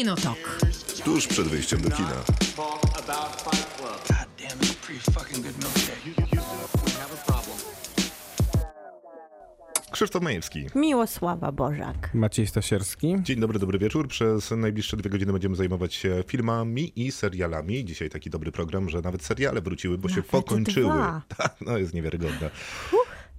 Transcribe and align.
Kinotok. 0.00 0.58
Tuż 1.04 1.26
przed 1.26 1.48
wyjściem 1.48 1.80
do 1.80 1.90
kina. 1.90 2.24
Krzysztof 9.90 10.22
Majewski. 10.22 10.66
Miłosława 10.74 11.52
Bożak. 11.52 12.10
Maciej 12.14 12.46
Stasierski. 12.46 13.16
Dzień 13.22 13.40
dobry, 13.40 13.58
dobry 13.58 13.78
wieczór. 13.78 14.08
Przez 14.08 14.50
najbliższe 14.50 14.96
dwie 14.96 15.10
godziny 15.10 15.32
będziemy 15.32 15.56
zajmować 15.56 15.94
się 15.94 16.24
filmami 16.26 16.92
i 16.96 17.12
serialami. 17.12 17.84
Dzisiaj 17.84 18.10
taki 18.10 18.30
dobry 18.30 18.52
program, 18.52 18.88
że 18.90 19.00
nawet 19.00 19.24
seriale 19.24 19.60
wróciły, 19.60 19.98
bo 19.98 20.08
się 20.08 20.14
Nawet 20.16 20.30
pokończyły. 20.30 20.86
dwa. 20.86 21.22
No 21.66 21.78
jest 21.78 21.94
niewiarygodne. 21.94 22.50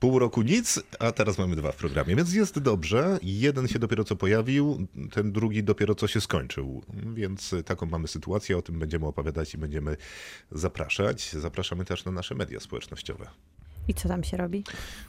Pół 0.02 0.20
roku 0.20 0.42
nic, 0.42 0.80
a 1.00 1.12
teraz 1.12 1.38
mamy 1.38 1.56
dwa 1.56 1.72
w 1.72 1.76
programie, 1.76 2.16
więc 2.16 2.34
jest 2.34 2.60
dobrze. 2.60 3.20
Jeden 3.22 3.68
się 3.68 3.80
dopiero 3.80 4.04
co 4.04 4.16
pojawił, 4.16 4.88
ten 5.12 5.32
drugi 5.32 5.64
dopiero 5.64 5.96
co 5.96 6.08
się 6.08 6.22
skończył. 6.22 6.84
Więc 7.14 7.56
taką 7.66 7.86
mamy 7.86 8.08
sytuację, 8.08 8.58
o 8.58 8.62
tym 8.62 8.80
będziemy 8.80 9.08
opowiadać 9.08 9.54
i 9.54 9.58
będziemy 9.58 9.98
zapraszać. 10.52 11.32
Zapraszamy 11.32 11.86
też 11.86 12.06
na 12.06 12.12
nasze 12.12 12.36
media 12.36 12.60
społecznościowe. 12.60 13.28
I 13.88 13.94
co 13.94 14.08
tam 14.08 14.24
się 14.24 14.38
robi? 14.38 14.64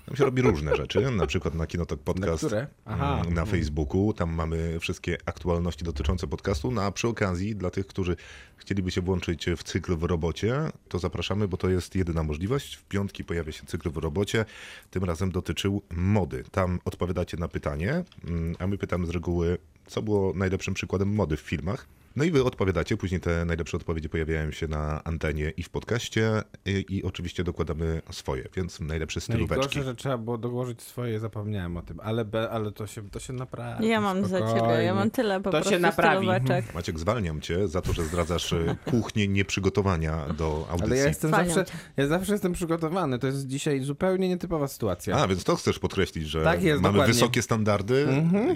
Tam 0.06 0.16
się 0.16 0.24
robi 0.24 0.42
różne 0.42 0.76
rzeczy, 0.76 1.10
na 1.10 1.26
przykład 1.26 1.54
na 1.54 1.66
Kinotok 1.66 2.00
Podcast, 2.00 2.46
Na 2.86 3.20
mm, 3.20 3.34
na 3.34 3.44
Facebooku. 3.44 4.12
Tam 4.12 4.30
mamy 4.32 4.80
wszystkie 4.80 5.18
aktualności 5.26 5.84
dotyczące 5.84 6.26
podcastu. 6.26 6.70
No 6.70 6.82
a 6.82 6.90
przy 6.90 7.08
okazji, 7.08 7.56
dla 7.56 7.70
tych, 7.70 7.86
którzy 7.86 8.16
chcieliby 8.56 8.90
się 8.90 9.00
włączyć 9.00 9.46
w 9.56 9.62
cykl 9.62 9.96
w 9.96 10.02
robocie, 10.02 10.54
to 10.88 10.98
zapraszamy, 10.98 11.48
bo 11.48 11.56
to 11.56 11.68
jest 11.68 11.96
jedyna 11.96 12.22
możliwość. 12.22 12.76
W 12.76 12.84
piątki 12.84 13.24
pojawia 13.24 13.52
się 13.52 13.66
cykl 13.66 13.90
w 13.90 13.96
robocie. 13.96 14.44
Tym 14.90 15.04
razem 15.04 15.30
dotyczył 15.30 15.82
mody. 15.90 16.44
Tam 16.50 16.80
odpowiadacie 16.84 17.36
na 17.36 17.48
pytanie, 17.48 18.04
mm, 18.24 18.54
a 18.58 18.66
my 18.66 18.78
pytamy 18.78 19.06
z 19.06 19.10
reguły, 19.10 19.58
co 19.86 20.02
było 20.02 20.32
najlepszym 20.34 20.74
przykładem 20.74 21.14
mody 21.14 21.36
w 21.36 21.40
filmach. 21.40 21.86
No 22.16 22.24
i 22.24 22.30
wy 22.30 22.44
odpowiadacie, 22.44 22.96
później 22.96 23.20
te 23.20 23.44
najlepsze 23.44 23.76
odpowiedzi 23.76 24.08
pojawiają 24.08 24.50
się 24.50 24.68
na 24.68 25.04
antenie 25.04 25.50
i 25.56 25.62
w 25.62 25.70
podcaście 25.70 26.42
i, 26.66 26.84
i 26.88 27.02
oczywiście 27.04 27.44
dokładamy 27.44 28.02
swoje, 28.10 28.48
więc 28.56 28.80
najlepsze 28.80 29.20
stylóweczki. 29.20 29.50
Najgorsze, 29.54 29.82
że 29.84 29.94
trzeba 29.94 30.18
było 30.18 30.38
dołożyć 30.38 30.82
swoje, 30.82 31.20
zapomniałem 31.20 31.76
o 31.76 31.82
tym, 31.82 32.00
ale, 32.02 32.24
be, 32.24 32.50
ale 32.50 32.72
to, 32.72 32.86
się, 32.86 33.10
to 33.10 33.20
się 33.20 33.32
naprawi. 33.32 33.88
Ja 33.88 34.00
mam 34.00 34.24
za 34.26 34.38
ciebie, 34.38 34.50
spokojnie. 34.50 34.82
ja 34.82 34.94
mam 34.94 35.10
tyle 35.10 35.40
po 35.40 35.50
To 35.50 35.58
się 35.58 35.62
prostu 35.62 35.78
naprawi. 35.82 36.16
stylóweczek. 36.16 36.64
Maciek, 36.74 36.98
zwalniam 36.98 37.40
cię 37.40 37.68
za 37.68 37.80
to, 37.82 37.92
że 37.92 38.04
zdradzasz 38.04 38.52
e, 38.52 38.76
kuchnię 38.90 39.28
nieprzygotowania 39.28 40.28
do 40.38 40.66
audycji. 40.70 40.86
Ale 40.92 40.96
ja 40.96 41.08
jestem 41.08 41.28
Zwalniam 41.30 41.54
zawsze, 41.54 41.72
cię. 41.72 41.78
ja 41.96 42.06
zawsze 42.06 42.32
jestem 42.32 42.52
przygotowany. 42.52 43.18
To 43.18 43.26
jest 43.26 43.46
dzisiaj 43.46 43.80
zupełnie 43.80 44.28
nietypowa 44.28 44.68
sytuacja. 44.68 45.16
A, 45.16 45.28
więc 45.28 45.44
to 45.44 45.56
chcesz 45.56 45.78
podkreślić, 45.78 46.28
że 46.28 46.44
Tak 46.44 46.62
jest, 46.62 46.82
mamy 46.82 46.92
dokładnie. 46.92 47.14
wysokie 47.14 47.42
standardy 47.42 48.06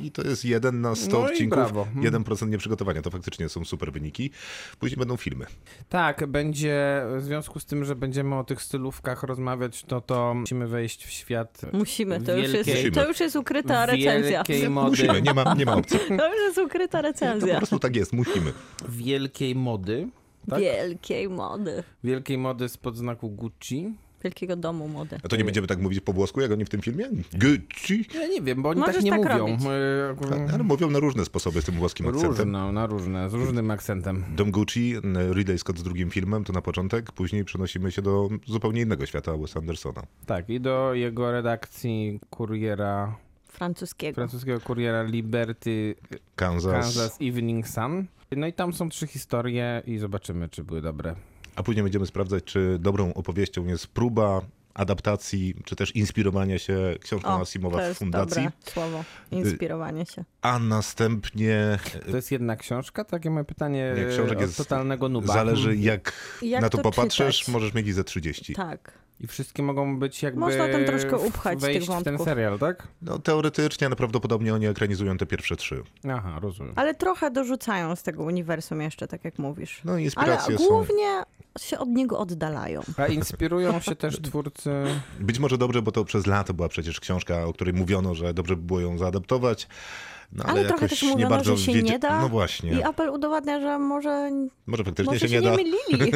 i 0.02 0.10
to 0.10 0.22
jest 0.22 0.44
jeden 0.44 0.80
na 0.80 0.94
100 0.94 1.10
No 1.12 1.24
odcinków, 1.24 1.58
brawo. 1.58 1.86
Mhm. 1.96 2.24
1% 2.24 2.48
nieprzygotowania. 2.48 3.02
To 3.02 3.10
faktycznie 3.10 3.45
są 3.48 3.64
super 3.64 3.92
wyniki. 3.92 4.30
Później 4.78 4.96
będą 4.98 5.16
filmy. 5.16 5.46
Tak, 5.88 6.26
będzie, 6.26 7.02
w 7.16 7.22
związku 7.22 7.60
z 7.60 7.64
tym, 7.66 7.84
że 7.84 7.96
będziemy 7.96 8.38
o 8.38 8.44
tych 8.44 8.62
stylówkach 8.62 9.22
rozmawiać, 9.22 9.82
to 9.84 10.00
to 10.00 10.34
musimy 10.34 10.66
wejść 10.68 11.04
w 11.06 11.10
świat 11.10 11.60
Musimy, 11.72 12.20
to 12.22 12.36
już, 12.36 12.52
wielkiej, 12.52 12.82
jest, 12.84 12.94
to 12.94 13.08
już 13.08 13.20
jest 13.20 13.36
ukryta 13.36 13.86
recenzja. 13.86 14.42
mody. 14.70 14.90
Musimy, 14.90 15.22
nie 15.22 15.34
ma, 15.34 15.54
nie 15.54 15.64
ma 15.64 15.74
opcji. 15.76 15.98
To 16.18 16.32
już 16.34 16.42
jest 16.42 16.58
ukryta 16.58 16.98
To 16.98 17.02
po 17.02 17.08
recenzja. 17.08 17.56
prostu 17.56 17.78
tak 17.78 17.96
jest, 17.96 18.12
musimy. 18.12 18.52
Wielkiej 18.88 19.54
mody. 19.54 20.08
Tak? 20.50 20.60
Wielkiej 20.60 21.28
mody. 21.28 21.82
Wielkiej 22.04 22.38
mody 22.38 22.68
spod 22.68 22.96
znaku 22.96 23.30
Gucci. 23.30 23.94
Wielkiego 24.26 24.56
domu 24.56 24.88
mody. 24.88 25.18
A 25.24 25.28
to 25.28 25.36
nie 25.36 25.44
będziemy 25.44 25.66
tak 25.66 25.78
mówić 25.80 26.00
po 26.00 26.12
włosku, 26.12 26.40
jak 26.40 26.50
oni 26.52 26.64
w 26.64 26.68
tym 26.68 26.80
filmie? 26.80 27.04
Gucci. 27.32 28.04
Ja 28.14 28.26
nie 28.26 28.42
wiem, 28.42 28.62
bo 28.62 28.68
oni 28.68 28.80
Możesz 28.80 28.94
tak 28.96 29.04
nie 29.04 29.10
tak 29.10 29.20
mówią. 29.20 29.38
robić. 29.38 29.60
E, 30.50 30.54
Ale 30.54 30.62
mówią 30.64 30.90
na 30.90 30.98
różne 30.98 31.24
sposoby 31.24 31.62
z 31.62 31.64
tym 31.64 31.74
włoskim 31.74 32.06
akcentem. 32.08 32.30
Różno, 32.30 32.72
na 32.72 32.86
różne, 32.86 33.30
z 33.30 33.34
różnym 33.34 33.70
akcentem. 33.70 34.24
Dom 34.36 34.50
Gucci, 34.50 34.94
Ridley 35.32 35.58
Scott 35.58 35.78
z 35.78 35.82
drugim 35.82 36.10
filmem, 36.10 36.44
to 36.44 36.52
na 36.52 36.62
początek. 36.62 37.12
Później 37.12 37.44
przenosimy 37.44 37.92
się 37.92 38.02
do 38.02 38.28
zupełnie 38.46 38.80
innego 38.82 39.06
świata 39.06 39.36
Wes 39.36 39.56
Andersona. 39.56 40.02
Tak, 40.26 40.50
i 40.50 40.60
do 40.60 40.94
jego 40.94 41.32
redakcji 41.32 42.20
kuriera, 42.30 43.16
Francuskiego. 43.48 44.14
francuskiego 44.14 44.60
kuriera 44.60 45.02
Liberty 45.02 45.94
Kansas. 46.36 46.72
Kansas 46.72 47.18
Evening 47.22 47.68
Sun. 47.68 48.06
No 48.36 48.46
i 48.46 48.52
tam 48.52 48.72
są 48.72 48.88
trzy 48.88 49.06
historie 49.06 49.82
i 49.86 49.98
zobaczymy, 49.98 50.48
czy 50.48 50.64
były 50.64 50.82
dobre. 50.82 51.14
A 51.56 51.62
później 51.62 51.82
będziemy 51.82 52.06
sprawdzać, 52.06 52.44
czy 52.44 52.78
dobrą 52.78 53.14
opowieścią 53.14 53.66
jest 53.66 53.86
próba 53.86 54.40
adaptacji, 54.74 55.54
czy 55.64 55.76
też 55.76 55.96
inspirowania 55.96 56.58
się 56.58 56.78
książką 57.00 57.28
O, 57.28 57.40
Asimowa 57.40 57.78
to 57.78 57.84
w 57.84 57.86
jest 57.86 57.98
fundacji. 57.98 58.42
dobre 58.44 58.52
słowo. 58.72 59.04
Inspirowanie 59.30 60.06
się. 60.06 60.24
A 60.42 60.58
następnie 60.58 61.78
To 62.10 62.16
jest 62.16 62.32
jedna 62.32 62.56
książka? 62.56 63.04
Takie 63.04 63.30
moje 63.30 63.44
pytanie 63.44 63.94
Nie, 63.96 64.04
książek 64.14 64.36
od 64.38 64.40
jest- 64.40 64.56
totalnego 64.56 65.08
nuba. 65.08 65.34
zależy 65.34 65.76
jak, 65.76 66.12
Jak 66.42 66.62
na 66.62 66.68
to, 66.68 66.76
to 66.78 66.82
popatrzysz, 66.82 67.38
czytać? 67.38 67.52
możesz 67.52 67.74
mieć 67.74 67.86
i 67.86 67.92
ze 67.92 68.04
30. 68.04 68.54
Tak. 68.54 68.92
I 69.20 69.26
wszystkie 69.26 69.62
mogą 69.62 69.98
być 69.98 70.22
jakby 70.22 70.40
Można 70.40 70.68
tam 70.68 70.84
troszkę 70.84 71.16
upchać 71.16 71.58
wejść 71.60 71.78
tych 71.86 71.96
w 71.96 72.02
ten 72.02 72.04
wątków. 72.04 72.24
serial, 72.26 72.58
tak? 72.58 72.88
No 73.02 73.18
teoretycznie, 73.18 73.86
ale 73.86 73.96
prawdopodobnie 73.96 74.54
oni 74.54 74.66
ekranizują 74.66 75.16
te 75.18 75.26
pierwsze 75.26 75.56
trzy. 75.56 75.82
Aha, 76.10 76.38
rozumiem. 76.42 76.72
Ale 76.76 76.94
trochę 76.94 77.30
dorzucają 77.30 77.96
z 77.96 78.02
tego 78.02 78.22
uniwersum 78.22 78.80
jeszcze, 78.80 79.08
tak 79.08 79.24
jak 79.24 79.38
mówisz. 79.38 79.80
No 79.84 79.92
Ale 79.92 80.02
inspiracje 80.02 80.58
są... 80.58 80.84
się 81.62 81.78
od 81.78 81.88
niego 81.88 82.18
oddalają. 82.18 82.80
A 82.96 83.06
inspirują 83.06 83.80
się 83.80 83.96
też 83.96 84.20
twórcy... 84.22 84.70
Być 85.20 85.38
może 85.38 85.58
dobrze, 85.58 85.82
bo 85.82 85.92
to 85.92 86.04
przez 86.04 86.26
lata 86.26 86.52
była 86.52 86.68
przecież 86.68 87.00
książka, 87.00 87.44
o 87.44 87.52
której 87.52 87.74
mówiono, 87.74 88.14
że 88.14 88.34
dobrze 88.34 88.56
by 88.56 88.62
było 88.62 88.80
ją 88.80 88.98
zaadaptować. 88.98 89.68
No, 90.32 90.44
ale, 90.44 90.52
Ale, 90.52 90.68
trochę 90.68 90.84
jakoś 90.84 90.90
też 90.90 91.02
nie 91.02 91.12
mówiono, 91.12 91.30
bardzo 91.36 91.56
że 91.56 91.64
się 91.64 91.72
wiedzie- 91.72 91.82
nie 91.92 91.98
da. 91.98 92.20
No 92.20 92.28
właśnie. 92.28 92.72
I 92.72 92.82
Apple 92.88 93.08
udowadnia, 93.10 93.60
że 93.60 93.78
może, 93.78 94.30
Może 94.66 94.84
faktycznie 94.84 95.12
może 95.12 95.28
się 95.28 95.34
nie 95.34 95.42
da. 95.42 95.50
mylili. 95.56 96.12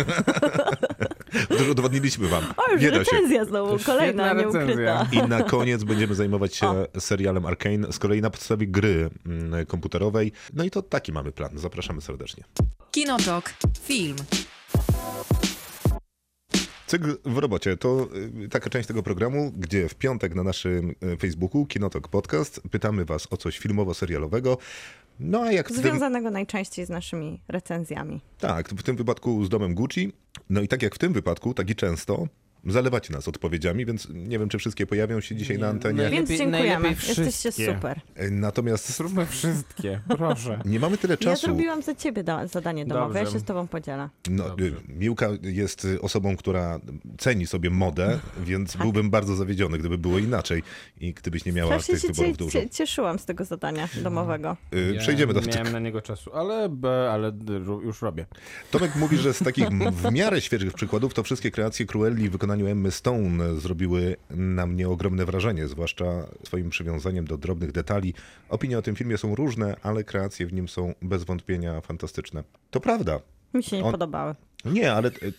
Dużo 1.59 1.71
udowodniliśmy 1.71 2.29
wam. 2.29 2.45
O, 2.57 2.73
już 2.73 2.83
nie 2.83 2.91
da 2.91 3.05
się. 3.05 3.11
recenzja 3.11 3.45
znowu, 3.45 3.79
To 3.79 3.85
kolejna, 3.85 4.33
nieukryta. 4.33 5.07
I 5.13 5.23
na 5.29 5.43
koniec 5.43 5.85
będziemy 5.85 6.15
zajmować 6.15 6.55
się 6.57 6.87
serialem 6.99 7.47
Arkane, 7.47 7.93
z 7.93 7.99
kolei 7.99 8.21
na 8.21 8.31
podstawie 8.31 8.67
gry 8.67 9.11
mm, 9.27 9.67
komputerowej. 9.67 10.33
No 10.53 10.65
i 10.65 10.71
to 10.71 10.83
taki 10.83 11.13
mamy 11.13 11.33
plan. 11.33 11.51
Zapraszamy 11.55 12.01
serdecznie. 12.01 12.45
Kinotok. 12.91 13.51
Film. 13.83 14.17
Cykl 16.87 17.17
w 17.25 17.39
robocie 17.39 17.77
to 17.77 18.09
y, 18.45 18.49
taka 18.49 18.71
część 18.71 18.89
tego 18.89 19.03
programu, 19.03 19.53
gdzie 19.57 19.89
w 19.89 19.95
piątek 19.95 20.35
na 20.35 20.43
naszym 20.43 20.91
y, 20.91 21.17
Facebooku 21.17 21.67
Kinotok 21.67 22.09
Podcast 22.09 22.61
pytamy 22.71 23.05
was 23.05 23.29
o 23.31 23.37
coś 23.37 23.59
filmowo-serialowego. 23.59 24.57
No 25.21 25.41
a 25.43 25.53
jak 25.53 25.69
w 25.69 25.73
tym, 25.73 25.83
Związanego 25.83 26.31
najczęściej 26.31 26.87
z 26.87 26.89
naszymi 26.89 27.41
recenzjami. 27.49 28.21
tak, 28.39 28.69
w 28.69 28.83
tym 28.83 28.97
wypadku 28.97 29.45
z 29.45 29.49
domem 29.49 29.75
Gucci. 29.75 30.13
No 30.51 30.61
i 30.61 30.69
tak 30.69 30.83
jak 30.83 30.95
w 30.95 30.99
tym 30.99 31.13
wypadku, 31.13 31.55
tak 31.55 31.71
i 31.71 31.75
często 31.75 32.27
zalewacie 32.67 33.13
nas 33.13 33.29
odpowiedziami, 33.29 33.87
więc 33.87 34.09
nie 34.11 34.39
wiem, 34.39 34.49
czy 34.49 34.59
wszystkie 34.59 34.87
pojawią 34.87 35.21
się 35.21 35.37
dzisiaj 35.37 35.59
na 35.59 35.69
antenie. 35.69 36.03
Najlepiej- 36.03 36.27
Więc 36.27 36.29
dziękujemy. 36.41 36.69
najlepiej 36.69 37.09
Jesteście 37.09 37.23
wszystkie. 37.53 37.75
super. 37.75 38.01
Y, 38.23 38.31
Natomiast 38.31 38.97
Zróbmy 38.97 39.27
wszystkie, 39.27 40.01
proszę. 40.09 40.61
nie 40.65 40.81
mamy 40.81 40.99
tyle 40.99 41.13
Ja 41.15 41.17
czasu. 41.17 41.47
zrobiłam 41.47 41.83
za 41.83 41.95
ciebie 41.95 42.25
da- 42.25 42.47
zadanie 42.47 42.87
domowe, 42.87 43.19
ja 43.19 43.25
Dobrze. 43.25 43.39
się 43.39 43.41
z 43.41 43.45
tobą 43.45 43.69
podzielę. 43.69 44.09
No, 44.31 44.59
y, 44.61 44.73
Miłka 44.89 45.29
jest 45.43 45.87
osobą, 46.01 46.37
która 46.37 46.81
ceni 47.19 47.47
sobie 47.47 47.71
modę, 47.71 48.21
więc 48.45 48.73
Tak. 48.73 48.83
byłbym 48.83 49.11
bardzo 49.11 49.37
zawiedziony, 49.37 49.79
gdyby 49.79 49.99
było 49.99 50.19
inaczej 50.19 50.63
i 51.01 51.15
gdybyś 51.15 51.45
nie 51.45 51.53
miała 51.53 51.71
Strasznie 51.71 51.95
tych 51.95 52.03
się 52.03 52.09
wyborów 52.09 52.33
cie, 52.33 52.37
dużo. 52.39 52.51
cie, 52.53 52.71
cieszyłam 52.71 53.19
z 53.19 53.25
tego 53.25 53.45
zadania 53.45 53.89
domowego. 54.03 54.57
Y, 54.75 54.93
Ja 54.95 55.01
Przejdziemy 55.01 55.35
do 55.35 55.41
nie 55.41 55.47
miałem 55.47 55.73
na 55.73 55.79
niego 55.79 56.03
czasu, 56.03 56.31
ale, 56.35 56.69
b- 56.69 57.11
ale 57.13 57.33
d- 57.33 57.59
ru- 57.59 57.81
już 57.83 58.03
robię. 58.03 58.27
Tomek 58.71 58.97
mówi, 58.97 59.17
że 59.17 59.35
z 59.35 59.39
takich 59.39 59.69
w 59.93 60.13
miarę 60.13 60.41
świeżych 60.41 60.73
przykładów 60.73 61.15
to 61.15 61.23
wszystkie 61.23 61.51
kreacje 61.51 61.87
Cruelli 61.87 62.29
w 62.29 62.37
wykonaniu 62.51 62.73
Emmy 62.73 62.91
Stone 62.91 63.55
zrobiły 63.61 64.17
na 64.31 64.67
mnie 64.67 64.89
ogromne 64.89 65.25
wrażenie, 65.25 65.69
zwłaszcza 65.69 66.05
swoim 66.47 66.71
przywiązaniem 66.71 67.25
do 67.25 67.39
drobnych 67.39 67.73
detali. 67.73 68.15
Opinie 68.49 68.79
o 68.79 68.83
tym 68.83 68.97
filmie 68.97 69.19
są 69.19 69.35
różne, 69.35 69.77
ale 69.83 70.05
kreacje 70.05 70.47
w 70.47 70.53
nim 70.53 70.69
są 70.69 70.95
bez 71.03 71.25
wątpienia 71.25 71.81
fantastyczne. 71.81 72.45
To 72.71 72.81
prawda. 72.81 73.21
Mi 73.55 73.63
się 73.63 73.77
nie 73.77 73.85
On- 73.85 73.93
podobały. 73.93 74.35
Nie, 74.65 74.93
ale... 74.93 75.09
y, 75.09 75.33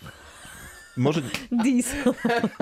Może... 0.97 1.21
Dis. 1.63 1.95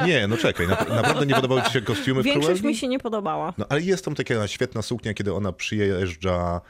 Nie, 0.07 0.27
no 0.27 0.37
czekaj, 0.37 0.67
na, 0.67 0.75
naprawdę 0.95 1.25
nie 1.25 1.35
podobały 1.35 1.61
ci 1.61 1.71
się 1.71 1.81
kostiumy 1.81 2.21
w 2.21 2.25
Większość 2.25 2.61
mi 2.61 2.75
się 2.75 2.87
nie 2.87 2.99
podobała. 2.99 3.53
No 3.57 3.65
ale 3.69 3.81
jest 3.81 4.05
tam 4.05 4.15
taka 4.15 4.47
świetna 4.47 4.81
suknia, 4.81 5.13
kiedy 5.13 5.33
ona 5.33 5.51
przyjeżdża 5.51 6.61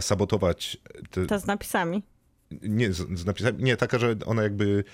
sabotować. 0.00 0.76
Te, 1.10 1.26
Ta 1.26 1.38
z 1.38 1.46
napisami. 1.46 2.02
nie, 2.62 2.92
z, 2.92 3.18
z 3.18 3.26
napisami, 3.26 3.62
nie, 3.64 3.76
taka, 3.76 3.98
że 3.98 4.16
ona 4.26 4.42
jakby 4.42 4.84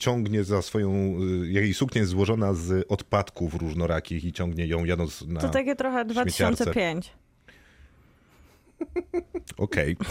ciągnie 0.00 0.44
za 0.44 0.62
swoją, 0.62 1.16
y, 1.42 1.48
jej 1.48 1.74
suknia 1.74 2.00
jest 2.00 2.10
złożona 2.10 2.54
z 2.54 2.86
odpadków 2.88 3.54
różnorakich 3.54 4.24
i 4.24 4.32
ciągnie 4.32 4.66
ją 4.66 4.84
jadąc 4.84 5.22
na... 5.26 5.40
To 5.40 5.48
takie 5.48 5.76
trochę 5.76 6.04
śmieciarce. 6.12 6.72
2005. 8.80 9.24
Okej. 9.56 9.96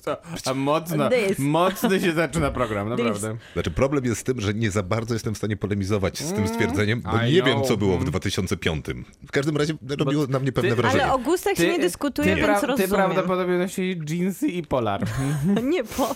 Co? 0.00 0.16
A 0.50 0.54
mocno, 0.54 1.08
This. 1.10 1.38
mocny 1.38 2.00
się 2.00 2.12
zaczyna 2.12 2.50
program, 2.50 2.88
naprawdę. 2.88 3.36
Znaczy 3.52 3.70
problem 3.70 4.04
jest 4.04 4.20
z 4.20 4.24
tym, 4.24 4.40
że 4.40 4.54
nie 4.54 4.70
za 4.70 4.82
bardzo 4.82 5.14
jestem 5.14 5.34
w 5.34 5.38
stanie 5.38 5.56
polemizować 5.56 6.18
z 6.18 6.28
tym 6.28 6.36
Mm, 6.36 6.48
stwierdzeniem, 6.48 7.00
bo 7.02 7.22
I 7.22 7.32
nie 7.32 7.42
know. 7.42 7.54
wiem, 7.54 7.64
co 7.64 7.76
było 7.76 7.92
w 7.92 7.94
Mm. 8.00 8.06
2005. 8.10 8.86
W 9.26 9.32
każdym 9.32 9.56
razie 9.56 9.74
robiło 9.98 10.26
na 10.26 10.38
mnie 10.38 10.52
pewne 10.52 10.70
ty- 10.70 10.76
wrażenie. 10.76 11.04
Ale 11.04 11.12
o 11.12 11.18
gustach 11.18 11.56
się 11.56 11.68
nie 11.68 11.78
dyskutuje, 11.78 12.34
ty, 12.36 12.42
więc 12.42 12.60
ty 12.60 12.66
rozumiem. 12.66 12.90
prawdopodobnie 12.90 13.58
nosisz 13.58 13.96
jeansy 14.10 14.48
i 14.48 14.62
polar. 14.62 15.06
Nie, 15.62 15.84
po... 15.84 16.14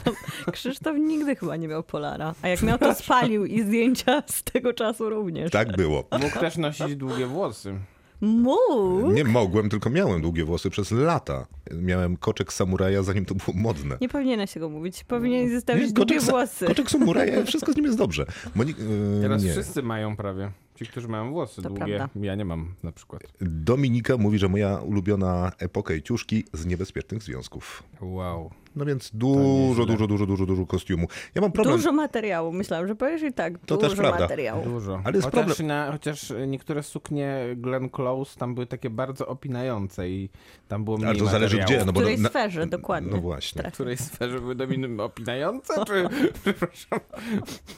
Krzysztof 0.52 0.96
nigdy 0.99 1.37
chyba 1.37 1.56
nie 1.56 1.69
miał 1.69 1.82
Polara. 1.82 2.34
A 2.43 2.49
jak 2.49 2.62
miał, 2.62 2.78
to 2.78 2.94
spalił 2.94 3.44
i 3.46 3.62
zdjęcia 3.62 4.22
z 4.26 4.43
tego 4.43 4.72
czasu 4.72 5.11
również. 5.11 5.50
Tak 5.50 5.76
było. 5.76 6.05
Mógł 6.22 6.38
też 6.40 6.56
nosić 6.56 6.96
długie 6.96 7.26
włosy. 7.26 7.75
Mógł. 8.20 9.11
Nie 9.12 9.25
mogłem, 9.25 9.69
tylko 9.69 9.90
miałem 9.90 10.22
długie 10.22 10.44
włosy 10.44 10.70
przez 10.70 10.90
lata. 10.90 11.46
Miałem 11.82 12.17
koczek 12.17 12.52
samuraja, 12.52 13.02
zanim 13.02 13.25
to 13.25 13.34
było 13.34 13.56
modne. 13.56 13.99
Nie 14.00 14.08
powinieneś 14.08 14.52
tego 14.52 14.69
mówić. 14.69 15.05
Powinien 15.05 15.50
zostawić 15.50 15.87
Nie, 15.87 15.93
długie 15.93 16.20
włosy. 16.20 16.67
koczek 16.67 16.90
samuraja, 16.90 17.44
wszystko 17.46 17.72
z 17.72 17.76
nim 17.76 17.84
jest 17.84 17.99
dobrze. 17.99 18.26
Monik, 18.55 18.78
yy, 18.78 18.87
Teraz 19.22 19.43
nie. 19.44 19.50
wszyscy 19.52 19.82
mają 19.82 20.17
prawie. 20.17 20.50
Ci, 20.75 20.87
którzy 20.87 21.08
mają 21.08 21.31
włosy 21.31 21.62
To 21.62 21.69
długie. 21.69 21.96
prawda. 21.96 22.08
Ja 22.20 22.34
nie 22.34 22.44
mam 22.44 22.75
na 22.82 22.93
przykład. 22.93 23.22
Dominika 23.40 24.17
mówi, 24.17 24.38
że 24.38 24.49
moja 24.49 24.76
ulubiona 24.78 25.52
epoka 25.58 25.94
i 25.94 26.02
ciuszki 26.02 26.44
z 26.52 26.67
niebezpiecznych 26.67 27.22
związków. 27.22 27.82
Wow. 28.00 28.50
No 28.76 28.84
więc 28.84 29.11
dużo, 29.14 29.87
dużo, 29.87 30.06
dużo, 30.06 30.26
dużo, 30.26 30.46
dużo 30.46 30.67
kostiumu. 30.67 31.06
Ja 31.34 31.40
mam 31.43 31.52
problem. 31.52 31.76
Dużo 31.76 31.93
materiału. 31.93 32.52
Myślałam, 32.52 32.88
że 32.88 32.94
powiesz 32.94 33.22
i 33.22 33.32
tak. 33.32 33.58
To 33.67 33.76
dużo 33.76 33.88
też 33.88 33.99
prawda. 33.99 34.20
materiału. 34.20 34.64
Dużo. 34.64 35.00
Ale 35.05 35.17
jest 35.17 35.31
chociaż, 35.31 35.46
problem- 35.46 35.67
na, 35.67 35.93
chociaż 35.93 36.32
niektóre 36.46 36.82
suknie 36.82 37.38
Glenn 37.56 37.88
Close 37.90 38.38
tam 38.38 38.55
były 38.55 38.67
takie 38.67 38.90
bardzo 38.90 39.26
opinające 39.26 40.11
i 40.11 40.28
tam 40.69 40.84
było 40.84 40.96
mniej 40.96 41.11
Ale 41.11 41.19
to 41.19 41.26
zależy 41.26 41.56
materiału. 41.56 41.81
gdzie. 41.81 41.87
No 41.87 41.93
W 41.93 41.94
bo 41.94 42.00
której 42.00 42.19
na- 42.19 42.28
sferze, 42.28 42.67
dokładnie. 42.67 43.11
No 43.12 43.19
właśnie. 43.20 43.62
W 43.62 43.72
której 43.75 43.96
sferze 43.96 44.40
były 44.40 44.55
dominy 44.55 45.02
opinające? 45.02 45.84
Czy... 45.87 46.05
Przepraszam. 46.43 47.00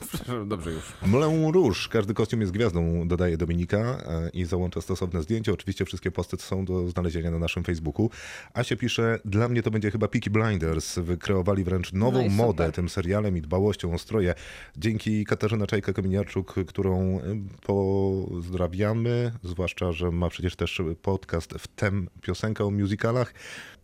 Przepraszam. 0.09 0.49
Dobrze 0.49 0.71
już. 0.73 0.93
Moulin 1.07 1.53
Rouge, 1.55 1.89
każdy 1.91 2.15
kostium 2.15 2.41
jest 2.41 2.53
gwiazdą, 2.53 3.09
dodaje 3.09 3.37
Dominika 3.37 3.79
e, 3.79 4.29
i 4.33 4.45
załącza 4.45 4.81
stosowne 4.81 5.23
zdjęcie. 5.23 5.53
Oczywiście 5.53 5.85
wszystkie 5.85 6.11
posty 6.11 6.37
są 6.37 6.65
do 6.65 6.89
znalezienia 6.89 7.31
na 7.31 7.39
naszym 7.39 7.65
Facebooku. 7.65 8.11
Asia 8.55 8.77
pisze, 8.77 9.19
dla 9.25 9.49
mnie 9.49 9.63
to 9.63 9.71
będzie 9.71 9.91
chyba 9.91 10.09
Peaky 10.09 10.31
Blinders. 10.31 10.82
Wykreowali 10.97 11.65
wręcz 11.65 11.93
nową 11.93 12.23
No 12.23 12.29
modę 12.29 12.65
super. 12.65 12.73
tym 12.73 12.89
serialem 12.89 13.37
i 13.37 13.41
dbałością 13.41 13.95
o 13.95 13.99
stroje. 13.99 14.35
Dzięki 14.77 15.25
Katarzyna 15.25 15.65
Czajka-Kominiarczuk, 15.65 16.65
którą 16.65 17.21
e, 17.21 17.21
pozdrawiamy, 17.63 19.33
zwłaszcza, 19.43 19.93
że 19.93 20.11
ma 20.11 20.29
przecież 20.29 20.57
też 20.57 20.83
podcast 21.03 21.53
w 21.53 21.67
tem 21.69 22.09
piosenka 22.23 22.65
o 22.65 22.71
musicalach 22.71 23.35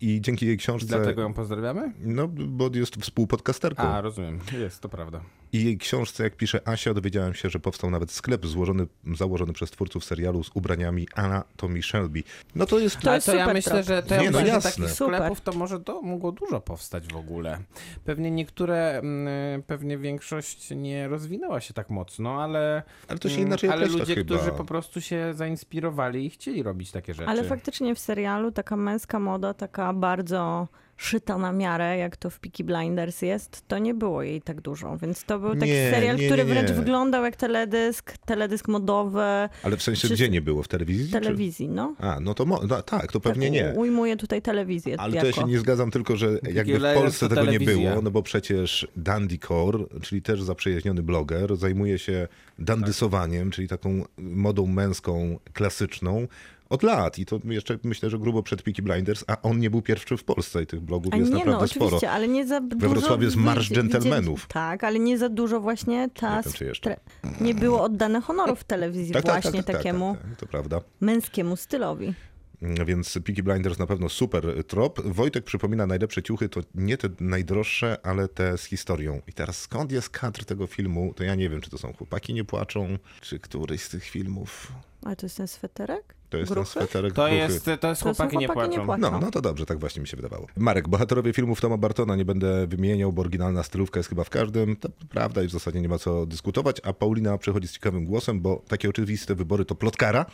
i 0.01 0.21
dzięki 0.21 0.47
jej 0.47 0.57
książce... 0.57 0.87
Dlatego 0.87 1.23
ją 1.23 1.35
pozdrawiamy? 1.35 1.93
No, 2.01 2.29
bo 2.29 2.71
jest 2.75 2.97
współpodcasterką. 2.97 3.83
A, 3.83 4.01
rozumiem. 4.01 4.39
Jest, 4.61 4.81
to 4.81 4.89
prawda. 4.89 5.21
I 5.53 5.65
jej 5.65 5.79
książce, 5.79 6.23
jak 6.25 6.37
pisze 6.37 6.69
Asia, 6.69 6.95
dowiedziałem 6.95 7.35
się, 7.35 7.51
że 7.51 7.59
powstał 7.59 7.91
nawet 7.91 8.11
sklep 8.11 8.47
złożony, 8.47 8.87
założony 9.17 9.53
przez 9.53 9.71
twórców 9.71 10.05
serialu 10.05 10.45
z 10.45 10.51
ubraniami 10.55 11.09
Anatomy 11.15 11.83
Shelby. 11.83 12.23
No 12.55 12.67
to 12.67 12.79
jest... 12.79 13.01
To 13.01 13.09
Ale 13.09 13.17
jest 13.17 13.27
to 13.27 13.35
ja 13.35 13.41
super 13.43 13.55
myślę, 13.55 13.83
że 13.83 14.03
to 14.03 14.15
ja 14.15 14.23
Nie, 14.23 14.31
no 14.31 14.41
że 14.41 14.47
jasne. 14.47 14.71
takich 14.71 14.91
sklepów 14.97 15.41
to 15.41 15.53
może 15.53 15.81
to 15.81 16.03
mogło 16.03 16.33
dużo 16.33 16.61
powstać 16.61 17.13
w 17.13 17.17
ogóle. 17.17 17.59
Pewnie 18.05 18.31
niektóre, 18.31 18.99
mm, 18.99 19.63
pewnie 19.63 19.99
większość 19.99 20.71
nie 20.71 21.09
rozwinęła 21.09 21.61
się 21.61 21.75
tak 21.75 21.91
mocno, 21.91 22.43
ale, 22.43 22.83
Ale 23.09 23.19
to 23.19 23.29
się 23.29 23.35
mm, 23.35 23.47
inaczej 23.47 23.71
ale 23.71 23.79
określa 23.79 24.01
ludzie, 24.01 24.15
chyba. 24.15 24.37
którzy 24.37 24.53
po 24.53 24.65
prostu 24.65 25.01
się 25.01 25.35
zainspirowali 25.35 26.27
i 26.27 26.31
chcieli 26.31 26.63
robić 26.63 26.91
takie 26.91 27.15
rzeczy. 27.15 27.29
Ale 27.31 27.45
faktycznie 27.45 27.95
w 27.95 27.99
serialu 27.99 28.53
taka 28.53 28.77
męska 28.77 29.19
moda, 29.19 29.55
taka 29.55 29.93
bardzo 29.93 30.69
szyta 31.01 31.39
na 31.39 31.53
miarę, 31.53 31.97
jak 31.99 32.17
to 32.17 32.31
w 32.31 32.41
Peaky 32.41 32.65
Blinders 32.65 33.23
jest, 33.23 33.69
to 33.69 33.79
nie 33.79 33.95
było 33.95 34.23
jej 34.23 34.43
tak 34.43 34.61
dużo. 34.61 34.97
Więc 34.97 35.25
to 35.25 35.39
był 35.39 35.55
taki 35.57 35.71
Nie, 35.73 35.91
serial, 35.91 36.17
nie, 36.17 36.27
który 36.27 36.45
nie, 36.45 36.49
nie. 36.49 36.55
wręcz 36.55 36.71
wyglądał 36.71 37.25
jak 37.25 37.37
teledysk, 37.37 38.19
teledysk 38.19 38.69
modowy 38.69 39.21
Ale 39.63 39.77
w 39.77 39.83
sensie, 39.83 39.99
Wszyscy- 39.99 40.15
gdzie 40.15 40.29
nie 40.29 40.41
było? 40.41 40.63
W 40.63 40.69
telewizji? 40.69 41.05
w 41.05 41.13
czy- 41.13 41.21
telewizji, 41.21 41.69
no. 41.69 41.95
A, 41.99 42.21
no 42.21 42.35
to 42.35 42.45
mo- 42.47 42.61
no, 42.69 42.83
tak, 42.83 43.13
to 43.13 43.21
pewnie 43.21 43.47
tak, 43.47 43.55
nie. 43.55 43.73
Ujmuję 43.77 44.17
tutaj 44.17 44.43
telewizję 44.43 45.01
Ale 45.01 45.15
jako. 45.17 45.21
to 45.21 45.27
ja 45.27 45.33
się 45.47 45.51
nie 45.53 45.59
zgadzam, 45.59 45.91
tylko 45.91 46.17
że 46.17 46.39
jakby 46.53 46.79
w 46.79 46.95
Polsce 46.95 47.29
tego 47.29 47.41
nie 47.41 47.47
telewizja. 47.47 47.91
było, 47.91 48.03
no 48.03 48.11
bo 48.11 48.23
przecież 48.23 48.89
Dandy 48.97 49.39
Core, 49.39 49.79
czyli 50.03 50.23
też 50.23 50.43
zaprzyjaźniony 50.43 51.03
bloger, 51.03 51.57
zajmuje 51.57 51.99
się 51.99 52.29
dandysowaniem, 52.59 53.51
czyli 53.51 53.69
taką 53.69 54.05
modą 54.19 54.67
męską, 54.67 55.39
klasyczną 55.53 56.27
od 56.71 56.83
lat. 56.83 57.19
I 57.19 57.27
to 57.27 57.41
jeszcze 57.45 57.79
myślę, 57.85 58.11
że 58.11 58.19
grubo 58.19 58.43
przed 58.43 58.63
Peaky 58.63 58.83
Blinders, 58.83 59.25
a 59.27 59.43
on 59.43 59.59
nie 59.59 59.71
był 59.71 59.83
pierwszy 59.83 60.17
w 60.17 60.25
Polsce 60.25 60.63
i 60.63 60.67
tych 60.67 60.81
blogów 60.81 61.15
A 61.15 61.17
jest 61.17 61.31
nie, 61.31 61.37
naprawdę 61.39 61.63
no 61.63 61.69
sporo. 61.69 61.87
oczywiście, 61.87 62.11
ale 62.11 62.29
nie 62.29 62.47
za 62.47 62.61
dużo... 62.61 62.89
Wrocławiu 62.89 63.25
jest 63.25 63.37
Marsz 63.37 63.71
Dżentelmenów. 63.73 64.47
Tak, 64.47 64.85
ale 64.85 64.99
nie 64.99 65.19
za 65.19 65.29
dużo 65.29 65.61
właśnie 65.61 66.09
ta... 66.15 66.37
Nie 66.37 66.67
wiem, 66.83 66.97
Nie 67.41 67.55
było 67.55 67.83
oddane 67.83 68.21
honoru 68.21 68.57
w 68.57 68.65
telewizji 68.65 69.13
Tak, 69.13 69.25
tak, 69.25 69.33
właśnie 69.43 69.63
tak, 69.63 69.67
tak, 69.67 69.77
takiemu 69.77 70.15
tak, 70.15 70.23
tak, 70.29 70.37
to 70.37 70.47
prawda. 70.47 70.81
męskiemu 71.01 71.57
stylowi. 71.57 72.15
Mm, 72.63 72.87
Więc 72.87 73.19
Peaky 73.25 73.43
Blinders 73.43 73.79
na 73.79 73.87
pewno 73.87 74.09
super 74.09 74.65
trop. 74.67 75.01
Wojtek 75.05 75.45
przypomina, 75.45 75.87
najlepsze 75.87 76.23
ciuchy 76.23 76.49
to 76.49 76.61
nie 76.75 76.97
te 76.99 77.09
najdroższe, 77.21 77.97
ale 78.03 78.29
te 78.29 78.59
z 78.59 78.65
historią. 78.65 79.21
I 79.27 79.33
teraz 79.33 79.61
skąd 79.61 79.93
jest 79.93 80.11
kadr 80.11 80.45
tego 80.45 80.67
filmu, 80.67 81.15
to 81.17 81.25
ja 81.25 81.35
nie 81.35 81.49
wiem, 81.51 81.61
czy 81.61 81.71
to 81.71 81.79
są 81.79 81.93
Chłopaki 81.93 82.35
nie 82.35 82.45
płaczą, 82.45 82.99
czy 83.21 83.39
któryś 83.39 83.83
z 83.83 83.89
tych 83.89 84.05
filmów. 84.05 84.73
Ale 85.03 85.17
to 85.17 85.27
jest 85.27 85.37
ten 85.37 85.49
sweterek? 85.49 86.18
To 86.31 86.37
jest 86.39 86.53
Gruchy? 86.53 86.75
ten 86.75 86.83
sweterek 86.87 87.13
To 87.13 87.23
gruchy. 87.23 87.37
jest, 87.37 87.65
to 87.65 87.71
jest 87.71 87.81
To 87.83 87.95
są 87.95 88.05
chłopaki, 88.05 88.39
nie 88.39 88.47
chłopaki 88.47 88.71
nie 88.71 88.77
płaczą. 88.85 89.01
płaczą. 89.01 89.13
No, 89.13 89.21
no 89.27 89.31
to 89.31 89.41
dobrze, 89.41 89.67
tak 89.67 89.79
właśnie 89.81 90.03
mi 90.03 90.09
się 90.09 90.17
wydawało. 90.17 90.47
Marek, 90.57 90.89
bohaterowie 90.89 91.33
filmów 91.33 91.61
Toma 91.61 91.77
Bartona 91.77 92.17
nie 92.17 92.25
będę 92.25 92.67
wymieniał, 92.67 93.13
bo 93.13 93.21
oryginalna 93.23 93.63
stylówka 93.63 93.99
jest 94.01 94.09
chyba 94.09 94.25
w 94.25 94.31
każdym. 94.31 94.77
To 94.77 94.89
prawda 95.09 95.43
i 95.43 95.47
w 95.47 95.51
zasadzie 95.51 95.81
nie 95.81 95.89
ma 95.89 95.99
co 95.99 96.27
dyskutować. 96.27 96.81
A 96.85 96.93
Paulina 96.93 97.39
przechodzi 97.39 97.69
z 97.69 97.73
ciekawym 97.73 98.05
głosem, 98.05 98.41
bo 98.41 98.63
takie 98.69 98.89
oczywiste 98.89 99.35
wybory 99.35 99.65
to 99.65 99.75
plotkara. 99.75 100.27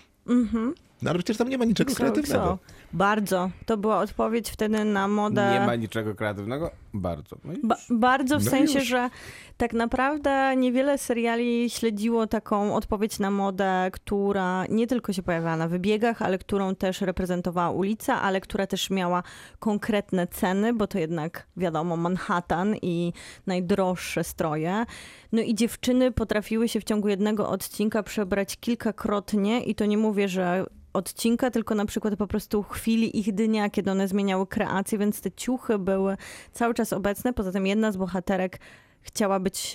No 1.02 1.10
ale 1.10 1.18
przecież 1.18 1.36
tam 1.36 1.48
nie 1.48 1.58
ma 1.58 1.64
niczego 1.64 1.90
Co, 1.90 1.96
kreatywnego. 1.96 2.58
Bardzo. 2.94 3.50
To 3.66 3.76
była 3.76 3.98
odpowiedź 3.98 4.50
wtedy 4.50 4.84
na 4.84 5.08
modę. 5.08 5.50
Nie 5.60 5.66
ma 5.66 5.76
niczego 5.76 6.14
kreatywnego? 6.14 6.70
Bardzo. 6.94 7.36
No 7.44 7.52
Ba- 7.62 7.76
bardzo 7.90 8.38
w 8.38 8.44
No 8.44 8.50
sensie, 8.50 8.78
już. 8.78 8.88
że 8.88 9.10
tak 9.56 9.72
naprawdę 9.72 10.56
niewiele 10.56 10.98
seriali 10.98 11.70
śledziło 11.70 12.26
taką 12.26 12.74
odpowiedź 12.74 13.18
na 13.18 13.30
modę, 13.30 13.88
która 13.92 14.66
nie 14.66 14.86
tylko 14.86 15.12
się 15.12 15.22
pojawiała 15.22 15.56
na 15.56 15.68
wybiegach, 15.68 16.22
ale 16.22 16.38
którą 16.38 16.74
też 16.74 17.00
reprezentowała 17.00 17.70
ulica, 17.70 18.22
ale 18.22 18.40
która 18.40 18.66
też 18.66 18.90
miała 18.90 19.22
konkretne 19.58 20.26
ceny, 20.26 20.72
bo 20.74 20.86
to 20.86 20.98
jednak 20.98 21.46
wiadomo 21.56 21.96
Manhattan 21.96 22.76
i 22.82 23.12
najdroższe 23.46 24.24
stroje. 24.24 24.84
No 25.32 25.42
i 25.42 25.54
dziewczyny 25.54 26.12
potrafiły 26.12 26.68
się 26.68 26.80
w 26.80 26.84
ciągu 26.84 27.08
jednego 27.08 27.48
odcinka 27.48 28.02
przebrać 28.02 28.56
kilkakrotnie 28.60 29.64
i 29.64 29.74
to 29.74 29.86
nie 29.86 29.98
mówię, 29.98 30.28
że 30.28 30.66
odcinka, 30.94 31.50
tylko 31.50 31.74
na 31.74 31.86
przykład 31.86 32.16
po 32.16 32.26
prostu 32.26 32.62
chwili 32.62 33.18
ich 33.18 33.34
dnia, 33.34 33.70
kiedy 33.70 33.90
one 33.90 34.08
zmieniały 34.08 34.46
kreację, 34.46 34.98
więc 34.98 35.20
te 35.20 35.30
ciuchy 35.30 35.78
były 35.78 36.16
cały 36.52 36.74
czas 36.74 36.92
obecne. 36.92 37.32
Poza 37.32 37.52
tym 37.52 37.66
jedna 37.66 37.92
z 37.92 37.96
bohaterek 37.96 38.60
chciała 39.00 39.40
być 39.40 39.74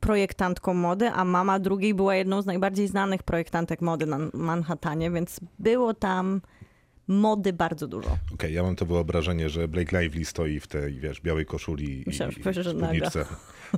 projektantką 0.00 0.74
mody, 0.74 1.10
a 1.10 1.24
mama 1.24 1.58
drugiej 1.58 1.94
była 1.94 2.14
jedną 2.14 2.42
z 2.42 2.46
najbardziej 2.46 2.88
znanych 2.88 3.22
projektantek 3.22 3.80
mody 3.80 4.06
na 4.06 4.18
Manhattanie, 4.34 5.10
więc 5.10 5.40
było 5.58 5.94
tam 5.94 6.40
mody 7.08 7.52
bardzo 7.52 7.86
dużo. 7.86 8.10
Okej, 8.34 8.54
ja 8.54 8.62
mam 8.62 8.76
to 8.76 8.86
wyobrażenie, 8.86 9.48
że 9.48 9.68
Blake 9.68 10.00
Lively 10.00 10.24
stoi 10.24 10.60
w 10.60 10.66
tej, 10.66 11.00
wiesz, 11.00 11.20
białej 11.20 11.46
koszuli 11.46 12.04
Myślałam, 12.06 12.34
i, 12.34 12.38
i 12.38 12.64
spódniczce. 12.64 13.24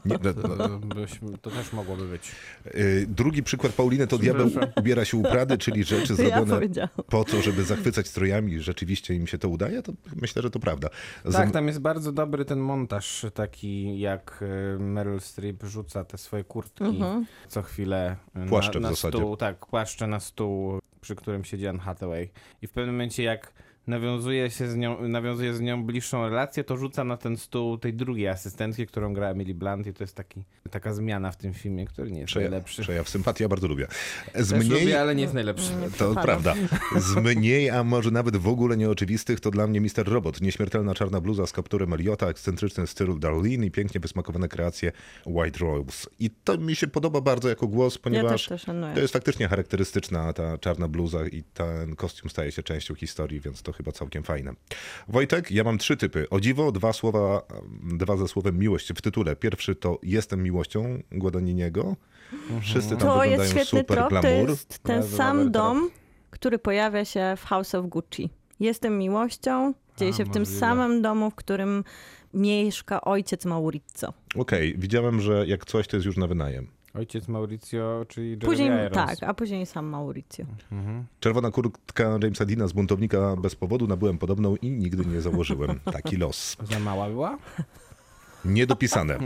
Nie, 0.05 0.17
no, 0.25 0.57
no, 0.57 1.39
to, 1.43 1.51
też 1.51 1.73
mogłoby 1.73 2.09
być. 2.09 2.33
y, 2.67 3.07
Drugi 3.09 3.43
przykład 3.43 3.73
Pauliny 3.73 4.07
to 4.07 4.19
diabeł 4.19 4.51
ubiera 4.77 5.05
się 5.05 5.17
u 5.17 5.23
Prady, 5.23 5.59
czyli 5.59 5.85
rzeczy 5.85 6.13
ja 6.13 6.17
zrobione 6.17 6.55
powiedziałam. 6.55 6.91
po 7.09 7.25
to, 7.25 7.43
żeby 7.43 7.65
zachwycać 7.65 8.09
strojami 8.09 8.53
i 8.53 8.61
rzeczywiście 8.61 9.15
im 9.15 9.27
się 9.27 9.39
to 9.39 9.49
udaje, 9.49 9.83
to 9.83 9.93
myślę, 10.17 10.43
że 10.43 10.51
to 10.51 10.61
prawda. 10.61 10.89
Zam- 11.25 11.43
Tak, 11.43 11.51
tam 11.51 11.67
jest 11.67 11.79
bardzo 11.81 12.13
dobry 12.13 12.45
ten 12.45 12.59
montaż 12.59 13.27
taki, 13.35 14.01
jak 14.01 14.43
y, 14.77 14.79
Meryl 14.83 15.21
Streep 15.21 15.63
rzuca 15.63 16.05
te 16.05 16.19
swoje 16.19 16.45
kurtki 16.45 16.85
Mhm. 16.85 17.27
co 17.49 17.63
chwilę 17.63 18.17
Płaszcze 18.49 18.81
na, 18.81 18.89
w 18.89 18.91
na 18.91 18.97
zasadzie. 18.97 19.19
stół, 19.19 19.37
tak, 19.37 19.67
płaszcze 19.67 20.07
na 20.07 20.21
stół, 20.21 20.79
przy 21.01 21.15
którym 21.15 21.45
siedzi 21.45 21.67
Anne 21.67 21.79
Hathaway. 21.81 22.31
I 22.63 22.67
w 22.67 22.71
pewnym 22.73 22.95
momencie 22.95 23.23
jak 23.23 23.53
nawiązuje 23.91 24.51
się 24.51 24.69
z 24.69 24.77
nią, 24.77 25.09
nawiązuje 25.09 25.55
z 25.55 25.61
nią 25.61 25.85
bliższą 25.85 26.29
relację, 26.29 26.65
to 26.65 26.77
rzuca 26.77 27.05
na 27.05 27.17
ten 27.17 27.37
stół 27.37 27.79
tej 27.79 27.95
drugiej 27.95 28.29
asystentki, 28.29 28.87
którą 28.87 29.15
gra 29.15 29.29
Emily 29.29 29.55
Blunt 29.55 29.87
i 29.87 29.95
to 29.95 30.05
jest 30.05 30.17
taki, 30.17 30.45
taka 30.71 30.95
zmiana 30.95 31.33
w 31.33 31.37
tym 31.37 31.55
filmie, 31.55 31.87
który 31.87 32.11
nie 32.11 32.21
jest 32.21 32.27
Przejaw, 32.27 32.51
najlepszy. 32.51 32.83
przejaw 32.83 33.09
sympatii, 33.09 33.43
ja 33.43 33.49
bardzo 33.49 33.69
lubię. 33.69 33.87
Z 34.35 34.51
Też 34.51 34.67
mniej, 34.67 34.81
lubię, 34.81 35.01
ale 35.01 35.15
nie 35.15 35.23
jest 35.23 35.35
najlepszy. 35.35 35.73
To 35.99 36.15
prawda, 36.15 36.55
z 37.09 37.17
mniej, 37.17 37.71
a 37.71 37.85
może 37.85 38.11
nawet 38.11 38.37
w 38.37 38.49
ogóle 38.49 38.77
nieoczywistych, 38.77 39.41
to 39.41 39.51
dla 39.51 39.67
mnie 39.67 39.81
Mister 39.81 40.09
Robot. 40.09 40.41
Nieśmiertelna 40.41 40.95
czarna 40.95 41.21
bluza 41.21 41.47
z 41.47 41.53
kapturem 41.53 41.93
Eliota, 41.93 42.29
ekscentryczny 42.29 42.87
styl 42.87 43.19
Darlene 43.19 43.67
i 43.67 43.71
pięknie 43.71 44.01
wysmakowane 44.01 44.49
kreacje 44.49 44.93
White 45.27 45.59
Rose. 45.59 46.07
I 46.19 46.31
to 46.31 46.59
mi 46.59 46.77
się 46.77 46.87
podoba 46.87 47.21
bardzo 47.21 47.49
jako 47.49 47.67
głos, 47.67 47.95
Ja 47.95 48.01
ponieważ 48.03 48.47
też 48.47 48.65
to 48.65 48.73
to 48.95 49.01
jest 49.01 49.13
faktycznie 49.13 49.49
charakterystyczna 49.49 50.33
ta 50.33 50.59
czarna 50.59 50.89
bluza 50.89 51.27
i 51.27 51.43
ten 51.43 51.97
kostium 51.97 52.31
staje 52.31 52.53
się 52.53 52.63
częścią 52.63 52.95
historii, 52.95 53.41
więc 53.41 53.63
to 53.63 53.73
chyba 53.81 53.93
całkiem 53.93 54.23
fajne. 54.23 54.53
Wojtek, 55.09 55.51
ja 55.51 55.65
mam 55.65 55.79
trzy 55.79 55.97
typy. 55.97 56.29
O 56.31 56.41
dziwo, 56.41 56.73
dwa 56.73 56.93
słowa, 56.93 57.43
dwa 57.83 58.17
ze 58.17 58.29
słowem 58.29 58.59
miłość 58.59 58.93
w 58.93 59.03
tytule. 59.03 59.37
Pierwszy 59.37 59.75
to 59.75 59.99
Jestem 60.03 60.43
miłością 60.43 61.03
Guadagniniego. 61.13 61.97
Wszyscy 62.61 62.91
tam 62.91 62.99
To 62.99 63.05
wyglądają 63.07 63.31
jest 63.41 63.51
świetny 63.51 63.81
super 63.81 63.97
trop, 63.97 64.11
to 64.11 64.21
glamour. 64.21 64.49
jest 64.51 64.79
ten 64.79 65.01
Bardzo 65.01 65.17
sam 65.17 65.51
dom, 65.53 65.91
który 66.31 66.59
pojawia 66.59 67.05
się 67.05 67.35
w 67.37 67.45
House 67.45 67.75
of 67.75 67.87
Gucci. 67.87 68.31
Jestem 68.61 68.99
miłością, 68.99 69.75
dzieje 69.97 70.11
A, 70.15 70.17
się 70.17 70.25
w 70.25 70.31
tym 70.31 70.43
możliwe. 70.43 70.61
samym 70.61 71.03
domu, 71.03 71.31
w 71.31 71.35
którym 71.35 71.85
mieszka 72.35 73.01
ojciec 73.01 73.45
Maurizio. 73.45 74.13
Okej, 74.37 74.75
widziałem, 74.79 75.21
że 75.21 75.47
jak 75.47 75.65
coś, 75.65 75.87
to 75.89 75.97
jest 75.97 76.07
już 76.07 76.17
na 76.17 76.27
wynajem. 76.27 76.67
Ojciec 76.95 77.29
Mauricio, 77.29 78.05
czyli 78.09 78.29
Jeremy 78.31 78.47
Później, 78.47 78.69
Irons. 78.69 78.95
tak, 78.95 79.23
a 79.23 79.35
później 79.35 79.67
sam 79.67 79.87
Maurizio. 79.87 80.45
Mhm. 80.73 81.05
Czerwona 81.21 81.51
kurtka 81.51 82.05
Jamesa 82.23 82.45
Dina 82.45 82.67
z 82.69 82.73
buntownika 82.73 83.37
bez 83.37 83.55
powodu 83.55 83.87
nabyłem 83.87 84.19
podobną 84.19 84.57
i 84.57 84.71
nigdy 84.71 85.07
nie 85.07 85.21
założyłem. 85.21 85.81
Taki 85.93 86.17
los. 86.17 86.57
Za 86.63 86.79
mała 86.79 87.09
była? 87.09 87.39
Niedopisane. 88.45 89.19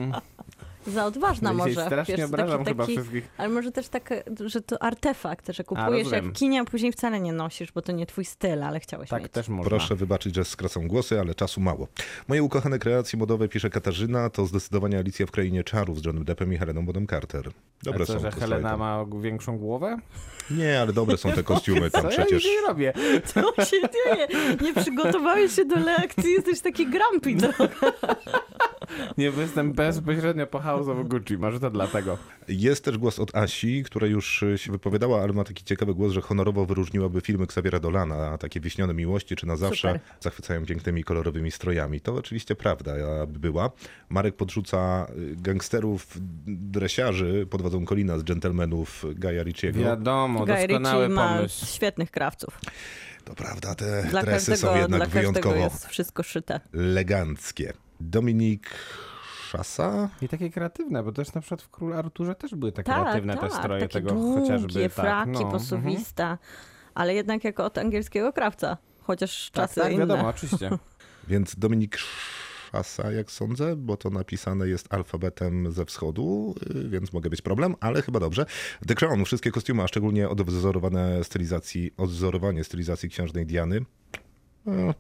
Za 0.86 1.04
odważna 1.06 1.50
Ja 1.50 1.56
może. 1.56 1.86
strasznie 1.86 2.16
wiesz, 2.16 2.24
obrażam 2.26 2.58
taki, 2.58 2.68
chyba 2.70 2.84
taki, 2.84 2.96
wszystkich. 2.96 3.28
ale 3.36 3.48
może 3.48 3.72
też 3.72 3.88
tak, 3.88 4.10
że 4.46 4.60
to 4.60 4.82
artefakt, 4.82 5.48
że 5.52 5.64
kupujesz 5.64 6.04
rozumiem. 6.04 6.24
jak 6.24 6.34
w 6.34 6.38
kinie, 6.38 6.60
a 6.60 6.64
później 6.64 6.92
wcale 6.92 7.20
nie 7.20 7.32
nosisz, 7.32 7.72
bo 7.72 7.82
to 7.82 7.92
nie 7.92 8.06
twój 8.06 8.24
styl, 8.24 8.62
ale 8.62 8.80
chciałeś 8.80 9.10
Tak 9.10 9.22
mieć. 9.22 9.32
też 9.32 9.48
można. 9.48 9.70
Proszę 9.70 9.94
wybaczyć, 9.96 10.34
że 10.34 10.44
skracam 10.44 10.88
głosy, 10.88 11.20
ale 11.20 11.34
czasu 11.34 11.60
mało. 11.60 11.88
Moje 12.28 12.42
ukochane 12.42 12.78
kreacje 12.78 13.18
modowe, 13.18 13.48
pisze 13.48 13.70
Katarzyna, 13.70 14.30
to 14.30 14.46
zdecydowanie 14.46 14.98
Alicja 14.98 15.26
w 15.26 15.30
Krainie 15.30 15.64
Czarów 15.64 16.00
z 16.00 16.04
Johnem 16.04 16.24
Deppem 16.24 16.52
i 16.52 16.56
Heleną 16.56 16.86
Bonham 16.86 17.06
Carter. 17.06 17.50
Dobre 17.82 18.02
A 18.02 18.06
co, 18.06 18.12
są 18.12 18.18
że 18.20 18.30
Helena 18.30 18.76
ma 18.76 19.04
większą 19.20 19.58
głowę? 19.58 19.98
Nie, 20.50 20.80
ale 20.80 20.92
dobre 20.92 21.16
są 21.16 21.32
te 21.32 21.42
kostiumy 21.52 21.90
tam 21.90 22.02
Co 22.02 22.08
przecież. 22.08 22.30
ja 22.32 22.38
dzisiaj 22.50 22.66
robię? 22.68 22.92
Co 23.34 23.64
się 23.64 23.76
dzieje? 23.80 24.28
Nie 24.62 24.74
przygotowałeś 24.74 25.54
się 25.54 25.64
do 25.64 25.76
lekcji, 25.76 26.32
jesteś 26.32 26.60
taki 26.60 26.86
grumpy. 26.86 27.34
trochę. 27.36 27.92
Nie, 29.18 29.32
bo 29.32 29.40
jestem 29.40 29.72
bezpośrednio 29.72 30.46
po 30.46 30.58
House 30.58 30.88
of 30.88 31.08
Gucci, 31.08 31.38
może 31.38 31.60
to 31.60 31.70
dlatego. 31.70 32.18
Jest 32.48 32.84
też 32.84 32.98
głos 32.98 33.18
od 33.18 33.36
Asi, 33.36 33.82
która 33.86 34.06
już 34.06 34.42
y, 34.42 34.58
się 34.58 34.72
wypowiadała, 34.72 35.22
ale 35.22 35.32
ma 35.32 35.44
taki 35.44 35.64
ciekawy 35.64 35.94
głos, 35.94 36.12
że 36.12 36.20
honorowo 36.20 36.66
wyróżniłaby 36.66 37.20
filmy 37.20 37.44
Xaviera 37.44 37.80
Dolana, 37.80 38.16
a 38.30 38.38
takie 38.38 38.60
Wiśnione 38.60 38.94
Miłości 38.94 39.36
czy 39.36 39.46
Na 39.46 39.56
Zawsze 39.56 39.88
Super. 39.88 40.00
zachwycają 40.20 40.66
pięknymi, 40.66 41.04
kolorowymi 41.04 41.50
strojami. 41.50 42.00
To 42.00 42.14
oczywiście 42.14 42.54
prawda 42.56 42.92
by 43.26 43.38
była. 43.38 43.70
Marek 44.08 44.36
podrzuca 44.36 45.06
y, 45.18 45.36
gangsterów, 45.36 46.06
dresiarzy 46.46 47.46
pod 47.50 47.62
wodzą 47.62 47.86
Colina 47.86 48.18
z 48.18 48.22
Gentlemanów 48.22 49.04
Gaja 49.14 49.42
Ricciego. 49.42 49.80
Wiadomo, 49.80 50.46
Guy 50.46 50.54
doskonały 50.56 51.04
Ritchie 51.06 51.14
ma 51.14 51.36
pomysł. 51.36 51.66
świetnych 51.66 52.10
krawców. 52.10 52.58
To 53.24 53.34
prawda, 53.34 53.74
te 53.74 54.02
Dla 54.10 54.22
dresy 54.22 54.50
każdego, 54.50 54.72
są 54.72 54.78
jednak 54.80 54.98
dla 54.98 55.06
każdego 55.06 55.20
wyjątkowo 55.32 55.56
jest 55.56 55.86
wszystko 55.86 56.22
szyte. 56.22 56.60
eleganckie. 56.74 57.72
Dominik 58.10 58.70
Szasa? 59.48 60.08
I 60.22 60.28
takie 60.28 60.50
kreatywne, 60.50 61.02
bo 61.02 61.12
też 61.12 61.34
na 61.34 61.40
przykład 61.40 61.62
w 61.62 61.70
Król 61.70 61.92
Arturze 61.94 62.34
też 62.34 62.54
były 62.54 62.72
takie 62.72 62.92
Tak, 62.92 63.02
kreatywne 63.02 63.36
tak, 63.36 63.50
te 63.50 63.56
stroje 63.56 63.80
takie 63.82 63.92
tego 63.92 64.10
długie, 64.10 64.40
chociażby. 64.40 64.88
fraki, 64.88 65.32
tak, 65.32 65.42
no. 65.42 65.50
posuwiste, 65.50 66.38
ale 66.94 67.14
jednak 67.14 67.44
jako 67.44 67.64
od 67.64 67.78
angielskiego 67.78 68.32
krawca, 68.32 68.76
chociaż 69.02 69.50
Tak, 69.50 69.62
czasy 69.62 69.80
tak, 69.80 69.92
inne. 69.92 70.00
wiadomo, 70.00 70.28
oczywiście. 70.36 70.70
Więc 71.28 71.56
Dominik 71.58 71.96
Szasa, 72.72 73.12
jak 73.12 73.30
sądzę, 73.30 73.76
bo 73.76 73.96
to 73.96 74.10
napisane 74.10 74.68
jest 74.68 74.94
alfabetem 74.94 75.72
ze 75.72 75.84
wschodu, 75.84 76.54
y, 76.76 76.88
więc 76.88 77.12
mogę 77.12 77.30
być 77.30 77.42
problem, 77.42 77.74
ale 77.80 78.02
chyba 78.02 78.20
dobrze. 78.20 78.46
The 78.86 78.94
Crown, 78.94 79.24
wszystkie 79.24 79.50
kostiumy, 79.50 79.82
a 79.82 79.88
szczególnie 79.88 80.28
odwzorowane 80.28 81.24
stylizacji, 81.24 81.90
odwzorowanie 81.96 82.64
stylizacji 82.64 83.08
księżnej 83.08 83.46
Diany. 83.46 83.80
No, 84.66 84.94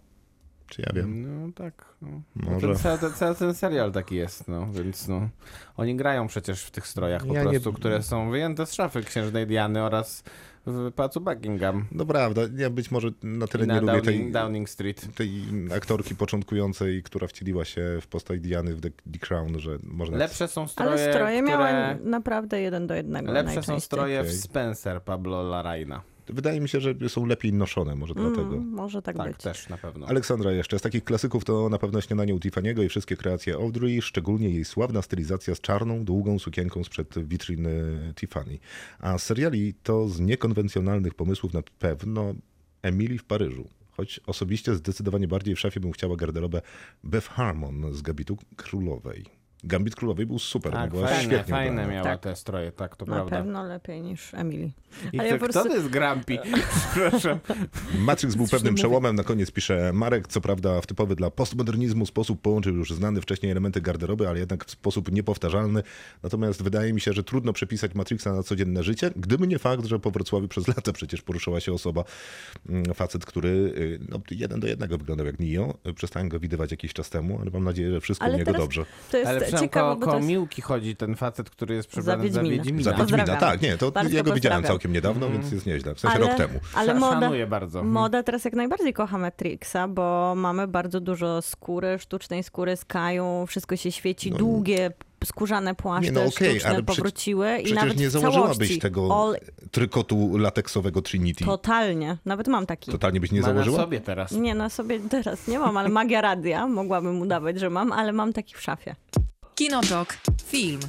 czy 0.66 0.82
ja 0.82 0.92
wiem. 0.94 1.22
No 1.46 1.52
tak. 1.52 1.84
No. 2.02 2.08
Może. 2.34 2.66
Ten, 2.68 2.76
cały, 2.76 2.98
ten, 2.98 3.34
ten 3.34 3.54
serial 3.54 3.92
taki 3.92 4.16
jest, 4.16 4.48
no, 4.48 4.66
więc 4.72 5.08
no. 5.08 5.28
Oni 5.76 5.96
grają 5.96 6.26
przecież 6.26 6.62
w 6.64 6.70
tych 6.70 6.86
strojach 6.86 7.26
po 7.26 7.34
Ja 7.34 7.44
nie- 7.44 7.50
prostu, 7.50 7.72
które 7.72 8.02
są 8.02 8.30
wyjęte 8.30 8.66
z 8.66 8.72
szafy 8.74 9.02
księżnej 9.02 9.46
Diany 9.46 9.82
oraz 9.82 10.24
w 10.66 10.92
pałacu 10.92 11.20
Buckingham. 11.20 11.84
No 11.92 12.06
prawda, 12.06 12.42
ja 12.56 12.70
być 12.70 12.90
może 12.90 13.08
na 13.22 13.46
tyle 13.46 13.64
I 13.64 13.68
nie 13.68 13.74
na 13.74 13.80
lubię 13.80 13.92
Downing, 13.92 14.22
tej, 14.22 14.32
Downing 14.32 14.70
Street. 14.70 15.14
tej 15.14 15.30
aktorki 15.76 16.14
początkującej, 16.16 17.02
która 17.02 17.26
wcieliła 17.26 17.64
się 17.64 17.98
w 18.00 18.06
postać 18.06 18.40
Diany 18.40 18.74
w 18.74 18.80
The, 18.80 18.90
The 18.90 19.18
Crown, 19.18 19.58
że 19.58 19.78
można... 19.82 20.16
Lepsze 20.16 20.48
są 20.48 20.68
stroje, 20.68 20.90
Ale 20.90 21.12
stroje 21.12 21.42
które... 21.42 21.58
miały 21.58 21.98
naprawdę 22.10 22.60
jeden 22.60 22.86
do 22.86 22.94
jednego 22.94 23.32
Lepsze 23.32 23.62
są 23.62 23.80
stroje 23.80 24.20
Okej. 24.20 24.32
w 24.32 24.34
Spencer 24.34 25.02
Pablo 25.02 25.42
Larraina. 25.42 26.02
Wydaje 26.26 26.60
mi 26.60 26.68
się, 26.68 26.80
że 26.80 26.94
są 27.08 27.26
lepiej 27.26 27.52
noszone, 27.52 27.94
może 27.94 28.14
dlatego. 28.14 28.56
Mm, 28.56 28.68
może 28.68 29.02
tak, 29.02 29.16
Tak, 29.16 29.32
być. 29.32 29.42
też 29.42 29.68
na 29.68 29.78
pewno. 29.78 30.06
Aleksandra 30.06 30.52
jeszcze. 30.52 30.78
Z 30.78 30.82
takich 30.82 31.04
klasyków 31.04 31.44
to 31.44 31.68
na 31.68 31.78
pewno 31.78 32.00
śniadanie 32.00 32.34
u 32.34 32.38
Tiffany'ego 32.38 32.84
i 32.84 32.88
wszystkie 32.88 33.16
kreacje 33.16 33.54
Audrey, 33.54 34.02
szczególnie 34.02 34.48
jej 34.50 34.64
sławna 34.64 35.02
stylizacja 35.02 35.54
z 35.54 35.60
czarną, 35.60 36.04
długą 36.04 36.38
sukienką 36.38 36.84
sprzed 36.84 37.28
witryny 37.28 37.72
Tiffany. 38.14 38.58
A 38.98 39.18
z 39.18 39.22
seriali 39.22 39.74
to 39.82 40.08
z 40.08 40.20
niekonwencjonalnych 40.20 41.14
pomysłów 41.14 41.52
na 41.52 41.62
pewno 41.78 42.34
Emily 42.82 43.18
w 43.18 43.24
Paryżu. 43.24 43.68
Choć 43.90 44.20
osobiście 44.26 44.74
zdecydowanie 44.74 45.28
bardziej 45.28 45.54
w 45.54 45.60
szafie 45.60 45.80
bym 45.80 45.92
chciała 45.92 46.16
garderobę 46.16 46.60
Beth 47.04 47.28
Harmon 47.28 47.94
z 47.94 48.02
Gabitu 48.02 48.38
Królowej. 48.56 49.24
Gambit 49.64 49.94
Królowej 49.96 50.26
był 50.26 50.38
super, 50.38 50.72
tak, 50.72 50.90
była 50.90 51.06
fajne, 51.08 51.22
świetnie 51.22 51.44
fajne 51.54 51.70
ubrana. 51.72 51.92
miała 51.92 52.04
Tak. 52.04 52.20
te 52.20 52.36
stroje, 52.36 52.72
tak, 52.72 52.96
to 52.96 53.06
Na 53.06 53.14
prawda. 53.14 53.36
pewno 53.36 53.62
lepiej 53.64 54.02
niż 54.02 54.34
Emily. 54.34 54.70
I 55.12 55.18
Ale 55.20 55.28
kto, 55.28 55.34
ja 55.34 55.38
po 55.38 55.44
kto 55.44 55.52
prostu- 55.52 55.68
to 55.68 55.74
jest 55.76 55.88
Grumpy? 55.88 56.38
Przepraszam. 56.92 57.38
Matrix 57.98 58.34
był 58.34 58.46
pewnym 58.46 58.74
przełomem, 58.74 59.16
na 59.16 59.24
koniec 59.24 59.50
pisze 59.50 59.90
Marek, 59.92 60.28
co 60.28 60.40
prawda 60.40 60.80
w 60.80 60.86
typowy 60.86 61.16
dla 61.16 61.30
postmodernizmu 61.30 62.06
sposób 62.06 62.40
połączył 62.40 62.76
już 62.76 62.92
znane 62.92 63.20
wcześniej 63.20 63.52
elementy 63.52 63.80
garderoby, 63.80 64.28
ale 64.28 64.38
jednak 64.38 64.64
w 64.64 64.70
sposób 64.70 65.12
niepowtarzalny. 65.12 65.82
Natomiast 66.22 66.62
wydaje 66.62 66.92
mi 66.92 67.00
się, 67.00 67.12
że 67.12 67.24
trudno 67.24 67.52
przepisać 67.52 67.94
Matrixa 67.94 68.26
na 68.32 68.42
codzienne 68.42 68.82
życie, 68.82 69.10
gdyby 69.16 69.46
nie 69.46 69.58
fakt, 69.58 69.84
że 69.84 69.98
po 69.98 70.10
Wrocławiu 70.10 70.48
przez 70.48 70.68
lata 70.68 70.92
przecież 70.92 71.22
poruszała 71.22 71.60
się 71.60 71.72
osoba, 71.72 72.04
mm, 72.68 72.84
facet, 72.94 73.24
który 73.26 73.48
y, 73.48 73.98
no, 74.08 74.20
jeden 74.30 74.60
do 74.60 74.66
jednego 74.66 74.98
wyglądał 74.98 75.26
jak 75.26 75.40
Nio. 75.40 75.74
Przestałem 75.94 76.28
go 76.28 76.40
widywać 76.40 76.70
jakiś 76.70 76.92
czas 76.92 77.10
temu, 77.10 77.38
ale 77.40 77.50
mam 77.50 77.64
nadzieję, 77.64 77.90
że 77.90 78.00
wszystko 78.00 78.26
Ale 78.26 78.34
u 78.34 78.38
niego 78.38 78.52
dobrze. 78.52 78.84
To 79.10 79.16
jest 79.16 79.28
Ale 79.30 79.40
przecież 79.54 79.70
ciekawe, 79.70 80.00
koło 80.00 80.16
jest... 80.16 80.28
Miłki 80.28 80.62
chodzi 80.62 80.96
ten 80.96 81.16
facet, 81.16 81.50
który 81.50 81.74
jest 81.74 81.88
przebrany 81.88 82.30
za 82.32 82.42
Wiedźmina. 82.42 82.64
Wiedźmina. 82.64 82.90
Za 82.90 82.96
Wiedźmina, 82.96 83.36
tak, 83.36 83.62
nie, 83.62 83.76
to 83.78 83.90
Bardzo 83.90 84.16
ja 84.16 84.22
go 84.22 84.32
widziałem 84.32 84.62
całkiem 84.64 84.92
niedawno, 84.92 85.26
Mhm. 85.26 85.42
więc 85.42 85.52
jest 85.54 85.66
nieźle. 85.66 85.94
W 85.94 86.00
sensie 86.00 86.16
ale, 86.16 86.26
rok 86.26 86.36
temu. 86.36 86.60
Ale 86.74 86.94
moda, 86.94 87.20
Szanuję 87.20 87.46
bardzo. 87.46 87.82
moda 87.84 88.22
teraz 88.22 88.44
jak 88.44 88.54
najbardziej 88.54 88.92
kocha 88.92 89.18
Matrixa, 89.18 89.88
bo 89.88 90.34
mamy 90.36 90.68
bardzo 90.68 91.00
dużo 91.00 91.42
skóry, 91.42 91.98
sztucznej 91.98 92.42
skóry 92.42 92.76
z 92.76 92.84
Kaju, 92.84 93.44
wszystko 93.48 93.76
się 93.76 93.92
świeci, 93.92 94.30
No, 94.30 94.36
długie 94.38 94.90
skórzane 95.24 95.74
płaszcze 95.74 96.12
Nie, 96.12 96.12
no 96.12 96.20
okej, 96.20 96.50
sztuczne 96.50 96.70
ale 96.70 96.82
przecież- 96.82 96.96
powróciły 96.96 97.50
i 97.58 97.64
Przecież 97.64 97.82
nawet 97.82 97.98
nie 97.98 98.10
założyłabyś 98.10 98.56
całości. 98.56 98.78
tego 98.78 99.22
All, 99.22 99.36
trykotu 99.70 100.36
lateksowego 100.38 101.02
Trinity. 101.02 101.44
totalnie, 101.44 102.16
nawet 102.24 102.48
mam 102.48 102.66
taki. 102.66 102.90
Totalnie 102.90 103.20
byś 103.20 103.32
nie 103.32 103.40
Ma 103.40 103.46
na 103.46 103.52
założyła? 103.52 103.76
sobie 103.78 104.00
teraz. 104.00 104.32
Nie, 104.32 104.54
na 104.54 104.68
sobie 104.68 105.00
teraz 105.00 105.48
nie 105.48 105.58
mam, 105.58 105.76
ale 105.76 105.88
magia 105.88 106.20
radia, 106.20 106.66
mogłabym 106.66 107.20
udawać, 107.20 107.60
że 107.60 107.70
mam, 107.70 107.92
ale 107.92 108.12
mam 108.12 108.32
taki 108.32 108.54
w 108.54 108.60
szafie. 108.60 108.96
Kinotok. 109.54 110.16
Film. 110.46 110.80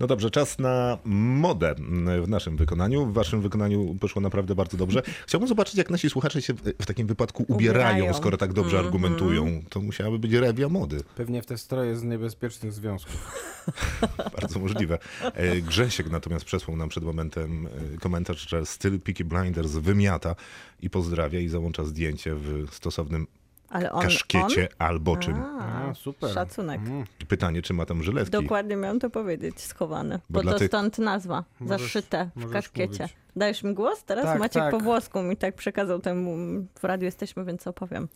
No 0.00 0.06
dobrze, 0.06 0.30
czas 0.30 0.58
na 0.58 0.98
modę 1.04 1.74
w 2.22 2.28
naszym 2.28 2.56
wykonaniu. 2.56 3.06
W 3.06 3.12
waszym 3.12 3.40
wykonaniu 3.40 3.96
poszło 4.00 4.22
naprawdę 4.22 4.54
bardzo 4.54 4.76
dobrze. 4.76 5.02
Chciałbym 5.26 5.48
zobaczyć, 5.48 5.74
jak 5.74 5.90
nasi 5.90 6.10
słuchacze 6.10 6.42
się 6.42 6.54
w, 6.54 6.60
w 6.82 6.86
takim 6.86 7.06
wypadku 7.06 7.44
ubierają, 7.48 7.94
Ubierają. 7.96 8.14
skoro 8.14 8.36
tak 8.36 8.52
dobrze 8.52 8.76
Mhm. 8.76 8.86
argumentują. 8.86 9.62
To 9.68 9.80
musiałaby 9.80 10.18
być 10.18 10.32
rewia 10.32 10.68
mody. 10.68 11.00
Pewnie 11.16 11.42
w 11.42 11.46
te 11.46 11.58
stroje 11.58 11.96
z 11.96 12.02
niebezpiecznych 12.02 12.72
związków. 12.72 13.32
Bardzo 14.40 14.58
możliwe. 14.58 14.98
E, 15.22 15.60
Grzesiek 15.60 16.10
natomiast 16.10 16.44
przesłał 16.44 16.76
nam 16.76 16.88
przed 16.88 17.04
momentem 17.04 17.66
e, 17.94 17.98
komentarz, 17.98 18.48
że 18.48 18.66
styl 18.66 19.00
Peaky 19.00 19.24
Blinders 19.24 19.70
wymiata 19.72 20.36
i 20.80 20.90
pozdrawia 20.90 21.40
i 21.40 21.48
załącza 21.48 21.84
zdjęcie 21.84 22.34
w 22.34 22.66
stosownym 22.72 23.26
Ale 23.70 23.92
on, 23.92 24.02
kaszkiecie 24.02 24.68
albo 24.78 25.12
on? 25.12 25.18
czym. 25.18 25.34
A, 25.42 25.88
A, 25.90 25.94
super. 25.94 26.30
Szacunek. 26.30 26.80
Mm. 26.80 27.04
Pytanie, 27.28 27.62
czy 27.62 27.74
ma 27.74 27.86
tam 27.86 28.02
żyletki? 28.02 28.30
Dokładnie 28.30 28.76
miałam 28.76 29.00
to 29.00 29.10
powiedzieć, 29.10 29.60
schowane. 29.60 30.20
Bo 30.30 30.42
to 30.42 30.54
tych- 30.54 30.68
stąd 30.68 30.98
nazwa, 30.98 31.44
Możesz- 31.60 31.80
zaszyte 31.82 32.30
w 32.36 32.50
kaszkiecie. 32.52 33.02
mówić. 33.02 33.16
Dajesz 33.36 33.62
mi 33.62 33.74
głos? 33.74 34.04
Teraz 34.04 34.24
Tak, 34.24 34.38
Maciek 34.38 34.62
tak. 34.62 34.70
po 34.70 34.80
włosku 34.80 35.22
mi 35.22 35.36
tak 35.36 35.54
przekazał 35.54 36.00
temu, 36.00 36.36
w 36.80 36.84
radiu 36.84 37.04
jesteśmy, 37.04 37.44
więc 37.44 37.66
opowiem 37.66 38.08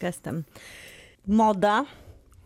gestem. 0.00 0.44
Moda, 1.26 1.84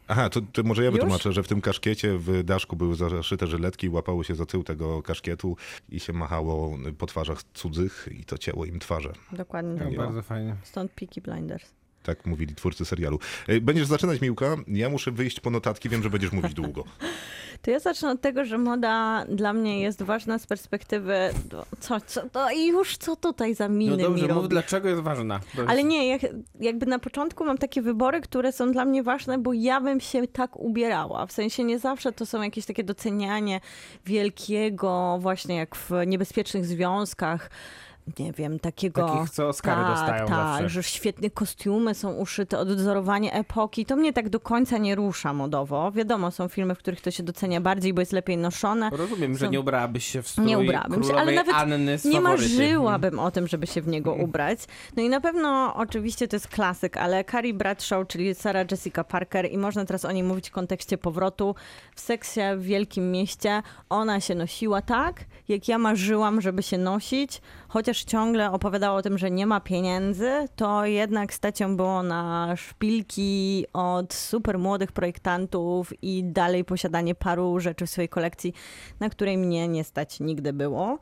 Aha, 0.09 0.30
to, 0.30 0.40
to 0.52 0.62
może 0.62 0.82
ja 0.82 0.87
Już? 0.88 0.94
wytłumaczę, 0.94 1.32
że 1.32 1.42
w 1.42 1.49
tym 1.49 1.61
kaszkiecie 1.61 2.18
w 2.18 2.42
daszku 2.42 2.76
były 2.76 2.94
zaszyte 2.94 3.47
żyletki, 3.47 3.88
łapało 3.88 4.25
się 4.25 4.35
za 4.35 4.47
tył 4.47 4.64
tego 4.64 5.02
kaszkietu 5.02 5.56
i 5.88 6.00
się 6.00 6.12
machało 6.12 6.78
po 6.99 7.06
twarzach 7.06 7.42
cudzych 7.54 8.09
i 8.21 8.25
to 8.25 8.38
cięło 8.38 8.64
im 8.64 8.78
twarze. 8.78 9.12
dokładnie 9.32 9.78
tak 9.78 9.97
bardzo 9.97 10.23
fajnie. 10.23 10.56
Stąd 10.62 10.92
Peaky 10.92 11.21
Blinders. 11.21 11.71
Tak 12.02 12.26
mówili 12.26 12.54
twórcy 12.54 12.85
serialu. 12.85 13.18
E, 13.49 13.61
Będziesz 13.61 13.87
zaczynać, 13.87 14.21
Miłka? 14.21 14.56
Ja 14.68 14.88
muszę 14.88 15.11
wyjść 15.11 15.40
po 15.40 15.50
notatki, 15.50 15.88
wiem, 15.88 16.02
że 16.02 16.11
będziesz 16.11 16.32
mówić 16.32 16.54
długo. 16.54 16.85
To 17.62 17.71
ja 17.71 17.78
zacznę 17.78 18.11
od 18.11 18.21
tego, 18.21 18.44
że 18.44 18.59
moda 18.59 19.25
dla 19.28 19.52
mnie 19.52 19.80
jest 19.80 20.02
ważna 20.02 20.38
z 20.38 20.47
perspektywy. 20.47 21.14
no, 21.52 21.64
Co, 21.80 22.00
co 22.00 22.28
to 22.28 22.50
i 22.50 22.66
już 22.66 22.97
co 22.97 23.16
tutaj 23.16 23.54
za 23.54 23.68
miny 23.68 23.97
No 23.97 24.02
dobrze, 24.09 24.26
mi 24.28 24.32
mów 24.32 24.49
dlaczego 24.49 24.88
jest 24.88 25.00
ważna. 25.02 25.40
Jest- 25.59 25.71
Ale 25.71 25.85
nie, 25.85 26.09
jak, 26.09 26.21
jakby 26.61 26.87
na 26.87 26.99
początku 26.99 27.44
mam 27.44 27.59
takie 27.59 27.82
wybory, 27.82 28.21
które 28.21 28.52
są 28.52 28.73
dla 28.73 28.85
mnie 28.85 29.02
ważne, 29.02 29.38
bo 29.38 29.52
ja 29.52 29.80
bym 29.80 30.00
się 30.00 30.26
tak 30.28 30.56
ubierała. 30.56 31.26
W 31.26 31.32
sensie 31.32 31.64
nie 31.64 31.78
zawsze 31.78 32.12
to 32.12 32.26
są 32.26 32.42
jakieś 32.42 32.66
takie 32.66 32.85
docenianie 32.85 33.61
wielkiego, 34.06 35.18
właśnie 35.21 35.56
jak 35.56 35.76
w 35.76 35.90
niebezpiecznych 36.06 36.66
związkach. 36.66 37.50
Nie 38.18 38.32
wiem, 38.32 38.59
takiego. 38.59 39.06
Takich, 39.06 39.30
co 39.30 39.49
Oscary 39.49 39.82
tak, 39.82 39.90
dostają 39.90 40.26
tak, 40.26 40.28
zawsze. 40.28 40.68
że 40.68 40.82
świetne 40.82 41.30
kostiumy 41.30 41.94
są 41.94 42.12
uszyte, 42.12 42.59
odwzorowanie 42.59 43.32
epoki. 43.32 43.87
To 43.87 43.97
mnie 43.97 44.12
tak 44.12 44.28
do 44.28 44.40
końca 44.40 44.78
nie 44.78 44.94
rusza 44.94 45.32
modowo. 45.32 45.92
Wiadomo, 45.92 46.30
są 46.30 46.49
filmy, 46.49 46.75
w 46.75 46.78
których 46.78 47.00
to 47.00 47.11
się 47.11 47.23
docenia 47.23 47.61
bardziej, 47.61 47.94
bo 47.94 48.00
jest 48.00 48.12
lepiej 48.12 48.37
noszone. 48.37 48.90
Rozumiem, 48.92 49.37
że 49.37 49.47
są- 49.47 49.52
nie 49.52 49.61
ubrałabyś 49.61 50.06
się 50.06 50.23
w 50.23 50.28
strój 50.28 50.47
Nie 50.47 50.59
ubrałabym 50.59 51.04
się, 51.04 51.14
ale 51.14 51.32
nawet 51.32 51.54
Anny 51.54 51.99
z 51.99 52.04
nie 52.04 52.21
marzyłabym 52.21 53.18
o 53.18 53.30
tym, 53.30 53.49
żeby 53.49 53.66
się 53.66 53.82
w 53.82 53.88
niego 53.88 54.14
ubrać. 54.14 54.59
No 54.97 55.02
i 55.02 55.09
na 55.09 55.21
pewno 55.21 55.75
oczywiście 55.75 56.28
to 56.28 56.37
jest 56.37 56.49
klasyk, 56.49 56.97
ale 56.97 57.25
Carrie 57.25 57.54
Bradshaw, 57.54 58.09
czyli 58.09 58.35
Sarah 58.35 58.71
Jessica 58.71 59.04
Parker 59.04 59.52
i 59.52 59.59
można 59.59 59.85
teraz 59.85 60.04
o 60.04 60.12
niej 60.12 60.23
mówić 60.23 60.49
w 60.49 60.52
kontekście 60.52 60.99
powrotu 60.99 61.54
w 61.94 62.00
seksie 62.00 62.40
w 62.56 62.62
wielkim 62.62 63.11
mieście. 63.11 63.62
Ona 63.88 64.21
się 64.21 64.35
nosiła 64.35 64.82
tak, 64.82 65.25
jak 65.49 65.68
ja 65.68 65.78
marzyłam, 65.78 66.40
żeby 66.40 66.62
się 66.62 66.78
nosić, 66.78 67.40
chociaż 67.73 68.05
ciągle 68.05 68.52
opowiadała 68.52 68.99
o 68.99 69.02
tym, 69.02 69.19
że 69.19 69.31
nie 69.31 69.47
ma 69.47 69.61
pieniędzy, 69.61 70.31
to 70.57 70.87
jednak 70.87 71.35
stać 71.35 71.59
było 71.69 72.02
na 72.02 72.55
szpilki 72.57 73.67
od 73.73 74.14
super 74.14 74.59
młodych 74.59 74.93
projektantów 74.93 75.93
i 76.02 76.25
dalej 76.25 76.64
posiadanie 76.64 77.14
paru 77.14 77.61
rzeczy 77.61 77.87
w 77.87 77.91
swojej 77.91 78.09
kolekcji, 78.09 78.55
na 79.00 79.11
której 79.11 79.38
mnie 79.38 79.69
nie 79.69 79.85
stać 79.85 80.21
nigdy 80.21 80.52
było. 80.52 80.99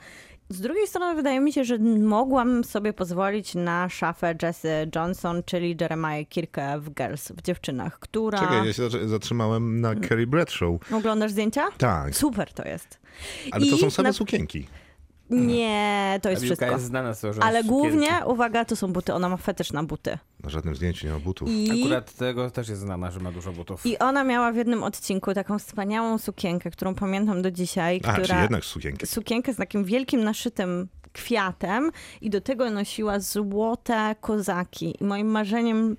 Z 0.49 0.61
drugiej 0.61 0.87
strony 0.87 1.15
wydaje 1.15 1.41
mi 1.41 1.53
się, 1.53 1.65
że 1.65 1.79
mogłam 1.99 2.65
sobie 2.65 2.93
pozwolić 2.93 3.55
na 3.55 3.89
szafę 3.89 4.35
Jessie 4.43 4.69
Johnson, 4.95 5.43
czyli 5.47 5.77
Jeremiah 5.81 6.29
Kirkę 6.29 6.81
w 6.81 6.91
Girls, 6.95 7.33
w 7.33 7.43
Dziewczynach, 7.43 7.99
która... 7.99 8.39
Czekaj, 8.39 8.67
ja 8.67 8.73
się 8.73 8.83
zatr- 8.83 9.09
zatrzymałem 9.09 9.81
na 9.81 9.95
Carrie 10.09 10.27
Bradshaw. 10.27 10.71
Oglądasz 10.93 11.31
zdjęcia? 11.31 11.67
Tak, 11.79 12.17
Super 12.17 12.53
to 12.53 12.69
jest. 12.69 12.99
ale 13.53 13.67
to 13.67 13.77
I 13.77 13.79
są 13.79 13.91
same 13.91 14.09
na- 14.09 14.13
sukienki. 14.13 14.67
Nie, 15.31 16.19
to 16.23 16.31
jest 16.31 16.43
wszystko. 16.43 16.67
jest 16.67 16.85
znana 16.85 17.15
z 17.15 17.25
Ale 17.41 17.65
głównie, 17.65 18.07
sukienki. 18.07 18.31
uwaga, 18.31 18.65
to 18.65 18.77
są 18.77 18.93
buty. 18.93 19.15
Ona 19.15 19.29
ma 19.29 19.37
fetysz 19.37 19.73
na 19.73 19.83
buty. 19.85 20.19
Na 20.43 20.51
żadnym 20.51 20.75
zdjęciu 20.77 21.07
nie 21.07 21.13
ma 21.13 21.19
butów. 21.19 21.49
I... 21.51 21.81
Akurat 21.81 22.13
tego 22.15 22.51
też 22.51 22.69
jest 22.69 22.81
znana, 22.81 23.11
że 23.11 23.21
ma 23.21 23.33
dużo 23.33 23.53
butów. 23.53 23.87
I 23.87 23.99
ona 23.99 24.25
miała 24.25 24.53
w 24.53 24.57
jednym 24.57 24.83
odcinku 24.83 25.35
taką 25.35 25.59
wspaniałą 25.59 26.19
sukienkę, 26.19 26.71
którą 26.71 26.95
pamiętam 26.95 27.43
do 27.43 27.51
dzisiaj, 27.51 28.01
A, 28.05 28.15
czy 28.17 28.23
która 28.23 28.43
jednak 28.43 28.65
sukienki. 28.65 29.07
sukienkę 29.07 29.55
z 29.55 29.57
takim 29.57 29.85
wielkim 29.85 30.25
naszytym 30.25 30.89
kwiatem 31.13 31.91
i 32.21 32.31
do 32.31 32.41
tego 32.41 32.71
nosiła 32.71 33.21
złote 33.21 34.15
kozaki. 34.21 34.95
I 35.01 35.05
moim 35.05 35.27
marzeniem 35.27 35.97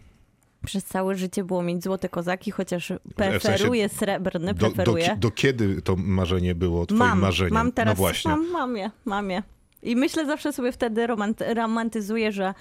przez 0.65 0.84
całe 0.84 1.15
życie 1.15 1.44
było 1.44 1.63
mieć 1.63 1.84
złote 1.84 2.10
kozaki, 2.10 2.51
chociaż 2.51 2.94
preferuję 3.15 3.89
srebrny, 3.89 4.53
Do, 4.53 4.53
do, 4.53 4.65
preferuję. 4.75 5.15
do 5.20 5.32
kiedy 5.32 5.82
to 5.82 5.96
marzenie 5.96 6.56
było 6.56 6.86
twoim 6.86 7.00
mam, 7.00 7.20
marzeniem? 7.20 7.53
mam 7.53 7.72
teraz, 7.72 7.98
no 7.98 8.03
właśnie. 8.03 8.32
mam, 8.32 8.51
mam 8.51 8.77
je, 8.77 8.91
mam 9.06 9.30
je. 9.32 9.44
I 9.84 9.96
myślę 9.96 10.26
zawsze 10.26 10.54
sobie 10.54 10.72
wtedy 10.72 11.08
romanty- 11.08 11.54
romantyzuję, 11.54 12.32
że 12.32 12.54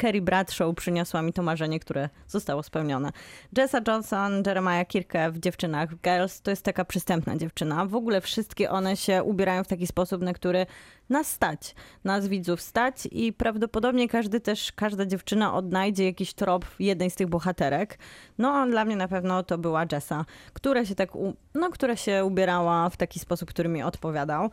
Carrie 0.00 0.22
Bradshaw 0.22 0.74
przyniosła 0.74 1.22
mi 1.22 1.32
to 1.32 1.42
marzenie, 1.42 1.80
które 1.80 2.08
zostało 2.28 2.62
spełnione. 2.62 3.12
Jessa 3.56 3.80
Johnson, 3.88 4.42
Jeremiah 4.46 4.86
Kirke 4.86 5.30
w 5.30 5.38
Dziewczynach 5.38 5.94
Girls 5.94 6.42
to 6.42 6.50
jest 6.50 6.62
taka 6.62 6.84
przystępna 6.84 7.36
dziewczyna. 7.36 7.86
W 7.86 7.94
ogóle 7.94 8.20
wszystkie 8.20 8.70
one 8.70 8.96
się 8.96 9.22
ubierają 9.22 9.64
w 9.64 9.68
taki 9.68 9.86
sposób, 9.86 10.22
na 10.22 10.32
który 10.32 10.66
nas 11.10 11.30
stać, 11.30 11.74
nas 12.04 12.28
widzów 12.28 12.60
stać 12.60 13.08
i 13.12 13.32
prawdopodobnie 13.32 14.08
każdy 14.08 14.40
też, 14.40 14.72
każda 14.72 15.06
dziewczyna 15.06 15.54
odnajdzie 15.54 16.04
jakiś 16.04 16.34
trop 16.34 16.66
jednej 16.78 17.10
z 17.10 17.14
tych 17.14 17.26
bohaterek. 17.28 17.98
No 18.38 18.66
dla 18.66 18.84
mnie 18.84 18.96
na 18.96 19.08
pewno 19.08 19.42
to 19.42 19.58
była 19.58 19.84
Jessa, 19.92 20.24
która 20.52 20.84
się 20.84 20.94
tak, 20.94 21.10
no, 21.54 21.70
która 21.70 21.96
się 21.96 22.24
ubierała 22.24 22.90
w 22.90 22.96
taki 22.96 23.18
sposób, 23.18 23.48
który 23.48 23.68
mi 23.68 23.82
odpowiadał. 23.82 24.50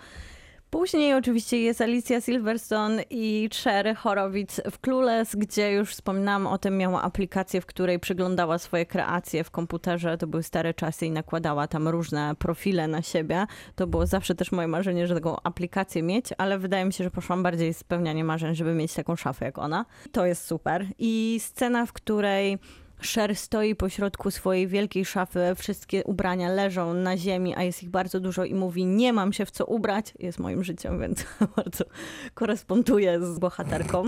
Później 0.69 1.13
oczywiście 1.13 1.62
jest 1.62 1.81
Alicja 1.81 2.22
Silverstone 2.22 3.03
i 3.10 3.50
Cher 3.63 3.95
Horowitz 3.95 4.62
w 4.72 4.79
Clueless, 4.79 5.36
gdzie 5.36 5.72
już 5.72 5.91
wspominałam 5.91 6.48
o 6.48 6.57
tym, 6.57 6.77
miała 6.77 7.01
aplikację, 7.01 7.62
w 7.62 7.65
której 7.65 8.00
przyglądała 8.00 8.57
swoje 8.57 8.85
kreacje 8.85 9.44
w 9.44 9.51
komputerze. 9.51 10.18
To 10.18 10.27
były 10.27 10.44
stare 10.44 10.74
czasy 10.74 11.05
i 11.05 11.11
nakładała 11.11 11.68
tam 11.68 11.87
różne 11.87 12.35
profile 12.39 12.87
na 12.87 13.01
siebie. 13.01 13.46
To 13.75 13.87
było 13.87 14.05
zawsze 14.05 14.35
też 14.35 14.51
moje 14.51 14.68
marzenie, 14.68 15.07
że 15.07 15.16
taką 15.16 15.35
aplikację 15.44 16.03
mieć, 16.03 16.25
ale 16.37 16.59
wydaje 16.59 16.85
mi 16.85 16.94
się, 16.94 17.03
że 17.03 17.11
poszłam 17.11 17.44
bardziej 17.44 17.74
spełnianie 17.74 18.24
marzeń, 18.24 18.55
żeby 18.55 18.74
mieć 18.74 18.94
taką 18.94 19.16
szafę 19.16 19.46
jak 19.46 19.57
ona. 19.57 19.85
To 20.11 20.25
jest 20.25 20.46
super. 20.48 20.85
I 21.00 21.39
scena, 21.42 21.85
w 21.85 21.94
której 21.94 22.59
Cher 23.01 23.36
stoi 23.36 23.75
pośrodku 23.75 24.31
swojej 24.31 24.68
wielkiej 24.68 25.05
szafy, 25.05 25.40
wszystkie 25.55 26.03
ubrania 26.03 26.50
leżą 26.50 26.94
na 26.94 27.18
ziemi, 27.18 27.55
a 27.55 27.64
jest 27.64 27.84
ich 27.84 27.90
bardzo 27.90 28.20
dużo 28.20 28.46
i 28.46 28.53
mówi 28.53 28.86
nie 28.86 29.14
mam 29.14 29.34
się 29.34 29.46
w 29.46 29.51
co 29.51 29.66
ubrać, 29.66 30.14
jest 30.20 30.40
moim 30.40 30.64
życiem, 30.64 31.00
więc 31.00 31.25
bardzo 31.55 31.86
koresponduję 32.34 33.25
z 33.34 33.40
bohaterką. 33.40 34.03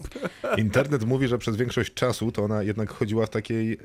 Internet 0.56 1.04
mówi, 1.04 1.28
że 1.28 1.38
przez 1.38 1.56
większość 1.56 1.94
czasu 1.94 2.32
to 2.32 2.44
ona 2.44 2.62
jednak 2.62 2.90
chodziła 2.90 3.26
w 3.26 3.30
takiej 3.30 3.72
y, 3.72 3.78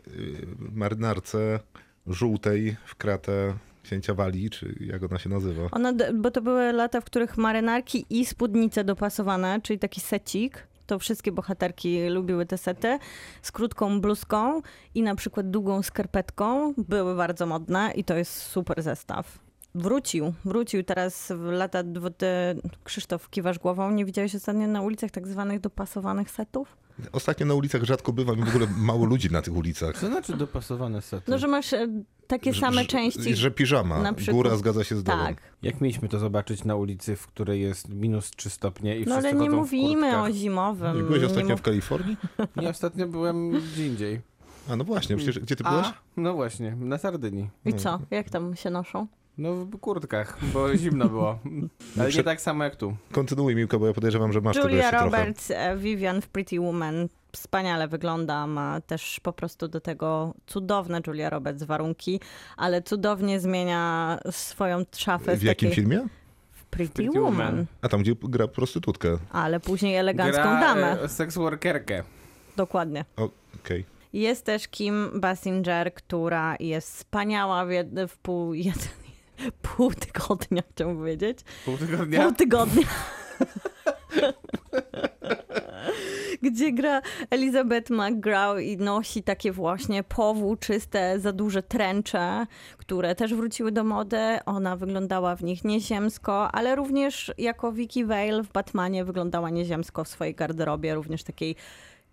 marynarce 0.71 1.59
żółtej 2.07 2.75
w 2.85 2.95
kratę 2.95 3.53
księcia 3.83 4.13
Walii, 4.13 4.49
czy 4.49 4.75
jak 4.79 5.03
ona 5.03 5.19
się 5.19 5.29
nazywa. 5.29 5.67
Ona, 5.71 5.93
bo 6.13 6.31
to 6.31 6.41
były 6.41 6.71
lata, 6.71 7.01
w 7.01 7.05
których 7.05 7.37
marynarki 7.37 8.05
i 8.09 8.25
spódnice 8.25 8.83
dopasowane, 8.83 9.59
czyli 9.63 9.79
taki 9.79 10.01
secik, 10.01 10.67
to 10.85 10.99
wszystkie 10.99 11.31
bohaterki 11.31 12.09
lubiły 12.09 12.45
te 12.45 12.57
sety, 12.57 12.99
z 13.41 13.51
krótką 13.51 14.01
bluzką 14.01 14.61
i 14.95 15.01
na 15.01 15.15
przykład 15.15 15.51
długą 15.51 15.81
skarpetką, 15.81 16.73
były 16.77 17.15
bardzo 17.15 17.45
modne 17.45 17.91
i 17.95 18.03
to 18.03 18.15
jest 18.15 18.33
super 18.33 18.83
zestaw. 18.83 19.39
Wrócił, 19.75 20.33
wrócił 20.45 20.83
teraz 20.83 21.31
w 21.31 21.43
lata, 21.43 21.83
ty, 22.17 22.27
Krzysztof, 22.83 23.29
kiwasz 23.29 23.59
głową, 23.59 23.91
nie 23.91 24.05
widziałeś 24.05 24.35
ostatnio 24.35 24.67
na 24.67 24.81
ulicach 24.81 25.11
tak 25.11 25.27
zwanych 25.27 25.59
dopasowanych 25.59 26.31
setów? 26.31 26.77
Ostatnio 27.11 27.45
na 27.45 27.53
ulicach 27.53 27.83
rzadko 27.83 28.13
bywam 28.13 28.39
i 28.39 28.43
w 28.43 28.49
ogóle 28.49 28.67
mało 28.77 29.05
ludzi 29.05 29.31
na 29.31 29.41
tych 29.41 29.55
ulicach. 29.55 29.97
Co 29.99 30.07
znaczy 30.07 30.37
dopasowane 30.37 31.01
sety? 31.01 31.31
No, 31.31 31.37
że 31.37 31.47
masz 31.47 31.73
e, 31.73 31.87
takie 32.27 32.53
same 32.53 32.81
że- 32.81 32.87
części. 32.87 33.35
Że 33.35 33.51
piżama, 33.51 34.01
na 34.01 34.13
przykład. 34.13 34.35
góra 34.35 34.55
zgadza 34.57 34.83
się 34.83 34.95
z 34.95 35.03
dołem. 35.03 35.25
Tak, 35.25 35.41
Jak 35.63 35.81
mieliśmy 35.81 36.09
to 36.09 36.19
zobaczyć 36.19 36.63
na 36.63 36.75
ulicy, 36.75 37.15
w 37.15 37.27
której 37.27 37.61
jest 37.61 37.89
minus 37.89 38.31
3 38.31 38.49
stopnie 38.49 38.97
i 38.97 38.99
no 38.99 39.05
wszyscy 39.05 39.29
ale 39.29 39.39
nie 39.39 39.49
mówimy 39.49 40.21
o 40.21 40.31
zimowym. 40.31 40.97
Nie 40.97 41.03
byłeś 41.03 41.21
nie 41.21 41.27
ostatnio 41.27 41.49
mów- 41.49 41.59
w 41.59 41.63
Kalifornii? 41.63 42.17
Nie, 42.61 42.69
ostatnio 42.69 43.07
byłem 43.07 43.51
gdzie 43.51 43.87
indziej. 43.87 44.21
A 44.69 44.75
no 44.75 44.83
właśnie, 44.83 45.15
przecież 45.17 45.39
gdzie 45.39 45.55
ty 45.55 45.63
byłeś? 45.63 45.85
A, 45.87 45.93
no 46.17 46.33
właśnie, 46.33 46.75
na 46.75 46.97
Sardynii. 46.97 47.49
I 47.65 47.73
co? 47.73 47.99
Jak 48.11 48.29
tam 48.29 48.55
się 48.55 48.69
noszą? 48.69 49.07
No 49.37 49.53
w 49.55 49.77
kurtkach, 49.79 50.37
bo 50.53 50.77
zimno 50.77 51.09
było. 51.09 51.39
Ale 51.99 52.09
Prze- 52.09 52.17
nie 52.17 52.23
tak 52.23 52.41
samo 52.41 52.63
jak 52.63 52.75
tu. 52.75 52.95
Kontynuuj 53.11 53.55
Miłka, 53.55 53.79
bo 53.79 53.87
ja 53.87 53.93
podejrzewam, 53.93 54.33
że 54.33 54.41
masz 54.41 54.55
tego 54.55 54.67
Julia 54.67 54.77
jeszcze 54.83 54.97
trochę. 54.99 55.17
Roberts, 55.17 55.51
e, 55.51 55.77
Vivian 55.77 56.21
w 56.21 56.27
Pretty 56.27 56.59
Woman 56.59 57.07
wspaniale 57.31 57.87
wygląda, 57.87 58.47
ma 58.47 58.81
też 58.81 59.19
po 59.19 59.33
prostu 59.33 59.67
do 59.67 59.81
tego 59.81 60.33
cudowne 60.47 61.01
Julia 61.07 61.29
Roberts 61.29 61.63
warunki, 61.63 62.19
ale 62.57 62.81
cudownie 62.81 63.39
zmienia 63.39 64.17
swoją 64.31 64.83
szafę 64.97 65.37
W 65.37 65.43
jakim 65.43 65.69
takiej 65.69 65.83
filmie? 65.83 66.07
w 66.51 66.65
Pretty, 66.65 66.93
Pretty 66.93 67.19
Woman, 67.21 67.33
Woman. 67.47 67.65
A 67.81 67.89
tam, 67.89 68.01
gdzie 68.01 68.13
gra 68.23 68.47
prostytutkę. 68.47 69.17
ale 69.31 69.59
później 69.59 69.95
elegancką 69.95 70.41
Gra 70.41 70.59
damę. 70.61 71.01
e, 71.01 71.09
sex 71.09 71.35
workerkę. 71.35 72.03
Dokładnie. 72.57 73.05
Okej. 73.63 73.85
Jest 74.13 74.45
też 74.45 74.67
Kim 74.67 75.11
Basinger, 75.21 75.93
która 75.93 76.55
jest 76.59 76.95
wspaniała 76.95 77.65
w, 77.65 77.69
jed- 77.69 78.07
w 78.07 78.17
pół, 78.17 78.53
jeden, 78.53 78.83
pół 79.61 79.91
tygodnia, 79.91 80.61
chciałbym 80.71 80.97
powiedzieć. 80.97 81.39
Pół 81.65 81.77
tygodnia. 81.77 82.23
Pół 82.23 82.31
tygodnia. 82.31 82.83
Gdzie 86.41 86.71
gra 86.71 87.01
Elizabeth 87.29 87.89
McGraw 87.89 88.59
i 88.59 88.77
nosi 88.77 89.23
takie 89.23 89.51
właśnie 89.51 90.03
powłóczyste, 90.03 91.19
za 91.19 91.33
duże 91.33 91.63
tręcze, 91.63 92.45
które 92.77 93.15
też 93.15 93.33
wróciły 93.33 93.71
do 93.71 93.83
mody. 93.83 94.17
Ona 94.45 94.77
wyglądała 94.77 95.35
w 95.35 95.43
nich 95.43 95.63
nieziemsko, 95.63 96.51
ale 96.51 96.75
również 96.75 97.31
jako 97.37 97.71
Vicky 97.71 98.05
Vale 98.05 98.43
w 98.43 98.51
Batmanie 98.51 99.05
wyglądała 99.05 99.49
nieziemsko 99.49 100.03
w 100.03 100.07
swojej 100.07 100.35
garderobie, 100.35 100.95
również 100.95 101.23
takiej 101.23 101.55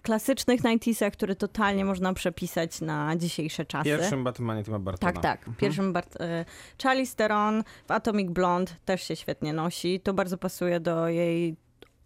klasycznych 0.03 0.63
90 0.63 1.17
które 1.17 1.37
totalnie 1.37 1.85
można 1.85 2.15
przepisać 2.15 2.81
na 2.81 3.17
dzisiejsze 3.17 3.65
czasy. 3.65 3.85
Pierwszym 3.85 4.25
Batmanie 4.25 4.65
Tima 4.65 4.79
Bartona. 4.79 5.13
Tak, 5.13 5.23
tak. 5.23 5.57
Pierwszym 5.57 5.93
Bart- 5.93 6.17
y, 6.23 6.45
Charlize 6.83 7.17
Theron 7.17 7.65
w 7.87 7.91
Atomic 7.91 8.31
Blonde 8.31 8.73
też 8.85 9.03
się 9.03 9.17
świetnie 9.17 9.53
nosi. 9.53 10.01
To 10.01 10.15
bardzo 10.15 10.39
pasuje 10.39 10.81
do 10.81 11.09
jej 11.09 11.57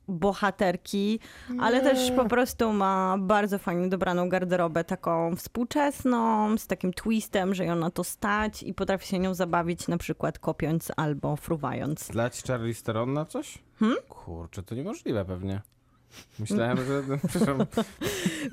bohaterki, 0.08 1.20
ale 1.60 1.80
też 1.80 2.10
po 2.16 2.24
prostu 2.24 2.72
ma 2.72 3.16
bardzo 3.18 3.58
fajnie 3.58 3.88
dobraną 3.88 4.28
garderobę, 4.28 4.84
taką 4.84 5.36
współczesną, 5.36 6.58
z 6.58 6.66
takim 6.66 6.92
twistem, 6.92 7.54
że 7.54 7.64
ją 7.64 7.76
na 7.76 7.90
to 7.90 8.04
stać 8.04 8.62
i 8.62 8.74
potrafi 8.74 9.06
się 9.06 9.18
nią 9.18 9.34
zabawić, 9.34 9.88
na 9.88 9.98
przykład 9.98 10.38
kopiąc 10.38 10.92
albo 10.96 11.36
fruwając. 11.36 12.08
Dlać 12.08 12.42
Charlie 12.42 12.74
Theron 12.74 13.12
na 13.12 13.24
coś? 13.24 13.58
Hmm? 13.78 13.98
Kurczę, 14.08 14.62
to 14.62 14.74
niemożliwe 14.74 15.24
pewnie. 15.24 15.60
Myślałem, 16.38 16.76
że... 16.76 17.02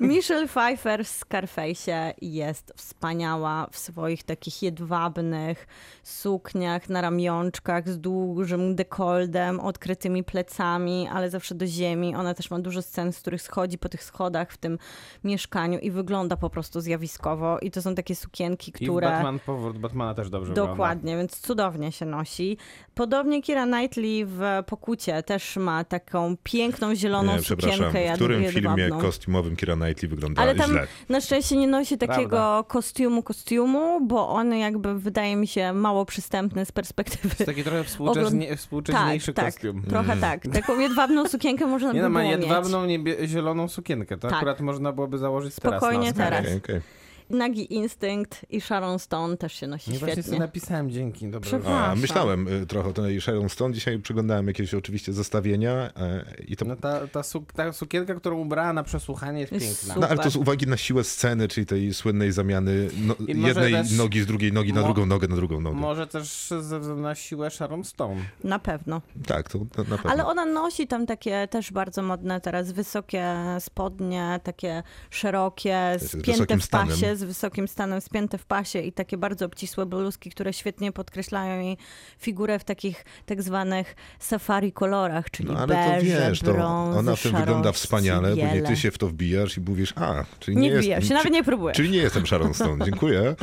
Michelle 0.00 0.48
Pfeiffer 0.48 1.04
w 1.04 1.08
Scarface 1.08 2.14
jest 2.22 2.72
wspaniała 2.76 3.66
w 3.70 3.78
swoich 3.78 4.22
takich 4.22 4.62
jedwabnych 4.62 5.66
sukniach 6.02 6.88
na 6.88 7.00
ramionczkach 7.00 7.88
z 7.88 7.98
dużym 7.98 8.74
dekoldem, 8.74 9.60
odkrytymi 9.60 10.24
plecami, 10.24 11.08
ale 11.12 11.30
zawsze 11.30 11.54
do 11.54 11.66
ziemi. 11.66 12.16
Ona 12.16 12.34
też 12.34 12.50
ma 12.50 12.58
dużo 12.58 12.82
scen, 12.82 13.12
z 13.12 13.20
których 13.20 13.42
schodzi 13.42 13.78
po 13.78 13.88
tych 13.88 14.04
schodach 14.04 14.52
w 14.52 14.56
tym 14.56 14.78
mieszkaniu 15.24 15.78
i 15.78 15.90
wygląda 15.90 16.36
po 16.36 16.50
prostu 16.50 16.80
zjawiskowo. 16.80 17.58
I 17.58 17.70
to 17.70 17.82
są 17.82 17.94
takie 17.94 18.14
sukienki, 18.14 18.70
I 18.70 18.72
które... 18.72 19.10
Batman 19.10 19.38
powrót 19.38 19.78
Batmana 19.78 20.14
też 20.14 20.30
dobrze 20.30 20.48
wygląda. 20.48 20.72
Dokładnie, 20.72 21.16
więc 21.16 21.40
cudownie 21.40 21.92
się 21.92 22.06
nosi. 22.06 22.56
Podobnie 22.94 23.42
Kira 23.42 23.66
Knightley 23.66 24.24
w 24.26 24.40
Pokucie 24.66 25.22
też 25.22 25.56
ma 25.56 25.84
taką 25.84 26.36
piękną 26.42 26.94
zieloną 26.94 27.36
Nie, 27.36 27.42
przepraszam. 27.56 27.92
W 28.12 28.14
którym 28.14 28.44
filmie 28.44 28.82
jedwabną. 28.82 29.00
kostiumowym 29.06 29.56
Kira 29.56 29.76
Knightley 29.76 30.08
wygląda 30.08 30.42
Ale 30.42 30.54
tam 30.54 30.70
źle? 30.70 30.86
na 31.08 31.20
szczęście 31.20 31.56
nie 31.56 31.66
nosi 31.66 31.98
takiego 31.98 32.28
Prawda. 32.28 32.62
kostiumu 32.68 33.22
kostiumu, 33.22 34.06
bo 34.06 34.28
on 34.28 34.54
jakby 34.54 34.98
wydaje 34.98 35.36
mi 35.36 35.46
się 35.46 35.72
mało 35.72 36.04
przystępny 36.04 36.64
z 36.64 36.72
perspektywy. 36.72 37.34
To 37.36 37.44
taki 37.44 37.62
trochę 37.64 37.84
współcześnie, 37.84 38.56
współcześniejszy 38.56 39.32
tak, 39.32 39.44
kostium. 39.44 39.80
tak, 39.80 39.90
trochę 39.90 40.16
tak. 40.16 40.42
Taką 40.52 40.78
jedwabną 40.80 41.28
sukienkę 41.28 41.66
można 41.66 41.88
Nie 41.92 41.94
by 42.00 42.02
no, 42.02 42.08
ma 42.08 42.20
było 42.20 42.32
mieć. 42.32 42.40
jedwabną 42.40 42.86
zieloną 43.26 43.68
sukienkę. 43.68 44.16
To 44.18 44.28
Tak. 44.28 44.36
akurat 44.36 44.60
można 44.60 44.92
byłoby 44.92 45.18
założyć 45.18 45.54
Spokojnie 45.54 46.12
teraz. 46.12 46.30
Oscary. 46.30 46.30
teraz. 46.46 46.46
Okej, 46.46 46.56
okej. 46.78 46.99
Nagi 47.30 47.74
Instynkt 47.74 48.46
i 48.50 48.60
Sharon 48.60 48.98
Stone 48.98 49.36
też 49.36 49.52
się 49.52 49.66
nosi 49.66 49.90
Nie 49.90 49.98
właśnie 49.98 50.14
sobie 50.14 50.22
świetnie. 50.22 50.38
napisałem 50.38 50.90
dzięki. 50.90 51.28
Dobra. 51.28 51.58
A, 51.66 51.94
myślałem 51.94 52.48
y, 52.48 52.66
trochę 52.66 52.88
o 52.88 52.92
tej 52.92 53.20
Sharon 53.20 53.48
Stone. 53.48 53.74
Dzisiaj 53.74 53.98
przeglądałem 53.98 54.46
jakieś 54.46 54.74
oczywiście 54.74 55.12
zestawienia 55.12 55.72
e, 55.96 56.24
i 56.48 56.56
to... 56.56 56.64
No 56.64 56.76
ta, 56.76 57.06
ta, 57.06 57.20
suk- 57.20 57.52
ta 57.54 57.72
sukienka, 57.72 58.14
którą 58.14 58.38
ubrała 58.38 58.72
na 58.72 58.82
przesłuchanie 58.82 59.40
jest 59.40 59.52
Jest 59.52 59.64
piękna. 59.66 59.94
super. 59.94 60.00
No, 60.00 60.08
ale 60.14 60.24
to 60.24 60.30
z 60.30 60.36
uwagi 60.36 60.66
na 60.66 60.76
siłę 60.76 61.04
sceny, 61.04 61.48
czyli 61.48 61.66
tej 61.66 61.94
słynnej 61.94 62.32
zamiany 62.32 62.88
no, 63.06 63.14
jednej 63.28 63.72
też- 63.72 63.92
nogi 63.98 64.20
z 64.22 64.26
drugiej 64.26 64.52
nogi 64.52 64.72
na 64.72 64.80
Mo- 64.80 64.86
drugą 64.86 65.06
nogę 65.06 65.28
na 65.28 65.36
drugą 65.36 65.60
nogę. 65.60 65.76
Może 65.76 66.06
też 66.06 66.46
ze 66.48 66.80
względu 66.80 67.02
na 67.02 67.14
siłę 67.14 67.50
Sharon 67.50 67.84
Stone. 67.84 68.20
Na 68.44 68.58
pewno. 68.58 69.02
Tak, 69.26 69.48
to 69.50 69.58
na, 69.58 69.64
na 69.64 69.96
pewno. 69.96 70.10
Ale 70.10 70.26
ona 70.26 70.46
nosi 70.46 70.86
tam 70.86 71.06
takie 71.06 71.48
też 71.48 71.72
bardzo 71.72 72.02
modne 72.02 72.40
teraz 72.40 72.72
wysokie 72.72 73.34
spodnie, 73.58 74.40
takie 74.42 74.82
szerokie, 75.10 75.96
spięte 75.98 76.44
w 76.58 76.68
pasie, 76.68 76.96
stanem. 76.96 77.16
Z 77.20 77.24
wysokim 77.24 77.68
stanem, 77.68 78.00
spięte 78.00 78.38
w 78.38 78.46
pasie 78.46 78.78
i 78.80 78.92
takie 78.92 79.16
bardzo 79.18 79.46
obcisłe 79.46 79.86
bluzki, 79.86 80.30
które 80.30 80.52
świetnie 80.52 80.92
podkreślają 80.92 81.60
jej 81.62 81.76
figurę 82.18 82.58
w 82.58 82.64
takich 82.64 83.04
tak 83.26 83.42
zwanych 83.42 83.96
safari 84.18 84.72
kolorach, 84.72 85.30
czyli 85.30 85.48
No 85.48 85.58
ale 85.58 85.74
to 85.74 85.90
beże, 85.90 86.28
wiesz, 86.28 86.40
to 86.40 86.64
ona 86.98 87.16
w 87.16 87.22
tym 87.22 87.36
wygląda 87.36 87.72
wspaniale, 87.72 88.28
później 88.30 88.52
biele. 88.52 88.68
ty 88.68 88.76
się 88.76 88.90
w 88.90 88.98
to 88.98 89.06
wbijasz 89.08 89.56
i 89.56 89.60
mówisz, 89.60 89.92
a, 89.96 90.24
czyli 90.38 90.56
nie, 90.56 90.62
Nie 90.62 90.68
jest, 90.68 90.80
wbijam 90.82 91.02
się, 91.02 91.08
czy- 91.08 91.14
nawet 91.14 91.32
nie 91.32 91.44
próbuję. 91.44 91.74
Czyli 91.74 91.90
nie 91.90 91.98
jestem 91.98 92.26
Sharon 92.26 92.54
Stone, 92.54 92.84
dziękuję. 92.90 93.34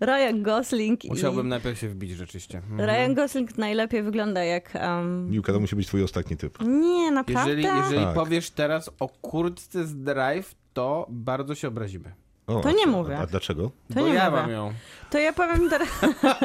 Ryan 0.00 0.42
Gosling 0.42 1.04
Musiałbym 1.04 1.46
i... 1.46 1.48
najpierw 1.48 1.78
się 1.78 1.88
wbić 1.88 2.10
rzeczywiście. 2.10 2.58
Mhm. 2.58 2.90
Ryan 2.90 3.14
Gosling 3.14 3.58
najlepiej 3.58 4.02
wygląda 4.02 4.44
jak... 4.44 4.72
Um... 4.82 5.30
Miłka, 5.30 5.52
to 5.52 5.60
musi 5.60 5.76
być 5.76 5.86
twój 5.86 6.02
ostatni 6.02 6.36
typ. 6.36 6.58
Nie, 6.66 7.10
naprawdę? 7.10 7.50
Jeżeli, 7.54 7.78
jeżeli 7.78 8.04
Tak. 8.04 8.14
powiesz 8.14 8.50
teraz 8.50 8.90
o 9.00 9.08
kurtce 9.08 9.86
z 9.86 9.96
Drive, 9.96 10.54
to 10.72 11.06
bardzo 11.10 11.54
się 11.54 11.68
obrazimy. 11.68 12.12
O, 12.48 12.60
To 12.60 12.70
nie 12.70 12.84
a- 12.84 12.90
mówię. 12.90 13.18
A 13.18 13.26
dlaczego? 13.26 13.62
To 13.88 13.94
Bo 13.94 14.00
nie 14.00 14.14
ja 14.14 14.30
mówię. 14.30 14.42
mam 14.42 14.50
ją. 14.50 14.72
To 15.10 15.18
ja 15.18 15.32
powiem 15.32 15.70
teraz... 15.70 15.88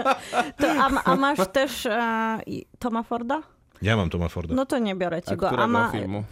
to, 0.61 0.67
a, 0.71 1.03
a 1.03 1.15
masz 1.15 1.39
też 1.53 1.85
e, 1.85 2.37
Toma 2.79 3.03
Forda? 3.03 3.41
Ja 3.81 3.97
mam 3.97 4.09
Toma 4.09 4.29
Forda. 4.29 4.55
No 4.55 4.65
to 4.65 4.79
nie 4.79 4.95
biorę 4.95 5.21
ci 5.21 5.29
A 5.31 5.35
go. 5.35 5.45
którego 5.47 5.63
A 5.63 5.67
ma... 5.67 5.89
filmu? 5.91 6.23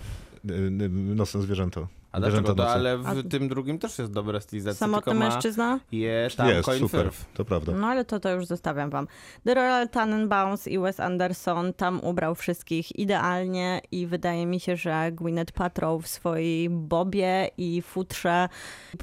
Y, 0.49 0.53
y, 0.53 0.89
Nocne 1.15 1.41
zwierzęta. 1.41 1.81
A 2.11 2.19
dlaczego 2.19 2.55
to? 2.55 2.69
Ale 2.69 2.97
w 2.97 3.07
A- 3.07 3.29
tym 3.29 3.47
drugim 3.49 3.79
też 3.79 3.99
jest 3.99 4.11
dobra 4.11 4.39
stylizacja. 4.39 4.79
Samotny 4.79 5.13
mężczyzna? 5.13 5.79
Je 5.91 6.27
tam 6.37 6.49
Jest, 6.49 6.69
super, 6.79 7.05
Firth. 7.05 7.25
to 7.33 7.45
prawda. 7.45 7.71
No 7.71 7.87
ale 7.87 8.05
to, 8.05 8.19
to 8.19 8.29
już 8.29 8.45
zostawiam 8.45 8.89
wam. 8.89 9.07
The 9.45 9.53
Royal 9.53 9.89
Tenenbaums 9.89 10.67
i 10.67 10.79
Wes 10.79 10.99
Anderson 10.99 11.73
tam 11.73 11.99
ubrał 12.03 12.35
wszystkich 12.35 12.99
idealnie 12.99 13.81
i 13.91 14.07
wydaje 14.07 14.45
mi 14.45 14.59
się, 14.59 14.75
że 14.75 15.11
Gwyneth 15.11 15.53
Paltrow 15.53 16.03
w 16.03 16.07
swojej 16.07 16.69
bobie 16.69 17.49
i 17.57 17.81
futrze 17.81 18.49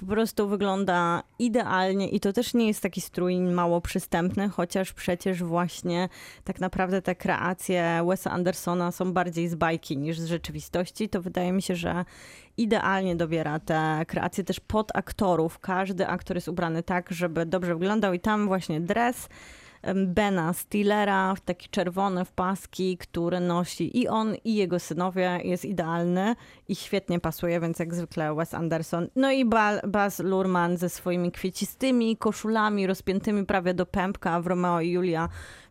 po 0.00 0.06
prostu 0.06 0.48
wygląda 0.48 1.22
idealnie 1.38 2.08
i 2.08 2.20
to 2.20 2.32
też 2.32 2.54
nie 2.54 2.66
jest 2.66 2.82
taki 2.82 3.00
strój 3.00 3.40
mało 3.40 3.80
przystępny, 3.80 4.48
chociaż 4.48 4.92
przecież 4.92 5.42
właśnie 5.42 6.08
tak 6.44 6.60
naprawdę 6.60 7.02
te 7.02 7.14
kreacje 7.14 8.04
Wesa 8.08 8.30
Andersona 8.30 8.92
są 8.92 9.12
bardziej 9.12 9.48
z 9.48 9.54
bajki 9.54 9.96
niż 9.96 10.18
z 10.20 10.26
rzeczywistości, 10.26 11.08
to 11.08 11.22
wydaje 11.22 11.52
mi 11.52 11.62
się, 11.62 11.76
że 11.76 12.04
idealnie 12.58 13.16
dobiera 13.16 13.58
te 13.58 14.04
kreacje 14.08 14.44
też 14.44 14.60
pod 14.60 14.96
aktorów. 14.96 15.58
Każdy 15.58 16.06
aktor 16.06 16.36
jest 16.36 16.48
ubrany 16.48 16.82
tak, 16.82 17.12
żeby 17.12 17.46
dobrze 17.46 17.74
wyglądał 17.74 18.12
i 18.12 18.20
tam 18.20 18.46
właśnie 18.46 18.80
dres 18.80 19.28
Bena 20.06 20.52
Stillera, 20.52 21.34
taki 21.44 21.68
czerwony 21.68 22.24
w 22.24 22.32
paski, 22.32 22.98
który 22.98 23.40
nosi 23.40 23.98
i 23.98 24.08
on, 24.08 24.34
i 24.44 24.54
jego 24.54 24.78
synowie, 24.78 25.40
jest 25.44 25.64
idealny 25.64 26.36
i 26.68 26.74
świetnie 26.76 27.20
pasuje, 27.20 27.60
więc 27.60 27.78
jak 27.78 27.94
zwykle 27.94 28.34
Wes 28.34 28.54
Anderson. 28.54 29.08
No 29.16 29.30
i 29.30 29.44
Ba- 29.44 29.80
Baz 29.88 30.18
Luhrmann 30.18 30.76
ze 30.76 30.88
swoimi 30.88 31.32
kwiecistymi 31.32 32.16
koszulami 32.16 32.86
rozpiętymi 32.86 33.46
prawie 33.46 33.74
do 33.74 33.86
pępka 33.86 34.40
w 34.40 34.46
Romeo 34.46 34.80
i 34.80 34.90
Julia. 34.90 35.28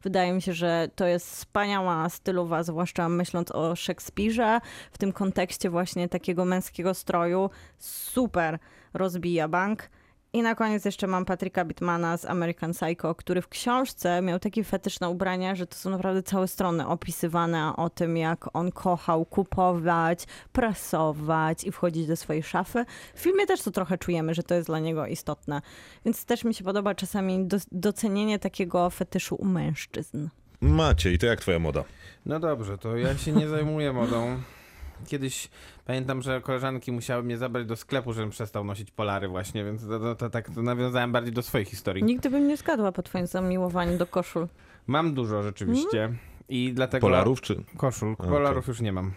Wydaje 0.07 0.33
mi 0.33 0.41
się, 0.41 0.53
że 0.53 0.89
to 0.95 1.05
jest 1.05 1.31
wspaniała 1.31 2.09
stylowa, 2.09 2.63
zwłaszcza 2.63 3.09
myśląc 3.09 3.51
o 3.51 3.75
Szekspirze, 3.75 4.59
w 4.91 4.97
tym 4.97 5.13
kontekście 5.13 5.69
właśnie 5.69 6.09
takiego 6.09 6.45
męskiego 6.45 6.93
stroju. 6.93 7.49
Super 7.77 8.59
rozbija 8.93 9.47
bank. 9.47 9.89
I 10.37 10.41
na 10.41 10.55
koniec 10.55 10.85
jeszcze 10.85 11.07
mam 11.07 11.25
Patryka 11.25 11.65
Bitmana 11.65 12.17
z 12.17 12.25
American 12.25 12.73
Psycho, 12.73 13.15
który 13.15 13.41
w 13.41 13.47
książce 13.47 14.21
miał 14.21 14.39
taki 14.39 14.63
fetysz 14.63 14.99
na 14.99 15.09
ubrania, 15.09 15.55
że 15.55 15.67
to 15.67 15.75
są 15.75 15.89
naprawdę 15.89 16.23
całe 16.23 16.47
strony 16.47 16.87
opisywane 16.87 17.75
o 17.75 17.89
tym, 17.89 18.17
jak 18.17 18.55
on 18.55 18.71
kochał 18.71 19.25
kupować, 19.25 20.25
prasować 20.51 21.63
i 21.63 21.71
wchodzić 21.71 22.07
do 22.07 22.15
swojej 22.15 22.43
szafy. 22.43 22.85
W 23.15 23.19
filmie 23.19 23.45
też 23.45 23.61
to 23.61 23.71
trochę 23.71 23.97
czujemy, 23.97 24.33
że 24.33 24.43
to 24.43 24.55
jest 24.55 24.67
dla 24.67 24.79
niego 24.79 25.05
istotne. 25.05 25.61
Więc 26.05 26.25
też 26.25 26.43
mi 26.43 26.53
się 26.53 26.63
podoba 26.63 26.95
czasami 26.95 27.45
do, 27.45 27.57
docenienie 27.71 28.39
takiego 28.39 28.89
fetyszu 28.89 29.35
u 29.35 29.45
mężczyzn. 29.45 30.27
Maciej, 30.61 31.17
to 31.17 31.25
jak 31.25 31.41
twoja 31.41 31.59
moda? 31.59 31.83
No 32.25 32.39
dobrze, 32.39 32.77
to 32.77 32.97
ja 32.97 33.17
się 33.17 33.31
nie 33.31 33.47
zajmuję 33.47 33.93
modą. 33.93 34.37
Kiedyś 35.07 35.49
pamiętam, 35.85 36.21
że 36.21 36.41
koleżanki 36.41 36.91
musiały 36.91 37.23
mnie 37.23 37.37
zabrać 37.37 37.67
do 37.67 37.75
sklepu, 37.75 38.13
żebym 38.13 38.29
przestał 38.29 38.63
nosić 38.63 38.91
polary 38.91 39.27
właśnie, 39.27 39.65
więc 39.65 39.87
to, 39.87 39.99
to, 39.99 40.15
to 40.15 40.29
tak 40.29 40.49
to 40.49 40.61
nawiązałem 40.61 41.11
bardziej 41.11 41.33
do 41.33 41.41
swojej 41.41 41.65
historii. 41.65 42.03
Nigdy 42.03 42.29
bym 42.29 42.47
nie 42.47 42.57
zgadła 42.57 42.91
po 42.91 43.03
twoim 43.03 43.27
zamiłowaniu 43.27 43.97
do 43.97 44.05
koszul. 44.05 44.47
Mam 44.87 45.13
dużo 45.13 45.43
rzeczywiście 45.43 46.13
i 46.49 46.73
dlatego... 46.73 47.07
Polarów 47.07 47.41
czy... 47.41 47.63
Koszul. 47.77 48.15
Polarów 48.15 48.67
już 48.67 48.81
nie 48.81 48.91
mam. 48.93 49.11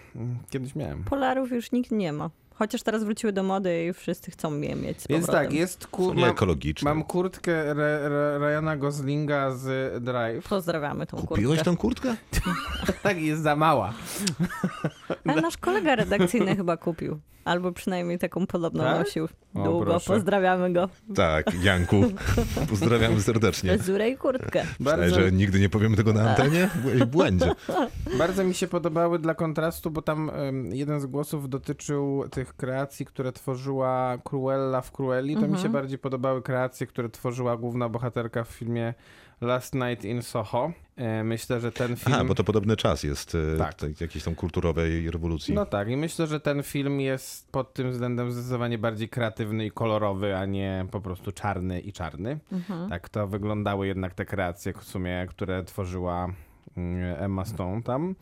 Kiedyś 0.50 0.74
miałem. 0.74 1.04
Polarów 1.04 1.52
już 1.52 1.72
nikt 1.72 1.90
nie 1.90 2.12
ma. 2.12 2.30
Chociaż 2.54 2.82
teraz 2.82 3.04
wróciły 3.04 3.32
do 3.32 3.42
mody 3.42 3.84
i 3.84 3.92
wszyscy 3.92 4.30
chcą 4.30 4.60
je 4.60 4.76
mieć 4.76 4.98
Więc 5.08 5.26
tak, 5.26 5.52
jest 5.52 5.86
kur... 5.86 6.16
Mam, 6.16 6.34
mam 6.82 7.04
kurtkę 7.04 7.70
Re, 7.70 8.06
Re, 8.06 8.38
Ryana 8.38 8.76
Goslinga 8.76 9.50
z 9.50 10.04
Drive. 10.04 10.48
Pozdrawiamy 10.48 11.06
tą 11.06 11.16
Kupiłeś 11.16 11.58
kurtkę. 11.58 11.64
tą 11.64 11.76
kurtkę? 11.76 12.16
tak, 13.02 13.20
jest 13.20 13.42
za 13.42 13.56
mała. 13.56 13.92
Ale 15.28 15.42
nasz 15.42 15.56
kolega 15.56 15.96
redakcyjny 15.96 16.56
chyba 16.56 16.76
kupił. 16.76 17.20
Albo 17.44 17.72
przynajmniej 17.72 18.18
taką 18.18 18.46
podobną 18.46 18.84
Tak? 18.84 18.98
nosił. 18.98 19.24
O, 19.54 19.64
Długo. 19.64 19.80
proszę. 19.84 20.12
Pozdrawiamy 20.14 20.72
go. 20.72 20.88
Tak, 21.14 21.46
Janku. 21.64 22.02
Pozdrawiamy 22.70 23.20
serdecznie. 23.22 23.70
Fryzurę 23.78 24.08
i 24.10 24.16
kurtkę. 24.16 24.62
Bardzo, 24.80 25.20
że 25.20 25.32
nigdy 25.32 25.60
nie 25.60 25.68
powiemy 25.68 25.96
tego 25.96 26.12
na 26.12 26.30
antenie? 26.30 26.68
Byłeś 26.82 27.00
w 27.00 27.06
błędzie. 27.06 27.52
bardzo 28.18 28.44
mi 28.44 28.54
się 28.54 28.66
podobały 28.68 29.18
dla 29.18 29.34
kontrastu, 29.34 29.90
bo 29.90 30.02
tam 30.02 30.30
jeden 30.72 31.00
z 31.00 31.06
głosów 31.06 31.48
dotyczył 31.48 32.24
tych 32.30 32.56
kreacji, 32.56 33.06
które 33.06 33.32
tworzyła 33.32 34.18
Cruella 34.24 34.80
w 34.80 34.92
Cruelli. 34.92 35.34
To 35.34 35.40
mi 35.40 35.46
Mhm. 35.46 35.62
się 35.62 35.68
bardziej 35.68 35.98
podobały 35.98 36.42
kreacje, 36.42 36.86
które 36.86 37.08
tworzyła 37.08 37.56
główna 37.56 37.88
bohaterka 37.88 38.44
w 38.44 38.48
filmie 38.48 38.94
Last 39.40 39.74
Night 39.74 40.04
in 40.04 40.22
Soho. 40.22 40.72
E, 40.96 41.24
myślę, 41.24 41.60
że 41.60 41.72
ten 41.72 41.96
film... 41.96 42.14
Aha, 42.14 42.24
bo 42.24 42.34
to 42.34 42.44
podobny 42.44 42.76
czas 42.76 43.02
jest 43.02 43.34
e, 43.54 43.58
Tak. 43.58 43.74
tej, 43.74 43.94
jakiejś 44.00 44.24
tam 44.24 44.34
kulturowej 44.34 45.10
rewolucji. 45.10 45.54
No 45.54 45.66
tak, 45.66 45.88
i 45.88 45.96
myślę, 45.96 46.26
że 46.26 46.40
ten 46.40 46.62
film 46.62 47.00
jest 47.00 47.52
pod 47.52 47.74
tym 47.74 47.90
względem 47.90 48.32
zdecydowanie 48.32 48.78
bardziej 48.78 49.08
kreatywny 49.08 49.66
i 49.66 49.70
kolorowy, 49.70 50.36
a 50.36 50.46
nie 50.46 50.86
po 50.90 51.00
prostu 51.00 51.32
czarny 51.32 51.80
i 51.80 51.92
czarny. 51.92 52.38
Mhm. 52.52 52.90
Tak 52.90 53.08
to 53.08 53.26
wyglądały 53.28 53.86
jednak 53.86 54.14
te 54.14 54.24
kreacje 54.24 54.72
w 54.72 54.84
sumie, 54.84 55.26
które 55.28 55.64
tworzyła 55.64 56.28
mm, 56.76 57.16
Emma 57.24 57.44
Stone 57.44 57.82
tam. 57.82 58.14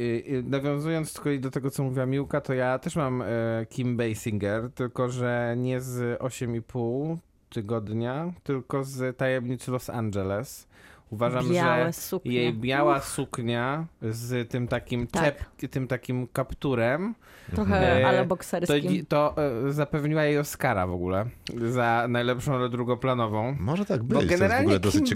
Y, 0.00 0.42
Nawiązując 0.46 1.20
kolei 1.20 1.40
do 1.40 1.50
tego, 1.50 1.70
co 1.70 1.82
mówiła 1.82 2.06
Miłka, 2.06 2.40
to 2.40 2.54
ja 2.54 2.78
też 2.78 2.96
mam 2.96 3.22
e, 3.22 3.26
Kim 3.68 3.96
Basinger, 3.96 4.70
tylko 4.74 5.08
że 5.08 5.54
nie 5.58 5.80
z 5.80 6.20
8,5 6.20 7.16
tygodnia, 7.52 8.32
tylko 8.42 8.84
z 8.84 9.16
Tajemnic 9.16 9.68
Los 9.68 9.90
Angeles. 9.90 10.68
Uważam, 11.12 11.48
Białe 11.52 11.86
że 11.86 11.92
suknie. 11.92 12.32
jej 12.32 12.54
biała 12.54 13.00
suknia 13.00 13.86
z 14.02 14.50
tym 14.50 14.68
takim 14.68 15.06
Tak. 15.06 15.24
czep, 15.24 15.70
tym 15.70 15.88
takim 15.88 16.26
kapturem, 16.32 17.14
Trochę 17.54 18.00
E, 18.02 18.06
ale 18.08 18.18
to, 18.18 18.24
bokserskim. 18.24 19.06
to 19.06 19.34
e, 19.68 19.72
zapewniła 19.72 20.24
jej 20.24 20.38
Oscara 20.38 20.86
w 20.86 20.92
ogóle 20.92 21.26
za 21.70 22.06
najlepszą 22.08 22.52
rolę 22.52 22.68
drugoplanową. 22.68 23.56
Może 23.60 23.84
tak 23.84 24.02
być, 24.02 24.08
Bo 24.08 24.14
to 24.14 24.22
jest 24.22 24.34
w 24.36 24.38
generalnie 24.38 24.64
ogóle 24.66 24.80
dosyć 24.80 25.14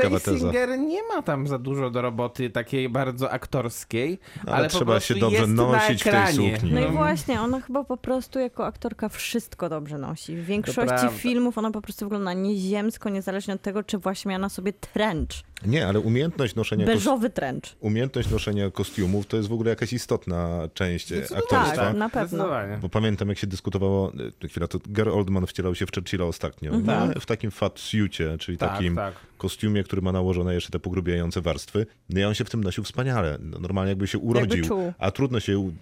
nie 0.79 1.03
ma 1.03 1.23
tam 1.23 1.47
za 1.47 1.59
dużo 1.59 1.91
do 1.91 2.03
roboty 2.03 2.51
takiej 2.51 2.89
bardzo 2.89 3.31
aktorskiej, 3.31 4.19
Ale 4.47 4.57
ale, 4.57 4.69
po 4.69 4.75
trzeba 4.77 4.93
prostu 4.93 5.15
się 5.15 5.21
dobrze 5.21 5.47
nosić 5.47 6.01
w 6.05 6.05
tej 6.05 6.27
sukni. 6.35 6.73
No 6.73 6.81
i 6.81 6.83
Mm. 6.83 6.97
właśnie, 6.97 7.41
ona 7.41 7.61
chyba 7.61 7.85
po 7.85 7.97
prostu 7.97 8.39
jako 8.39 8.67
aktorka 8.67 9.09
wszystko 9.09 9.69
dobrze 9.69 9.99
nosi. 9.99 10.37
W 10.37 10.45
większości 10.45 11.09
filmów 11.11 11.59
ona 11.59 11.71
po 11.71 11.81
prostu 11.83 12.05
wygląda 12.05 12.33
nieziemsko, 12.33 13.09
niezależnie 13.09 13.55
od 13.55 13.63
tego, 13.63 13.83
czy 13.83 13.99
właśnie 13.99 14.29
miała 14.29 14.39
na 14.39 14.49
sobie 14.49 14.73
trench. 14.73 15.31
Nie, 15.67 15.87
ale 15.89 16.01
umiejętność 16.01 16.55
noszenia. 16.55 16.87
Beżowy 16.87 17.31
trench. 17.31 17.63
umiejętność 17.81 18.31
noszenia 18.31 18.71
kostiumów 18.71 19.27
to 19.27 19.37
jest 19.37 19.49
w 19.49 19.53
ogóle 19.53 19.71
jakaś 19.71 19.93
istotna 19.93 20.69
część 20.75 21.07
Zdecydowanie. 21.07 21.45
aktorstwa. 21.45 21.77
Tak, 21.87 21.97
na 21.97 22.09
pewno. 22.09 22.49
Bo 22.83 22.89
pamiętam, 22.89 23.29
jak 23.29 23.39
się 23.39 23.47
dyskutowało, 23.47 24.13
e, 24.45 24.49
chwila, 24.49 24.67
to 24.69 24.79
Gary 24.89 25.13
Oldman 25.13 25.47
wcielał 25.47 25.75
się 25.75 25.87
w 25.87 25.91
Churchilla 25.95 26.25
ostatnio, 26.25 26.71
Mhm. 26.75 27.09
nie? 27.15 27.21
w 27.21 27.27
takim 27.27 27.51
fat 27.51 27.79
suicie, 27.79 28.37
czyli 28.39 28.59
Tak, 28.59 28.71
takim 28.73 28.97
tak. 28.97 29.15
kostiumie, 29.39 29.85
który 29.85 30.03
ma 30.03 30.13
nałożone 30.13 30.55
jeszcze 30.55 30.71
te 30.71 30.79
pogrubiające 30.79 31.41
warstwy. 31.41 31.87
No 32.11 32.21
i 32.21 32.25
on 32.25 32.35
się 32.35 32.45
w 32.45 32.51
tym 32.51 32.65
nosił 32.65 32.85
wspaniale. 32.85 33.39
No, 33.41 33.59
Normalnie 33.59 33.89
jakby 33.91 34.07
się 34.07 34.19
urodził, 34.19 34.65
czuł. 34.65 34.93
a 34.99 35.11
trudno 35.11 35.41
się 35.41 35.73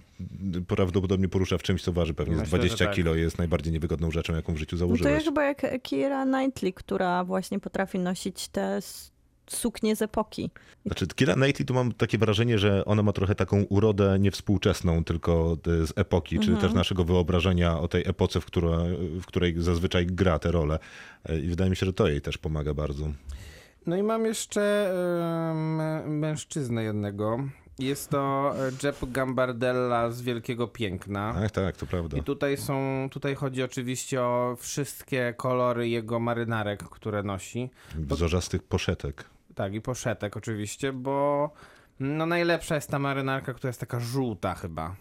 prawdopodobnie 0.68 1.28
porusza 1.28 1.58
w 1.58 1.62
czymś, 1.62 1.82
co 1.82 1.92
waży 1.92 2.14
pewnie 2.14 2.34
z 2.34 2.38
Myślę, 2.38 2.50
że 2.50 2.58
20 2.58 2.84
tak. 2.86 2.94
kilo 2.94 3.14
jest 3.14 3.38
najbardziej 3.38 3.72
niewygodną 3.72 4.10
rzeczą, 4.10 4.34
jaką 4.34 4.54
w 4.54 4.56
życiu 4.56 4.76
No 4.76 4.80
to 4.80 4.86
założyłeś. 4.86 5.12
jest 5.14 5.26
chyba 5.26 5.44
jak 5.44 5.82
Kira 5.82 6.24
Knightley, 6.26 6.72
która 6.72 7.24
właśnie 7.24 7.60
potrafi 7.60 7.98
nosić 7.98 8.48
te 8.48 8.80
s- 9.52 9.58
suknie 9.58 9.96
z 9.96 10.02
epoki. 10.02 10.50
Znaczy, 10.86 11.06
Kira 11.06 11.34
Knightley 11.34 11.66
tu 11.66 11.74
mam 11.74 11.92
takie 11.92 12.18
wrażenie, 12.18 12.58
że 12.58 12.84
ona 12.84 13.02
ma 13.02 13.12
trochę 13.12 13.34
taką 13.34 13.62
urodę 13.62 14.16
niewspółczesną, 14.20 15.04
tylko 15.04 15.56
e, 15.82 15.86
z 15.86 15.92
epoki, 15.96 16.38
czy 16.38 16.56
też 16.56 16.72
naszego 16.72 17.04
wyobrażenia 17.04 17.78
o 17.80 17.88
tej 17.88 18.08
epoce, 18.08 18.40
w, 18.40 18.44
która, 18.46 18.76
w 19.20 19.26
której 19.26 19.54
zazwyczaj 19.62 20.06
gra 20.06 20.38
tę 20.38 20.52
rolę. 20.52 20.78
E, 21.28 21.38
I 21.38 21.48
wydaje 21.48 21.70
mi 21.70 21.76
się, 21.76 21.86
że 21.86 21.92
to 21.92 22.08
jej 22.08 22.20
też 22.20 22.38
pomaga 22.38 22.74
bardzo. 22.74 23.06
No 23.86 23.96
i 23.96 24.02
mam 24.02 24.24
jeszcze 24.24 24.90
em, 25.50 26.18
mężczyznę 26.18 26.82
jednego. 26.84 27.38
Jest 27.78 28.10
to 28.10 28.54
e, 28.58 28.70
Jeff 28.86 29.04
Gambardella 29.12 30.10
z 30.10 30.22
Wielkiego 30.22 30.68
Piękna. 30.68 31.34
Tak, 31.34 31.50
tak, 31.50 31.76
to 31.76 31.86
prawda. 31.86 32.16
I 32.18 32.22
tutaj 32.22 32.56
są, 32.56 33.08
tutaj 33.12 33.34
chodzi 33.34 33.62
oczywiście 33.62 34.22
o 34.22 34.56
wszystkie 34.58 35.34
kolory 35.36 35.88
jego 35.88 36.20
marynarek, 36.20 36.82
które 36.82 37.22
nosi. 37.22 37.70
Wzorzastych 37.94 38.62
poszetek. 38.62 39.24
Tak, 39.54 39.74
i 39.74 39.80
poszetek 39.80 40.36
oczywiście, 40.36 40.92
bo 40.92 41.50
no 42.00 42.26
najlepsza 42.26 42.74
jest 42.74 42.90
ta 42.90 42.98
marynarka, 42.98 43.54
która 43.54 43.68
jest 43.68 43.80
taka 43.80 44.00
żółta 44.00 44.54
chyba. 44.54 44.94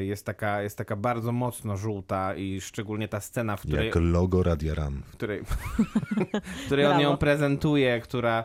Y, 0.00 0.04
Jest 0.04 0.26
taka, 0.26 0.62
jest 0.62 0.78
taka 0.78 0.96
bardzo 0.96 1.32
mocno 1.32 1.76
żółta 1.76 2.34
i 2.34 2.60
szczególnie 2.60 3.08
ta 3.08 3.20
scena, 3.20 3.56
w 3.56 3.60
której, 3.60 3.86
Jak 3.86 3.96
logo 3.96 4.42
Radia 4.42 4.74
Ram. 4.74 5.02
w 5.06 5.12
której, 5.12 5.44
w 6.42 6.66
której 6.66 6.86
on 6.86 7.00
ją 7.00 7.16
prezentuje, 7.16 8.00
która, 8.00 8.44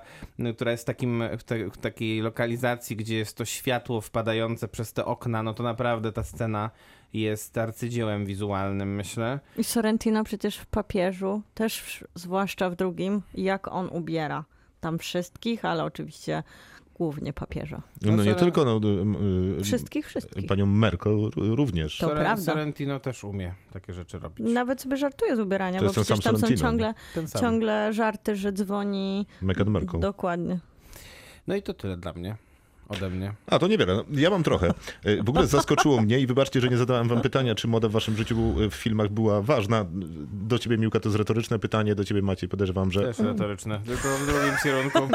która 0.55 0.71
jest 0.71 0.87
takim, 0.87 1.23
w, 1.37 1.43
te, 1.43 1.69
w 1.69 1.77
takiej 1.77 2.21
lokalizacji, 2.21 2.95
gdzie 2.95 3.15
jest 3.17 3.37
to 3.37 3.45
światło 3.45 4.01
wpadające 4.01 4.67
przez 4.67 4.93
te 4.93 5.05
okna, 5.05 5.43
no 5.43 5.53
to 5.53 5.63
naprawdę 5.63 6.11
ta 6.11 6.23
scena 6.23 6.69
jest 7.13 7.57
arcydziełem 7.57 8.25
wizualnym, 8.25 8.95
myślę. 8.95 9.39
I 9.57 9.63
Sorrentino 9.63 10.23
przecież 10.23 10.57
w 10.57 10.65
papieżu, 10.65 11.41
też 11.53 11.81
w, 11.81 12.03
zwłaszcza 12.19 12.69
w 12.69 12.75
drugim, 12.75 13.21
jak 13.33 13.67
on 13.67 13.89
ubiera. 13.91 14.45
Tam 14.85 14.99
wszystkich, 14.99 15.65
ale 15.65 15.83
oczywiście 15.83 16.43
głównie 16.95 17.33
papieża. 17.33 17.81
No, 18.01 18.11
No 18.15 18.23
nie 18.23 18.35
tylko, 18.35 18.65
no, 18.65 18.79
y, 19.57 19.59
y, 19.59 19.63
Wszystkich, 19.63 20.07
wszystkich. 20.07 20.45
panią 20.47 20.65
Merkel 20.65 21.29
również. 21.35 21.97
To 21.97 22.09
prawda. 22.09 22.43
Sorrentino 22.43 22.99
też 22.99 23.23
umie 23.23 23.53
takie 23.73 23.93
rzeczy 23.93 24.19
robić. 24.19 24.47
Nawet 24.53 24.81
sobie 24.81 24.97
żartuje 24.97 25.35
z 25.35 25.39
ubierania, 25.39 25.79
To 25.79 25.85
bo 25.85 25.91
przecież 25.91 26.07
tam 26.07 26.17
są 26.17 26.39
Sorrentino. 26.39 26.69
ciągle, 26.69 26.93
Ten 27.13 27.27
sam. 27.27 27.41
ciągle 27.41 27.93
żarty, 27.93 28.35
że 28.35 28.51
dzwoni. 28.53 29.25
Meghan 29.41 29.69
Merkel. 29.69 29.99
Dokładnie. 29.99 30.59
No 31.47 31.55
i 31.55 31.61
to 31.61 31.73
tyle 31.73 31.97
dla 31.97 32.13
mnie. 32.13 32.35
Ode 32.89 33.09
mnie. 33.09 33.33
A, 33.47 33.59
to 33.59 33.67
niewiele. 33.67 34.03
Ja 34.11 34.29
mam 34.29 34.43
trochę. 34.43 34.73
E, 35.03 35.23
W 35.23 35.29
ogóle 35.29 35.47
zaskoczyło 35.47 36.01
mnie 36.01 36.19
i 36.19 36.27
wybaczcie, 36.27 36.61
że 36.61 36.69
nie 36.69 36.77
zadałem 36.77 37.07
wam 37.07 37.21
pytania, 37.21 37.55
czy 37.55 37.67
moda 37.67 37.87
w 37.87 37.91
waszym 37.91 38.17
życiu 38.17 38.55
e, 38.65 38.69
w 38.69 38.73
filmach 38.75 39.09
była 39.09 39.41
ważna. 39.41 39.85
Do 40.33 40.59
ciebie, 40.59 40.77
Miłka, 40.77 40.99
to 40.99 41.09
jest 41.09 41.17
retoryczne 41.17 41.59
pytanie, 41.59 41.95
do 41.95 42.03
ciebie, 42.05 42.21
Maciej, 42.21 42.49
podejrzewam, 42.49 42.91
że... 42.91 43.01
Też 43.01 43.19
retoryczne, 43.19 43.79
tylko 43.85 44.07
w 44.17 44.25
drugim 44.25 44.53
kierunku. 44.63 44.99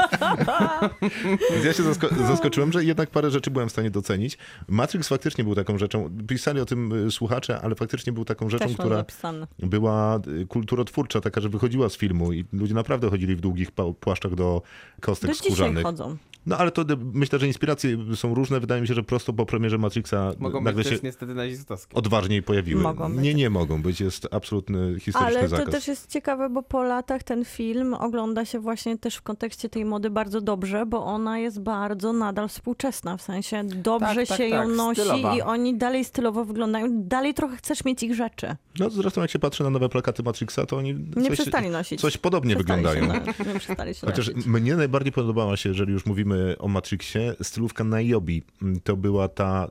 Więc 1.53 1.65
Ja 1.65 1.73
się 1.73 1.83
zasko- 1.83 2.27
zaskoczyłem, 2.29 2.73
że 2.73 2.85
jednak 2.85 3.11
parę 3.11 3.31
rzeczy 3.31 3.51
byłem 3.51 3.69
w 3.69 3.73
stanie 3.73 3.91
docenić. 3.91 4.39
Matrix 4.69 5.09
faktycznie 5.09 5.45
był 5.45 5.55
taką 5.55 5.79
rzeczą, 5.79 6.11
pisali 6.29 6.61
o 6.61 6.65
tym 6.67 7.07
e, 7.07 7.11
słuchacze, 7.11 7.61
ale 7.63 7.75
faktycznie 7.75 8.13
był 8.13 8.25
taką 8.25 8.51
rzeczą, 8.51 8.75
która 8.75 8.97
zapisane. 8.97 9.47
była 9.59 10.21
kulturotwórcza, 10.49 11.21
taka, 11.21 11.41
że 11.41 11.49
wychodziła 11.49 11.89
z 11.89 11.97
filmu 11.97 12.33
i 12.33 12.45
ludzie 12.53 12.75
naprawdę 12.75 13.11
chodzili 13.11 13.37
w 13.37 13.41
długich 13.41 13.71
płaszczach 14.01 14.35
do 14.35 14.63
kostek 15.01 15.31
Do 15.31 15.35
skórzanych. 15.37 15.83
chodzą. 15.83 16.17
No 16.47 16.57
ale 16.59 16.71
to 16.71 16.85
myślę, 17.13 17.39
że 17.39 17.47
inspiracje 17.47 17.99
są 18.17 18.35
różne. 18.35 18.61
Wydaje 18.61 18.81
mi 18.83 18.89
się, 18.89 18.95
że 18.95 19.03
prosto 19.03 19.33
po 19.33 19.47
premierze 19.47 19.79
Matrixa 19.79 20.33
Mogą 20.39 20.61
nagle 20.61 20.83
być 20.85 20.93
się 20.93 20.99
niestety 21.03 21.35
nazistowskie. 21.35 21.95
odważniej 21.97 22.43
pojawiły. 22.43 22.83
Mogą 22.83 23.13
być. 23.13 23.23
Nie, 23.25 23.35
nie 23.35 23.51
mogą 23.51 23.83
być. 23.83 24.01
Jest 24.01 24.29
absolutny 24.31 25.01
historyczny 25.01 25.39
Ale 25.39 25.49
to 25.49 25.57
zakaz. 25.57 25.75
też 25.75 25.89
jest 25.89 26.11
ciekawe, 26.11 26.51
bo 26.51 26.63
po 26.63 26.83
latach 26.83 27.23
ten 27.23 27.45
film 27.45 27.95
ogląda 27.95 28.45
się 28.45 28.59
właśnie 28.61 28.99
też 28.99 29.17
w 29.17 29.23
kontekście 29.23 29.69
tej 29.69 29.85
mody 29.85 30.11
bardzo 30.11 30.41
dobrze, 30.41 30.87
bo 30.87 31.05
ona 31.05 31.39
jest 31.39 31.61
bardzo 31.61 32.13
nadal 32.13 32.49
współczesna, 32.49 33.17
w 33.17 33.23
sensie 33.23 33.65
dobrze 33.65 34.15
Tak, 34.15 34.29
tak, 34.29 34.39
się 34.39 34.45
ją 34.49 34.67
tak, 34.67 34.77
nosi 34.77 35.01
stylowa. 35.01 35.37
i 35.37 35.41
oni 35.41 35.77
dalej 35.79 36.05
stylowo 36.05 36.45
wyglądają, 36.45 36.87
dalej 36.93 37.35
trochę 37.35 37.57
chcesz 37.57 37.85
mieć 37.85 38.03
ich 38.03 38.15
rzeczy. 38.15 38.57
No 38.79 38.91
zresztą 38.91 39.21
jak 39.21 39.31
się 39.31 39.39
patrzy 39.39 39.63
na 39.65 39.71
nowe 39.71 39.89
plakaty 39.89 40.23
Matrixa, 40.23 40.67
to 40.67 40.77
oni 40.77 40.95
Nie 41.17 41.29
coś, 41.29 41.33
przestali 41.33 41.69
nosić. 41.71 42.01
coś 42.01 42.17
podobnie 42.19 42.55
Przestali 42.57 42.83
wyglądają. 42.83 43.07
Na- 43.47 43.53
nie 43.53 43.59
przestali 43.61 43.95
się 43.95 44.07
Chociaż 44.07 44.29
nosić. 44.29 44.47
mnie 44.47 44.77
najbardziej 44.77 45.13
podobała 45.13 45.57
się, 45.57 45.69
jeżeli 45.69 45.93
już 45.93 46.07
mówimy 46.07 46.30
o 46.59 46.69
Matrixie, 46.69 47.35
stylówka 47.43 47.85
Niobi. 47.85 48.43
To 48.85 48.97
była 48.97 49.29
ta 49.29 49.71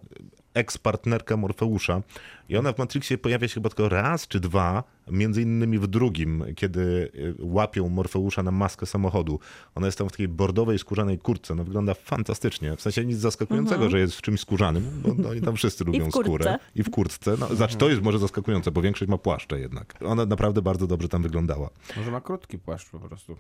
eks-partnerka 0.54 1.38
Morfeusza 1.38 2.02
i 2.50 2.58
ona 2.58 2.74
w 2.74 2.78
Matrixie 2.78 3.18
pojawia 3.18 3.48
się 3.48 3.54
chyba 3.54 3.70
tylko 3.70 3.90
raz 3.90 4.28
czy 4.28 4.40
dwa, 4.40 4.84
między 5.12 5.42
innymi 5.42 5.80
w 5.80 5.88
drugim, 5.88 6.44
kiedy 6.56 7.12
y, 7.16 7.36
łapią 7.40 7.90
Morfeusza 7.90 8.44
na 8.44 8.52
maskę 8.52 8.86
samochodu. 8.86 9.40
Ona 9.76 9.86
jest 9.86 9.98
tam 9.98 10.08
w 10.10 10.12
takiej 10.12 10.28
bordowej, 10.28 10.80
skórzanej 10.80 11.20
kurtce. 11.20 11.56
No 11.56 11.64
wygląda 11.64 11.94
fantastycznie. 11.94 12.76
W 12.76 12.82
sensie 12.82 13.06
nic 13.06 13.18
zaskakującego, 13.18 13.90
że 13.90 14.00
jest 14.00 14.16
w 14.16 14.22
czymś 14.22 14.40
skórzanym, 14.40 15.02
bo 15.04 15.30
oni 15.30 15.42
tam 15.42 15.56
wszyscy 15.56 15.84
lubią 15.84 16.12
skórę. 16.12 16.58
I 16.76 16.84
w 16.84 16.90
kurtce. 16.90 17.36
No, 17.40 17.56
znaczy 17.56 17.78
to 17.78 17.90
jest 17.90 18.02
może 18.02 18.20
zaskakujące, 18.20 18.72
bo 18.72 18.82
większość 18.82 19.10
ma 19.10 19.18
płaszcze 19.18 19.60
jednak. 19.60 19.94
Ona 20.06 20.26
naprawdę 20.26 20.62
bardzo 20.62 20.88
dobrze 20.88 21.10
tam 21.10 21.22
wyglądała. 21.22 21.70
Może 21.98 22.12
ma 22.12 22.22
krótki 22.22 22.60
płaszcz 22.60 22.90
po 22.90 23.00
prostu. 23.00 23.38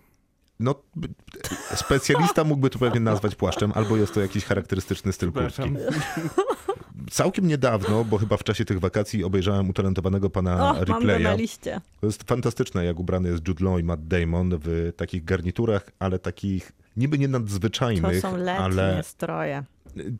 No, 0.60 0.76
specjalista 1.76 2.44
mógłby 2.44 2.70
to 2.70 2.80
pewnie 2.80 3.00
nazwać 3.00 3.36
płaszczem, 3.36 3.72
albo 3.76 3.98
jest 3.98 4.14
to 4.14 4.22
jakiś 4.22 4.46
charakterystyczny 4.46 5.14
styl 5.14 5.32
kurtki. 5.32 5.62
Całkiem 7.12 7.48
niedawno, 7.48 8.06
bo 8.06 8.18
chyba 8.18 8.38
w 8.38 8.44
czasie 8.44 8.66
tych 8.66 8.80
wakacji 8.80 9.24
obejrzałem 9.24 9.70
utalentowanego 9.70 10.30
pana 10.30 10.54
O, 10.54 10.74
mam 10.74 10.76
go 10.76 10.94
na 10.94 11.00
Ripley'a. 11.00 11.38
liście. 11.38 11.82
To 12.02 12.06
jest 12.08 12.24
fantastyczne, 12.24 12.86
jak 12.86 13.00
ubrany 13.00 13.30
jest 13.30 13.48
Jude 13.48 13.66
Law 13.66 13.80
i 13.80 13.84
Matt 13.84 14.08
Damon 14.08 14.60
w 14.64 14.94
takich 14.98 15.26
garniturach, 15.26 15.90
ale 16.00 16.20
takich 16.20 16.72
niby 16.98 17.18
nie 17.18 17.28
To 17.28 17.40
nadzwyczajnych, 17.40 18.20
są 18.22 18.38
letnie 18.38 18.60
ale 18.60 19.04
stroje. 19.04 19.64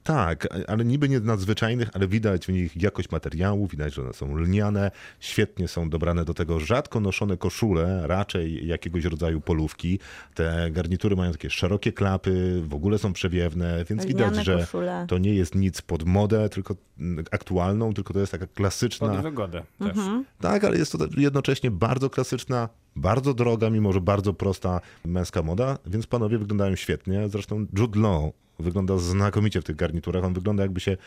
Tak, 0.04 0.48
ale 0.68 0.86
niby 0.86 1.10
nie 1.10 1.20
nadzwyczajnych, 1.20 1.90
ale 1.94 2.08
widać 2.08 2.46
w 2.46 2.50
nich 2.50 2.82
jakość 2.82 3.12
materiału, 3.12 3.68
widać, 3.68 3.94
że 3.94 4.02
one 4.02 4.14
są 4.14 4.36
lniane, 4.38 4.92
świetnie 5.20 5.68
są 5.68 5.90
dobrane 5.90 6.26
do 6.26 6.34
tego 6.34 6.60
rzadko 6.60 7.00
noszone 7.00 7.38
koszule, 7.38 8.08
raczej 8.08 8.68
jakiegoś 8.68 9.06
rodzaju 9.06 9.42
polówki. 9.42 10.00
Te 10.34 10.72
garnitury 10.72 11.16
mają 11.16 11.32
takie 11.32 11.50
szerokie 11.50 11.94
klapy, 11.94 12.62
w 12.64 12.74
ogóle 12.74 12.98
są 12.98 13.14
przewiewne, 13.14 13.86
więc 13.90 14.06
Lniane 14.06 14.30
widać, 14.30 14.46
że 14.46 14.58
koszule. 14.58 15.06
to 15.10 15.18
nie 15.18 15.34
jest 15.34 15.56
nic 15.56 15.82
pod 15.82 16.04
modę, 16.04 16.50
tylko 16.50 16.76
mm, 17.00 17.26
aktualną, 17.32 17.94
tylko 17.94 18.14
to 18.14 18.20
jest 18.20 18.32
taka 18.32 18.48
Pod 18.48 18.56
klasyczna, 18.56 19.22
wygodę 19.22 19.64
też. 19.80 19.88
Mhm. 19.98 20.26
tak, 20.40 20.64
ale 20.64 20.78
jest 20.78 20.92
to 20.92 20.98
jednocześnie 21.18 21.72
bardzo 21.72 22.10
klasyczna, 22.10 22.70
Bardzo 22.96 23.34
droga, 23.34 23.70
mimo 23.70 23.94
że 23.94 24.02
bardzo 24.02 24.34
prosta 24.34 24.82
męska 25.06 25.44
moda, 25.44 25.78
więc 25.86 26.08
panowie 26.08 26.38
wyglądają 26.38 26.76
świetnie. 26.76 27.30
Zresztą 27.30 27.66
Jude 27.78 28.00
Law 28.00 28.32
wygląda 28.60 28.98
znakomicie 28.98 29.62
w 29.62 29.64
tych 29.64 29.76
garniturach. 29.76 30.24
On 30.24 30.34
wygląda 30.34 30.64
jakby 30.64 30.80
się 30.80 30.98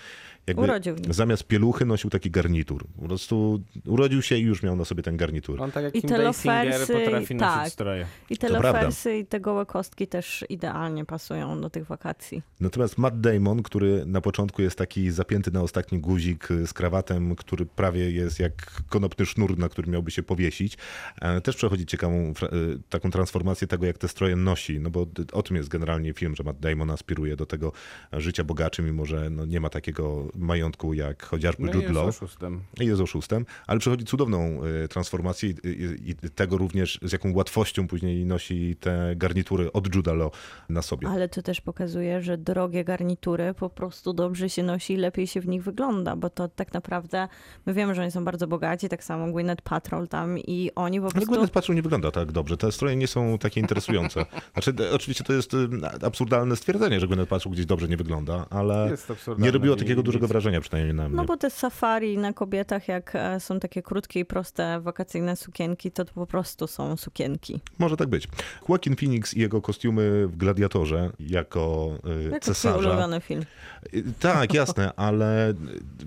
jakby 0.46 0.62
Urodził 0.62 0.96
zamiast 1.10 1.44
pieluchy 1.44 1.84
nosił 1.84 2.10
taki 2.10 2.30
garnitur. 2.30 2.86
Po 2.96 3.02
prostu 3.02 3.62
urodził 3.86 4.22
się 4.22 4.36
i 4.36 4.40
już 4.40 4.62
miał 4.62 4.76
na 4.76 4.84
sobie 4.84 5.02
ten 5.02 5.16
garnitur. 5.16 5.62
On 5.62 5.72
tak 5.72 5.84
jak 5.84 5.94
I 5.94 6.00
Kim 6.00 6.10
te 6.10 6.18
lofersy, 6.18 6.92
potrafi 6.92 7.34
nosić 7.34 7.54
tak. 7.54 7.68
stroje. 7.68 8.06
I 8.30 8.36
te 8.36 8.48
To 8.48 8.60
prawda. 8.60 8.78
lofersy 8.78 9.16
i 9.16 9.26
te 9.26 9.40
gołe 9.40 9.66
kostki 9.66 10.06
też 10.06 10.44
idealnie 10.48 11.04
pasują 11.04 11.60
do 11.60 11.70
tych 11.70 11.86
wakacji. 11.86 12.42
Natomiast 12.60 12.98
Matt 12.98 13.20
Damon, 13.20 13.62
który 13.62 14.06
na 14.06 14.20
początku 14.20 14.62
jest 14.62 14.78
taki 14.78 15.10
zapięty 15.10 15.50
na 15.50 15.62
ostatni 15.62 15.98
guzik 15.98 16.50
y, 16.50 16.66
z 16.66 16.72
krawatem, 16.72 17.36
który 17.36 17.66
prawie 17.66 18.10
jest 18.10 18.40
jak 18.40 18.82
konopny 18.88 19.26
sznur, 19.26 19.58
na 19.58 19.68
który 19.68 19.90
miałby 19.90 20.10
się 20.10 20.22
powiesić, 20.22 20.76
e, 21.20 21.40
też 21.40 21.56
przechodzi 21.56 21.86
ciekawą 21.86 22.32
y, 22.42 22.78
taką 22.88 23.10
transformację 23.10 23.66
tego, 23.68 23.86
jak 23.86 23.98
te 23.98 24.08
stroje 24.08 24.36
nosi. 24.36 24.80
No 24.80 24.90
bo 24.90 25.06
o 25.32 25.42
tym 25.42 25.56
jest 25.56 25.68
generalnie 25.68 26.12
film, 26.12 26.36
że 26.36 26.44
Matt 26.44 26.60
Damon 26.60 26.90
aspiruje 26.90 27.36
do 27.36 27.46
tego 27.46 27.72
życia 28.12 28.44
bogaczy, 28.44 28.82
mimo 28.82 29.04
że 29.04 29.30
no 29.30 29.46
nie 29.46 29.60
ma 29.60 29.70
takiego 29.70 30.31
majątku 30.36 30.94
jak 30.94 31.22
chociażby 31.26 31.62
No 31.62 31.68
i 31.68 31.74
Jude 31.74 31.86
jest 31.86 31.94
Law. 31.96 32.08
oszustem. 32.08 32.60
I 32.80 32.86
jest 32.86 33.00
oszustem, 33.02 33.46
ale 33.66 33.78
przechodzi 33.80 34.04
cudowną 34.04 34.60
y, 34.84 34.88
transformację 34.88 35.50
i, 35.50 35.54
i, 36.06 36.10
i 36.10 36.14
tego 36.30 36.56
również, 36.58 36.98
z 37.02 37.12
jaką 37.12 37.32
łatwością 37.34 37.88
później 37.88 38.26
nosi 38.26 38.76
te 38.80 39.12
garnitury 39.16 39.72
od 39.72 39.94
Juda 39.94 40.12
Law 40.14 40.32
na 40.68 40.82
sobie. 40.82 41.08
Ale 41.08 41.28
to 41.28 41.42
też 41.42 41.60
pokazuje, 41.60 42.22
że 42.22 42.38
drogie 42.38 42.84
garnitury 42.84 43.54
po 43.54 43.70
prostu 43.70 44.12
dobrze 44.12 44.48
się 44.50 44.62
nosi 44.62 44.92
i 44.92 44.96
lepiej 44.96 45.26
się 45.26 45.40
w 45.40 45.48
nich 45.48 45.62
wygląda, 45.62 46.16
bo 46.16 46.30
to 46.30 46.48
tak 46.48 46.72
naprawdę, 46.72 47.28
my 47.66 47.74
wiemy, 47.74 47.94
że 47.94 48.02
oni 48.02 48.10
są 48.10 48.24
bardzo 48.24 48.46
bogaci, 48.46 48.88
tak 48.88 49.04
samo 49.04 49.32
Gwyneth 49.32 49.62
Patrol 49.62 50.08
tam 50.08 50.38
i 50.38 50.70
oni 50.74 50.98
po 51.00 51.04
Ale 51.06 51.12
prostu... 51.12 51.30
Gwyneth 51.30 51.52
Paltrow 51.52 51.76
nie 51.76 51.82
wygląda 51.82 52.10
tak 52.10 52.32
dobrze. 52.32 52.56
Te 52.56 52.72
stroje 52.72 52.96
nie 52.96 53.06
są 53.06 53.38
takie 53.38 53.60
interesujące. 53.60 54.26
Znaczy, 54.52 54.72
d- 54.72 54.90
oczywiście 54.92 55.24
to 55.24 55.32
jest 55.32 55.54
y, 55.54 55.68
absurdalne 56.06 56.56
stwierdzenie, 56.56 57.00
że 57.00 57.06
Gwyneth 57.06 57.28
Paltrow 57.30 57.52
gdzieś 57.52 57.66
dobrze 57.66 57.88
nie 57.88 57.96
wygląda, 57.96 58.46
ale 58.50 58.88
Jest 58.90 59.12
nie 59.38 59.50
robiło 59.50 59.76
i 59.76 59.78
takiego 59.78 60.00
nic. 60.00 60.06
Dużego 60.22 60.28
wrażenia 60.32 60.60
przynajmniej 60.60 60.94
na 60.94 61.08
mnie. 61.08 61.16
No 61.16 61.24
bo 61.24 61.36
te 61.36 61.50
safari 61.50 62.18
na 62.18 62.32
kobietach, 62.32 62.88
jak 62.88 63.12
e, 63.14 63.40
są 63.40 63.60
takie 63.60 63.82
krótkie 63.82 64.20
i 64.20 64.24
proste 64.24 64.80
wakacyjne 64.80 65.36
sukienki, 65.36 65.90
to 65.90 66.04
po 66.04 66.26
prostu 66.26 66.66
są 66.66 66.96
sukienki. 66.96 67.60
Może 67.78 67.96
tak 67.96 68.08
być. 68.08 68.28
Joaquin 68.68 68.96
Phoenix 68.96 69.34
i 69.34 69.40
jego 69.40 69.60
kostiumy 69.62 70.26
w 70.28 70.36
Gladiatorze 70.36 71.10
jako 71.20 71.90
y, 72.26 72.30
Jak 72.30 72.42
twój 72.42 72.54
cesarza. 72.54 72.88
ulubiony 72.88 73.20
film. 73.20 73.44
Y, 73.94 74.04
Tak, 74.20 74.54
jasne, 74.54 74.92
ale 75.06 75.54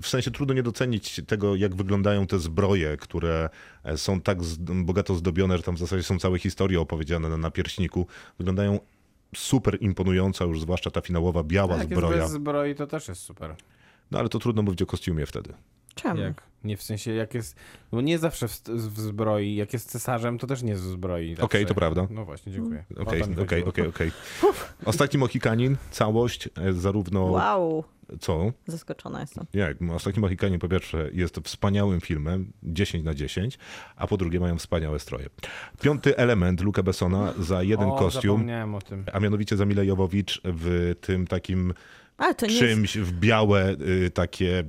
w 0.02 0.06
sensie 0.08 0.30
trudno 0.30 0.54
nie 0.54 0.62
docenić 0.62 1.20
tego, 1.26 1.56
jak 1.56 1.74
wyglądają 1.74 2.26
te 2.26 2.38
zbroje, 2.38 2.96
które 2.96 3.48
e, 3.84 3.96
są 3.96 4.20
tak 4.20 4.38
bogato 4.74 5.14
zdobione, 5.14 5.56
że 5.56 5.62
tam 5.62 5.76
w 5.76 5.78
zasadzie 5.78 6.02
są 6.02 6.18
całe 6.18 6.38
historie 6.38 6.80
opowiedziane 6.80 7.28
na 7.28 7.36
napierśniku. 7.36 8.06
Wyglądają 8.38 8.78
super 9.36 9.78
imponująco, 9.80 10.44
już 10.44 10.60
zwłaszcza 10.60 10.90
ta 10.90 11.00
finałowa 11.00 11.42
biała 11.42 11.68
Tak, 11.68 11.78
jak 11.78 11.90
jest 11.90 12.00
zbroja. 12.02 12.22
bez 12.22 12.32
zbroi, 12.32 12.74
to 12.74 12.86
też 12.86 13.08
jest 13.08 13.22
super. 13.22 13.54
No 14.10 14.18
ale 14.18 14.28
to 14.28 14.38
trudno 14.38 14.62
mówić 14.62 14.82
o 14.82 14.86
kostiumie 14.86 15.26
wtedy. 15.26 15.52
Czemu? 15.94 16.20
Jak? 16.20 16.42
Nie 16.64 16.76
w 16.76 16.82
sensie, 16.82 17.12
jak 17.14 17.34
jest. 17.34 17.56
Bo 17.92 18.00
nie 18.00 18.18
zawsze 18.18 18.48
w, 18.48 18.62
w 18.68 19.00
zbroi. 19.00 19.54
Jak 19.54 19.72
jest 19.72 19.90
cesarzem, 19.90 20.38
to 20.38 20.46
też 20.46 20.62
nie 20.62 20.70
jest 20.70 20.82
w 20.82 20.86
zbroi. 20.86 21.32
Okej, 21.32 21.42
zawsze. 21.42 21.66
to 21.66 21.74
prawda. 21.74 22.06
No 22.10 22.24
właśnie, 22.24 22.52
dziękuję. 22.52 22.84
O 22.96 23.00
Okej, 23.00 23.22
okej, 23.22 23.64
okej, 23.64 23.86
okej. 23.88 24.12
Ostatni 24.84 25.18
Mohikanin, 25.18 25.76
całość, 25.90 26.48
e, 26.56 26.72
zarówno... 26.72 27.24
Wow, 27.24 27.84
Co? 28.20 28.52
zaskoczona 28.66 29.20
jestem. 29.20 29.46
Jak? 29.54 29.76
Ostatni 29.94 30.20
Mohikanin 30.20 30.58
po 30.58 30.68
pierwsze 30.68 31.10
jest 31.12 31.36
wspaniałym 31.44 32.00
filmem, 32.00 32.52
10 32.62 33.04
na 33.04 33.14
10, 33.14 33.58
a 33.96 34.06
po 34.06 34.16
drugie 34.16 34.40
mają 34.40 34.58
wspaniałe 34.58 34.98
stroje. 34.98 35.26
Piąty 35.80 36.16
element 36.16 36.60
Luca 36.60 36.82
Bessona 36.82 37.32
za 37.38 37.62
jeden 37.62 37.88
o, 37.88 37.96
kostium, 37.96 38.36
zapomniałem 38.36 38.74
o 38.74 38.80
tym. 38.80 39.04
a 39.12 39.20
mianowicie 39.20 39.56
za 39.56 39.66
Mila 39.66 39.82
Jowowicz 39.82 40.40
w 40.44 40.94
tym 41.00 41.26
takim 41.26 41.74
Ale 42.18 42.34
to 42.34 42.46
nie 42.46 42.54
jest... 42.54 42.64
czymś 42.66 42.98
w 42.98 43.12
białe 43.12 43.76
y, 44.04 44.10
takie 44.10 44.64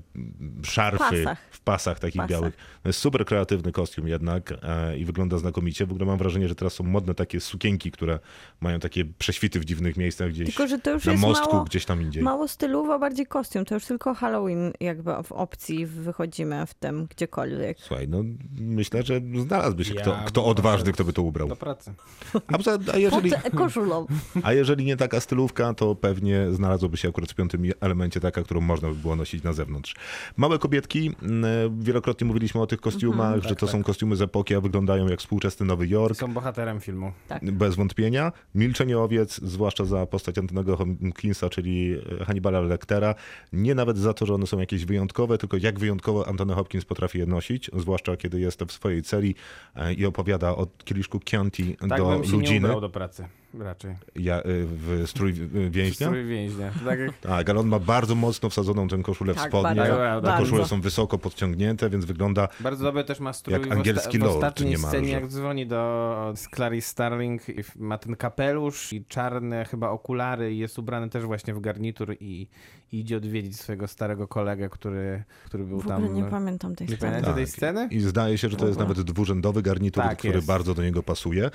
szarfy 0.64 0.98
Pasach. 1.00 1.42
w 1.52 1.60
pasach 1.60 2.00
takich 2.00 2.22
Pasach. 2.22 2.30
białych. 2.32 2.56
To 2.84 2.90
jest 2.90 3.00
super 3.00 3.26
kreatywny 3.26 3.72
kostium 3.72 4.08
jednak 4.08 4.54
e, 4.64 4.98
i 4.98 5.06
wygląda 5.06 5.38
znakomicie. 5.38 5.86
W 5.86 5.92
ogóle 5.92 6.06
mam 6.06 6.18
wrażenie, 6.18 6.48
że 6.48 6.56
teraz 6.56 6.74
są 6.74 6.84
modne 6.84 7.16
takie 7.16 7.40
sukienki, 7.40 7.92
które 7.92 8.20
mają 8.62 8.80
takie 8.80 9.06
prześwity 9.06 9.60
w 9.60 9.66
dziwnych 9.66 9.98
miejscach 9.98 10.30
gdzieś 10.30 10.48
Tylko, 10.48 10.68
że 10.68 10.80
to 10.80 10.92
już 10.92 11.06
na 11.06 11.12
jest 11.12 11.22
mostku, 11.24 11.54
mało, 11.54 11.64
gdzieś 11.66 11.86
tam 11.86 12.02
indziej. 12.02 12.24
mało 12.24 12.48
stylowo, 12.48 13.00
bardziej 13.00 13.26
kostium. 13.26 13.66
To 13.66 13.76
już 13.76 13.86
tylko 13.86 14.14
Halloween 14.14 14.74
jakby 14.80 15.12
w 15.24 15.32
opcji 15.32 15.86
wychodzimy 15.86 16.66
w 16.66 16.74
tym 16.74 17.06
gdziekolwiek. 17.06 17.78
Słuchaj, 17.80 18.08
no 18.08 18.24
myślę, 18.60 19.04
że 19.04 19.22
znalazłby 19.42 19.86
się 19.86 19.94
Ja 19.94 20.02
kto, 20.02 20.20
kto 20.26 20.46
odważny, 20.46 20.92
kto 20.92 21.04
by 21.04 21.14
to 21.14 21.22
ubrał. 21.22 21.48
Do 21.48 21.56
pracy. 21.56 21.94
A, 22.34 22.94
a, 22.94 22.98
jeżeli, 22.98 23.32
Pod 23.32 23.52
koszulą. 23.56 24.08
a 24.44 24.54
jeżeli 24.54 24.86
nie 24.86 24.98
taka 24.98 25.20
stylówka, 25.20 25.74
to 25.74 25.96
pewnie 25.96 26.52
znalazłoby 26.52 26.98
się 26.98 27.10
akurat 27.10 27.37
piątym 27.38 27.64
elemencie 27.80 28.20
taka, 28.20 28.44
którą 28.44 28.62
można 28.62 28.90
by 28.90 28.96
było 28.96 29.16
nosić 29.16 29.44
na 29.44 29.54
zewnątrz. 29.54 29.96
Małe 30.38 30.60
kobietki, 30.60 31.12
mm, 31.22 31.84
wielokrotnie 31.84 32.28
mówiliśmy 32.28 32.62
o 32.62 32.68
tych 32.68 32.82
kostiumach, 32.82 33.44
że 33.44 33.56
to 33.56 33.68
są 33.68 33.84
kostiumy 33.84 34.16
z 34.16 34.22
epoki, 34.22 34.56
a 34.56 34.62
wyglądają 34.62 35.08
jak 35.08 35.20
współczesny 35.20 35.66
Nowy 35.66 35.88
Jork. 35.88 36.18
Są 36.18 36.34
bohaterem 36.34 36.80
filmu. 36.80 37.12
Bez 37.42 37.76
wątpienia. 37.76 38.32
Milczenie 38.56 39.00
owiec, 39.00 39.40
zwłaszcza 39.44 39.86
za 39.86 40.06
postać 40.06 40.38
Antonego 40.38 40.78
Hopkinsa, 40.78 41.50
czyli 41.50 41.98
Hannibala 42.26 42.62
Lectera. 42.62 43.16
Nie 43.54 43.76
nawet 43.76 43.98
za 43.98 44.14
to, 44.14 44.26
że 44.26 44.34
one 44.34 44.48
są 44.48 44.60
jakieś 44.60 44.86
wyjątkowe, 44.86 45.38
tylko 45.38 45.58
jak 45.58 45.80
wyjątkowo 45.80 46.28
Antony 46.28 46.54
Hopkins 46.54 46.86
potrafi 46.86 47.20
je 47.20 47.26
nosić, 47.26 47.72
zwłaszcza 47.78 48.18
kiedy 48.18 48.40
jest 48.40 48.64
w 48.64 48.72
swojej 48.72 49.04
celi 49.04 49.36
e, 49.76 49.94
i 49.94 50.06
opowiada 50.06 50.52
o 50.52 50.68
kieliszku 50.86 51.20
Chianti 51.30 51.78
Tak 51.90 52.00
do 52.00 52.10
bym 52.10 52.24
się 52.24 52.32
nie 52.32 52.38
ludziny 52.38 52.68
ubrał 52.68 52.82
do 52.82 52.90
pracy. 52.90 53.28
Raczej. 53.54 53.96
ja, 54.16 54.36
e, 54.38 54.42
w 54.46 55.04
strój 55.06 55.32
e, 55.32 55.70
więźnia. 55.70 56.08
Strój 56.08 56.26
więźnia. 56.26 56.72
Tak 56.86 57.00
jak 57.00 57.18
Tak, 57.18 57.50
ale 57.50 57.60
on 57.60 57.68
ma 57.68 57.80
bardzo 57.80 58.16
mocno 58.16 58.50
wsadzoną 58.50 58.88
tę 58.88 58.98
koszulę 59.04 59.34
w 59.34 59.38
Tak, 59.38 59.48
spodnie. 59.48 59.76
bardzo, 59.76 59.96
Te 59.96 60.22
bardzo. 60.22 60.40
koszule 60.44 60.66
są 60.66 60.82
wysoko 60.82 61.18
podciągnięte, 61.18 61.90
więc 61.90 62.06
wygląda 62.06 62.48
Bardzo 62.60 62.84
dobry 62.84 63.04
też 63.04 63.20
ma 63.20 63.34
strój 63.34 63.54
Jak 63.54 63.68
w, 63.68 63.72
angielski 63.72 64.18
w 64.20 64.22
lord 64.22 64.36
ostatniej 64.36 64.70
niemalże. 64.70 64.98
scenie, 64.98 65.12
jak 65.12 65.28
dzwoni 65.28 65.68
do 65.68 66.34
Clarice 66.56 66.88
Starling, 66.88 67.50
i 67.50 67.54
ma 67.76 67.98
ten 67.98 68.16
kapelusz 68.16 68.94
i 68.94 69.06
czarne 69.06 69.66
chyba 69.66 69.90
okulary 69.90 70.54
i 70.54 70.58
jest 70.58 70.80
ubrany 70.80 71.10
też 71.10 71.24
właśnie 71.26 71.54
w 71.54 71.60
garnitur 71.60 72.16
i, 72.20 72.48
i 72.92 73.00
idzie 73.00 73.18
odwiedzić 73.18 73.60
swojego 73.60 73.88
starego 73.88 74.28
kolegę, 74.28 74.70
który, 74.70 75.24
który 75.46 75.64
był 75.64 75.82
W 75.82 75.88
tam. 75.88 76.04
ogóle 76.04 76.22
nie 76.24 76.30
pamiętam 76.30 76.76
tej 76.76 76.88
Nie 76.88 76.96
sceny. 76.96 77.12
pamiętacie 77.12 77.36
tej 77.36 77.48
sceny? 77.48 77.88
I 77.92 78.00
zdaje 78.00 78.38
się, 78.38 78.50
że 78.50 78.58
to 78.58 78.68
jest 78.68 78.80
nawet 78.80 79.02
dwurzędowy 79.02 79.62
garnitur, 79.62 80.04
Tak, 80.04 80.18
który 80.18 80.34
jest. 80.36 80.48
bardzo 80.48 80.74
do 80.74 80.84
niego 80.84 81.04
pasuje. 81.04 81.46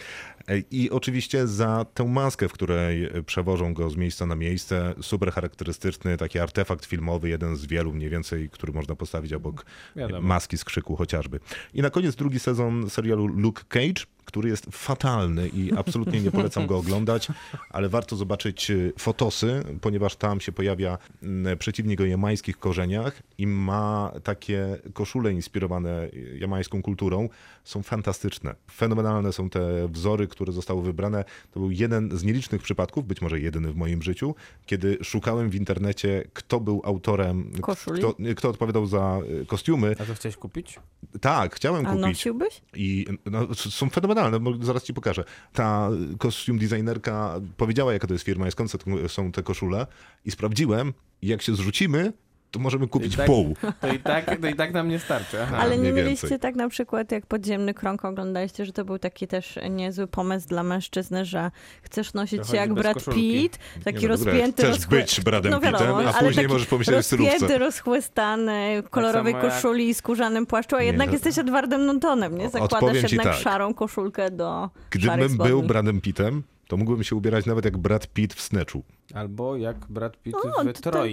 E, 0.48 0.58
I 0.70 0.90
oczywiście 0.90 1.46
za 1.46 1.86
tę 1.94 2.04
maskę, 2.04 2.48
w 2.48 2.52
której 2.52 3.08
przewożą 3.26 3.74
go 3.74 3.90
z 3.90 3.96
miejsca 3.96 4.26
na 4.26 4.34
miejsce, 4.34 4.94
super 5.02 5.32
charakterystyczny 5.32 6.16
taki 6.16 6.38
artefakt 6.38 6.84
filmowy, 6.84 7.28
jeden 7.28 7.56
z 7.56 7.66
wielu 7.66 7.92
mniej 7.92 8.10
więcej, 8.10 8.50
który 8.50 8.72
można 8.72 8.94
postawić 8.96 9.32
obok 9.32 9.66
Wiadomo. 9.96 10.28
maski 10.28 10.58
z 10.58 10.64
krzyku 10.64 10.96
chociażby. 10.96 11.40
I 11.74 11.82
na 11.82 11.90
koniec 11.90 12.14
drugi 12.16 12.38
sezon 12.38 12.90
serialu 12.90 13.26
Luke 13.26 13.62
Cage, 13.68 14.04
który 14.24 14.48
jest 14.48 14.66
fatalny 14.70 15.48
i 15.48 15.72
absolutnie 15.76 16.20
nie 16.20 16.30
polecam 16.30 16.66
go 16.66 16.78
oglądać, 16.78 17.28
ale 17.70 17.88
warto 17.88 18.16
zobaczyć 18.16 18.70
y, 18.70 18.92
fotosy, 18.98 19.62
ponieważ 19.80 20.16
tam 20.16 20.40
się 20.40 20.52
pojawia 20.52 20.98
mm, 21.22 21.58
przeciwnik 21.58 22.00
o 22.00 22.04
jamańskich 22.04 22.58
korzeniach 22.58 23.22
i 23.38 23.46
ma 23.46 24.12
takie 24.22 24.78
koszule 24.92 25.32
inspirowane 25.32 26.08
jamańską 26.38 26.82
kulturą. 26.82 27.28
Są 27.64 27.82
fantastyczne. 27.82 28.54
Fenomenalne 28.70 29.32
są 29.32 29.50
te 29.50 29.88
wzory, 29.88 30.28
które 30.28 30.52
zostały 30.52 30.82
wybrane. 30.82 31.24
To 31.52 31.60
był 31.60 31.70
jeden 31.70 32.18
z 32.18 32.24
nielicznych 32.24 32.62
przypadków, 32.62 33.06
być 33.06 33.20
może 33.20 33.40
jedyny 33.40 33.72
w 33.72 33.76
moim 33.76 34.02
życiu, 34.02 34.34
kiedy 34.66 34.98
szukałem 35.02 35.50
w 35.50 35.54
internecie, 35.54 36.24
kto 36.32 36.60
był 36.60 36.82
autorem, 36.84 37.52
Koszuli? 37.60 37.98
kto, 38.00 38.16
kto 38.36 38.48
odpowiadał 38.48 38.86
za 38.86 39.20
y, 39.42 39.46
kostiumy. 39.46 39.96
A 39.98 40.04
to 40.04 40.14
chciałeś 40.14 40.36
kupić? 40.36 40.78
Tak, 41.20 41.54
chciałem 41.54 41.86
A 41.86 41.88
kupić. 41.88 42.02
nosiłbyś? 42.02 42.62
I 42.74 43.06
no, 43.26 43.54
są 43.54 43.90
fenomenalne, 43.90 44.11
bo 44.40 44.52
zaraz 44.64 44.82
ci 44.82 44.94
pokażę. 44.94 45.24
Ta 45.52 45.90
kostium 46.18 46.58
designerka 46.58 47.40
powiedziała, 47.56 47.92
jaka 47.92 48.06
to 48.06 48.14
jest 48.14 48.24
firma 48.24 48.48
i 48.48 48.52
skąd 48.52 48.70
są- 49.08 49.32
te 49.32 49.42
koszule. 49.42 49.86
I 50.24 50.30
sprawdziłem, 50.30 50.92
jak 51.22 51.42
się 51.42 51.54
zrzucimy, 51.54 52.12
to 52.52 52.58
możemy 52.60 52.88
kupić 52.88 53.14
I 53.14 53.16
tak- 53.16 53.26
pół. 53.26 53.56
To 53.80 53.88
i 53.92 53.98
tak, 53.98 54.40
to 54.40 54.46
i 54.46 54.54
tak 54.54 54.72
nam 54.72 54.88
nie 54.88 54.98
starczy. 54.98 55.42
Aha. 55.42 55.56
Ale 55.60 55.78
nie 55.78 55.92
mieliście 55.92 56.26
więcej. 56.28 56.38
tak 56.40 56.54
na 56.54 56.68
przykład, 56.68 57.12
jak 57.12 57.26
podziemny 57.26 57.74
krąg 57.74 58.04
oglądaliście, 58.04 58.66
że 58.66 58.72
to 58.72 58.84
był 58.84 58.98
taki 58.98 59.26
też 59.26 59.58
niezły 59.70 60.06
pomysł 60.06 60.48
dla 60.48 60.62
mężczyzny, 60.62 61.24
że 61.24 61.50
chcesz 61.82 62.14
nosić 62.14 62.48
się 62.48 62.56
jak 62.56 62.74
Brad. 62.74 63.04
Pitt, 63.14 63.58
taki 63.84 63.98
Nie 63.98 64.08
no, 64.08 64.08
rozpięty, 64.08 64.62
Chcesz 64.62 64.76
rozchły- 64.76 64.96
być 65.00 65.20
Bradem 65.20 65.50
no 65.52 65.60
wiadomo, 65.60 65.84
Pittem, 65.98 66.08
a 66.08 66.18
ale 66.18 66.28
później 66.28 66.48
możesz 66.48 66.66
pomyśleć 66.66 66.96
o 66.98 67.02
stylówce. 67.02 67.32
rozpięty, 67.32 67.58
rozchłystany, 67.58 68.82
w 68.86 68.90
kolorowej 68.90 69.32
samo 69.32 69.44
jak- 69.44 69.54
koszuli 69.54 69.88
i 69.88 69.94
skórzanym 69.94 70.46
płaszczu, 70.46 70.76
a 70.76 70.80
Nie, 70.80 70.86
jednak 70.86 71.06
no- 71.08 71.12
jesteś 71.12 71.38
Edwardem 71.38 71.86
Nortonem, 71.86 72.38
nie? 72.38 72.50
Zakładasz 72.50 73.02
jednak 73.02 73.26
tak. 73.26 73.36
szarą 73.36 73.74
koszulkę 73.74 74.30
do 74.30 74.70
Gdybym 74.90 75.36
był 75.36 75.62
Bradem 75.62 76.00
Pittem, 76.00 76.42
to 76.68 76.76
mógłbym 76.76 77.04
się 77.04 77.16
ubierać 77.16 77.46
nawet 77.46 77.64
jak 77.64 77.78
Brad 77.78 78.06
Pitt 78.06 78.34
w 78.34 78.40
Snatchu. 78.40 78.82
Albo 79.14 79.56
jak 79.56 79.76
Brad 79.88 80.16
Pitt 80.16 80.34
O, 80.34 80.38
w 80.64 80.72
to- 80.80 80.90
to- 80.90 81.04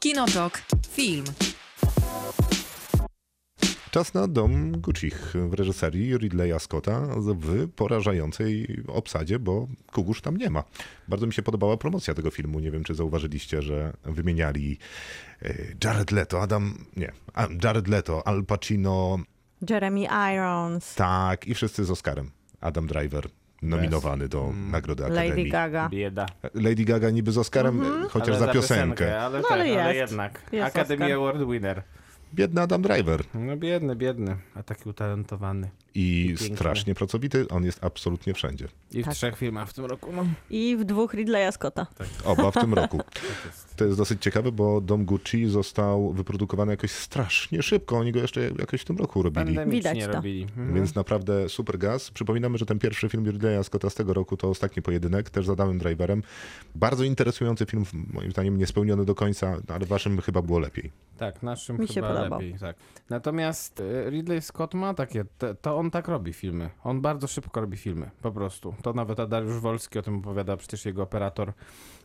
Kinotok. 0.00 0.62
Film. 0.88 1.24
Czas 3.90 4.14
na 4.14 4.28
Dom 4.28 4.72
Gucci 4.80 5.10
w 5.34 5.54
reżyserii 5.54 6.18
Ridleya 6.18 6.58
Scotta 6.60 7.00
w 7.16 7.68
porażającej 7.76 8.76
obsadzie, 8.88 9.38
bo 9.38 9.66
Kugusz 9.92 10.20
tam 10.20 10.36
nie 10.36 10.50
ma. 10.50 10.64
Bardzo 11.08 11.26
mi 11.26 11.32
się 11.32 11.42
podobała 11.42 11.76
promocja 11.76 12.14
tego 12.14 12.30
filmu. 12.30 12.60
Nie 12.60 12.70
wiem, 12.70 12.84
czy 12.84 12.94
zauważyliście, 12.94 13.62
że 13.62 13.92
wymieniali 14.04 14.78
e, 15.42 15.54
Jared 15.84 16.10
Leto, 16.10 16.42
Adam, 16.42 16.74
nie, 16.96 17.12
Jared 17.64 17.88
Leto, 17.88 18.26
Al 18.26 18.44
Pacino, 18.44 19.18
Jeremy 19.70 20.06
Irons, 20.34 20.94
tak, 20.94 21.46
i 21.46 21.54
wszyscy 21.54 21.84
z 21.84 21.90
Oscarem. 21.90 22.30
Adam 22.60 22.86
Driver 22.86 23.28
nominowany 23.62 24.28
do 24.28 24.52
Nagrody 24.70 25.04
Akademii. 25.04 25.28
Lady 25.30 25.50
Gaga. 25.50 25.88
Bieda. 25.88 26.26
Lady 26.54 26.84
Gaga 26.84 27.10
niby 27.10 27.32
z 27.32 27.38
Oscarem, 27.38 27.80
chociaż 28.10 28.28
Ale 28.36 28.38
za 28.38 28.52
piosenkę. 28.52 29.20
ale, 29.20 29.36
No, 29.40 29.48
tak, 29.48 29.52
ale 29.52 29.82
ale 29.82 29.94
jest. 29.94 30.10
jednak. 30.10 30.42
Jest 30.52 30.76
Academy 30.76 31.04
Oscar. 31.04 31.18
Award 31.18 31.50
winner. 31.50 31.82
Biedny 32.34 32.60
Adam 32.60 32.82
Driver. 32.82 33.20
No 33.34 33.56
biedny, 33.56 33.96
biedny, 33.96 34.36
a 34.54 34.62
taki 34.62 34.88
utalentowany. 34.88 35.70
I 35.94 36.34
strasznie 36.54 36.94
pracowity, 36.94 37.48
on 37.48 37.64
jest 37.64 37.84
absolutnie 37.84 38.34
wszędzie. 38.34 38.68
I 38.92 39.02
w 39.02 39.04
Tak. 39.04 39.14
trzech 39.14 39.36
filmach 39.36 39.68
w 39.68 39.72
tym 39.72 39.84
roku. 39.84 40.12
No. 40.16 40.24
I 40.50 40.76
w 40.76 40.84
dwóch 40.84 41.14
Ridleya 41.14 41.52
Scotta. 41.52 41.86
Oba 42.24 42.50
w 42.50 42.54
tym 42.54 42.74
roku. 42.74 43.00
To 43.76 43.84
jest 43.84 43.98
dosyć 43.98 44.22
ciekawe, 44.22 44.52
bo 44.52 44.80
Dom 44.80 45.04
Gucci 45.04 45.46
został 45.46 46.12
wyprodukowany 46.12 46.72
jakoś 46.72 46.90
strasznie 46.90 47.62
szybko. 47.62 47.98
Oni 47.98 48.12
go 48.12 48.20
jeszcze 48.20 48.40
jakoś 48.58 48.80
w 48.80 48.84
tym 48.84 48.96
roku 48.96 49.22
robili. 49.22 49.58
Widać 49.66 49.98
to. 50.04 50.12
robili. 50.12 50.42
Mhm. 50.42 50.74
Więc 50.74 50.94
naprawdę 50.94 51.48
super 51.48 51.78
gaz. 51.78 52.10
Przypominamy, 52.10 52.58
że 52.58 52.66
ten 52.66 52.78
pierwszy 52.78 53.08
film 53.08 53.30
Ridleya 53.30 53.64
Scotta 53.64 53.90
z 53.90 53.94
tego 53.94 54.14
roku 54.14 54.36
to 54.36 54.48
ostatni 54.48 54.82
pojedynek, 54.82 55.30
też 55.30 55.46
z 55.46 55.50
Adamem 55.50 55.78
Driverem. 55.78 56.22
Bardzo 56.74 57.04
interesujący 57.04 57.66
film, 57.66 57.84
moim 58.12 58.30
zdaniem 58.30 58.58
niespełniony 58.58 59.04
do 59.04 59.14
końca, 59.14 59.56
ale 59.68 59.86
waszym 59.86 60.20
chyba 60.20 60.42
było 60.42 60.58
lepiej. 60.58 60.90
Tak, 61.18 61.42
naszym 61.42 61.78
Mi 61.78 61.88
się 61.88 61.94
chyba 61.94 62.08
podobał. 62.14 62.38
lepiej. 62.40 62.58
Tak. 62.58 62.76
Natomiast 63.10 63.80
e, 63.80 64.10
Ridley 64.10 64.42
Scott 64.42 64.74
ma 64.74 64.94
takie, 64.94 65.24
to 65.62 65.78
on 65.80 65.90
tak 65.90 66.08
robi 66.08 66.32
filmy. 66.32 66.70
On 66.84 67.00
bardzo 67.00 67.26
szybko 67.26 67.60
robi 67.60 67.76
filmy, 67.76 68.10
po 68.22 68.32
prostu. 68.32 68.74
To 68.82 68.92
nawet 68.92 69.28
Dariusz 69.28 69.60
Wolski 69.60 69.98
o 69.98 70.02
tym 70.02 70.18
opowiada, 70.18 70.56
przecież 70.56 70.84
jego 70.84 71.02
operator. 71.02 71.52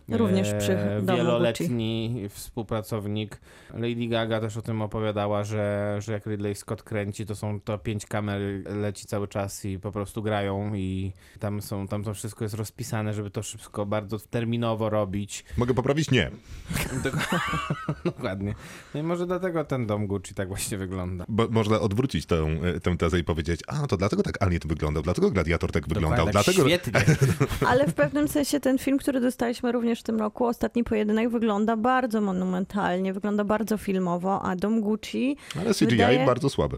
Również 0.09 0.53
przy 0.53 0.77
domu 1.01 1.17
Wieloletni 1.17 2.25
współpracownik. 2.29 3.39
Lady 3.73 4.07
Gaga 4.07 4.39
też 4.39 4.57
o 4.57 4.61
tym 4.61 4.81
opowiadała, 4.81 5.43
że, 5.43 5.95
że 6.01 6.11
jak 6.11 6.25
Ridley 6.25 6.55
Scott 6.55 6.83
kręci, 6.83 7.25
to 7.25 7.35
są 7.35 7.61
to 7.61 7.77
pięć 7.77 8.05
kamer 8.05 8.41
leci 8.65 9.05
cały 9.05 9.27
czas 9.27 9.65
i 9.65 9.79
po 9.79 9.91
prostu 9.91 10.23
grają 10.23 10.75
i 10.75 11.11
tam 11.39 11.61
są, 11.61 11.87
tam 11.87 12.03
to 12.03 12.13
wszystko 12.13 12.45
jest 12.45 12.55
rozpisane, 12.55 13.13
żeby 13.13 13.29
to 13.29 13.41
wszystko 13.41 13.85
bardzo 13.85 14.19
terminowo 14.19 14.89
robić. 14.89 15.45
Mogę 15.57 15.73
poprawić? 15.73 16.11
Nie. 16.11 16.31
Dok- 17.03 17.39
Dokładnie. 18.05 18.55
No 18.93 18.99
i 18.99 19.03
może 19.03 19.25
dlatego 19.25 19.63
ten 19.63 19.87
dom 19.87 20.07
Gucci 20.07 20.33
tak 20.33 20.47
właśnie 20.47 20.77
wygląda. 20.77 21.25
Bo 21.27 21.47
można 21.49 21.79
odwrócić 21.79 22.25
tę, 22.25 22.47
tę 22.83 22.97
tezę 22.97 23.19
i 23.19 23.23
powiedzieć, 23.23 23.59
a 23.67 23.87
to 23.87 23.97
dlatego 23.97 24.23
tak 24.23 24.43
Alien 24.43 24.61
wyglądał, 24.65 25.03
dlatego 25.03 25.31
Gladiator 25.31 25.71
tak 25.71 25.87
wyglądał, 25.87 26.25
Dokładnie, 26.25 26.31
dlatego... 26.31 26.69
Świetnie. 26.69 27.01
Ale 27.71 27.87
w 27.87 27.93
pewnym 27.93 28.27
sensie 28.27 28.59
ten 28.59 28.77
film, 28.77 28.97
który 28.97 29.21
dostaliśmy 29.21 29.71
również 29.71 29.94
w 29.99 30.03
tym 30.03 30.19
roku, 30.19 30.45
Ostatni 30.45 30.83
Pojedynek, 30.83 31.29
wygląda 31.29 31.77
bardzo 31.77 32.21
monumentalnie, 32.21 33.13
wygląda 33.13 33.43
bardzo 33.43 33.77
filmowo, 33.77 34.41
a 34.41 34.55
Dom 34.55 34.81
Gucci, 34.81 35.37
Ale 35.61 35.73
CGI 35.73 35.85
Wydaje- 35.85 36.25
bardzo 36.25 36.49
słabe. 36.49 36.77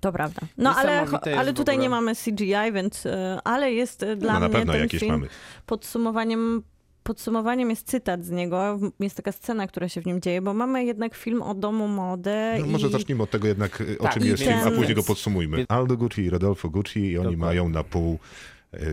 to 0.00 0.12
prawda. 0.12 0.40
No 0.58 0.76
ale, 0.76 1.06
ale 1.38 1.52
tutaj 1.52 1.74
ogóle. 1.74 1.82
nie 1.82 1.90
mamy 1.90 2.14
CGI, 2.14 2.72
więc, 2.72 3.06
y, 3.06 3.10
ale 3.44 3.72
jest 3.72 4.02
y, 4.02 4.16
dla 4.16 4.32
no 4.32 4.40
na 4.40 4.48
mnie 4.48 4.56
pewno 4.58 4.72
ten 4.72 4.82
jakieś 4.82 5.00
film 5.00 5.12
mamy. 5.12 5.26
podsumowaniem 5.66 6.62
Podsumowaniem 7.02 7.70
jest 7.70 7.86
cytat 7.90 8.24
z 8.24 8.30
niego, 8.30 8.78
jest 9.00 9.16
taka 9.16 9.32
scena, 9.32 9.66
która 9.66 9.88
się 9.88 10.00
w 10.00 10.06
nim 10.06 10.20
dzieje, 10.20 10.42
bo 10.42 10.54
mamy 10.54 10.84
jednak 10.84 11.14
film 11.14 11.42
o 11.42 11.54
domu 11.54 11.88
mody 11.88 12.30
No, 12.60 12.66
i 12.66 12.70
może 12.70 12.88
zacznijmy 12.88 13.22
od 13.22 13.30
tego 13.30 13.48
jednak, 13.48 13.82
o 13.98 14.02
Tak, 14.02 14.14
czym 14.14 14.24
jest 14.24 14.44
ten- 14.44 14.58
film, 14.58 14.68
a 14.74 14.76
później 14.76 14.94
go 14.94 15.02
podsumujmy. 15.02 15.64
Aldo 15.68 15.96
Gucci 15.96 16.22
i 16.22 16.30
Rodolfo 16.30 16.68
Gucci 16.70 17.00
i 17.00 17.18
oni 17.18 17.24
Dokładnie. 17.24 17.36
mają 17.36 17.68
na 17.68 17.84
pół 17.84 18.12
e, 18.14 18.18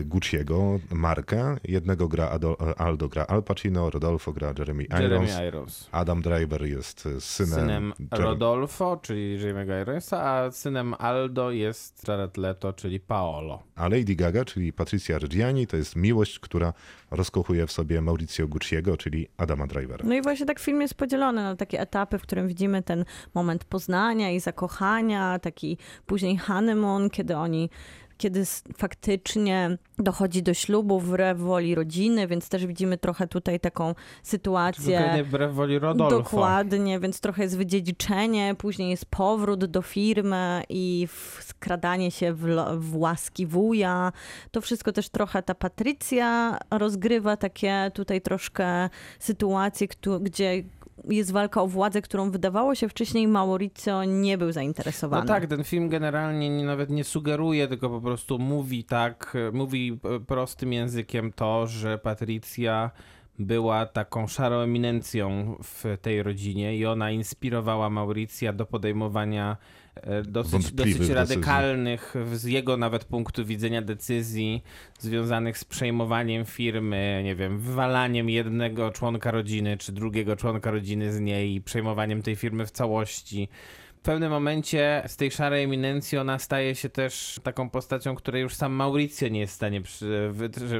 Gucciego 0.04 0.78
markę. 0.90 1.56
Jednego 1.64 2.08
gra 2.08 2.30
Ado, 2.30 2.78
Aldo 2.78 3.08
gra 3.08 3.26
Al 3.26 3.42
Pacino, 3.42 3.90
Rodolfo 3.90 4.32
gra 4.32 4.54
Jeremy 4.58 4.84
Irons. 4.84 5.00
Jeremy 5.02 5.48
Irons. 5.48 5.88
Adam 5.92 6.22
Driver 6.22 6.62
jest 6.62 7.06
e, 7.06 7.20
synem, 7.20 7.60
Synem 7.60 7.92
Rodolfo, 8.10 8.98
czyli 9.02 9.38
Jeremy'ego 9.38 9.82
Ironsa, 9.82 10.22
a 10.22 10.50
synem 10.50 10.94
Aldo 10.98 11.50
jest 11.50 12.08
Jared 12.08 12.36
Leto, 12.36 12.72
czyli 12.72 13.00
Paolo. 13.00 13.62
A 13.74 13.88
Lady 13.88 14.14
Gaga, 14.14 14.44
czyli 14.44 14.72
Patricia 14.72 15.18
Reggiani, 15.18 15.66
to 15.66 15.76
jest 15.76 15.96
miłość, 15.96 16.38
która 16.38 16.72
rozkochuje 17.10 17.66
w 17.66 17.72
sobie 17.72 18.00
Mauricio 18.00 18.48
Gucciego, 18.48 18.96
czyli 18.96 19.28
Adama 19.36 19.66
Drivera. 19.66 20.04
No 20.08 20.14
i 20.14 20.22
właśnie 20.22 20.46
tak 20.46 20.58
film 20.58 20.80
jest 20.80 20.94
podzielony 20.94 21.42
na 21.42 21.56
takie 21.56 21.80
etapy, 21.80 22.18
w 22.18 22.22
którym 22.22 22.48
widzimy 22.48 22.82
ten 22.82 23.04
moment 23.34 23.64
poznania 23.64 24.30
i 24.30 24.40
zakochania, 24.40 25.38
taki 25.38 25.78
później 26.06 26.36
honeymoon, 26.36 27.10
kiedy 27.10 27.36
oni 27.36 27.70
kiedy 28.18 28.44
faktycznie 28.76 29.78
dochodzi 29.98 30.42
do 30.42 30.54
ślubu 30.54 31.00
wbrew 31.00 31.38
woli 31.38 31.74
rodziny, 31.74 32.26
więc 32.26 32.48
też 32.48 32.66
widzimy 32.66 32.98
trochę 32.98 33.28
tutaj 33.28 33.60
taką 33.60 33.94
sytuację. 34.22 34.98
Dokładnie 34.98 35.24
wbrew 35.24 35.54
woli 35.54 35.78
Rodolfo. 35.78 36.18
Dokładnie, 36.18 37.00
więc 37.00 37.20
trochę 37.20 37.42
jest 37.42 37.56
wydziedziczenie, 37.56 38.54
później 38.58 38.90
jest 38.90 39.06
powrót 39.06 39.64
do 39.64 39.82
firmy 39.82 40.62
i 40.68 41.08
skradanie 41.40 42.10
się 42.10 42.32
w, 42.32 42.46
w 42.78 42.96
łaski 42.96 43.46
wuja. 43.46 44.12
To 44.50 44.60
wszystko 44.60 44.92
też 44.92 45.08
trochę 45.08 45.42
ta 45.42 45.54
Patrycja 45.54 46.58
rozgrywa 46.70 47.36
takie 47.36 47.90
tutaj 47.94 48.20
troszkę 48.20 48.88
sytuacje, 49.18 49.88
gdzie 50.20 50.62
jest 51.08 51.32
walka 51.32 51.62
o 51.62 51.66
władzę, 51.66 52.02
którą 52.02 52.30
wydawało 52.30 52.74
się 52.74 52.88
wcześniej 52.88 53.28
Mauricio 53.28 54.04
nie 54.04 54.38
był 54.38 54.52
zainteresowany. 54.52 55.22
No 55.22 55.28
tak, 55.28 55.46
ten 55.46 55.64
film 55.64 55.88
generalnie 55.88 56.50
nie, 56.50 56.64
nawet 56.64 56.90
nie 56.90 57.04
sugeruje, 57.04 57.68
tylko 57.68 57.90
po 57.90 58.00
prostu 58.00 58.38
mówi 58.38 58.84
tak, 58.84 59.36
mówi 59.52 60.00
e, 60.04 60.20
prostym 60.20 60.72
językiem 60.72 61.32
to, 61.32 61.66
że 61.66 61.98
Patrycja 61.98 62.90
była 63.38 63.86
taką 63.86 64.26
szarą 64.26 64.60
eminencją 64.60 65.56
w 65.62 65.98
tej 66.02 66.22
rodzinie 66.22 66.76
i 66.76 66.86
ona 66.86 67.10
inspirowała 67.10 67.90
Mauricja 67.90 68.52
do 68.52 68.66
podejmowania 68.66 69.56
e, 69.94 70.22
dosyć, 70.22 70.72
dosyć 70.72 70.94
decyzji. 70.94 71.14
radykalnych, 71.14 72.14
z 72.32 72.44
jego 72.44 72.76
nawet 72.76 73.04
punktu 73.04 73.44
widzenia 73.44 73.82
decyzji 73.82 74.62
związanych 74.98 75.58
z 75.58 75.64
przejmowaniem 75.64 76.44
firmy, 76.44 77.22
nie 77.24 77.34
wiem, 77.34 77.58
wywalaniem 77.58 78.30
jednego 78.30 78.90
członka 78.90 79.30
rodziny 79.30 79.76
czy 79.76 79.92
drugiego 79.92 80.36
członka 80.36 80.70
rodziny 80.70 81.12
z 81.12 81.20
niej 81.20 81.54
i 81.54 81.60
przejmowaniem 81.60 82.22
tej 82.22 82.36
firmy 82.36 82.66
w 82.66 82.70
całości. 82.70 83.48
W 83.96 84.04
pewnym 84.04 84.30
momencie 84.30 85.02
z 85.06 85.16
tej 85.16 85.30
szarej 85.30 85.64
eminencji 85.64 86.18
ona 86.18 86.38
staje 86.38 86.74
się 86.74 86.88
też 86.88 87.40
taką 87.42 87.70
postacią, 87.70 88.14
której 88.14 88.42
już 88.42 88.54
sam 88.54 88.72
Mauricio 88.72 89.28
nie 89.28 89.40
jest 89.40 89.52
w 89.52 89.56
stanie 89.56 89.82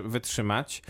wytrzymać. 0.05 0.83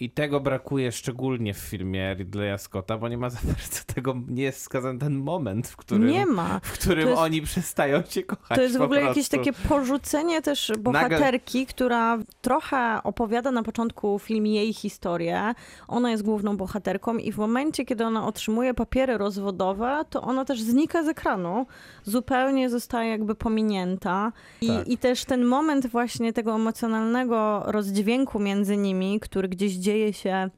I 0.00 0.10
tego 0.10 0.40
brakuje 0.40 0.92
szczególnie 0.92 1.54
w 1.54 1.58
filmie 1.58 2.14
Ridleya 2.14 2.58
Scotta, 2.58 2.98
bo 2.98 3.08
nie 3.08 3.18
ma 3.18 3.30
za 3.36 3.38
bardzo 3.46 3.80
tego, 3.94 4.14
nie 4.28 4.42
jest 4.42 4.58
wskazany 4.58 4.98
ten 4.98 5.16
moment, 5.18 5.68
w 5.68 5.76
którym, 5.76 6.06
Nie 6.06 6.26
ma. 6.26 6.60
w 6.62 6.72
którym 6.72 7.08
jest- 7.08 7.20
oni 7.20 7.42
przestają 7.42 8.02
się 8.08 8.22
kochać. 8.22 8.56
To 8.56 8.62
jest 8.62 8.78
w 8.78 8.82
ogóle 8.82 9.00
jakieś 9.00 9.28
prostu. 9.28 9.36
takie 9.36 9.68
porzucenie 9.68 10.42
też 10.42 10.72
bohaterki, 10.78 11.66
która 11.66 12.18
trochę 12.42 13.00
opowiada 13.04 13.50
na 13.50 13.62
początku 13.62 14.18
film 14.18 14.46
jej 14.46 14.72
historię. 14.72 15.54
Ona 15.88 16.10
jest 16.10 16.22
główną 16.22 16.56
bohaterką 16.56 17.16
i 17.16 17.32
w 17.32 17.36
momencie, 17.38 17.84
kiedy 17.84 18.04
ona 18.04 18.26
otrzymuje 18.26 18.74
papiery 18.74 19.18
rozwodowe, 19.18 20.04
to 20.10 20.22
ona 20.22 20.44
też 20.44 20.62
znika 20.62 21.02
z 21.04 21.08
ekranu. 21.08 21.66
Zupełnie 22.04 22.70
zostaje 22.70 23.10
jakby 23.10 23.34
pominięta. 23.34 24.32
I, 24.60 24.66
Tak. 24.66 24.88
i 24.88 24.98
też 24.98 25.24
ten 25.24 25.44
moment 25.44 25.86
właśnie 25.86 26.32
tego 26.32 26.54
emocjonalnego 26.54 27.62
rozdźwięku 27.66 28.38
między 28.38 28.76
nimi, 28.76 29.20
który 29.20 29.48
gdzieś 29.48 29.72
dzieje 29.72 29.89
się 30.12 30.50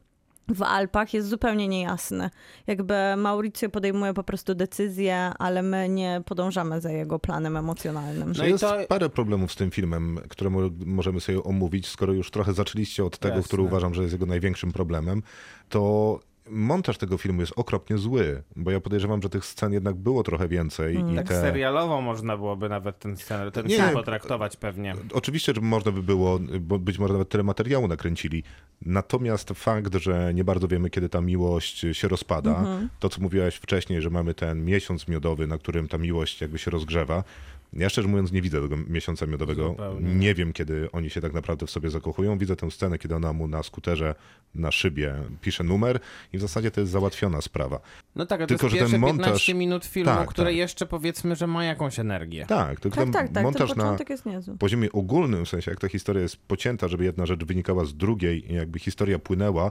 w 0.48 0.62
Alpach 0.62 1.14
jest 1.14 1.28
zupełnie 1.28 1.68
niejasny. 1.68 2.30
Jakby 2.66 2.94
Mauricio 3.16 3.68
podejmuje 3.68 4.14
po 4.14 4.24
prostu 4.24 4.54
decyzję, 4.54 5.16
ale 5.38 5.62
my 5.62 5.88
nie 5.88 6.22
podążamy 6.26 6.80
za 6.80 6.90
jego 6.92 7.18
planem 7.18 7.56
emocjonalnym. 7.56 8.32
No 8.38 8.44
jest 8.46 8.64
to- 8.64 8.76
parę 8.88 9.08
problemów 9.08 9.52
z 9.52 9.56
tym 9.56 9.70
filmem, 9.70 10.20
które 10.28 10.50
mo- 10.50 10.70
możemy 10.86 11.20
sobie 11.20 11.42
omówić, 11.42 11.86
skoro 11.88 12.12
już 12.12 12.30
trochę 12.30 12.52
zaczęliście 12.52 13.04
od 13.04 13.18
tego, 13.18 13.34
Jasne. 13.34 13.48
który 13.48 13.62
uważam, 13.62 13.94
że 13.94 14.02
jest 14.02 14.12
jego 14.12 14.26
największym 14.26 14.72
problemem, 14.72 15.22
to 15.68 16.20
montaż 16.51 16.99
tego 16.99 17.18
filmu 17.18 17.40
jest 17.40 17.53
okropnie 17.57 17.99
zły, 17.99 18.43
bo 18.57 18.70
ja 18.70 18.80
podejrzewam, 18.80 19.22
że 19.22 19.28
tych 19.28 19.45
scen 19.45 19.72
jednak 19.72 19.95
było 19.95 20.22
trochę 20.22 20.49
więcej 20.49 20.97
i 21.12 21.16
Tak 21.16 21.28
te... 21.28 21.40
serialowo 21.40 22.01
można 22.01 22.36
byłoby 22.36 22.68
nawet 22.68 22.99
ten, 22.99 23.16
scen, 23.16 23.51
ten 23.51 23.66
Nie. 23.66 23.76
film 23.76 23.90
potraktować 23.93 24.57
pewnie. 24.57 24.95
Oczywiście, 25.12 25.53
że 25.55 25.61
można 25.61 25.93
by 25.93 26.03
było, 26.03 26.38
bo 26.61 26.78
być 26.78 26.99
może 26.99 27.12
nawet 27.12 27.28
tyle 27.28 27.43
materiału 27.45 27.88
nakręcili. 27.88 28.43
Natomiast 28.86 29.51
fakt, 29.55 29.95
że 29.95 30.34
nie 30.34 30.45
bardzo 30.45 30.68
wiemy, 30.68 30.90
kiedy 30.90 31.09
ta 31.09 31.20
miłość 31.20 31.86
się 31.93 32.09
rozpada, 32.09 32.64
to 32.99 33.09
co 33.09 33.20
mówiłaś 33.20 33.57
wcześniej, 33.57 34.03
że 34.03 34.11
mamy 34.11 34.34
ten 34.34 34.64
miesiąc 34.64 35.09
miodowy, 35.09 35.47
na 35.47 35.59
którym 35.59 35.88
ta 35.88 35.99
miłość 35.99 36.40
jakby 36.40 36.59
się 36.59 36.70
rozgrzewa, 36.70 37.24
Ja 37.72 37.88
szczerze 37.88 38.08
mówiąc 38.08 38.32
nie 38.32 38.42
widzę 38.42 38.62
tego 38.62 38.76
miesiąca 38.76 39.26
miodowego. 39.26 39.68
Zupełnie. 39.68 40.14
Nie 40.14 40.34
wiem, 40.34 40.52
kiedy 40.52 40.88
oni 40.92 41.10
się 41.10 41.20
tak 41.20 41.32
naprawdę 41.32 41.66
w 41.66 41.70
sobie 41.70 41.90
zakochują. 41.90 42.38
Widzę 42.38 42.56
tę 42.56 42.70
scenę, 42.70 42.98
kiedy 42.98 43.14
ona 43.16 43.32
mu 43.32 43.48
na 43.48 43.62
skuterze, 43.62 44.14
na 44.54 44.70
szybie 44.70 45.14
pisze 45.40 45.64
numer 45.64 46.00
i 46.32 46.38
w 46.38 46.40
zasadzie 46.40 46.70
to 46.70 46.80
jest 46.80 46.92
załatwiona 46.92 47.40
sprawa. 47.40 47.80
No 48.16 48.26
tak, 48.26 48.46
Tylko, 48.46 48.52
jest 48.66 48.74
że 48.74 48.78
ten 48.80 48.90
pierwsze 48.90 48.98
montaż- 48.98 49.24
15 49.24 49.54
minut 49.54 49.84
filmu, 49.84 50.10
Tak, 50.10 50.28
które 50.28 50.48
tak. 50.50 50.56
jeszcze 50.56 50.86
powiedzmy, 50.86 51.36
że 51.36 51.46
ma 51.46 51.64
jakąś 51.64 51.98
energię. 51.98 52.46
Tak, 52.48 52.80
tylko 52.80 52.96
Tak, 52.96 53.04
ten 53.04 53.12
tak, 53.12 53.22
tak. 53.26 53.34
Ten 53.34 53.42
montaż 53.42 53.68
na 53.70 53.74
początek 53.76 54.10
jest 54.10 54.26
niezły. 54.26 54.56
poziomie 54.58 54.92
ogólnym, 54.92 55.44
w 55.44 55.48
sensie 55.48 55.70
jak 55.70 55.80
ta 55.80 55.88
historia 55.88 56.22
jest 56.22 56.36
pocięta, 56.36 56.88
żeby 56.88 57.04
jedna 57.04 57.26
rzecz 57.26 57.44
wynikała 57.44 57.84
z 57.84 57.94
drugiej 57.94 58.52
i 58.52 58.54
jakby 58.54 58.78
historia 58.78 59.18
płynęła, 59.18 59.70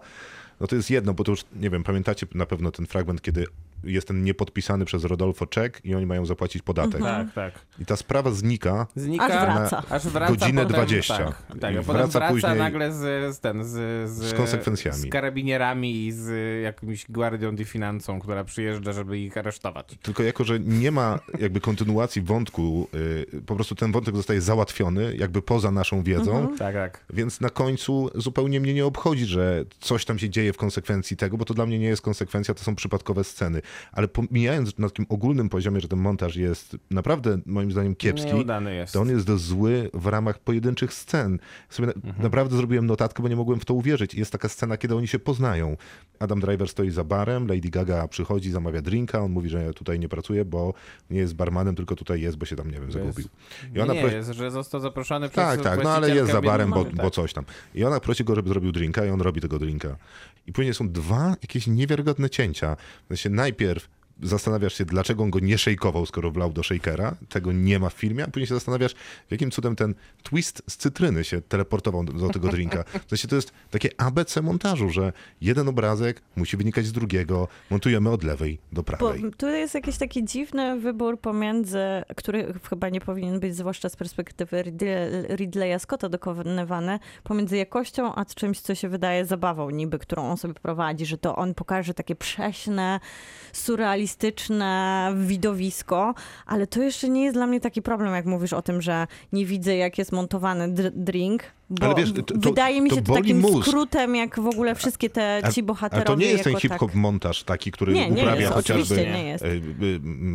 no 0.59 0.67
to 0.67 0.75
jest 0.75 0.89
jedno, 0.89 1.13
bo 1.13 1.23
to 1.23 1.31
już, 1.31 1.43
nie 1.55 1.69
wiem, 1.69 1.83
pamiętacie 1.83 2.27
na 2.33 2.45
pewno 2.45 2.71
ten 2.71 2.85
fragment, 2.85 3.21
kiedy 3.21 3.45
jest 3.83 4.07
ten 4.07 4.23
niepodpisany 4.23 4.85
przez 4.85 5.03
Rodolfo 5.03 5.45
czek 5.45 5.81
i 5.85 5.95
oni 5.95 6.05
mają 6.05 6.25
zapłacić 6.25 6.61
podatek. 6.61 7.01
Tak, 7.01 7.33
tak. 7.33 7.53
I 7.79 7.85
ta 7.85 7.95
sprawa 7.95 8.31
znika, 8.31 8.87
Znika, 8.95 9.25
Aż 9.25 9.31
wraca. 9.31 9.83
aż 9.89 10.07
wraca 10.07 10.31
Godzinę 10.35 10.61
potem, 10.61 10.75
20. 10.75 11.17
Tak, 11.17 11.35
tak 11.61 11.81
wraca 11.81 12.07
wraca 12.19 12.29
później 12.33 12.57
nagle 12.57 12.91
z, 12.93 13.35
z, 13.35 13.39
ten, 13.39 13.63
z, 13.65 13.69
z, 14.09 14.11
z 14.11 14.33
konsekwencjami. 14.33 14.97
Z 14.97 15.09
karabinierami 15.09 16.05
i 16.05 16.11
z 16.11 16.29
jakimś 16.63 17.05
Guardią 17.09 17.55
di 17.55 17.65
Financą, 17.65 18.19
która 18.19 18.43
przyjeżdża, 18.43 18.93
żeby 18.93 19.19
ich 19.19 19.37
aresztować. 19.37 19.97
tylko 20.01 20.23
jako, 20.23 20.43
że 20.43 20.59
nie 20.59 20.91
ma 20.91 21.19
jakby 21.39 21.61
kontynuacji 21.61 22.21
wątku, 22.21 22.87
y, 23.33 23.41
po 23.45 23.55
prostu 23.55 23.75
ten 23.75 23.91
wątek 23.91 24.15
zostaje 24.15 24.41
załatwiony 24.41 25.15
jakby 25.15 25.41
poza 25.41 25.71
naszą 25.71 26.03
wiedzą, 26.03 26.47
Tak, 26.57 26.73
tak. 26.73 27.05
Więc 27.13 27.41
na 27.41 27.49
końcu 27.49 28.09
zupełnie 28.15 28.59
mnie 28.59 28.73
nie 28.73 28.85
obchodzi, 28.85 29.25
że 29.25 29.65
coś 29.79 30.05
tam 30.05 30.19
się 30.19 30.29
dzieje 30.29 30.53
w 30.53 30.57
konsekwencji 30.57 31.17
tego, 31.17 31.37
bo 31.37 31.45
to 31.45 31.53
dla 31.53 31.65
mnie 31.65 31.79
nie 31.79 31.87
jest 31.87 32.01
konsekwencja, 32.01 32.53
to 32.53 32.63
są 32.63 32.75
przypadkowe 32.75 33.23
sceny. 33.23 33.61
Ale 33.91 34.07
pomijając 34.07 34.77
na 34.77 34.89
takim 34.89 35.05
ogólnym 35.09 35.49
poziomie, 35.49 35.81
że 35.81 35.87
ten 35.87 35.99
montaż 35.99 36.35
jest 36.35 36.77
naprawdę 36.91 37.37
moim 37.45 37.71
zdaniem 37.71 37.95
kiepski, 37.95 38.31
to 38.93 39.01
on 39.01 39.09
jest 39.09 39.29
zły 39.29 39.89
w 39.93 40.05
ramach 40.07 40.39
pojedynczych 40.39 40.93
scen. 40.93 41.39
Sobie 41.69 41.87
Mhm. 41.95 42.15
naprawdę 42.23 42.57
zrobiłem 42.57 42.85
notatkę, 42.85 43.23
bo 43.23 43.29
nie 43.29 43.35
mogłem 43.35 43.59
w 43.59 43.65
to 43.65 43.73
uwierzyć. 43.73 44.13
Jest 44.15 44.31
taka 44.31 44.49
scena, 44.49 44.77
kiedy 44.77 44.95
oni 44.95 45.07
się 45.07 45.19
poznają. 45.19 45.77
Adam 46.19 46.39
Driver 46.39 46.67
stoi 46.69 46.89
za 46.89 47.03
barem, 47.03 47.47
Lady 47.47 47.69
Gaga 47.69 48.07
przychodzi, 48.07 48.51
zamawia 48.51 48.81
drinka, 48.81 49.19
on 49.19 49.31
mówi, 49.31 49.49
że 49.49 49.73
tutaj 49.73 49.99
nie 49.99 50.09
pracuje, 50.09 50.45
bo 50.45 50.73
nie 51.09 51.19
jest 51.19 51.35
barmanem, 51.35 51.75
tylko 51.75 51.95
tutaj 51.95 52.21
jest, 52.21 52.37
bo 52.37 52.45
się 52.45 52.55
tam, 52.55 52.71
nie 52.71 52.79
wiem, 52.79 52.91
zagubił. 52.91 53.27
I 53.75 53.79
ona 53.79 53.93
nie 53.93 54.03
prosi- 54.03 54.13
jest, 54.13 54.31
że 54.31 54.51
został 54.51 54.81
zaproszony 54.81 55.29
przez 55.29 55.35
tak, 55.45 55.61
tak, 55.61 55.83
no 55.83 55.89
ale 55.89 56.15
jest 56.15 56.31
za 56.31 56.41
barem, 56.41 56.69
bo, 56.69 56.85
bo 56.85 57.03
tak. 57.03 57.13
coś 57.13 57.33
tam. 57.33 57.45
I 57.75 57.83
ona 57.83 57.99
prosi 57.99 58.23
go, 58.23 58.35
żeby 58.35 58.49
zrobił 58.49 58.71
drinka 58.71 59.05
i 59.05 59.09
on 59.09 59.21
robi 59.21 59.41
tego 59.41 59.59
drinka. 59.59 59.95
I 60.47 60.53
później 60.53 60.73
są 60.73 60.89
dwa 60.89 61.35
jakieś 61.41 61.67
niewiarygodne 61.67 62.29
cięcia. 62.29 62.75
W 63.05 63.07
sensie 63.07 63.29
najpierw 63.29 63.60
najpierw 63.61 64.00
zastanawiasz 64.21 64.73
się, 64.73 64.85
dlaczego 64.85 65.23
on 65.23 65.29
go 65.29 65.39
nie 65.39 65.57
szejkował, 65.57 66.05
skoro 66.05 66.31
wlał 66.31 66.53
do 66.53 66.63
shakera. 66.63 67.15
Tego 67.29 67.51
nie 67.51 67.79
ma 67.79 67.89
w 67.89 67.93
filmie, 67.93 68.23
a 68.23 68.27
później 68.27 68.47
się 68.47 68.53
zastanawiasz, 68.53 68.91
jakim 69.31 69.51
cudem 69.51 69.75
ten 69.75 69.95
twist 70.23 70.63
z 70.69 70.77
cytryny 70.77 71.23
się 71.23 71.41
teleportował 71.41 72.03
do, 72.03 72.13
do 72.13 72.29
tego 72.29 72.47
drinka. 72.47 72.83
W 73.05 73.09
sensie 73.09 73.27
to 73.27 73.35
jest 73.35 73.51
takie 73.71 73.89
ABC 73.97 74.41
montażu, 74.41 74.89
że 74.89 75.13
jeden 75.41 75.67
obrazek 75.67 76.21
musi 76.35 76.57
wynikać 76.57 76.85
z 76.85 76.91
drugiego, 76.91 77.47
montujemy 77.69 78.09
od 78.09 78.23
lewej 78.23 78.59
do 78.71 78.81
Bo 78.81 78.83
prawej. 78.83 79.23
tu 79.37 79.47
jest 79.47 79.73
jakiś 79.73 79.97
taki 79.97 80.25
dziwny 80.25 80.79
wybór 80.79 81.19
pomiędzy, 81.19 81.79
który 82.15 82.53
chyba 82.69 82.89
nie 82.89 83.01
powinien 83.01 83.39
być, 83.39 83.55
zwłaszcza 83.55 83.89
z 83.89 83.95
perspektywy 83.95 84.63
Ridley- 84.63 85.35
Ridleya 85.35 85.79
Scotta 85.79 86.09
dokonywany, 86.09 86.99
pomiędzy 87.23 87.57
jakością 87.57 88.15
a 88.15 88.25
czymś, 88.25 88.59
co 88.59 88.75
się 88.75 88.89
wydaje 88.89 89.25
zabawą 89.25 89.69
niby, 89.69 89.99
którą 89.99 90.23
on 90.29 90.37
sobie 90.37 90.53
prowadzi, 90.53 91.05
że 91.05 91.17
to 91.17 91.35
on 91.35 91.53
pokaże 91.53 91.93
takie 91.93 92.15
prześne, 92.15 92.99
surrealistyczne 93.53 94.10
widowisko, 95.15 96.13
ale 96.45 96.67
to 96.67 96.81
jeszcze 96.81 97.09
nie 97.09 97.23
jest 97.23 97.35
dla 97.35 97.47
mnie 97.47 97.59
taki 97.59 97.81
problem, 97.81 98.13
jak 98.13 98.25
mówisz 98.25 98.53
o 98.53 98.61
tym, 98.61 98.81
że 98.81 99.07
nie 99.33 99.45
widzę, 99.45 99.75
jak 99.75 99.97
jest 99.97 100.11
montowany 100.11 100.67
dr- 100.67 100.93
drink, 100.95 101.43
bo 101.71 101.95
wiesz, 101.95 102.13
to- 102.13 102.21
to- 102.23 102.33
wydaje 102.39 102.81
mi 102.81 102.89
to 102.89 102.95
się 102.95 103.01
to 103.01 103.07
boli 103.11 103.21
takim 103.21 103.39
mózg. 103.39 103.67
skrótem, 103.67 104.15
jak 104.15 104.39
w 104.39 104.47
ogóle 104.47 104.75
wszystkie 104.75 105.09
te 105.09 105.41
ci 105.53 105.61
A 105.61 105.63
bohaterowie 105.63 106.05
to 106.05 106.15
nie 106.15 106.25
jest 106.25 106.43
ten 106.43 106.55
hip-hop 106.55 106.91
tak... 106.91 106.95
montaż 106.95 107.43
taki, 107.43 107.71
który 107.71 107.93
Nie, 107.93 108.09
nie 108.09 108.21
uprawia 108.21 108.41
jest, 108.41 108.53
chociażby 108.53 108.95
nie 108.97 109.33
e, 109.35 109.35
e, 109.35 109.39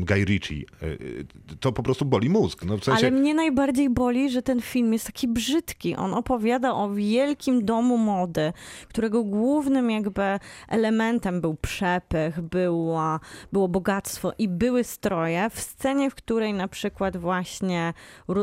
Guy 0.05 0.25
Ritchie. 0.25 0.65
E, 0.83 1.57
To 1.61 1.73
po 1.73 1.83
prostu 1.83 2.05
boli 2.05 2.31
mózg. 2.31 2.65
No 2.65 2.77
w 2.77 2.85
sensie, 2.85 3.07
Ale 3.07 3.17
mnie 3.17 3.35
najbardziej 3.35 3.91
boli, 3.91 4.31
że 4.31 4.43
ten 4.43 4.61
film 4.61 4.93
jest 4.93 5.07
taki 5.07 5.29
brzydki. 5.29 5.97
On 5.97 6.15
opowiada 6.15 6.75
o 6.75 6.91
wielkim 6.91 7.65
domu 7.65 7.99
mody, 7.99 8.53
którego 8.89 9.25
głównym 9.25 9.91
jakby 9.91 10.23
elementem 10.69 11.41
był 11.41 11.55
przepych, 11.55 12.41
była, 12.41 13.21
było 13.53 13.69
bogactwo 13.69 14.33
i 14.39 14.49
były 14.49 14.85
stroje. 14.85 15.51
W 15.51 15.61
scenie, 15.61 16.11
w 16.11 16.15
której 16.15 16.53
na 16.55 16.69
przykład 16.69 17.17
właśnie 17.17 17.95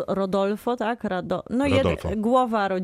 Rodolfo, 0.08 0.76
tak? 0.78 1.04
Rado, 1.04 1.44
no 1.50 1.66
jed- 1.66 1.78
Rodolfo. 1.78 2.10
głowa 2.18 2.68
rodziny 2.68 2.82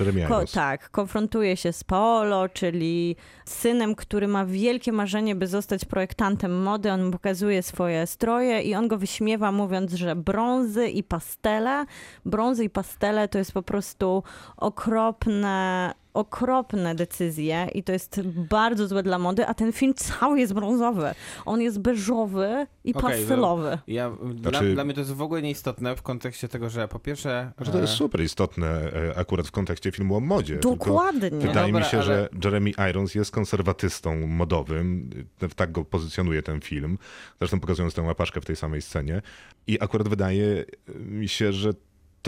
Jeremy 0.00 0.26
Ko- 0.26 0.44
tak, 0.54 0.90
konfrontuje 0.90 1.56
się 1.56 1.72
z 1.72 1.84
Paolo, 1.84 2.48
czyli 2.48 3.16
synem, 3.46 3.94
który 3.94 4.28
ma 4.28 4.46
wielkie 4.46 4.92
marzenie, 4.92 5.34
by 5.34 5.46
zostać 5.46 5.84
projektantem 5.84 6.62
mody. 6.62 6.92
On 6.92 7.10
pokazuje 7.10 7.62
swoje 7.62 8.06
stroje 8.06 8.62
i 8.62 8.74
on 8.74 8.88
go 8.88 8.98
wyśmiewa, 8.98 9.52
mówiąc, 9.52 9.92
że 9.92 10.16
brązy 10.16 10.88
i 10.88 11.02
pastele, 11.02 11.84
brązy 12.24 12.64
i 12.64 12.70
pastele 12.70 13.28
to 13.28 13.38
jest 13.38 13.52
po 13.52 13.62
prostu 13.62 14.22
okropne, 14.56 15.92
okropne 16.14 16.94
decyzje 16.94 17.68
i 17.74 17.82
to 17.82 17.92
jest 17.92 18.20
bardzo 18.50 18.88
złe 18.88 19.02
dla 19.02 19.18
mody, 19.18 19.46
a 19.46 19.54
ten 19.54 19.72
film 19.72 19.94
cały 19.94 20.40
jest 20.40 20.52
brązowy. 20.54 21.14
On 21.44 21.60
jest 21.60 21.78
beżowy 21.80 22.66
i 22.84 22.94
Okej, 22.94 23.18
pastelowy. 23.18 23.78
Ja, 23.86 24.10
dla, 24.34 24.50
Znaczy- 24.50 24.74
dla 24.74 24.84
mnie 24.84 24.94
to 24.94 25.00
jest 25.00 25.12
w 25.12 25.22
ogóle 25.22 25.42
nieistotne 25.42 25.96
w 25.96 26.02
kontekście 26.02 26.48
tego, 26.48 26.70
że 26.70 26.88
po 26.88 26.98
pierwsze... 26.98 27.52
Że 27.60 27.72
to 27.72 27.78
jest 27.80 27.92
e, 27.92 27.96
super 27.96 28.20
istotne 28.22 28.68
e, 28.92 29.18
akurat 29.18 29.46
w 29.48 29.50
kontekście 29.50 29.92
filmu 29.92 30.16
o 30.16 30.20
modzie. 30.20 30.56
tylko 30.56 30.76
Dokładnie. 30.76 31.30
Wydaje 31.30 31.66
Dobra, 31.66 31.80
mi 31.80 31.84
się, 31.84 31.96
ale- 31.96 32.06
że 32.06 32.28
Jeremy 32.44 32.70
Irons 32.90 33.14
jest 33.14 33.30
konserwatystą 33.30 34.26
modowym. 34.26 35.10
E, 35.42 35.48
Tak 35.48 35.72
go 35.72 35.84
pozycjonuje 35.84 36.42
ten 36.42 36.60
film. 36.60 36.98
Zresztą 37.38 37.60
pokazując 37.60 37.94
tę 37.94 38.02
łapaszkę 38.02 38.40
w 38.40 38.44
tej 38.44 38.56
samej 38.56 38.82
scenie. 38.82 39.22
I 39.66 39.80
akurat 39.80 40.08
wydaje 40.08 40.64
mi 40.98 41.28
się, 41.28 41.52
że 41.52 41.70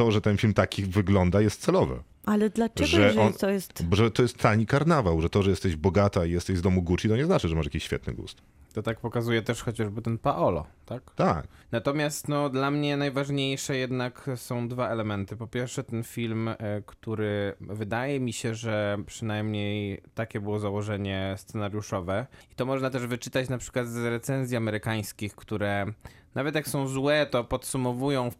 to, 0.00 0.10
że 0.10 0.20
ten 0.20 0.36
film 0.36 0.54
taki 0.54 0.82
wygląda, 0.82 1.40
jest 1.40 1.60
celowe. 1.60 2.02
Ale 2.26 2.50
dlaczego, 2.50 2.86
Że 2.88 3.20
on- 3.20 3.32
to 3.32 3.50
jest... 3.50 3.84
Że 3.92 4.10
to 4.10 4.22
jest 4.22 4.38
tani 4.38 4.66
karnawał, 4.66 5.20
że 5.20 5.30
to, 5.30 5.42
że 5.42 5.50
jesteś 5.50 5.76
bogata 5.76 6.26
i 6.26 6.30
jesteś 6.30 6.58
z 6.58 6.62
domu 6.62 6.82
Gucci, 6.82 7.08
to 7.08 7.16
nie 7.16 7.24
znaczy, 7.24 7.48
że 7.48 7.56
masz 7.56 7.64
jakiś 7.66 7.84
świetny 7.84 8.14
gust. 8.14 8.42
To 8.72 8.82
tak 8.82 9.00
pokazuje 9.00 9.42
też 9.42 9.62
chociażby 9.62 10.02
ten 10.02 10.18
Paolo, 10.18 10.66
tak? 10.86 11.14
Tak. 11.14 11.48
Natomiast 11.72 12.28
no, 12.28 12.48
dla 12.48 12.70
mnie 12.70 12.96
najważniejsze 12.96 13.76
jednak 13.76 14.30
są 14.36 14.68
dwa 14.68 14.88
elementy. 14.88 15.36
Po 15.36 15.46
pierwsze 15.46 15.84
ten 15.84 16.02
film, 16.04 16.48
e, 16.48 16.56
który 16.86 17.54
wydaje 17.60 18.20
mi 18.20 18.32
się, 18.32 18.54
że 18.54 18.98
przynajmniej 19.06 20.02
takie 20.14 20.40
było 20.40 20.58
założenie 20.58 21.34
scenariuszowe. 21.38 22.26
I 22.52 22.54
to 22.54 22.66
można 22.66 22.90
też 22.90 23.06
wyczytać 23.06 23.48
na 23.48 23.58
przykład 23.58 23.88
z 23.88 23.96
recenzji 23.96 24.56
amerykańskich, 24.56 25.34
które 25.34 25.86
nawet 26.34 26.54
jak 26.54 26.68
są 26.68 26.88
złe, 26.88 27.26
to 27.26 27.44
podsumowują, 27.44 28.30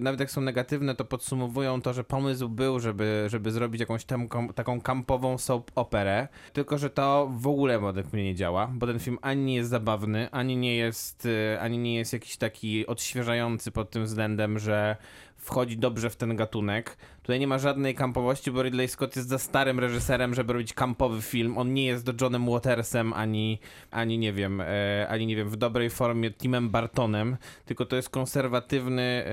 nawet 0.00 0.20
jak 0.20 0.30
są 0.30 0.40
negatywne, 0.40 0.94
to 0.94 1.04
podsumowują 1.04 1.82
to, 1.82 1.92
że 1.92 2.04
pomysł 2.04 2.48
był, 2.48 2.80
żeby, 2.80 3.24
żeby 3.28 3.50
zrobić 3.50 3.80
jakąś 3.80 4.04
tam, 4.04 4.28
taką 4.54 4.80
kampową 4.80 5.38
soap 5.38 5.70
operę, 5.74 6.28
tylko 6.52 6.78
że 6.78 6.90
to 6.90 7.30
w 7.36 7.46
ogóle 7.46 7.80
według 7.80 8.12
mnie 8.12 8.24
nie 8.24 8.34
działa, 8.34 8.70
bo 8.74 8.86
ten 8.86 8.98
film 8.98 9.18
ani 9.22 9.44
nie 9.44 9.54
jest 9.54 9.70
zabawny, 9.70 10.28
ani 10.30 10.56
nie 10.56 10.76
jest, 10.76 11.28
e, 11.54 11.60
ani 11.60 11.78
nie 11.78 11.94
jest 11.94 12.12
jakiś 12.12 12.36
taki 12.36 12.86
odświeżający 12.86 13.70
pod 13.70 13.90
tym 13.90 14.04
względem, 14.04 14.58
że 14.58 14.96
wchodzi 15.36 15.78
dobrze 15.78 16.10
w 16.10 16.16
ten 16.16 16.36
gatunek. 16.36 16.96
Tutaj 17.22 17.40
nie 17.40 17.46
ma 17.46 17.58
żadnej 17.58 17.94
kampowości, 17.94 18.50
bo 18.50 18.62
Ridley 18.62 18.88
Scott 18.88 19.16
jest 19.16 19.28
za 19.28 19.38
starym 19.38 19.80
reżyserem, 19.80 20.34
żeby 20.34 20.52
robić 20.52 20.72
kampowy 20.72 21.22
film. 21.22 21.58
On 21.58 21.74
nie 21.74 21.84
jest 21.86 22.04
do 22.04 22.12
Johnem 22.24 22.50
Watersem, 22.50 23.12
ani, 23.12 23.58
ani 23.90 24.18
nie 24.18 24.32
wiem, 24.32 24.60
e, 24.60 25.06
ani 25.08 25.26
nie 25.26 25.36
wiem, 25.36 25.48
w 25.50 25.56
dobrej 25.56 25.90
formie 25.90 26.30
Timem 26.30 26.70
Bartonem, 26.70 27.36
tylko 27.64 27.86
to 27.86 27.96
jest 27.96 28.08
konserwatywny, 28.10 29.24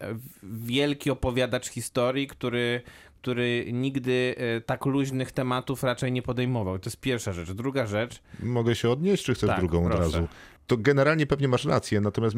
w- 0.00 0.66
wielki 0.66 1.10
opowiadacz 1.10 1.68
historii, 1.68 2.26
który 2.26 2.82
który 3.22 3.66
nigdy 3.72 4.34
e, 4.56 4.60
tak 4.60 4.86
luźnych 4.86 5.32
tematów 5.32 5.82
raczej 5.82 6.12
nie 6.12 6.22
podejmował. 6.22 6.78
To 6.78 6.90
jest 6.90 7.00
pierwsza 7.00 7.32
rzecz. 7.32 7.50
Druga 7.52 7.86
rzecz, 7.86 8.22
Mogę 8.42 8.74
się 8.74 8.90
odnieść, 8.90 9.24
czy 9.24 9.34
chcesz 9.34 9.50
Tak, 9.50 9.58
drugą 9.58 9.78
od 9.78 9.84
proszę. 9.92 10.02
razu? 10.02 10.28
To 10.70 10.76
generalnie 10.76 11.26
pewnie 11.26 11.48
masz 11.48 11.64
rację, 11.64 12.00
natomiast 12.00 12.36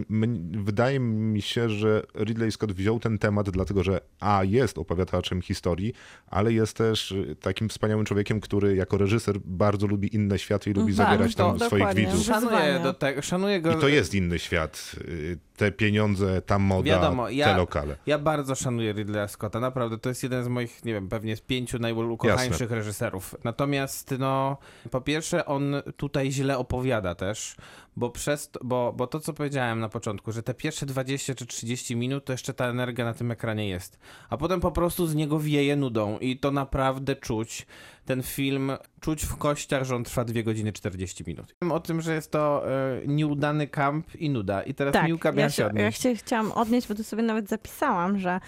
wydaje 0.51 1.01
mi 1.01 1.43
się, 1.43 1.69
że 1.69 2.03
Ridley 2.15 2.53
Scott 2.53 2.73
wziął 2.73 3.01
ten 3.01 3.19
temat 3.19 3.51
dlatego, 3.51 3.83
że 3.85 4.01
a 4.21 4.45
jest 4.45 4.79
opowiadaczem 4.79 5.43
historii, 5.43 5.93
ale 6.27 6.53
jest 6.53 6.77
też 6.77 7.13
y, 7.13 7.37
takim 7.41 7.69
wspaniałym 7.69 8.05
człowiekiem, 8.05 8.41
który 8.41 8.77
jako 8.77 8.99
reżyser 8.99 9.37
bardzo 9.45 9.87
lubi 9.87 10.15
inne 10.17 10.39
światy 10.39 10.71
i 10.71 10.73
lubi 10.73 10.97
Tak, 10.97 11.07
zawierać 11.07 11.35
tam 11.35 11.59
to 11.59 11.67
swoich 11.67 11.95
widzów. 11.95 12.25
szanuję, 12.27 12.81
do 12.83 12.95
te, 12.95 13.23
szanuję 13.23 13.61
go. 13.61 13.73
I 13.73 13.81
to 13.81 13.89
jest 13.89 14.15
inny 14.15 14.39
świat. 14.39 14.93
Y, 15.09 15.39
Te 15.57 15.73
pieniądze, 15.73 16.43
ta 16.43 16.59
moda, 16.59 16.87
Wiadomo, 16.87 17.27
te 17.27 17.35
ja- 17.35 17.57
lokale. 17.57 17.97
Ja 18.07 18.19
bardzo 18.19 18.55
szanuję 18.55 18.93
Ridleya 18.93 19.29
Scotta, 19.29 19.61
naprawdę. 19.61 19.99
To 19.99 20.09
jest 20.09 20.23
jeden 20.23 20.45
z 20.45 20.49
moich, 20.49 20.85
nie 20.85 20.93
wiem, 20.93 21.09
pewnie 21.09 21.37
z 21.37 21.41
pięciu 21.41 21.79
najukochańszych 21.79 22.71
reżyserów. 22.71 23.35
Natomiast, 23.45 24.15
no, 24.19 24.57
po 24.91 25.01
pierwsze, 25.01 25.47
on 25.47 25.75
tutaj 25.97 26.33
źle 26.33 26.59
opowiada 26.59 27.15
też, 27.15 27.57
bo 27.97 28.11
przez 28.11 28.51
to, 28.51 28.61
bo, 28.65 28.93
bo 28.97 29.07
to, 29.07 29.21
co 29.21 29.33
powiedziałem 29.33 29.81
na 29.81 29.89
początku, 29.89 30.33
że 30.33 30.43
te 30.43 30.55
pierwsze 30.55 30.87
20 30.87 31.35
czy 31.35 31.47
30 31.47 31.97
minut, 31.97 32.25
to 32.25 32.33
jeszcze 32.33 32.55
ta 32.55 32.67
energia 32.67 33.05
na 33.05 33.15
tym 33.15 33.31
ekranie 33.31 33.69
jest. 33.69 33.99
A 34.31 34.37
potem 34.37 34.61
po 34.61 34.73
prostu 34.73 35.07
z 35.07 35.15
niego 35.15 35.41
wieje 35.41 35.77
nudą 35.77 36.19
i 36.19 36.39
to 36.39 36.51
naprawdę 36.51 37.17
czuć. 37.17 37.67
Ten 38.05 38.23
film 38.23 38.73
czuć 39.01 39.25
w 39.25 39.37
kościach, 39.37 39.85
że 39.85 39.97
on 39.97 40.05
trwa 40.05 40.25
2 40.25 40.43
godziny 40.43 40.73
40 40.73 41.25
minut. 41.27 41.55
O 41.71 41.81
tym, 41.81 42.01
że 42.01 42.15
jest 42.15 42.31
to 42.31 42.63
e, 42.73 43.01
nieudany 43.07 43.67
kamp 43.69 44.15
i 44.17 44.31
nuda. 44.31 44.63
I 44.63 44.75
teraz 44.75 44.93
Tak, 44.93 45.07
Miłka 45.07 45.33
ja 45.37 45.51
się, 45.51 45.57
się 45.57 45.63
ja 45.63 45.69
odnieść. 45.69 46.03
się 46.03 46.15
chciałam 46.15 46.53
odnieść, 46.53 46.89
bo 46.89 46.95
to 46.95 47.05
sobie 47.05 47.23
nawet 47.23 47.49
zapisałam, 47.49 48.19
że 48.19 48.41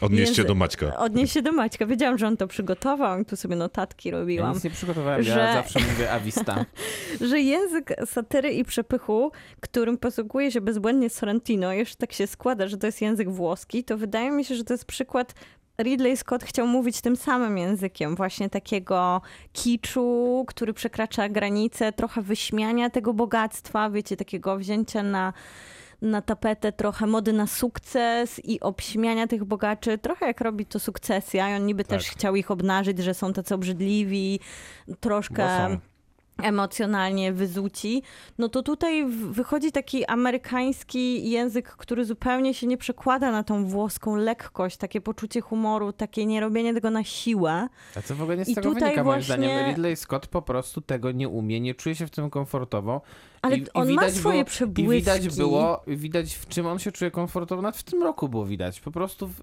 Odnieście 0.00 0.42
Języ- 0.42 0.46
do 0.48 0.54
Maćka. 0.54 0.96
odnieść 0.96 1.32
się 1.32 1.42
do 1.42 1.52
Maćka. 1.52 1.86
Wiedziałam, 1.86 2.18
że 2.18 2.26
on 2.26 2.36
to 2.36 2.46
przygotował, 2.46 3.24
tu 3.24 3.36
sobie 3.36 3.56
notatki 3.56 4.08
Ja 4.08 4.18
robiłam. 4.18 4.54
nic 4.54 4.64
nie 4.64 4.70
przygotowałem, 4.70 5.22
ja 5.24 5.34
że- 5.34 5.52
zawsze 5.54 5.80
mówię 5.80 6.12
awista. 6.12 6.64
że 7.28 7.40
język 7.40 7.94
satyry 8.06 8.50
i 8.52 8.64
przepychu, 8.92 9.32
którym 9.60 9.98
posługuje 9.98 10.52
się 10.52 10.60
bezbłędnie 10.60 11.10
Sorrentino, 11.10 11.72
jeszcze 11.72 11.96
tak 11.96 12.12
się 12.12 12.26
składa, 12.26 12.68
że 12.68 12.76
to 12.76 12.86
jest 12.86 13.02
język 13.02 13.30
włoski, 13.30 13.84
to 13.84 13.96
wydaje 13.96 14.30
mi 14.30 14.44
się, 14.44 14.54
że 14.54 14.64
to 14.64 14.74
jest 14.74 14.84
przykład. 14.84 15.34
Ridley 15.82 16.16
Scott 16.16 16.44
chciał 16.44 16.66
mówić 16.66 17.00
tym 17.00 17.16
samym 17.16 17.58
językiem, 17.58 18.16
właśnie 18.16 18.50
takiego 18.50 19.20
kiczu, 19.52 20.44
który 20.48 20.74
przekracza 20.74 21.28
granice, 21.28 21.92
trochę 21.92 22.22
wyśmiania 22.22 22.90
tego 22.90 23.14
bogactwa, 23.14 23.90
wiecie, 23.90 24.16
takiego 24.16 24.56
wzięcia 24.56 25.02
na, 25.02 25.32
na 26.02 26.22
tapetę 26.22 26.72
trochę 26.72 27.06
mody 27.06 27.32
na 27.32 27.46
sukces 27.46 28.40
i 28.44 28.60
obśmiania 28.60 29.26
tych 29.26 29.44
bogaczy, 29.44 29.98
trochę 29.98 30.26
jak 30.26 30.40
robi 30.40 30.66
to 30.66 30.80
sukcesja. 30.80 31.50
I 31.50 31.56
on 31.56 31.66
niby 31.66 31.84
też 31.84 32.04
Tak. 32.04 32.12
chciał 32.12 32.36
ich 32.36 32.50
obnażyć, 32.50 32.98
że 32.98 33.14
są 33.14 33.32
tacy 33.32 33.54
obrzydliwi, 33.54 34.40
troszkę. 35.00 35.78
Emocjonalnie 36.38 37.32
wyzuci, 37.32 38.02
no 38.38 38.48
to 38.48 38.62
tutaj 38.62 39.06
wychodzi 39.06 39.72
taki 39.72 40.04
amerykański 40.06 41.30
język, 41.30 41.68
który 41.68 42.04
zupełnie 42.04 42.54
się 42.54 42.66
nie 42.66 42.76
przekłada 42.76 43.32
na 43.32 43.44
tą 43.44 43.66
włoską 43.66 44.16
lekkość, 44.16 44.76
takie 44.76 45.00
poczucie 45.00 45.40
humoru, 45.40 45.92
takie 45.92 46.26
nierobienie 46.26 46.74
tego 46.74 46.90
na 46.90 47.04
siłę. 47.04 47.68
A 47.96 48.02
co 48.02 48.14
w 48.14 48.22
ogóle 48.22 48.36
nie 48.36 48.44
z 48.44 48.48
I 48.48 48.54
tego 48.54 48.68
wynika, 48.70 48.86
moim 48.90 49.04
właśnie- 49.04 49.24
zdaniem? 49.24 49.68
Ridley 49.68 49.96
Scott 49.96 50.26
po 50.26 50.42
prostu 50.42 50.80
tego 50.80 51.12
nie 51.12 51.28
umie, 51.28 51.60
nie 51.60 51.74
czuje 51.74 51.94
się 51.94 52.06
w 52.06 52.10
tym 52.10 52.30
komfortowo. 52.30 53.00
Ale 53.42 53.56
I, 53.56 53.66
on 53.74 53.90
i 53.90 53.94
ma 53.94 54.10
swoje 54.10 54.34
było, 54.34 54.44
przebłyski. 54.44 54.96
I 54.96 55.00
widać 55.00 55.36
było, 55.36 55.82
widać 55.86 56.34
w 56.34 56.48
czym 56.48 56.66
on 56.66 56.78
się 56.78 56.92
czuje 56.92 57.10
komfortowo, 57.10 57.62
nawet 57.62 57.76
w 57.76 57.82
tym 57.82 58.02
roku 58.02 58.28
było 58.28 58.46
widać. 58.46 58.80
Po 58.80 58.90
prostu 58.90 59.28
w, 59.28 59.40
e, 59.40 59.42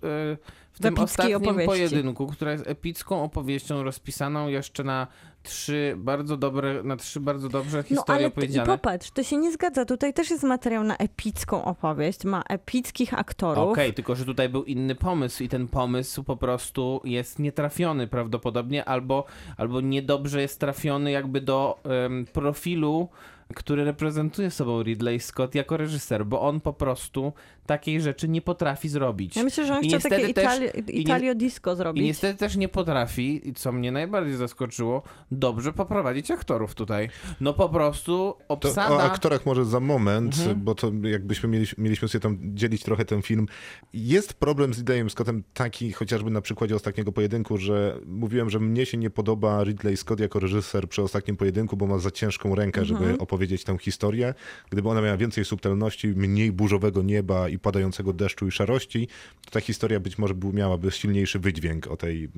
w 0.72 0.80
tym 0.82 1.00
ostatnim 1.00 1.38
opowieści. 1.38 1.66
pojedynku, 1.66 2.28
która 2.28 2.52
jest 2.52 2.68
epicką 2.68 3.24
opowieścią 3.24 3.84
rozpisaną 3.84 4.48
jeszcze 4.48 4.84
na 4.84 5.08
trzy 5.50 5.94
bardzo 5.98 6.38
dobre, 6.38 6.84
na 6.84 6.96
trzy 6.96 7.20
bardzo 7.20 7.50
dobrze 7.50 7.78
No 7.78 7.84
historie 7.84 8.06
ale 8.10 8.20
t- 8.20 8.24
i 8.26 8.28
opowiedziane. 8.28 8.68
popatrz, 8.68 9.12
to 9.12 9.24
się 9.24 9.38
nie 9.38 9.52
zgadza. 9.52 9.86
Tutaj 9.86 10.14
też 10.14 10.30
jest 10.30 10.44
materiał 10.44 10.84
na 10.84 10.98
epicką 10.98 11.66
opowieść, 11.66 12.24
ma 12.26 12.42
epickich 12.50 13.14
aktorów. 13.14 13.72
Okej, 13.72 13.94
tylko 13.94 14.16
że 14.16 14.26
tutaj 14.26 14.50
był 14.50 14.64
inny 14.64 14.96
pomysł 14.96 15.44
i 15.44 15.50
ten 15.50 15.68
pomysł 15.68 16.24
po 16.24 16.38
prostu 16.38 17.02
jest 17.04 17.40
nietrafiony 17.40 18.08
prawdopodobnie, 18.08 18.86
albo, 18.86 19.26
albo 19.58 19.82
niedobrze 19.82 20.42
jest 20.42 20.60
trafiony 20.60 21.12
jakby 21.12 21.42
do 21.42 21.80
em, 22.06 22.26
profilu, 22.34 23.10
który 23.56 23.84
reprezentuje 23.86 24.52
sobą 24.52 24.84
Ridley 24.84 25.20
Scott 25.20 25.56
jako 25.56 25.78
reżyser, 25.78 26.26
bo 26.26 26.42
on 26.42 26.60
po 26.62 26.74
prostu 26.74 27.34
takiej 27.70 28.02
rzeczy 28.02 28.30
nie 28.30 28.42
potrafi 28.42 28.90
zrobić. 28.90 29.36
Ja 29.36 29.44
myślę, 29.44 29.66
że 29.66 29.74
on 29.78 29.84
I 29.84 29.88
chciał 29.88 30.00
takie 30.00 30.18
niestety 30.18 30.34
też- 30.34 30.60
Itali- 30.60 30.90
i 30.90 31.02
Italio 31.02 31.36
disco 31.36 31.74
I 31.74 31.76
zrobić. 31.76 32.04
niestety 32.04 32.40
też 32.40 32.56
nie 32.56 32.70
potrafi, 32.70 33.50
i 33.50 33.54
co 33.54 33.72
mnie 33.72 33.92
najbardziej 33.92 34.36
zaskoczyło, 34.36 35.04
dobrze 35.32 35.74
poprowadzić 35.74 36.32
aktorów 36.32 36.76
tutaj. 36.76 37.10
No 37.42 37.54
po 37.54 37.70
prostu 37.70 38.34
To 38.38 38.46
obsada... 38.48 38.96
o 38.96 39.02
aktorach 39.02 39.46
może 39.46 39.66
za 39.66 39.80
moment, 39.80 40.36
Mhm. 40.40 40.62
bo 40.64 40.76
to 40.76 40.92
jakbyśmy 41.04 41.50
mieli, 41.50 41.66
mieliśmy 41.78 42.08
sobie 42.08 42.22
tam 42.22 42.38
dzielić 42.44 42.84
trochę 42.84 43.06
ten 43.06 43.22
film. 43.22 43.46
Jest 43.94 44.34
problem 44.34 44.74
z 44.74 44.78
Ridleyem 44.78 45.10
Scottem 45.10 45.44
taki, 45.54 45.92
chociażby 45.92 46.32
na 46.32 46.42
przykładzie 46.42 46.76
ostatniego 46.76 47.12
pojedynku, 47.12 47.58
że 47.58 48.00
mówiłem, 48.06 48.50
że 48.50 48.60
mnie 48.60 48.86
się 48.86 48.98
nie 48.98 49.10
podoba 49.10 49.64
Ridley 49.64 49.98
Scott 49.98 50.20
jako 50.20 50.40
reżyser 50.40 50.90
przy 50.90 51.02
ostatnim 51.02 51.38
pojedynku, 51.38 51.78
bo 51.78 51.88
ma 51.88 51.98
za 52.00 52.12
ciężką 52.12 52.56
rękę, 52.56 52.86
żeby 52.86 53.00
Mhm. 53.00 53.22
opowiedzieć 53.22 53.64
tę 53.64 53.78
historię. 53.78 54.34
Gdyby 54.70 54.90
ona 54.90 55.02
miała 55.02 55.18
więcej 55.18 55.46
subtelności, 55.46 56.08
mniej 56.08 56.52
burzowego 56.52 57.02
nieba 57.04 57.50
i 57.50 57.59
padającego 57.60 58.14
deszczu 58.14 58.48
i 58.48 58.52
szarości, 58.52 59.08
to 59.46 59.52
ta 59.52 59.62
historia 59.62 60.00
być 60.00 60.18
może 60.18 60.34
by 60.34 60.54
miałaby 60.54 60.92
silniejszy 60.92 61.40
wydźwięk 61.40 61.88
o 61.88 61.98
tej 61.98 62.30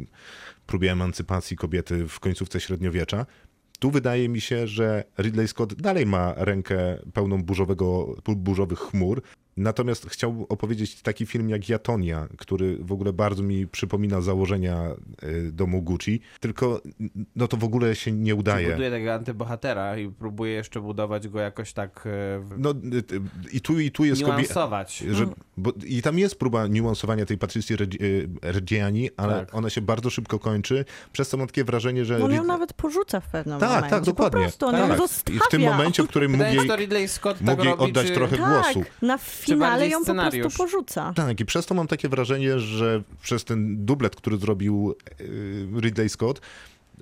próbie 0.68 0.92
emancypacji 0.92 1.58
kobiety 1.58 2.08
w 2.08 2.20
końcówce 2.20 2.60
średniowiecza. 2.60 3.26
Tu 3.80 3.92
wydaje 3.92 4.30
mi 4.30 4.42
się, 4.42 4.68
że 4.68 5.04
Ridley 5.18 5.48
Scott 5.48 5.74
dalej 5.74 6.06
ma 6.06 6.34
rękę 6.38 6.98
pełną 7.14 7.44
burzowego, 7.44 8.16
burzowych 8.28 8.80
chmur. 8.80 9.22
Natomiast 9.58 10.10
chciał 10.10 10.46
opowiedzieć 10.50 11.02
taki 11.02 11.26
film 11.26 11.50
jak 11.50 11.70
Jatonia, 11.70 12.28
który 12.38 12.78
w 12.78 12.92
ogóle 12.92 13.14
bardzo 13.14 13.44
mi 13.44 13.68
przypomina 13.68 14.22
założenia 14.22 14.92
y, 15.24 15.52
domu 15.52 15.82
Gucci, 15.82 16.22
tylko 16.40 16.82
no 17.36 17.48
to 17.48 17.58
w 17.58 17.64
ogóle 17.64 17.96
się 17.96 18.12
nie 18.12 18.36
udaje. 18.36 18.70
buduje 18.70 18.90
tego 18.92 19.14
antybohatera 19.14 19.98
i 19.98 20.10
próbuje 20.10 20.52
jeszcze 20.54 20.82
budować 20.82 21.28
go 21.28 21.40
jakoś 21.40 21.74
tak 21.74 22.04
e. 22.08 22.10
No 22.58 22.72
y, 22.72 22.76
i 23.54 23.62
tu 23.62 23.80
i 23.80 23.92
tu 23.92 24.06
jest 24.06 24.22
niuansować. 24.22 24.98
Że, 24.98 25.28
bo, 25.58 25.72
I 25.86 26.02
tam 26.02 26.20
jest 26.20 26.36
próba 26.40 26.68
niuansowania 26.68 27.26
tej 27.26 27.38
Patrycji 27.38 27.76
Reggi- 27.76 28.28
Reggiani, 28.42 29.10
ale 29.18 29.34
Tak. 29.34 29.56
ona 29.56 29.70
się 29.70 29.82
bardzo 29.82 30.10
szybko 30.10 30.40
kończy, 30.40 30.86
przez 31.12 31.30
co 31.30 31.38
mam 31.38 31.48
takie 31.48 31.64
wrażenie, 31.64 32.06
że... 32.06 32.24
On 32.24 32.32
ją 32.32 32.44
Rid- 32.44 32.48
nawet 32.48 32.74
porzuca 32.74 33.20
w 33.20 33.28
pewnym 33.32 33.60
tak, 33.60 33.70
momencie. 33.70 33.90
tak, 33.90 34.04
dokładnie. 34.04 34.38
Po 34.40 34.44
prostu 34.44 34.66
on 34.66 34.72
tak. 34.76 34.90
ją 34.90 34.98
zostawia. 34.98 35.38
I 35.38 35.40
w 35.40 35.48
tym 35.52 35.62
momencie, 35.62 36.04
w 36.04 36.08
którym 36.08 36.32
mógł 36.32 36.44
jej, 36.94 37.08
Scott 37.08 37.42
mógł 37.42 37.64
jej 37.64 37.72
robi, 37.72 37.84
oddać 37.84 38.08
czy... 38.08 38.14
trochę 38.14 38.38
Tak, 38.38 38.64
głosu. 38.64 38.84
na 39.02 39.18
finale 39.56 39.72
bardziej 39.72 39.90
ją 39.92 39.98
po 40.00 40.04
scenariusz? 40.04 40.42
prostu 40.42 40.58
porzuca. 40.64 41.14
Tak, 41.16 41.40
i 41.40 41.46
przez 41.46 41.66
to 41.66 41.76
mam 41.76 41.88
takie 41.88 42.10
wrażenie, 42.10 42.60
że 42.60 43.04
przez 43.22 43.46
ten 43.46 43.86
dublet, 43.86 44.16
który 44.16 44.38
zrobił 44.38 44.96
y, 45.22 45.68
Ridley 45.82 46.10
Scott, 46.10 46.42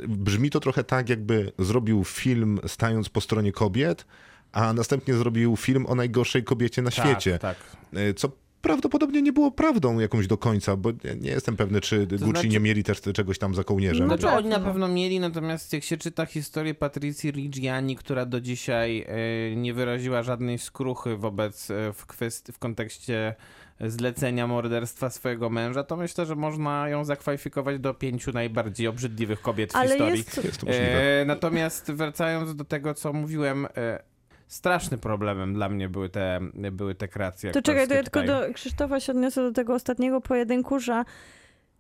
brzmi 0.07 0.49
to 0.49 0.59
trochę 0.59 0.83
tak, 0.83 1.09
jakby 1.09 1.51
zrobił 1.59 2.03
film 2.03 2.59
stając 2.67 3.09
po 3.09 3.21
stronie 3.21 3.51
kobiet, 3.51 4.05
a 4.51 4.73
następnie 4.73 5.13
zrobił 5.13 5.57
film 5.57 5.85
o 5.85 5.95
najgorszej 5.95 6.43
kobiecie 6.43 6.81
na 6.81 6.91
Tak, 6.91 7.05
świecie. 7.05 7.39
Tak. 7.39 7.57
Y, 7.97 8.13
Co 8.13 8.31
prawdopodobnie 8.61 9.21
nie 9.21 9.33
było 9.33 9.51
prawdą 9.51 9.99
jakąś 9.99 10.27
do 10.27 10.37
końca, 10.37 10.75
bo 10.75 10.91
nie 11.21 11.29
jestem 11.31 11.57
pewny, 11.57 11.81
czy 11.81 12.07
Gucci 12.07 12.17
znaczy- 12.25 12.47
nie 12.47 12.59
mieli 12.59 12.83
też 12.83 13.01
czegoś 13.01 13.39
tam 13.39 13.55
za 13.55 13.63
kołnierzem. 13.63 13.99
No 14.07 14.17
Znaczy 14.17 14.23
pewno. 14.23 14.37
oni 14.37 14.47
na 14.49 14.59
pewno 14.59 14.87
mieli, 14.87 15.19
natomiast 15.19 15.73
jak 15.73 15.83
się 15.83 15.97
czyta 15.97 16.25
historię 16.25 16.73
Patrycji 16.73 17.31
Reggiani, 17.31 17.95
która 17.95 18.25
do 18.25 18.41
dzisiaj 18.41 19.05
e, 19.51 19.55
nie 19.55 19.73
wyraziła 19.73 20.23
żadnej 20.23 20.57
skruchy 20.57 21.15
wobec, 21.17 21.71
e, 21.71 21.93
w, 21.93 22.07
kwest- 22.07 22.51
w 22.51 22.59
kontekście 22.59 23.35
zlecenia 23.81 24.47
morderstwa 24.47 25.09
swojego 25.09 25.49
męża, 25.49 25.83
to 25.83 25.97
myślę, 25.97 26.25
że 26.25 26.35
można 26.35 26.89
ją 26.89 27.05
zakwalifikować 27.05 27.79
do 27.79 27.93
pięciu 27.93 28.31
najbardziej 28.31 28.87
obrzydliwych 28.87 29.41
kobiet 29.41 29.73
w 29.73 29.75
Ale 29.75 29.89
historii. 29.89 30.17
jest, 30.17 30.43
Jest 30.43 30.59
to 30.59 30.65
możliwe. 30.65 31.21
E, 31.21 31.25
natomiast 31.25 31.91
wracając 31.91 32.55
do 32.55 32.65
tego, 32.65 32.93
co 32.93 33.13
mówiłem, 33.13 33.67
e, 33.77 34.03
strasznym 34.49 34.99
problemem 34.99 35.53
dla 35.53 35.69
mnie 35.69 35.89
były 35.89 36.09
te, 36.09 36.39
były 36.71 36.95
te 36.95 37.07
kreacje 37.07 37.51
To 37.51 37.61
czekaj, 37.61 37.87
to 37.87 37.93
ja 37.93 38.03
tylko 38.03 38.23
do 38.23 38.53
Krzysztofa 38.53 38.99
się 38.99 39.11
odniosę 39.11 39.41
do 39.43 39.51
tego 39.51 39.73
ostatniego 39.73 40.21
pojedynku, 40.21 40.79
że 40.79 41.03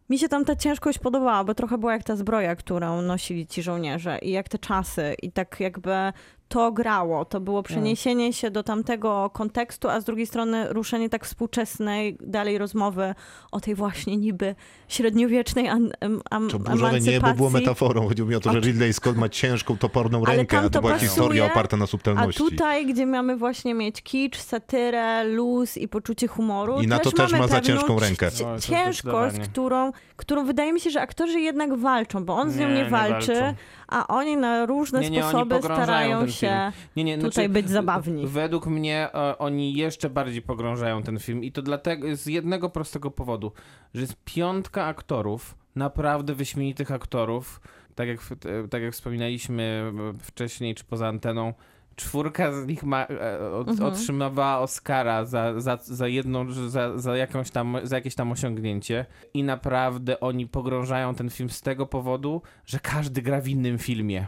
mi 0.09 0.19
się 0.19 0.29
tam 0.29 0.45
ta 0.45 0.55
ciężkość 0.55 0.99
podobała, 0.99 1.43
bo 1.43 1.53
trochę 1.53 1.77
była 1.77 1.93
jak 1.93 2.03
ta 2.03 2.15
zbroja, 2.15 2.55
którą 2.55 3.01
nosili 3.01 3.47
ci 3.47 3.63
żołnierze 3.63 4.19
i 4.21 4.31
jak 4.31 4.49
te 4.49 4.59
czasy 4.59 5.15
i 5.21 5.31
tak 5.31 5.59
jakby 5.59 5.91
to 6.49 6.71
grało. 6.71 7.25
To 7.25 7.39
było 7.39 7.63
przeniesienie 7.63 8.33
się 8.33 8.51
do 8.51 8.63
tamtego 8.63 9.29
kontekstu, 9.33 9.89
a 9.89 10.01
z 10.01 10.03
drugiej 10.03 10.27
strony 10.27 10.73
ruszenie 10.73 11.09
tak 11.09 11.25
współczesnej 11.25 12.17
dalej 12.21 12.57
rozmowy 12.57 13.15
o 13.51 13.59
tej 13.59 13.75
właśnie 13.75 14.17
niby 14.17 14.55
średniowiecznej 14.87 15.67
an, 15.67 15.91
am, 16.29 16.49
To 16.49 16.59
burzowe 16.59 16.99
niebo 16.99 17.33
było 17.33 17.49
metaforą. 17.49 18.07
Chodziło 18.07 18.29
mi 18.29 18.35
o 18.35 18.39
to, 18.39 18.53
że 18.53 18.59
Ridley 18.59 18.93
Scott 18.93 19.17
ma 19.17 19.29
ciężką, 19.29 19.77
toporną 19.77 20.23
Ale 20.25 20.35
rękę, 20.35 20.57
tam 20.57 20.65
a 20.65 20.69
to 20.69 20.69
to 20.69 20.81
była 20.81 20.93
pasuje, 20.93 21.09
historia 21.09 21.45
oparta 21.45 21.77
na 21.77 21.83
A 21.83 21.87
subtelności. 21.87 22.43
tutaj, 22.43 22.85
gdzie 22.85 23.05
mamy 23.05 23.37
właśnie 23.37 23.73
mieć 23.73 24.01
kicz, 24.01 24.37
satyrę, 24.37 25.23
luz 25.23 25.77
i 25.77 25.87
poczucie 25.87 26.27
humoru, 26.27 26.81
I 26.81 26.87
na 26.87 26.99
to 26.99 27.11
też 27.11 27.31
ma 27.31 27.47
za 27.47 27.61
ciężką 27.61 27.99
rękę. 27.99 28.29
No, 28.39 28.55
to 28.55 28.61
Ciężkość, 28.61 29.39
którą, 29.39 29.91
którą 30.15 30.45
wydaje 30.45 30.73
mi 30.73 30.79
się, 30.79 30.89
że 30.89 31.01
aktorzy 31.01 31.39
jednak 31.39 31.77
walczą, 31.77 32.25
bo 32.25 32.35
on 32.35 32.51
z 32.51 32.57
nią 32.57 32.67
Nie, 32.67 32.73
nie, 32.73 32.83
nie 32.83 32.89
walczy. 32.89 33.55
A 33.89 34.07
oni 34.07 34.37
na 34.37 34.65
różne 34.65 35.01
Nie, 35.01 35.09
nie, 35.09 35.23
sposoby 35.23 35.59
starają 35.61 36.27
się 36.27 36.71
Nie, 36.95 37.03
nie, 37.03 37.17
tutaj 37.17 37.31
znaczy, 37.31 37.49
być 37.49 37.69
zabawni. 37.69 38.27
Według 38.27 38.67
mnie 38.67 39.09
e, 39.13 39.37
oni 39.37 39.73
jeszcze 39.73 40.09
bardziej 40.09 40.41
pogrążają 40.41 41.03
ten 41.03 41.19
film 41.19 41.43
i 41.43 41.51
to 41.51 41.61
dlatego 41.61 42.15
z 42.15 42.25
jednego 42.25 42.69
prostego 42.69 43.11
powodu, 43.11 43.51
że 43.93 44.01
jest 44.01 44.15
piątka 44.25 44.85
aktorów, 44.85 45.55
naprawdę 45.75 46.33
wyśmienitych 46.33 46.91
aktorów, 46.91 47.61
tak 47.95 48.07
jak, 48.07 48.19
e, 48.45 48.67
tak 48.67 48.81
jak 48.81 48.93
wspominaliśmy 48.93 49.91
e, 50.15 50.23
wcześniej 50.23 50.75
czy 50.75 50.83
poza 50.83 51.07
anteną, 51.07 51.53
czwórka 51.99 52.51
z 52.51 52.67
nich 52.67 52.83
ma, 52.83 53.05
e, 53.05 53.51
od, 53.51 53.67
Mhm. 53.67 53.89
otrzymywała 53.93 54.59
Oscara 54.59 55.25
za, 55.25 55.59
za, 55.61 55.77
za 55.81 56.07
jedną, 56.07 56.51
za, 56.51 56.97
za, 56.97 57.17
jakąś 57.17 57.49
tam, 57.49 57.77
za 57.83 57.95
jakieś 57.95 58.15
tam 58.15 58.31
osiągnięcie 58.31 59.05
i 59.33 59.43
naprawdę 59.43 60.19
oni 60.19 60.47
pogrążają 60.47 61.15
ten 61.15 61.29
film 61.29 61.49
z 61.49 61.61
tego 61.61 61.85
powodu, 61.85 62.41
że 62.65 62.79
każdy 62.79 63.21
gra 63.21 63.41
w 63.41 63.47
innym 63.47 63.77
filmie. 63.77 64.27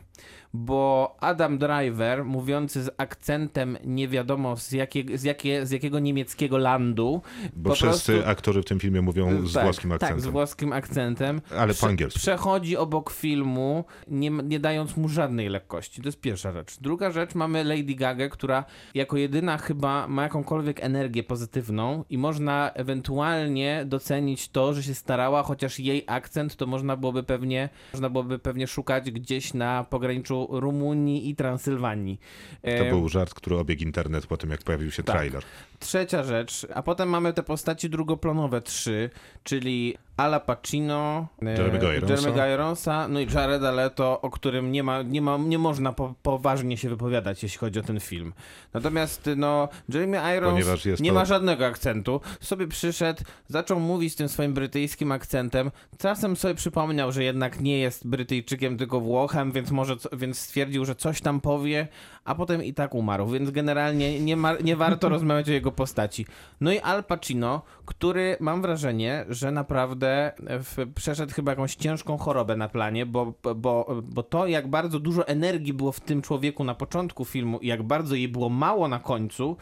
Bo 0.54 1.16
Adam 1.20 1.58
Driver, 1.58 2.26
mówiący 2.26 2.84
z 2.84 2.90
akcentem 2.98 3.78
nie 3.86 4.08
wiadomo 4.08 4.58
z, 4.58 4.72
jakie, 4.72 5.18
z, 5.18 5.24
jakie, 5.24 5.66
z 5.66 5.72
jakiego 5.72 6.00
niemieckiego 6.00 6.58
landu, 6.58 7.22
Bo 7.54 7.70
po 7.70 7.76
wszyscy 7.76 8.12
prostu- 8.14 8.30
aktorzy 8.30 8.62
w 8.62 8.66
tym 8.66 8.80
filmie 8.80 9.02
mówią 9.02 9.48
z 9.48 9.54
tak, 9.54 9.64
włoskim 9.64 9.90
tak, 9.90 9.96
akcentem. 10.04 10.22
z 10.22 10.26
włoskim 10.28 10.74
akcentem. 10.74 11.42
Ale 11.58 11.74
po 11.74 11.88
angielsku. 11.88 12.20
Przechodzi 12.20 12.78
obok 12.78 13.12
filmu, 13.12 13.86
nie, 14.08 14.30
nie 14.30 14.60
dając 14.60 14.98
mu 14.98 15.10
żadnej 15.10 15.50
lekkości. 15.50 16.02
To 16.02 16.08
jest 16.08 16.22
pierwsza 16.22 16.52
rzecz. 16.52 16.78
Druga 16.80 17.12
rzecz, 17.12 17.36
mamy 17.36 17.64
Lady 17.64 17.96
Gaga, 17.96 18.30
która 18.30 18.66
jako 18.94 19.18
jedyna 19.18 19.58
chyba 19.58 20.08
ma 20.08 20.24
jakąkolwiek 20.24 20.84
energię 20.84 21.24
pozytywną 21.24 22.04
i 22.10 22.18
można 22.18 22.72
ewentualnie 22.74 23.84
docenić 23.86 24.50
to, 24.50 24.74
że 24.74 24.84
się 24.84 24.94
starała, 24.94 25.44
chociaż 25.44 25.80
jej 25.80 26.04
akcent 26.08 26.56
to 26.56 26.66
można 26.66 26.98
byłoby 26.98 27.24
pewnie, 27.24 27.70
można 27.94 28.10
byłoby 28.10 28.40
pewnie 28.40 28.68
szukać 28.68 29.12
gdzieś 29.12 29.54
na 29.54 29.84
pograniczu 29.84 30.41
Rumunii 30.52 31.30
i 31.30 31.36
Transylwanii. 31.36 32.20
To 32.62 32.70
E, 32.70 32.90
był 32.90 33.10
żart, 33.10 33.34
który 33.34 33.58
obiegł 33.58 33.84
internet 33.84 34.28
po 34.28 34.38
tym, 34.38 34.50
jak 34.50 34.64
pojawił 34.64 34.92
się 34.92 35.04
Tak. 35.04 35.16
trailer. 35.16 35.44
Trzecia 35.80 36.24
rzecz, 36.24 36.68
a 36.74 36.84
potem 36.84 37.10
mamy 37.10 37.34
te 37.34 37.44
postaci 37.44 37.90
drugoplanowe 37.90 38.62
trzy, 38.62 39.10
czyli 39.44 39.96
Ala 40.22 40.40
Pacino, 40.40 41.28
e, 41.42 41.56
Jeremy'ego 41.56 42.54
Ironsa. 42.54 43.08
No 43.08 43.20
i 43.20 43.28
Jareda 43.34 43.72
Leto, 43.72 44.22
o 44.22 44.30
którym 44.30 44.72
nie, 44.72 44.84
ma, 44.84 45.02
nie, 45.02 45.22
ma, 45.22 45.38
nie 45.38 45.58
można 45.58 45.94
po, 45.94 46.14
poważnie 46.24 46.78
się 46.78 46.90
wypowiadać, 46.90 47.44
jeśli 47.44 47.58
chodzi 47.60 47.80
o 47.80 47.84
ten 47.84 48.00
film. 48.00 48.34
Natomiast 48.74 49.30
no, 49.36 49.70
Jeremy 49.90 50.38
Irons 50.38 50.86
nie 51.00 51.10
to- 51.10 51.16
ma 51.16 51.26
żadnego 51.26 51.66
akcentu. 51.66 52.22
Sobie 52.42 52.68
przyszedł, 52.68 53.24
zaczął 53.48 53.80
mówić 53.80 54.16
tym 54.16 54.30
swoim 54.30 54.54
brytyjskim 54.54 55.12
akcentem. 55.12 55.72
Czasem 55.98 56.36
sobie 56.36 56.56
przypomniał, 56.56 57.12
że 57.12 57.24
jednak 57.24 57.60
nie 57.60 57.80
jest 57.80 58.08
Brytyjczykiem, 58.08 58.78
tylko 58.78 59.00
Włochem, 59.00 59.52
więc 59.52 59.72
może, 59.72 59.96
więc 60.14 60.40
stwierdził, 60.40 60.86
że 60.86 60.96
coś 60.96 61.22
tam 61.22 61.42
powie, 61.42 61.88
a 62.26 62.36
potem 62.36 62.64
i 62.64 62.74
tak 62.74 62.96
umarł. 62.96 63.28
Więc 63.28 63.52
generalnie 63.52 64.20
nie, 64.20 64.38
ma, 64.38 64.54
nie 64.54 64.76
warto 64.76 65.10
rozmawiać 65.16 65.50
o 65.50 65.52
jego 65.52 65.72
postaci. 65.72 66.26
No 66.62 66.72
i 66.72 66.80
Al 66.80 67.04
Pacino, 67.04 67.62
który 67.86 68.38
mam 68.40 68.62
wrażenie, 68.62 69.26
że 69.30 69.52
naprawdę 69.52 70.32
w, 70.40 70.94
przeszedł 70.96 71.34
chyba 71.34 71.52
jakąś 71.52 71.76
ciężką 71.76 72.18
chorobę 72.18 72.56
na 72.56 72.70
planie, 72.70 73.06
bo, 73.06 73.34
bo, 73.56 74.02
bo 74.04 74.24
to, 74.24 74.48
jak 74.48 74.68
bardzo 74.68 75.00
dużo 75.00 75.28
energii 75.28 75.74
było 75.74 75.92
w 75.92 76.00
tym 76.00 76.22
człowieku 76.22 76.64
na 76.64 76.76
początku 76.76 77.26
filmu 77.26 77.60
i 77.60 77.68
jak 77.68 77.84
bardzo 77.84 78.16
jej 78.16 78.28
było 78.28 78.50
mało 78.50 78.88
na 78.88 79.00
końcu, 79.00 79.58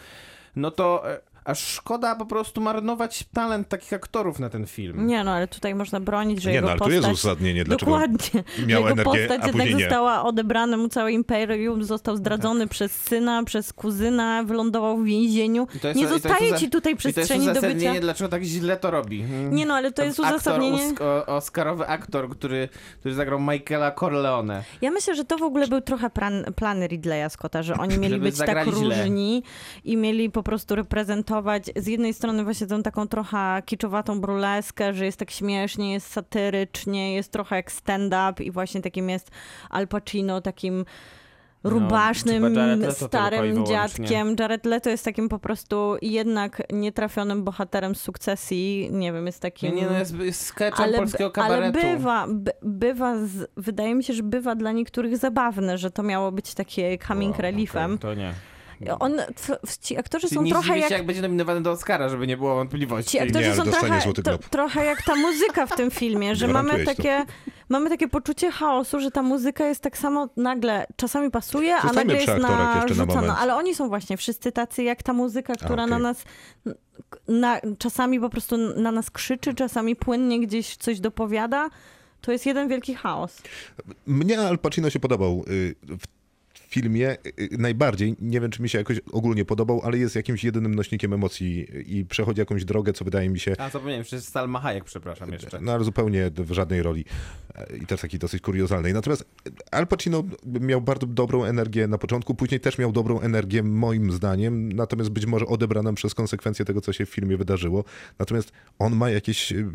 no 0.56 0.72
to 0.72 1.12
e, 1.12 1.29
aż 1.50 1.60
szkoda 1.60 2.16
po 2.16 2.26
prostu 2.26 2.62
marnować 2.62 3.24
talent 3.34 3.70
takich 3.70 3.94
aktorów 3.94 4.40
na 4.40 4.50
ten 4.50 4.66
film. 4.68 5.08
Nie 5.08 5.24
no, 5.24 5.32
ale 5.32 5.48
tutaj 5.48 5.76
można 5.76 6.00
bronić, 6.00 6.42
że 6.42 6.50
Nie, 6.50 6.56
jego 6.56 6.66
no 6.68 6.72
ale 6.72 6.80
tu 6.80 6.86
postać... 6.86 6.96
jest 7.06 7.14
uzasadnienie, 7.24 7.64
dlaczego 7.64 7.92
Dokładnie. 7.92 8.44
miał 8.68 8.82
Jego 8.82 8.92
energię, 8.92 9.04
postać 9.28 9.42
a 9.44 9.48
jednak 9.48 9.68
nie. 9.68 9.80
została 9.80 10.24
odebrana 10.24 10.78
mu 10.78 10.88
całe 10.90 11.12
imperium, 11.12 11.84
został 11.84 12.16
zdradzony 12.16 12.68
przez 12.68 12.92
syna, 12.92 13.44
przez 13.44 13.74
kuzyna, 13.74 14.44
wylądował 14.44 14.98
w 14.98 15.06
więzieniu. 15.06 15.68
To 15.82 15.88
jest- 15.88 16.00
Nie 16.00 16.08
to 16.08 16.14
jest 16.14 16.24
zostaje 16.24 16.54
ci 16.54 16.70
tutaj 16.70 16.98
to 16.98 17.08
jest 17.08 17.16
przestrzeni 17.18 17.46
do 17.46 17.52
bycia... 17.54 17.60
uzasadnienie, 17.68 18.00
dlaczego 18.00 18.30
tak 18.30 18.44
źle 18.44 18.78
to 18.78 18.92
robi. 18.92 19.22
Mm. 19.22 19.56
Nie 19.56 19.66
no, 19.66 19.74
ale 19.74 19.92
to 19.92 20.04
jest 20.04 20.20
Aktor, 20.20 20.36
uzasadnienie... 20.36 20.94
O- 21.00 21.26
Oscarowy 21.26 21.88
aktor, 21.88 22.30
który, 22.30 22.70
który 23.00 23.14
zagrał 23.16 23.40
Michaela 23.40 23.92
Corleone. 23.92 24.64
Ja 24.82 24.92
myślę, 24.92 25.16
że 25.16 25.26
to 25.26 25.38
w 25.38 25.44
ogóle 25.44 25.68
był 25.68 25.82
trochę 25.82 26.10
plan, 26.10 26.46
plan 26.56 26.84
Ridleya 26.88 27.30
Scotta, 27.30 27.64
że 27.64 27.74
oni 27.74 27.98
mieli 27.98 28.20
być 28.20 28.38
tak 28.38 28.48
zagrali 28.48 28.72
źle. 28.72 28.96
różni 29.02 29.44
i 29.84 29.98
mieli 29.98 30.30
po 30.30 30.44
prostu 30.44 30.76
reprezentować 30.76 31.39
z 31.76 31.88
jednej 31.88 32.14
strony 32.14 32.44
właśnie 32.44 32.68
tą 32.68 32.84
taką 32.84 33.08
trochę 33.08 33.62
kiczowatą 33.66 34.22
burleskę, 34.22 34.94
że 34.94 35.06
jest 35.06 35.20
tak 35.20 35.32
śmiesznie, 35.32 35.94
jest 35.94 36.12
satyrycznie, 36.12 37.16
jest 37.16 37.32
trochę 37.32 37.56
jak 37.56 37.72
stand-up 37.72 38.44
i 38.44 38.52
właśnie 38.52 38.82
takim 38.82 39.10
jest 39.10 39.32
Al 39.70 39.88
Pacino, 39.88 40.42
takim 40.42 40.86
rubasznym, 41.64 42.44
Leto 42.44 42.78
tylko 42.80 43.06
i 43.06 43.08
starym 43.08 43.66
dziadkiem. 43.66 44.36
Jared 44.40 44.66
Leto 44.66 44.90
jest 44.90 45.06
takim 45.06 45.30
po 45.30 45.40
prostu 45.40 45.96
jednak 46.02 46.62
nietrafionym 46.74 47.44
bohaterem 47.44 47.96
sukcesji. 47.96 48.90
Nie 48.92 49.14
wiem, 49.14 49.26
jest 49.26 49.38
Nie, 49.44 49.52
takim... 49.52 49.76
nie, 49.76 49.86
no 49.86 50.00
jest, 50.00 50.16
jest 50.20 50.46
sketchem 50.46 50.86
ale, 50.86 50.98
polskiego 50.98 51.32
ale 51.36 51.50
kabaretu. 51.50 51.80
bywa, 51.88 52.28
by, 52.30 52.52
bywa 52.62 53.26
z, 53.26 53.48
wydaje 53.58 53.96
mi 53.96 54.04
się, 54.04 54.14
że 54.14 54.24
bywa 54.24 54.56
dla 54.56 54.72
niektórych 54.72 55.18
zabawne, 55.18 55.78
że 55.78 55.92
to 55.92 56.04
miało 56.04 56.32
być 56.32 56.54
takie 56.54 56.98
coming 57.08 57.34
Wow, 57.34 57.42
reliefem. 57.42 57.86
okej, 57.94 58.00
To 58.00 58.14
nie. 58.14 58.34
On, 59.00 59.18
t- 59.18 59.60
ci 59.82 59.98
aktorzy 59.98 60.28
Czyli 60.28 60.36
są 60.36 60.42
nie 60.44 60.52
trochę 60.52 60.78
jak... 60.78 60.90
się, 60.90 60.96
jak 60.96 61.06
będzie 61.06 61.22
nominowany 61.22 61.62
do 61.62 61.72
Oscara, 61.72 62.10
żeby 62.10 62.28
nie 62.28 62.38
było 62.38 62.56
wątpliwości. 62.56 63.12
Ci 63.12 63.20
aktorzy 63.20 63.50
Nie, 63.50 63.56
są 63.56 63.64
dostanie 63.64 64.02
trochę, 64.02 64.24
to, 64.24 64.38
trochę 64.50 64.86
jak 64.86 65.02
ta 65.06 65.16
muzyka 65.16 65.66
w 65.66 65.76
tym 65.76 65.92
filmie, 65.92 66.36
że 66.36 66.48
mamy 66.48 66.80
to. 66.80 66.86
takie, 66.96 67.26
mamy 67.70 67.90
takie 67.90 68.08
poczucie 68.08 68.52
chaosu, 68.52 69.00
że 69.00 69.12
ta 69.12 69.22
muzyka 69.22 69.68
jest 69.68 69.82
tak 69.82 69.98
samo 69.98 70.30
nagle, 70.38 70.88
czasami 70.96 71.32
pasuje, 71.32 71.76
a 71.76 71.82
Zostańmy 71.82 72.14
nagle 72.14 72.18
przy 72.18 72.32
jest 72.32 72.44
na 72.44 72.50
narzucona. 72.76 73.06
moment. 73.06 73.34
Ale 73.40 73.56
oni 73.56 73.76
są 73.76 73.90
właśnie 73.90 74.18
wszyscy 74.18 74.52
tacy 74.52 74.84
jak 74.84 75.04
ta 75.04 75.14
muzyka, 75.14 75.56
która 75.56 75.84
okej. 75.84 75.88
na 75.90 76.00
nas 76.00 76.24
na, 77.28 77.62
czasami 77.78 78.20
po 78.20 78.30
prostu 78.30 78.58
na 78.58 78.92
nas 78.92 79.12
krzyczy, 79.12 79.54
czasami 79.54 79.96
płynnie 79.96 80.40
gdzieś 80.40 80.76
coś 80.78 81.00
dopowiada. 81.00 81.70
To 82.22 82.32
jest 82.32 82.46
jeden 82.46 82.68
wielki 82.68 82.96
chaos. 82.96 83.42
Mnie 84.06 84.40
Al 84.40 84.60
Pacino 84.60 84.90
się 84.90 85.00
podobał 85.00 85.44
y, 85.48 85.76
w 85.84 86.19
filmie 86.70 87.18
y, 87.40 87.50
najbardziej. 87.58 88.16
Nie 88.22 88.42
wiem, 88.42 88.52
czy 88.52 88.62
mi 88.62 88.70
się 88.70 88.78
jakoś 88.78 89.00
ogólnie 89.12 89.46
podobał, 89.46 89.82
ale 89.84 89.98
jest 89.98 90.16
jakimś 90.16 90.44
jedynym 90.44 90.76
nośnikiem 90.76 91.14
emocji 91.14 91.68
i 91.98 92.06
przechodzi 92.06 92.40
jakąś 92.40 92.66
drogę, 92.66 92.94
co 92.94 93.06
wydaje 93.06 93.30
mi 93.30 93.40
się 93.40 93.56
A 93.58 93.70
zapomniałem, 93.70 94.04
że 94.04 94.16
jest 94.16 94.32
Salma 94.32 94.60
Hayek, 94.60 94.84
przepraszam 94.84 95.32
jeszcze. 95.32 95.62
No 95.62 95.72
ale 95.72 95.84
zupełnie 95.84 96.32
w 96.36 96.52
żadnej 96.52 96.84
roli 96.84 97.06
E, 97.60 97.78
i 97.78 97.86
też 97.86 98.02
takiej 98.02 98.20
dosyć 98.20 98.42
kuriozalnej. 98.42 98.94
Natomiast 98.94 99.26
Al 99.72 99.88
Pacino 99.88 100.24
miał 100.46 100.82
bardzo 100.82 101.08
dobrą 101.08 101.44
energię 101.44 101.88
na 101.88 101.98
początku, 101.98 102.36
później 102.36 102.60
też 102.60 102.78
miał 102.78 102.92
dobrą 102.92 103.20
energię 103.20 103.64
moim 103.64 104.12
zdaniem, 104.12 104.72
natomiast 104.72 105.10
być 105.10 105.26
może 105.26 105.46
odebraną 105.46 105.96
przez 105.96 106.16
konsekwencje 106.16 106.66
tego, 106.66 106.82
co 106.82 106.94
się 106.94 107.06
w 107.06 107.10
filmie 107.10 107.38
wydarzyło. 107.38 107.84
Natomiast 108.20 108.52
on 108.80 108.96
ma 108.96 109.10
jakieś, 109.10 109.52
y, 109.52 109.66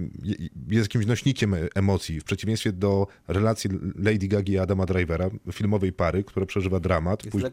jest 0.69 0.85
jakimś 0.85 1.07
nośnikiem 1.07 1.55
emocji, 1.75 2.21
w 2.21 2.25
przeciwieństwie 2.25 2.73
do 2.73 3.07
relacji 3.29 3.71
Lady 3.99 4.29
Gagi 4.29 4.53
i 4.53 4.59
Adama 4.59 4.87
Drivera, 4.87 5.31
filmowej 5.53 5.93
pary, 5.93 6.25
która 6.25 6.47
przeżywa 6.47 6.81
dramat. 6.85 7.25
Jest 7.25 7.33
powiedział. 7.33 7.51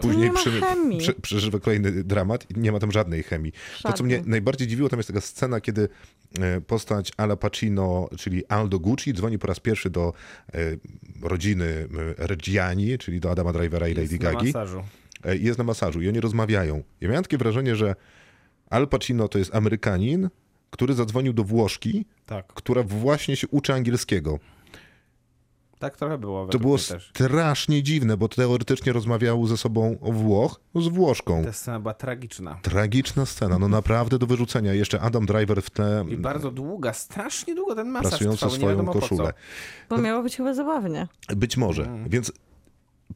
tu 0.00 0.12
nie 0.12 0.32
ma 0.32 0.40
chemii. 0.60 0.98
prze- 0.98 1.14
przeżywa 1.14 1.58
kolejny 1.60 2.04
dramat 2.04 2.50
i 2.50 2.58
nie 2.60 2.72
ma 2.72 2.78
tam 2.78 2.92
żadnej 2.92 3.22
chemii. 3.22 3.52
To, 3.82 3.92
co 3.92 4.04
mnie 4.04 4.22
najbardziej 4.26 4.68
dziwiło, 4.68 4.88
tam 4.88 4.98
jest 4.98 5.06
taka 5.08 5.20
scena, 5.20 5.60
kiedy 5.60 5.88
e, 6.40 6.60
postać 6.60 7.12
Ala 7.16 7.36
Pacino, 7.36 8.08
czyli 8.18 8.46
Aldo 8.46 8.78
Gucci, 8.78 9.12
dzwoni 9.14 9.38
po 9.38 9.46
raz 9.46 9.60
pierwszy 9.60 9.90
do 9.90 10.12
e, 10.54 10.58
rodziny 11.22 11.64
e, 12.18 12.26
Reggiani, 12.26 12.98
czyli 12.98 13.20
do 13.20 13.30
Adama 13.30 13.52
Drivera 13.52 13.88
i 13.88 13.94
Lady 13.94 14.02
Jest 14.14 14.22
na 14.22 14.32
Gagi. 14.32 14.52
jest 15.44 15.58
na 15.58 15.64
masażu 15.64 16.02
i 16.02 16.08
oni 16.08 16.20
rozmawiają. 16.20 16.82
Ja 17.00 17.08
miałem 17.08 17.24
takie 17.24 17.38
wrażenie, 17.38 17.76
że 17.76 17.94
Al 18.70 18.88
Pacino 18.88 19.28
to 19.28 19.38
jest 19.38 19.54
Amerykanin, 19.54 20.28
który 20.70 20.94
zadzwonił 20.94 21.32
do 21.32 21.44
Włoszki, 21.44 22.06
Tak, 22.26 22.46
która 22.46 22.82
właśnie 22.82 23.36
się 23.36 23.48
uczy 23.48 23.72
angielskiego. 23.72 24.38
Tak 25.78 25.96
trochę 25.96 26.18
było. 26.18 26.46
To 26.46 26.58
było 26.58 26.78
też. 26.78 27.10
strasznie 27.14 27.82
dziwne, 27.82 28.16
bo 28.16 28.28
teoretycznie 28.28 28.92
rozmawiał 28.92 29.46
ze 29.46 29.56
sobą 29.56 29.96
Włoch 30.02 30.60
z 30.74 30.88
Włoszką. 30.88 31.44
Ta 31.44 31.52
scena 31.52 31.80
była 31.80 31.94
tragiczna. 31.94 32.58
Tragiczna 32.62 33.26
scena, 33.26 33.58
no 33.58 33.68
naprawdę 33.68 34.18
do 34.18 34.26
wyrzucenia. 34.26 34.74
Jeszcze 34.74 35.00
Adam 35.00 35.26
Driver 35.26 35.62
w 35.62 35.70
tle, 35.70 36.04
I 36.08 36.16
bardzo 36.16 36.50
długa, 36.50 36.92
strasznie 36.92 37.54
długo 37.54 37.74
ten 37.74 37.88
masaż 37.88 38.10
prasujący 38.10 38.38
trwał, 38.38 38.52
nie 38.52 38.58
swoją 38.58 38.86
po 38.86 38.92
koszulę. 38.92 39.32
co. 39.88 39.96
Bo 39.96 40.02
miało 40.02 40.22
być 40.22 40.36
chyba 40.36 40.54
zabawnie. 40.54 41.08
Być 41.36 41.56
może. 41.56 41.84
Mm. 41.84 42.08
Więc 42.08 42.32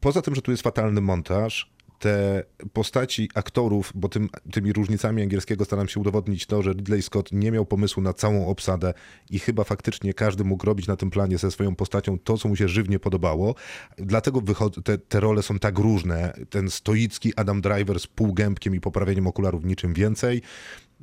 poza 0.01 0.21
tym, 0.21 0.35
że 0.35 0.41
tu 0.41 0.51
jest 0.51 0.63
fatalny 0.63 1.01
montaż, 1.01 1.71
te 2.01 2.43
postaci 2.73 3.29
aktorów, 3.35 3.91
bo 3.95 4.09
tym, 4.09 4.29
tymi 4.51 4.73
różnicami 4.73 5.21
angielskiego 5.21 5.65
staram 5.65 5.87
się 5.87 5.99
udowodnić 5.99 6.45
to, 6.45 6.61
że 6.61 6.73
Ridley 6.73 7.01
Scott 7.01 7.31
nie 7.31 7.51
miał 7.51 7.65
pomysłu 7.65 8.03
na 8.03 8.13
całą 8.13 8.47
obsadę 8.47 8.93
i 9.29 9.39
chyba 9.39 9.63
faktycznie 9.63 10.13
każdy 10.13 10.43
mógł 10.43 10.65
robić 10.65 10.87
na 10.87 10.95
tym 10.95 11.09
planie 11.09 11.37
ze 11.37 11.51
swoją 11.51 11.75
postacią 11.75 12.19
to, 12.19 12.37
co 12.37 12.49
mu 12.49 12.55
się 12.55 12.67
żywnie 12.67 12.99
podobało. 12.99 13.55
Dlatego 13.97 14.41
te, 14.83 14.97
te 14.97 15.19
role 15.19 15.43
są 15.43 15.59
tak 15.59 15.79
różne. 15.79 16.33
Ten 16.49 16.69
stoicki 16.69 17.33
Adam 17.35 17.61
Driver 17.61 17.99
z 17.99 18.07
półgębkiem 18.07 18.75
i 18.75 18.79
poprawieniem 18.79 19.27
okularów 19.27 19.65
niczym 19.65 19.93
więcej. 19.93 20.41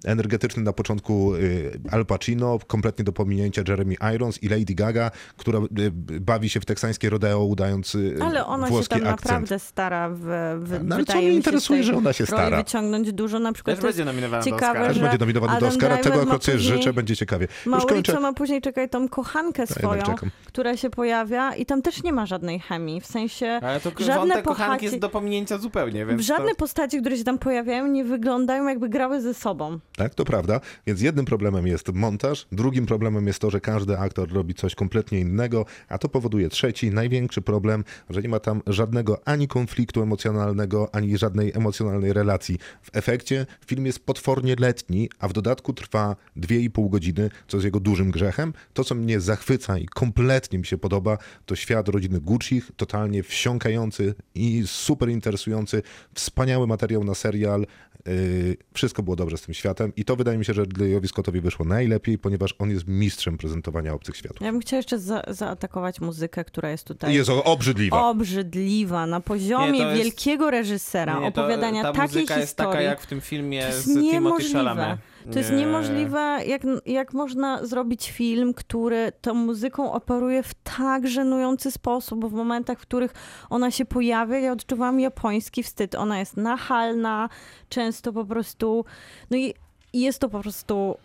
Energetyczny 0.04 0.62
na 0.62 0.72
początku 0.72 1.34
y, 1.34 1.80
Al 1.90 2.06
Pacino, 2.06 2.58
kompletnie 2.66 3.04
do 3.04 3.12
pominięcia 3.12 3.62
Jeremy 3.68 3.94
Irons 4.14 4.42
i 4.42 4.48
Lady 4.48 4.74
Gaga, 4.74 5.10
która 5.36 5.58
y, 5.58 5.90
bawi 6.20 6.48
się 6.48 6.60
w 6.60 6.64
teksańskie 6.64 7.10
rodeo, 7.10 7.44
udając 7.44 7.94
y, 7.94 8.16
Ale 8.22 8.46
ona 8.46 8.66
się 8.66 8.72
tam 8.72 8.80
akcent. 8.82 9.04
naprawdę 9.04 9.58
stara. 9.58 10.08
W, 10.10 10.18
w, 10.58 10.78
No 10.84 10.94
ale 10.96 11.04
co 11.04 11.16
mnie 11.16 11.30
interesuje, 11.32 11.82
że 11.82 11.96
ona 11.96 12.12
się 12.12 12.26
stara? 12.26 12.56
wyciągnąć 12.56 13.12
dużo. 13.12 13.38
Na 13.38 13.52
przykład 13.52 13.76
Też 13.76 13.84
będzie 13.84 14.04
nominowana 14.04 14.42
do 14.44 14.50
ciekawe, 14.50 14.66
Oscara. 14.66 14.86
Też 14.88 14.96
że 14.96 15.02
będzie 15.02 15.18
nominowany 15.18 15.60
do 15.60 15.66
Oscara, 15.66 15.96
tego 15.96 16.16
ma 16.16 16.22
akurat 16.22 16.44
sobie 16.44 16.56
później- 16.58 16.76
życzę, 16.78 16.92
będzie 16.92 17.16
ciekawie. 17.16 17.46
Już 17.56 17.66
Mauricio 17.66 17.94
kończę. 17.94 18.20
ma 18.20 18.32
później, 18.32 18.60
czekaj, 18.60 18.88
tą 18.88 19.08
kochankę 19.08 19.66
swoją, 19.66 20.02
która 20.46 20.76
się 20.76 20.90
pojawia 20.90 21.54
i 21.54 21.66
tam 21.66 21.82
też 21.82 22.02
nie 22.02 22.12
ma 22.12 22.26
żadnej 22.26 22.60
chemii. 22.60 23.00
W 23.00 23.06
sensie 23.06 23.60
Ale 23.62 23.80
to 23.80 23.92
żadne 23.98 24.42
postaci, 24.42 24.84
jest 24.84 24.98
do 24.98 25.08
pominięcia 25.08 25.58
zupełnie, 25.58 26.06
więc 26.06 26.22
żadne 26.22 26.48
to... 26.50 26.54
postaci, 26.56 27.00
które 27.00 27.16
się 27.16 27.24
tam 27.24 27.38
pojawiają, 27.38 27.86
nie 27.86 28.04
wyglądają 28.04 28.68
jakby 28.68 28.88
grały 28.88 29.20
ze 29.20 29.34
sobą. 29.34 29.78
Tak, 29.98 30.14
to 30.14 30.24
prawda. 30.24 30.60
Więc 30.86 31.00
jednym 31.00 31.24
problemem 31.24 31.66
jest 31.66 31.94
montaż, 31.94 32.46
drugim 32.52 32.86
problemem 32.86 33.26
jest 33.26 33.38
to, 33.38 33.50
że 33.50 33.60
każdy 33.60 33.98
aktor 33.98 34.32
robi 34.32 34.54
coś 34.54 34.74
kompletnie 34.74 35.20
innego, 35.20 35.64
a 35.88 35.98
to 35.98 36.08
powoduje 36.08 36.48
trzeci, 36.48 36.90
największy 36.90 37.42
problem, 37.42 37.84
że 38.10 38.22
nie 38.22 38.28
ma 38.28 38.40
tam 38.40 38.62
żadnego 38.66 39.28
ani 39.28 39.48
konfliktu 39.48 40.02
emocjonalnego, 40.02 40.94
ani 40.94 41.18
żadnej 41.18 41.52
emocjonalnej 41.54 42.12
relacji. 42.12 42.58
W 42.82 42.96
efekcie 42.96 43.46
film 43.66 43.86
jest 43.86 44.06
potwornie 44.06 44.56
letni, 44.58 45.10
a 45.18 45.28
w 45.28 45.32
dodatku 45.32 45.72
trwa 45.72 46.16
2,5 46.36 46.90
godziny, 46.90 47.30
co 47.48 47.56
jest 47.56 47.64
jego 47.64 47.80
dużym 47.80 48.10
grzechem. 48.10 48.52
To, 48.72 48.84
co 48.84 48.94
mnie 48.94 49.20
zachwyca 49.20 49.78
i 49.78 49.86
kompletnie 49.86 50.58
mi 50.58 50.66
się 50.66 50.78
podoba, 50.78 51.18
to 51.46 51.56
świat 51.56 51.88
rodziny 51.88 52.20
Gucci, 52.20 52.62
totalnie 52.76 53.22
wsiąkający 53.22 54.14
i 54.34 54.62
super 54.66 55.08
interesujący, 55.08 55.82
wspaniały 56.14 56.66
materiał 56.66 57.04
na 57.04 57.14
serial. 57.14 57.66
Yy, 58.06 58.56
wszystko 58.74 59.02
było 59.02 59.16
dobrze 59.16 59.36
z 59.38 59.42
tym 59.42 59.54
światem 59.54 59.92
i 59.96 60.04
to 60.04 60.16
wydaje 60.16 60.38
mi 60.38 60.44
się, 60.44 60.54
że 60.54 60.62
Ridleyowi 60.62 61.08
Scottowi 61.08 61.40
wyszło 61.40 61.64
najlepiej, 61.64 62.18
ponieważ 62.18 62.54
on 62.58 62.70
jest 62.70 62.86
mistrzem 62.88 63.38
prezentowania 63.38 63.94
obcych 63.94 64.16
światów. 64.16 64.40
Ja 64.40 64.52
bym 64.52 64.60
chciała 64.60 64.78
jeszcze 64.78 64.98
za 64.98 65.22
zaatakować 65.28 66.00
muzykę, 66.00 66.44
która 66.44 66.70
jest 66.70 66.84
tutaj 66.86 67.14
Jest 67.14 67.30
obrzydliwa. 67.44 68.08
obrzydliwa, 68.08 69.06
na 69.06 69.20
poziomie 69.20 69.72
Nie, 69.72 69.78
to 69.78 69.90
jest- 69.90 70.02
wielkiego 70.02 70.50
reżysera, 70.50 71.20
Nie, 71.20 71.32
to- 71.32 71.40
opowiadania 71.40 71.82
ta 71.82 71.92
takiej 71.92 72.02
muzyka 72.02 72.38
jest 72.38 72.56
taka 72.56 72.68
historii. 72.70 72.86
jak 72.86 73.00
w 73.00 73.06
tym 73.06 73.20
filmie 73.20 73.72
z 73.72 73.84
Timothy. 73.84 74.52
Chalamet. 74.52 74.98
To 75.32 75.38
jest 75.38 75.50
Nie. 75.50 75.56
niemożliwe, 75.56 76.38
jak, 76.46 76.62
jak 76.86 77.12
można 77.12 77.66
zrobić 77.66 78.10
film, 78.10 78.54
który 78.54 79.12
tą 79.20 79.34
muzyką 79.34 79.92
operuje 79.92 80.42
w 80.42 80.54
tak 80.54 81.08
żenujący 81.08 81.70
sposób, 81.70 82.20
bo 82.20 82.28
w 82.28 82.32
momentach, 82.32 82.78
w 82.78 82.82
których 82.82 83.12
ona 83.50 83.70
się 83.70 83.84
pojawia, 83.84 84.38
ja 84.38 84.52
odczuwam 84.52 85.00
japoński 85.00 85.62
wstyd. 85.62 85.94
Ona 85.94 86.18
jest 86.18 86.36
nachalna, 86.36 87.28
często 87.68 88.12
po 88.12 88.24
prostu, 88.24 88.84
no 89.30 89.36
i 89.36 89.54
jest 89.92 90.18
to 90.18 90.28
po 90.28 90.40
prostu 90.40 90.96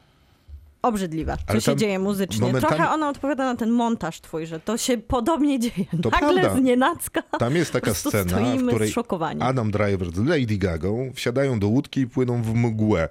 obrzydliwe, 0.81 1.37
co 1.47 1.59
się 1.59 1.75
dzieje 1.75 1.99
muzycznie. 1.99 2.47
momentami- 2.47 2.59
Trochę 2.75 2.89
ona 2.89 3.09
odpowiada 3.09 3.43
na 3.45 3.55
ten 3.55 3.69
montaż 3.71 4.21
twój, 4.21 4.45
że 4.45 4.59
to 4.59 4.77
się 4.77 4.97
podobnie 4.97 5.59
dzieje. 5.59 5.85
To 6.03 6.09
Nagle 6.09 6.41
prawda. 6.41 6.59
z 6.61 6.63
nienacka 6.63 7.21
Tam 7.39 7.55
jest 7.55 7.73
taka 7.73 7.93
scena, 7.93 8.37
w 8.57 8.67
której. 8.67 8.93
Adam 9.39 9.71
Driver 9.71 10.11
z 10.15 10.17
Lady 10.19 10.57
Gagą 10.57 11.11
wsiadają 11.15 11.59
do 11.59 11.67
łódki 11.67 11.99
i 12.01 12.07
płyną 12.07 12.41
w 12.41 12.53
mgłę. 12.55 13.09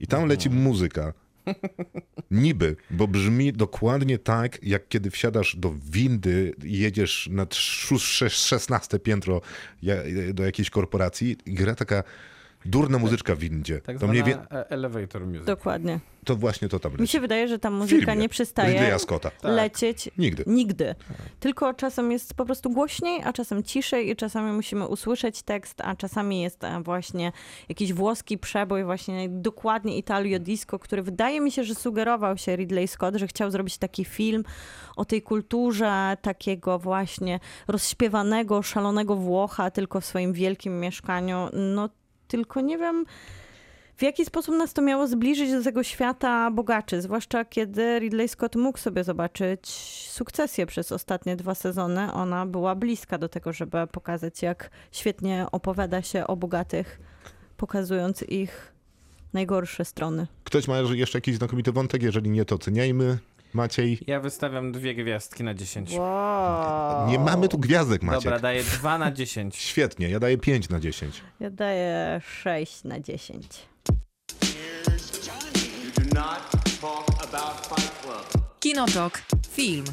I 0.00 0.06
tam 0.06 0.28
leci 0.28 0.50
muzyka. 0.50 1.12
Niby, 2.30 2.76
bo 2.90 3.08
brzmi 3.08 3.52
dokładnie 3.52 4.18
tak, 4.18 4.62
jak 4.62 4.88
kiedy 4.88 5.10
wsiadasz 5.10 5.56
do 5.56 5.74
windy 5.90 6.54
i 6.64 6.78
jedziesz 6.78 7.28
na 7.32 7.46
16 8.28 8.98
piętro 8.98 9.40
do 10.34 10.44
jakiejś 10.44 10.70
korporacji 10.70 11.36
i 11.46 11.54
gra 11.54 11.74
taka 11.74 12.02
durna 12.64 12.98
muzyczka 12.98 13.34
w 13.34 13.38
windzie. 13.38 13.80
Tak 13.80 13.98
to, 13.98 14.06
mniej 14.06 14.22
zwana 14.22 14.42
wie... 14.50 14.56
e- 14.58 14.70
elevator 14.70 15.26
music. 15.26 15.44
Dokładnie. 15.44 16.00
to 16.24 16.36
właśnie 16.36 16.68
to 16.68 16.78
tam 16.78 16.92
Mi 16.92 16.98
leci. 16.98 17.12
się 17.12 17.20
wydaje, 17.20 17.48
że 17.48 17.58
ta 17.58 17.70
muzyka 17.70 18.06
filmie 18.06 18.16
nie 18.22 18.28
przestaje 18.28 18.98
Scotta. 18.98 19.30
Tak. 19.30 19.52
lecieć 19.52 20.10
Nigdy. 20.18 20.44
Nigdy. 20.46 20.94
Tylko 21.40 21.74
czasem 21.74 22.12
jest 22.12 22.34
po 22.34 22.44
prostu 22.44 22.70
głośniej, 22.70 23.22
a 23.24 23.32
czasem 23.32 23.62
ciszej 23.62 24.10
i 24.10 24.16
czasami 24.16 24.52
musimy 24.52 24.86
usłyszeć 24.86 25.42
tekst, 25.42 25.80
a 25.80 25.96
czasami 25.96 26.40
jest 26.42 26.64
e, 26.64 26.82
właśnie 26.82 27.32
jakiś 27.68 27.92
włoski 27.92 28.38
przebój, 28.38 28.84
właśnie 28.84 29.28
dokładnie 29.28 29.98
Italio 29.98 30.38
Disco, 30.38 30.78
który 30.78 31.02
wydaje 31.02 31.40
mi 31.40 31.52
się, 31.52 31.64
że 31.64 31.74
sugerował 31.74 32.36
się 32.36 32.56
Ridley 32.56 32.88
Scott, 32.88 33.16
że 33.16 33.26
chciał 33.26 33.50
zrobić 33.50 33.78
taki 33.78 34.04
film 34.04 34.44
o 34.96 35.04
tej 35.04 35.22
kulturze 35.22 36.16
takiego 36.22 36.78
właśnie 36.78 37.40
rozśpiewanego, 37.68 38.62
szalonego 38.62 39.16
Włocha, 39.16 39.70
tylko 39.70 40.00
w 40.00 40.04
swoim 40.04 40.32
wielkim 40.32 40.80
mieszkaniu. 40.80 41.48
No 41.52 41.88
tylko 42.30 42.60
nie 42.60 42.78
wiem... 42.78 43.04
W 43.96 44.02
jaki 44.02 44.24
sposób 44.24 44.54
nas 44.54 44.72
to 44.72 44.82
miało 44.82 45.06
zbliżyć 45.06 45.52
do 45.52 45.62
tego 45.62 45.82
świata 45.82 46.50
bogaczy, 46.50 47.00
zwłaszcza 47.00 47.44
kiedy 47.44 47.98
Ridley 47.98 48.28
Scott 48.28 48.56
mógł 48.56 48.78
sobie 48.78 49.04
zobaczyć 49.04 49.68
sukcesję 50.08 50.66
przez 50.66 50.92
ostatnie 50.92 51.36
dwa 51.36 51.54
sezony. 51.54 52.12
Ona 52.12 52.46
była 52.46 52.74
bliska 52.74 53.18
do 53.18 53.28
tego, 53.28 53.52
żeby 53.52 53.86
pokazać, 53.86 54.42
jak 54.42 54.70
świetnie 54.92 55.46
opowiada 55.52 56.02
się 56.02 56.26
o 56.26 56.36
bogatych, 56.36 57.00
pokazując 57.56 58.22
ich 58.22 58.72
najgorsze 59.32 59.84
strony. 59.84 60.26
Ktoś 60.44 60.68
ma 60.68 60.78
jeszcze 60.78 61.18
jakiś 61.18 61.36
znakomity 61.36 61.72
wątek? 61.72 62.02
Jeżeli 62.02 62.30
nie, 62.30 62.44
to 62.44 62.54
oceniajmy. 62.54 63.18
Maciej? 63.54 63.98
Ja 64.06 64.20
wystawiam 64.20 64.72
dwie 64.72 64.94
gwiazdki 64.94 65.44
na 65.44 65.54
10. 65.54 65.90
Wow. 65.92 67.08
Nie 67.08 67.18
mamy 67.18 67.48
tu 67.48 67.58
gwiazdek, 67.58 68.02
Maciek. 68.02 68.24
Dobra, 68.24 68.38
daję 68.38 68.62
2 68.64 68.98
na 68.98 69.12
10. 69.12 69.56
Świetnie, 69.70 70.08
ja 70.10 70.18
daję 70.20 70.38
5 70.38 70.68
na 70.68 70.80
10. 70.80 71.22
Ja 71.40 71.50
daję 71.50 72.20
6 72.42 72.84
na 72.84 73.00
10. 73.00 73.46
You 74.42 76.04
do 76.04 76.14
not 76.14 76.50
talk 76.80 77.24
about 77.24 77.66
Fight 77.66 78.02
Club. 78.02 78.44
Kinotok. 78.60 79.22
Film. 79.50 79.84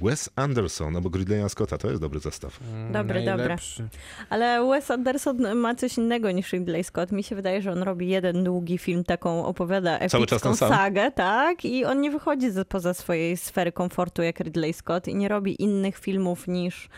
Wes 0.00 0.30
Anderson 0.36 0.96
obok 0.96 1.16
Ridleya 1.16 1.48
Scotta, 1.48 1.78
to 1.78 1.88
jest 1.88 2.00
dobry 2.00 2.20
zestaw. 2.20 2.60
Dobre, 2.92 3.20
dobre. 3.20 3.36
Najlepszy. 3.36 3.88
Ale 4.30 4.68
Wes 4.68 4.90
Anderson 4.90 5.54
ma 5.54 5.74
coś 5.74 5.98
innego 5.98 6.30
niż 6.30 6.52
Ridley 6.52 6.84
Scott. 6.84 7.12
Mi 7.12 7.22
się 7.22 7.36
wydaje, 7.36 7.62
że 7.62 7.72
on 7.72 7.82
robi 7.82 8.08
jeden 8.08 8.44
długi 8.44 8.78
film, 8.78 9.04
taką 9.04 9.46
opowiada 9.46 10.08
Cały 10.08 10.26
czas 10.26 10.46
epicką 10.46 10.68
sagę, 10.68 11.10
tak? 11.10 11.64
I 11.64 11.84
on 11.84 12.00
nie 12.00 12.10
wychodzi 12.10 12.46
poza 12.68 12.94
swojej 12.94 13.36
sfery 13.36 13.72
komfortu 13.72 14.22
jak 14.22 14.40
Ridley 14.40 14.72
Scott 14.72 15.08
i 15.08 15.14
nie 15.14 15.28
robi 15.28 15.62
innych 15.62 15.98
filmów 15.98 16.48
niż 16.48 16.88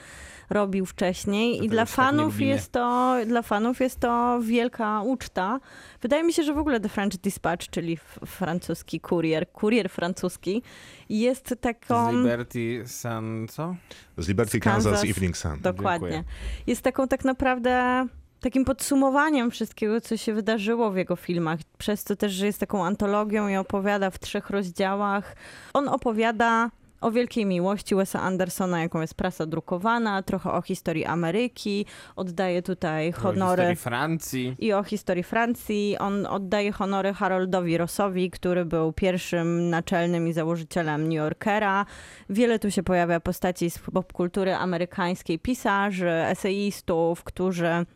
robił 0.51 0.87
wcześniej. 0.87 1.65
I 1.65 1.69
dla 1.69 1.87
tak 1.87 1.95
fanów, 1.95 2.41
jest 2.41 2.73
to, 2.73 3.17
dla 3.27 3.43
fanów 3.43 3.81
jest 3.81 4.01
to 4.01 4.41
wielka 4.43 5.03
uczta. 5.03 5.61
Wydaje 6.03 6.23
mi 6.23 6.33
się, 6.33 6.43
że 6.43 6.55
w 6.55 6.59
ogóle 6.59 6.81
The 6.81 6.89
French 6.89 7.17
Dispatch, 7.17 7.69
czyli 7.71 7.97
francuski 8.27 9.01
kurier, 9.01 9.53
kurier 9.53 9.91
francuski, 9.91 10.63
jest 11.09 11.55
taką... 11.61 12.11
Z 12.11 12.15
Liberty 12.15 12.83
Sun, 12.87 13.47
co? 13.49 13.77
Z 14.19 14.29
Liberty 14.29 14.59
Z 14.59 14.63
Kansas. 14.63 14.85
Kansas 14.85 15.11
Evening 15.11 15.37
Sun. 15.37 15.61
Dokładnie. 15.61 16.09
Dziękuję. 16.09 16.25
Jest 16.67 16.83
taką 16.83 17.09
tak 17.09 17.25
naprawdę 17.25 18.07
takim 18.41 18.65
podsumowaniem 18.65 19.51
wszystkiego, 19.51 20.01
co 20.01 20.17
się 20.17 20.35
wydarzyło 20.35 20.91
w 20.91 20.97
jego 20.97 21.17
filmach. 21.17 21.61
Przez 21.79 22.05
to 22.05 22.17
też, 22.17 22.33
że 22.33 22.47
jest 22.47 22.61
taką 22.61 22.85
antologią 22.85 23.49
i 23.49 23.57
opowiada 23.57 24.11
w 24.11 24.19
trzech 24.19 24.51
rozdziałach. 24.51 25.37
On 25.73 25.89
opowiada 25.89 26.71
o 27.01 27.11
wielkiej 27.11 27.47
miłości 27.47 27.95
Wesa 27.95 28.21
Andersona, 28.21 28.81
jaką 28.81 29.01
jest 29.01 29.15
prasa 29.15 29.47
drukowana, 29.47 30.23
trochę 30.23 30.53
o 30.53 30.63
historii 30.63 31.05
Ameryki, 31.05 31.87
oddaje 32.17 32.63
tutaj 32.63 33.09
O 33.09 33.13
honory 33.13 33.63
historii 33.63 33.77
Francji. 33.77 34.57
i 34.59 34.73
o 34.73 34.83
historii 34.83 35.23
Francji. 35.23 35.99
On 35.99 36.27
oddaje 36.27 36.73
honory 36.73 37.15
Haroldowi 37.15 37.79
Rossowi, 37.79 38.31
który 38.31 38.65
był 38.65 38.93
pierwszym 38.93 39.71
naczelnym 39.71 40.29
i 40.29 40.33
założycielem 40.33 41.03
New 41.03 41.13
Yorkera. 41.13 41.87
Wiele 42.31 42.59
tu 42.59 42.71
się 42.71 42.83
pojawia 42.83 43.21
postaci 43.21 43.71
z 43.71 43.79
popkultury 43.79 44.55
amerykańskiej, 44.55 45.39
pisarzy, 45.39 46.11
eseistów, 46.11 47.25
którzy 47.25 47.87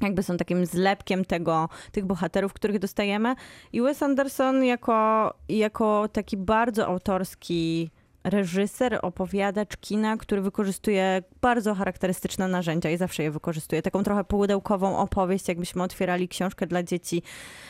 jakby 0.00 0.22
są 0.22 0.36
takim 0.36 0.66
zlepkiem 0.66 1.24
tego, 1.24 1.68
tych 1.92 2.04
bohaterów, 2.04 2.52
których 2.52 2.78
dostajemy. 2.78 3.34
I 3.72 3.80
Wes 3.80 4.02
Anderson 4.02 4.64
jako, 4.64 5.34
jako 5.48 6.08
taki 6.12 6.36
bardzo 6.36 6.86
autorski 6.86 7.90
reżyser, 8.24 8.98
opowiadacz 9.02 9.76
kina, 9.76 10.16
który 10.16 10.42
wykorzystuje 10.42 11.22
bardzo 11.40 11.74
charakterystyczne 11.74 12.48
narzędzia 12.48 12.90
i 12.90 12.96
zawsze 12.96 13.22
je 13.22 13.30
wykorzystuje. 13.30 13.82
Taką 13.82 14.02
trochę 14.02 14.24
pudełkową 14.24 14.98
opowieść, 14.98 15.48
jakbyśmy 15.48 15.82
otwierali 15.82 16.28
książkę 16.28 16.66
dla 16.66 16.82
dzieci 16.82 17.22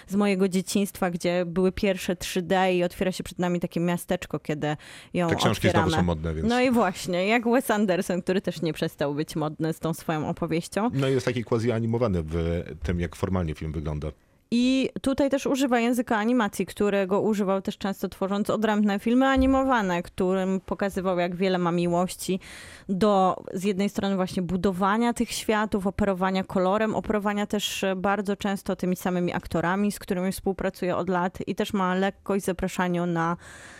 z 0.06 0.14
mojego 0.14 0.48
dzieciństwa, 0.48 1.10
gdzie 1.10 1.44
były 1.46 1.72
pierwsze 1.72 2.14
3D 2.14 2.72
i 2.74 2.84
otwiera 2.84 3.12
się 3.12 3.24
przed 3.24 3.38
nami 3.38 3.60
takie 3.60 3.80
miasteczko, 3.80 4.38
kiedy 4.38 4.76
ją 5.14 5.28
Te 5.28 5.36
książki 5.36 5.68
otwieramy. 5.68 5.90
znowu 5.90 6.00
są 6.02 6.06
modne, 6.06 6.34
więc... 6.34 6.48
No 6.48 6.60
i 6.60 6.70
właśnie, 6.70 7.26
jak 7.26 7.48
Wes 7.48 7.70
Anderson, 7.70 8.22
który 8.22 8.40
też 8.40 8.62
nie 8.62 8.72
przestał 8.72 9.14
być 9.14 9.36
modny 9.36 9.72
z 9.72 9.78
tą 9.78 9.94
swoją 9.94 10.28
opowieścią. 10.28 10.90
No 10.92 11.08
i 11.08 11.12
jest 11.12 11.26
taki 11.26 11.44
quasi 11.44 11.72
animowany 11.72 12.22
w 12.22 12.62
tym, 12.82 13.00
jak 13.00 13.16
formalnie 13.16 13.54
film 13.54 13.72
wygląda. 13.72 14.08
I 14.50 14.90
tutaj 15.00 15.30
też 15.30 15.46
używa 15.46 15.80
języka 15.80 16.16
animacji, 16.16 16.66
którego 16.66 17.20
używał 17.20 17.62
też 17.62 17.78
często 17.78 18.08
tworząc 18.08 18.50
odrębne 18.50 18.98
filmy 18.98 19.26
animowane, 19.26 20.02
którym 20.02 20.60
pokazywał, 20.60 21.18
jak 21.18 21.36
wiele 21.36 21.58
ma 21.58 21.72
miłości 21.72 22.40
do 22.88 23.42
z 23.52 23.64
jednej 23.64 23.88
strony 23.88 24.16
właśnie 24.16 24.42
budowania 24.42 25.12
tych 25.12 25.30
światów, 25.30 25.86
operowania 25.86 26.44
kolorem, 26.44 26.94
operowania 26.94 27.46
też 27.46 27.84
bardzo 27.96 28.36
często 28.36 28.76
tymi 28.76 28.96
samymi 28.96 29.32
aktorami, 29.32 29.92
z 29.92 29.98
którymi 29.98 30.32
współpracuje 30.32 30.96
od 30.96 31.08
lat 31.08 31.38
i 31.46 31.54
też 31.54 31.72
ma 31.72 31.94
lekkość 31.94 32.42
w 32.42 32.46
zapraszaniu 32.46 33.06
na 33.06 33.36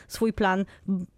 swój 0.08 0.32
plan 0.32 0.64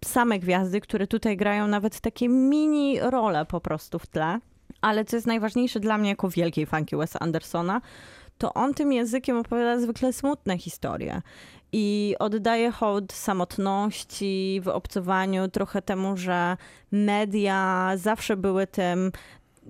same 0.05 0.39
gwiazdy, 0.39 0.81
które 0.81 1.07
tutaj 1.07 1.37
grają 1.37 1.67
nawet 1.67 1.99
takie 1.99 2.29
mini 2.29 2.99
role 2.99 3.45
po 3.45 3.61
prostu 3.61 3.99
w 3.99 4.07
tle. 4.07 4.39
Ale 4.81 5.05
co 5.05 5.15
jest 5.15 5.27
najważniejsze 5.27 5.79
dla 5.79 5.97
mnie 5.97 6.09
jako 6.09 6.29
wielkiej 6.29 6.65
fanki 6.65 6.95
Wesa 6.95 7.19
Andersona, 7.19 7.81
to 8.37 8.53
on 8.53 8.73
tym 8.73 8.93
językiem 8.93 9.37
opowiada 9.37 9.79
zwykle 9.79 10.13
smutne 10.13 10.57
historie 10.57 11.21
i 11.71 12.15
oddaje 12.19 12.71
hołd 12.71 13.13
samotności 13.13 14.61
w 14.63 14.67
obcowaniu, 14.67 15.47
trochę 15.47 15.81
temu, 15.81 16.17
że 16.17 16.57
media 16.91 17.91
zawsze 17.95 18.37
były 18.37 18.67
tym 18.67 19.11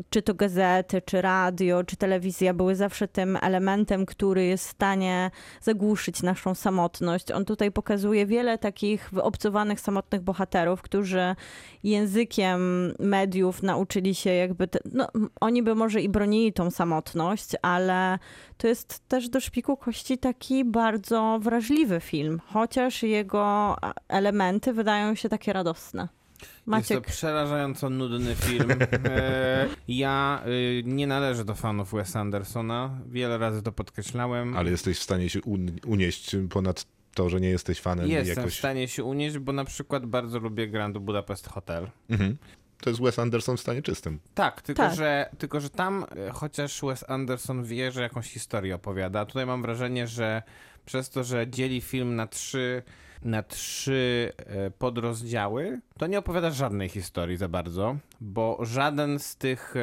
czy 0.10 0.22
to 0.22 0.34
gazety, 0.34 1.02
czy 1.02 1.22
radio, 1.22 1.84
czy 1.84 1.95
telewizja 1.98 2.54
były 2.54 2.76
zawsze 2.76 3.08
tym 3.08 3.38
elementem, 3.41 4.06
który 4.06 4.45
jest 4.45 4.68
w 4.68 4.72
stanie 4.72 5.32
zagłuszyć 5.62 6.24
naszą 6.24 6.56
samotność. 6.56 7.32
On 7.32 7.45
tutaj 7.45 7.72
pokazuje 7.72 8.26
wiele 8.26 8.58
takich 8.58 9.10
wyobcowanych, 9.12 9.80
samotnych 9.80 10.22
bohaterów, 10.22 10.82
którzy 10.82 11.36
językiem 11.84 12.93
mediów 13.00 13.64
nauczyli 13.64 14.16
się 14.16 14.30
jakby, 14.30 14.68
te, 14.68 14.80
no, 14.91 15.08
oni 15.41 15.64
by 15.64 15.76
może 15.76 16.02
i 16.02 16.10
bronili 16.10 16.54
tą 16.54 16.72
samotność, 16.72 17.50
ale 17.62 18.20
to 18.58 18.68
jest 18.68 19.08
też 19.08 19.30
do 19.30 19.39
szpiku 19.39 19.78
kości 19.78 20.18
taki 20.18 20.66
bardzo 20.66 21.39
wrażliwy 21.41 22.00
film, 22.00 22.41
chociaż 22.45 23.04
jego 23.04 23.76
elementy 24.08 24.74
wydają 24.74 25.16
się 25.16 25.30
takie 25.30 25.54
radosne. 25.54 26.16
Maciek. 26.66 26.90
Jest 26.90 27.06
to 27.06 27.12
przerażająco 27.12 27.90
nudny 27.90 28.36
film. 28.36 28.72
E, 29.06 29.68
ja 29.88 30.44
y, 30.48 30.84
nie 30.86 31.08
należę 31.08 31.46
do 31.46 31.56
fanów 31.56 31.92
Wes 31.92 32.16
Andersona. 32.16 33.00
Wiele 33.08 33.38
razy 33.38 33.64
to 33.64 33.72
podkreślałem. 33.72 34.58
Ale 34.58 34.72
jesteś 34.72 35.00
w 35.00 35.04
stanie 35.04 35.30
się 35.30 35.42
un- 35.42 35.80
unieść 35.86 36.36
ponad 36.50 36.86
to, 37.14 37.30
że 37.30 37.42
nie 37.42 37.50
jesteś 37.50 37.82
fanem 37.82 38.08
Jestem 38.08 38.38
jakoś... 38.38 38.56
w 38.56 38.58
stanie 38.58 38.88
się 38.88 39.04
unieść, 39.04 39.38
bo 39.38 39.52
na 39.52 39.66
przykład 39.66 40.06
bardzo 40.06 40.40
lubię 40.40 40.68
Grand 40.68 40.98
Budapest 40.98 41.48
Hotel. 41.50 41.90
Mhm. 42.10 42.38
To 42.82 42.90
jest 42.90 43.02
Wes 43.02 43.20
Anderson 43.20 43.58
w 43.58 43.60
stanie 43.60 43.82
czystym. 43.82 44.20
Tak, 44.34 44.62
tylko, 44.62 44.84
Tak. 44.84 44.96
Że, 44.96 45.30
tylko 45.38 45.60
że 45.60 45.70
tam 45.70 46.06
e, 46.16 46.32
chociaż 46.32 46.82
Wes 46.82 47.10
Anderson 47.10 47.64
wie, 47.64 47.92
że 47.92 48.02
jakąś 48.02 48.28
historię 48.28 48.76
opowiada, 48.76 49.26
tutaj 49.26 49.46
mam 49.46 49.62
wrażenie, 49.62 50.08
że 50.08 50.44
przez 50.86 51.10
to, 51.10 51.24
że 51.24 51.48
dzieli 51.48 51.82
film 51.82 52.16
na 52.16 52.28
trzy, 52.28 52.84
na 53.22 53.43
trzy 53.43 54.32
e, 54.38 54.72
podrozdziały, 54.72 55.80
to 55.97 56.07
nie 56.07 56.20
opowiada 56.20 56.51
żadnej 56.51 56.89
historii 56.89 57.38
za 57.38 57.47
bardzo, 57.47 57.97
bo 58.22 58.57
żaden 58.61 59.20
z 59.20 59.36
tych, 59.36 59.74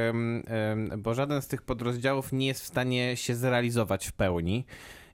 bo 0.99 1.14
żaden 1.14 1.43
z 1.43 1.49
tych 1.49 1.62
podrozdziałów 1.62 2.32
nie 2.32 2.47
jest 2.47 2.62
w 2.62 2.66
stanie 2.66 3.16
się 3.16 3.35
zrealizować 3.35 4.07
w 4.07 4.12
pełni. 4.12 4.64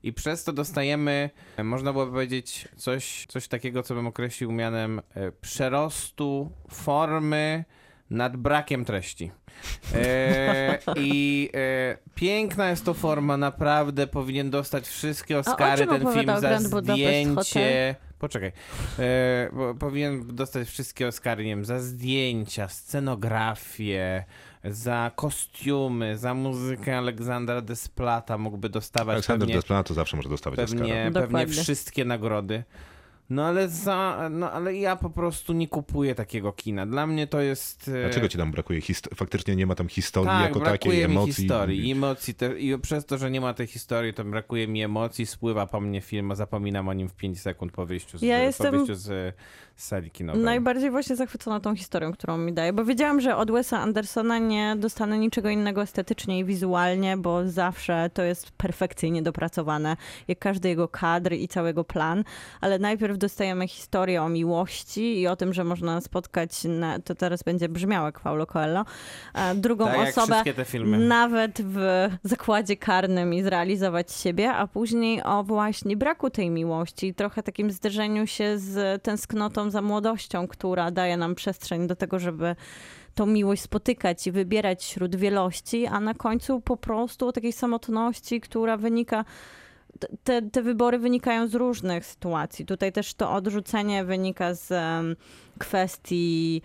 I 0.03 0.13
przez 0.13 0.43
to 0.43 0.53
dostajemy, 0.53 1.29
e, 1.57 1.63
można 1.63 1.93
było 1.93 2.07
powiedzieć, 2.07 2.67
coś, 2.75 3.25
coś 3.29 3.47
takiego, 3.47 3.83
co 3.83 3.95
bym 3.95 4.07
określił 4.07 4.51
mianem 4.51 5.01
e, 5.13 5.31
przerostu 5.31 6.51
formy 6.69 7.65
nad 8.09 8.37
brakiem 8.37 8.85
treści. 8.85 9.31
E, 9.95 10.79
I 10.95 11.49
e, 11.53 11.97
piękna 12.15 12.69
jest 12.69 12.85
to 12.85 12.93
forma, 12.93 13.37
naprawdę 13.37 14.07
powinien 14.07 14.49
dostać 14.49 14.87
wszystkie 14.87 15.39
Oscary 15.39 15.87
ten 15.87 16.13
film 16.13 16.39
za 16.39 16.59
zdjęcie. 16.59 17.95
Poczekaj. 18.21 18.51
E, 18.99 19.49
bo 19.53 19.75
powinien 19.75 20.35
dostać 20.35 20.67
wszystkie 20.67 21.07
Oscary, 21.07 21.43
nie 21.43 21.49
wiem, 21.49 21.65
za 21.65 21.79
zdjęcia, 21.79 22.67
scenografię, 22.67 24.23
za 24.63 25.11
kostiumy, 25.15 26.17
za 26.17 26.33
muzykę 26.33 26.97
Aleksandra 26.97 27.61
Desplata 27.61 28.37
mógłby 28.37 28.69
dostawać 28.69 29.13
Aleksander 29.13 29.39
pewnie, 29.47 29.55
Desplat 29.55 29.87
to 29.87 29.93
zawsze 29.93 30.17
może 30.17 30.29
dostawać 30.29 30.59
Oscara. 30.59 30.79
pewnie, 30.81 30.93
pewnie 31.13 31.21
Dokładnie. 31.27 31.53
wszystkie 31.53 32.05
nagrody. 32.05 32.63
No 33.31 33.45
ale 33.45 33.69
za, 33.69 34.29
no 34.31 34.51
ale 34.51 34.75
ja 34.75 34.95
po 34.95 35.09
prostu 35.09 35.53
nie 35.53 35.67
kupuję 35.67 36.15
takiego 36.15 36.53
kina. 36.53 36.85
Dla 36.85 37.07
mnie 37.07 37.27
to 37.27 37.41
jest... 37.41 37.87
e, 37.87 38.01
Dlaczego 38.01 38.27
ci 38.27 38.37
tam 38.37 38.51
brakuje? 38.51 38.79
Hist- 38.81 39.15
faktycznie 39.15 39.55
nie 39.55 39.65
ma 39.65 39.75
tam 39.75 39.87
historii 39.87 40.29
tak, 40.29 40.43
jako 40.43 40.59
takiej, 40.59 40.97
mi 40.97 41.03
emocji. 41.03 41.33
historii. 41.33 41.91
Emocji 41.91 42.33
te, 42.33 42.59
I 42.59 42.79
przez 42.79 43.05
to, 43.05 43.17
że 43.17 43.31
nie 43.31 43.41
ma 43.41 43.53
tej 43.53 43.67
historii, 43.67 44.13
to 44.13 44.23
brakuje 44.23 44.67
mi 44.67 44.83
emocji, 44.83 45.25
spływa 45.25 45.67
po 45.67 45.81
mnie 45.81 46.01
film, 46.01 46.31
a 46.31 46.35
zapominam 46.35 46.89
o 46.89 46.93
nim 46.93 47.09
w 47.09 47.13
5 47.15 47.41
sekund 47.41 47.71
po 47.71 47.85
wyjściu 47.85 48.17
z, 48.17 48.21
Ja 48.21 48.37
po 48.37 48.43
jestem 48.43 48.71
wyjściu 48.71 48.95
z, 48.95 49.03
z 49.03 49.35
sali 49.81 50.11
kinowej. 50.11 50.43
Najbardziej 50.43 50.91
właśnie 50.91 51.15
zachwycona 51.15 51.59
tą 51.59 51.75
historią, 51.75 52.11
którą 52.11 52.37
mi 52.37 52.53
daje, 52.53 52.73
bo 52.73 52.85
wiedziałam, 52.85 53.21
że 53.21 53.37
od 53.37 53.51
Wesa 53.51 53.79
Andersona 53.79 54.37
nie 54.37 54.75
dostanę 54.77 55.17
niczego 55.17 55.49
innego 55.49 55.81
estetycznie 55.81 56.39
i 56.39 56.45
wizualnie, 56.45 57.17
bo 57.17 57.49
zawsze 57.49 58.09
to 58.13 58.23
jest 58.23 58.51
perfekcyjnie 58.51 59.21
dopracowane, 59.21 59.97
jak 60.27 60.39
każdy 60.39 60.69
jego 60.69 60.87
kadr 60.87 61.33
i 61.33 61.47
całego 61.47 61.83
plan, 61.83 62.23
ale 62.61 62.79
najpierw 62.79 63.17
dostajemy 63.17 63.67
historię 63.67 64.23
o 64.23 64.29
miłości 64.29 65.19
i 65.21 65.27
o 65.27 65.35
tym, 65.35 65.53
że 65.53 65.63
można 65.63 66.01
spotkać, 66.01 66.63
na, 66.63 66.99
to 66.99 67.15
teraz 67.15 67.43
będzie 67.43 67.69
brzmiało 67.69 68.05
jak 68.05 68.19
Paulo 68.19 68.45
Coelho, 68.45 68.85
drugą 69.55 69.85
tak 69.85 70.09
osobę 70.09 70.33
wszystkie 70.33 70.53
te 70.53 70.65
filmy. 70.65 70.97
nawet 70.97 71.61
w 71.61 72.09
zakładzie 72.23 72.77
karnym 72.77 73.33
i 73.33 73.43
zrealizować 73.43 74.11
siebie, 74.11 74.53
a 74.53 74.67
później 74.67 75.23
o 75.23 75.43
właśnie 75.43 75.97
braku 75.97 76.29
tej 76.29 76.49
miłości 76.49 77.07
i 77.07 77.13
trochę 77.13 77.43
takim 77.43 77.71
zderzeniu 77.71 78.27
się 78.27 78.57
z 78.57 79.03
tęsknotą 79.03 79.70
za 79.71 79.81
młodością, 79.81 80.47
która 80.47 80.91
daje 80.91 81.17
nam 81.17 81.35
przestrzeń 81.35 81.87
do 81.87 81.95
tego, 81.95 82.19
żeby 82.19 82.55
tą 83.15 83.25
miłość 83.25 83.61
spotykać 83.61 84.27
i 84.27 84.31
wybierać 84.31 84.83
wśród 84.83 85.15
wielości, 85.15 85.87
a 85.87 85.99
na 85.99 86.13
końcu 86.13 86.61
po 86.61 86.77
prostu 86.77 87.27
o 87.27 87.31
takiej 87.31 87.51
samotności, 87.51 88.41
która 88.41 88.77
wynika 88.77 89.25
te- 90.23 90.41
te, 90.41 90.61
wybory 90.61 90.99
wynikają 90.99 91.47
z 91.47 91.55
różnych 91.55 92.05
sytuacji. 92.05 92.65
Tutaj 92.65 92.91
też 92.91 93.13
to 93.13 93.31
odrzucenie 93.31 94.05
wynika 94.05 94.53
z 94.53 94.71
em, 94.71 95.15
kwestii 95.59 96.61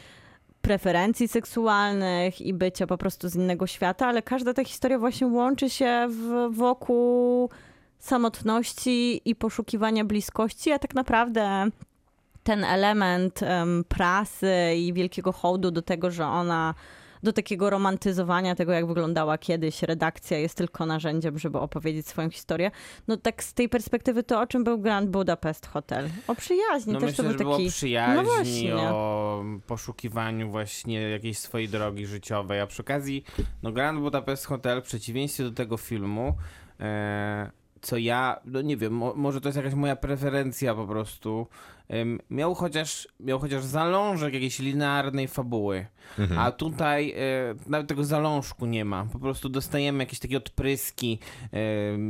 preferencji 0.62 1.28
seksualnych 1.28 2.40
i 2.40 2.54
bycia 2.54 2.86
po 2.86 2.98
prostu 2.98 3.28
z 3.28 3.34
innego 3.34 3.66
świata, 3.66 4.07
ale 4.07 4.22
każda 4.22 4.54
ta 4.54 4.64
historia 4.64 4.98
właśnie 4.98 5.26
łączy 5.26 5.70
się 5.70 6.07
w, 6.11 6.48
wokół 6.54 7.50
samotności 7.98 9.20
i 9.24 9.34
poszukiwania 9.34 10.04
bliskości, 10.04 10.72
a 10.72 10.78
tak 10.78 10.94
naprawdę 10.94 11.66
ten 12.47 12.64
element 12.64 13.42
em, 13.42 13.84
prasy 13.88 14.74
i 14.76 14.92
wielkiego 14.92 15.32
hołdu 15.32 15.70
do 15.70 15.82
tego, 15.82 16.11
że 16.11 16.26
ona 16.26 16.74
do 17.22 17.32
takiego 17.32 17.70
romantyzowania 17.70 18.55
tego, 18.55 18.72
jak 18.72 18.86
wyglądała 18.86 19.38
kiedyś 19.38 19.82
redakcja, 19.82 20.38
jest 20.38 20.55
tylko 20.55 20.86
narzędziem, 20.86 21.38
żeby 21.38 21.59
opowiedzieć 21.59 22.09
swoją 22.09 22.30
historię. 22.30 22.70
No 23.09 23.16
tak 23.16 23.44
z 23.44 23.55
tej 23.55 23.68
perspektywy 23.68 24.22
to 24.22 24.40
o 24.40 24.47
czym 24.47 24.64
był 24.64 24.78
Grand 24.78 25.11
Budapest 25.11 25.66
Hotel? 25.66 26.09
O 26.28 26.34
przyjaźni. 26.34 26.92
No 26.92 27.01
Też 27.01 27.11
myślę, 27.11 27.34
to 27.34 27.44
był 27.44 27.53
taki... 27.53 27.68
przyjaźni, 27.68 28.14
No 28.16 28.22
właśnie. 28.24 28.74
o 28.76 29.44
poszukiwaniu 29.66 30.51
właśnie 30.51 31.01
jakiejś 31.01 31.38
swojej 31.38 31.68
drogi 31.68 32.07
życiowej, 32.07 32.61
a 32.61 32.66
przy 32.66 32.82
okazji 32.82 33.24
no 33.62 33.72
Grand 33.72 34.01
Budapest 34.01 34.47
Hotel 34.47 34.82
w 34.82 34.84
przeciwieństwie 34.84 35.44
do 35.44 35.53
tego 35.53 35.76
filmu 35.76 36.34
e, 36.80 37.51
co 37.86 37.97
ja, 37.97 38.40
no 38.44 38.62
nie 38.62 38.76
wiem, 38.76 38.92
mo, 38.92 39.14
może 39.16 39.40
to 39.40 39.49
jest 39.49 39.57
jakaś 39.57 39.74
moja 39.74 39.97
preferencja 39.97 40.74
po 40.74 40.86
prostu, 40.86 41.47
miał 42.30 42.55
chociaż, 42.55 43.09
miał 43.20 43.39
chociaż 43.39 43.64
zalążek 43.64 44.34
jakiejś 44.34 44.59
linearnej 44.59 45.28
fabuły, 45.28 45.87
Mhm. 46.18 46.41
a 46.41 46.53
tutaj 46.53 47.11
e, 47.11 47.14
nawet 47.66 47.89
tego 47.89 48.05
zalążku 48.05 48.66
nie 48.66 48.84
ma. 48.84 49.07
Po 49.12 49.18
prostu 49.18 49.49
dostajemy 49.49 50.03
jakieś 50.03 50.18
takie 50.18 50.37
odpryski 50.37 51.18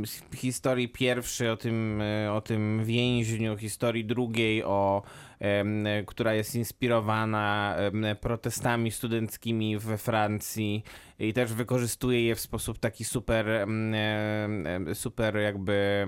z 0.05 0.35
historii 0.35 0.89
pierwszej 0.89 1.49
o 1.49 1.57
tym, 1.57 2.01
e, 2.01 2.33
o 2.33 2.41
tym 2.41 2.85
więźniu, 2.85 3.57
historii 3.57 4.05
drugiej 4.05 4.63
o 4.63 5.01
która 6.05 6.33
jest 6.33 6.55
inspirowana 6.55 7.75
protestami 8.21 8.91
studenckimi 8.91 9.77
we 9.77 9.97
Francji 9.97 10.83
i 11.19 11.33
też 11.33 11.53
wykorzystuje 11.53 12.25
je 12.25 12.35
w 12.35 12.39
sposób 12.39 12.79
taki 12.79 13.03
super, 13.03 13.67
super 14.93 15.37
jakby, 15.37 16.07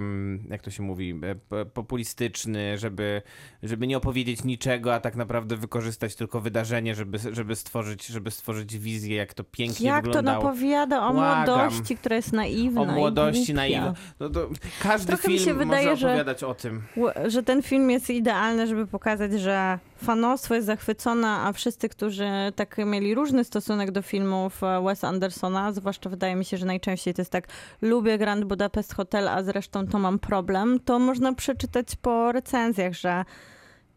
jak 0.49 0.61
to 0.61 0.71
się 0.71 0.83
mówi, 0.83 1.19
e, 1.51 1.65
populistyczny, 1.65 2.77
żeby, 2.77 3.21
żeby 3.63 3.87
nie 3.87 3.97
opowiedzieć 3.97 4.43
niczego, 4.43 4.93
a 4.93 4.99
tak 4.99 5.15
naprawdę 5.15 5.57
wykorzystać 5.57 6.15
tylko 6.15 6.41
wydarzenie, 6.41 6.95
żeby, 6.95 7.19
żeby, 7.31 7.55
stworzyć, 7.55 8.05
żeby 8.07 8.31
stworzyć 8.31 8.77
wizję, 8.77 9.15
jak 9.15 9.33
to 9.33 9.43
pięknie 9.43 9.87
Jak 9.87 10.03
to 10.03 10.07
wyglądało. 10.09 10.43
napowiada 10.43 11.07
o 11.07 11.13
Błagam. 11.13 11.45
młodości, 11.57 11.97
która 11.97 12.15
jest 12.15 12.33
naiwna 12.33 12.81
o 12.81 12.85
młodości 12.85 13.53
naiwna. 13.53 13.93
No 14.19 14.29
to 14.29 14.49
każdy 14.83 15.07
Trochę 15.07 15.27
mi 15.27 15.33
film 15.39 15.45
się 15.45 15.53
wydaje, 15.53 15.85
może 15.89 15.97
że- 16.01 16.07
opowiadać 16.07 16.43
o 16.43 16.53
tym. 16.53 16.81
Że 17.27 17.43
ten 17.43 17.63
film 17.63 17.89
jest 17.89 18.09
idealny, 18.09 18.67
żeby 18.67 18.87
pokazać, 18.87 19.31
że 19.31 19.79
fanostwo 19.99 20.55
jest 20.55 20.67
zachwycone, 20.67 21.27
a 21.27 21.53
wszyscy, 21.53 21.89
którzy 21.89 22.29
tak 22.55 22.77
mieli 22.77 23.15
różny 23.15 23.43
stosunek 23.43 23.91
do 23.91 24.01
filmów 24.01 24.63
e, 24.63 24.81
Wes 24.83 25.03
Andersona, 25.03 25.71
zwłaszcza 25.71 26.09
wydaje 26.09 26.35
mi 26.35 26.45
się, 26.45 26.57
że 26.57 26.65
najczęściej 26.65 27.13
to 27.13 27.21
jest 27.21 27.31
tak, 27.31 27.47
lubię 27.81 28.17
Grand 28.17 28.45
Budapest 28.45 28.93
Hotel, 28.93 29.27
a 29.27 29.43
zresztą 29.43 29.87
to 29.87 29.99
mam 29.99 30.19
problem, 30.19 30.79
to 30.79 30.99
można 30.99 31.33
przeczytać 31.33 31.95
po 32.01 32.31
recenzjach, 32.31 32.93
że 32.93 33.25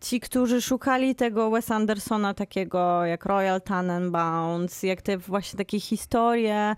ci, 0.01 0.21
którzy 0.21 0.63
szukali 0.63 1.15
tego 1.15 1.51
Wes 1.51 1.71
Andersona 1.71 2.35
takiego 2.35 3.05
jak 3.05 3.25
Royal 3.27 3.61
Tenenbaums, 3.61 4.83
jak 4.83 5.03
te 5.03 5.19
właśnie 5.19 5.57
takie 5.57 5.81
historie 5.81 6.77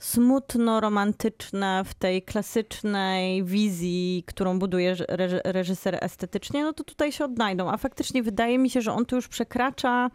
smutno-romantyczne 0.00 1.82
w 1.84 1.94
tej 1.94 2.22
klasycznej 2.22 3.44
wizji, 3.44 4.24
którą 4.26 4.58
buduje 4.58 4.94
reż- 4.94 5.40
reżyser 5.44 5.98
estetycznie, 6.00 6.64
no 6.64 6.72
to 6.72 6.84
tutaj 6.84 7.12
się 7.12 7.24
odnajdą. 7.24 7.70
A 7.70 7.76
faktycznie 7.76 8.22
wydaje 8.22 8.58
mi 8.58 8.70
się, 8.70 8.80
że 8.82 8.92
on 8.92 9.06
tu 9.06 9.16
już 9.16 9.28
przekracza 9.28 10.10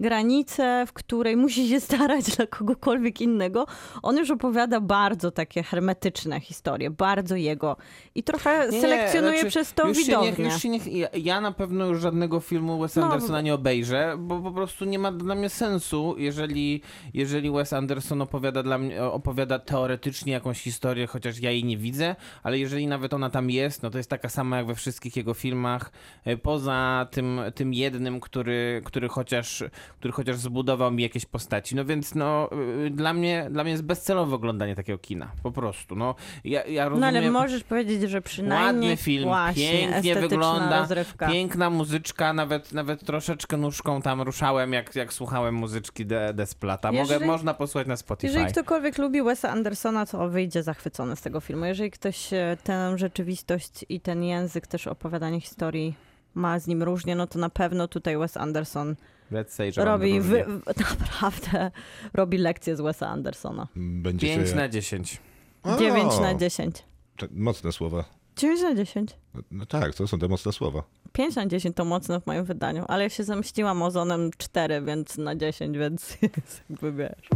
granicę, 0.00 0.84
w 0.86 0.92
której 0.92 1.36
musi 1.36 1.68
się 1.68 1.80
starać 1.80 2.36
dla 2.36 2.46
kogokolwiek 2.46 3.20
innego. 3.20 3.66
On 4.02 4.16
już 4.16 4.30
opowiada 4.30 4.80
bardzo 4.80 5.30
takie 5.30 5.62
hermetyczne 5.62 6.40
historie, 6.40 6.90
bardzo 6.90 7.36
jego. 7.36 7.76
I 8.14 8.22
trochę 8.22 8.68
Nie, 8.72 8.80
selekcjonuje 8.80 9.32
znaczy, 9.34 9.50
przez 9.50 9.72
to 9.74 9.88
już 9.88 9.98
się 9.98 10.04
widownię. 10.04 10.28
niech, 10.30 10.38
już 10.38 10.62
się 10.62 10.68
niech, 10.68 10.82
ja, 11.24 11.40
na 11.40 11.52
pewno 11.52 11.86
już 11.86 12.00
żadnego 12.00 12.40
filmu 12.40 12.78
Wesa 12.78 13.00
No, 13.00 13.06
Andersona 13.06 13.38
bo- 13.38 13.42
nie 13.42 13.54
obejrzę, 13.54 14.16
bo 14.18 14.40
po 14.40 14.50
prostu 14.52 14.84
nie 14.84 14.98
ma 14.98 15.12
dla 15.12 15.34
mnie 15.34 15.48
sensu, 15.48 16.14
jeżeli, 16.18 16.82
jeżeli 17.14 17.50
Wes 17.50 17.72
Anderson 17.72 18.22
opowiada, 18.22 18.62
dla 18.62 18.78
mnie, 18.78 19.02
opowiada 19.04 19.58
teoretycznie 19.58 20.32
jakąś 20.32 20.60
historię, 20.60 21.06
chociaż 21.06 21.38
ja 21.40 21.50
jej 21.50 21.64
nie 21.64 21.76
widzę, 21.76 22.16
ale 22.42 22.58
jeżeli 22.58 22.86
nawet 22.86 23.14
ona 23.14 23.30
tam 23.30 23.50
jest, 23.50 23.82
no 23.82 23.90
to 23.90 23.98
jest 23.98 24.10
taka 24.10 24.28
sama 24.28 24.56
jak 24.56 24.66
we 24.66 24.74
wszystkich 24.74 25.16
jego 25.16 25.34
filmach, 25.34 25.90
e, 26.24 26.36
poza 26.36 27.06
tym, 27.10 27.40
tym 27.54 27.74
jednym, 27.74 28.20
który, 28.20 28.82
który, 28.84 29.08
chociaż, 29.08 29.64
który 29.98 30.12
chociaż 30.12 30.36
zbudował 30.36 30.90
mi 30.90 31.02
jakieś 31.02 31.26
postaci. 31.26 31.76
No 31.76 31.84
więc 31.84 32.14
no, 32.14 32.50
y, 32.86 32.90
dla 32.90 33.12
mnie, 33.12 33.48
dla 33.50 33.62
mnie 33.64 33.70
jest 33.72 33.84
bezcelowe 33.84 34.34
oglądanie 34.34 34.74
takiego 34.74 34.98
kina, 34.98 35.32
po 35.42 35.52
prostu. 35.52 35.96
No, 35.96 36.14
ja, 36.44 36.64
ja 36.64 36.84
No 36.84 36.90
rozumiem... 36.90 37.16
ale 37.16 37.30
możesz 37.30 37.64
powiedzieć, 37.64 38.10
że 38.10 38.22
przynajmniej 38.22 38.90
Ładny 38.90 38.96
film, 39.04 39.24
właśnie 39.24 39.70
pięknie 39.70 40.14
wygląda, 40.14 40.80
rozrywka. 40.80 41.28
piękna 41.28 41.70
muzyczka, 41.70 42.32
nawet, 42.32 42.72
nawet 42.72 43.04
troszeczkę 43.04 43.56
nóżką 43.56 44.02
tam 44.02 44.22
ruszałem, 44.22 44.72
jak, 44.72 44.96
jak 44.96 45.12
słuchałem 45.12 45.54
muzyczki 45.54 46.06
De, 46.06 46.34
Desplata. 46.34 46.92
Mogę, 46.92 47.12
Jeżeli- 47.12 47.26
można 47.26 47.54
posłuchać 47.54 47.86
na 47.88 47.96
Spotify. 47.96 48.32
Jeżeli 48.32 48.52
ktokolwiek 48.52 48.98
lubi 48.98 49.22
Wesa 49.22 49.50
Andersona, 49.50 50.06
to 50.06 50.28
wyjdzie 50.28 50.62
zachwycony 50.62 51.16
z 51.16 51.20
tego 51.20 51.40
filmu. 51.40 51.64
Jeżeli 51.64 51.90
ktoś 51.90 52.32
e, 52.32 52.56
tę 52.64 52.98
rzeczywistość 52.98 53.84
i 53.88 54.00
ten 54.00 54.24
język 54.24 54.66
też 54.66 54.86
opowiadania 54.86 55.40
historii 55.40 55.94
ma 56.34 56.58
z 56.58 56.66
nim 56.66 56.82
różnie, 56.82 57.16
no 57.16 57.26
to 57.26 57.38
na 57.38 57.50
pewno 57.50 57.88
tutaj 57.88 58.18
Wes 58.18 58.36
Anderson 58.36 58.96
Let's 59.32 59.48
say, 59.48 59.72
że 59.72 59.84
robi, 59.84 60.20
wy, 60.20 60.44
w- 60.44 61.00
naprawdę 61.00 61.70
robi 62.14 62.38
lekcję 62.38 62.76
z 62.76 62.80
Wesa 62.80 63.08
Andersona. 63.08 63.68
Będzie 63.76 64.26
5 64.26 64.48
się... 64.48 64.54
na 64.56 64.68
10. 64.68 65.20
O, 65.62 65.76
9 65.76 66.20
na 66.20 66.34
10. 66.34 66.84
to 67.16 67.26
Mocne 67.32 67.72
słowa. 67.72 68.04
9 68.36 68.62
na 68.62 68.74
10. 68.74 69.10
No 69.50 69.66
tak, 69.66 69.94
to 69.94 70.06
są 70.08 70.18
te 70.18 70.28
mocne 70.28 70.52
słowa. 70.52 70.82
5 71.12 71.36
na 71.36 71.46
10 71.46 71.76
to 71.76 71.84
mocno 71.84 72.20
w 72.20 72.26
moim 72.26 72.44
wydaniu, 72.44 72.84
ale 72.88 73.02
ja 73.04 73.08
się 73.10 73.24
zemściłam 73.24 73.82
ozonem 73.82 74.30
4, 74.38 74.82
więc 74.82 75.18
na 75.18 75.34
10, 75.36 75.78
więc 75.78 76.16
jest 76.22 76.62
jakby 76.70 76.92
wiesz. 76.92 77.28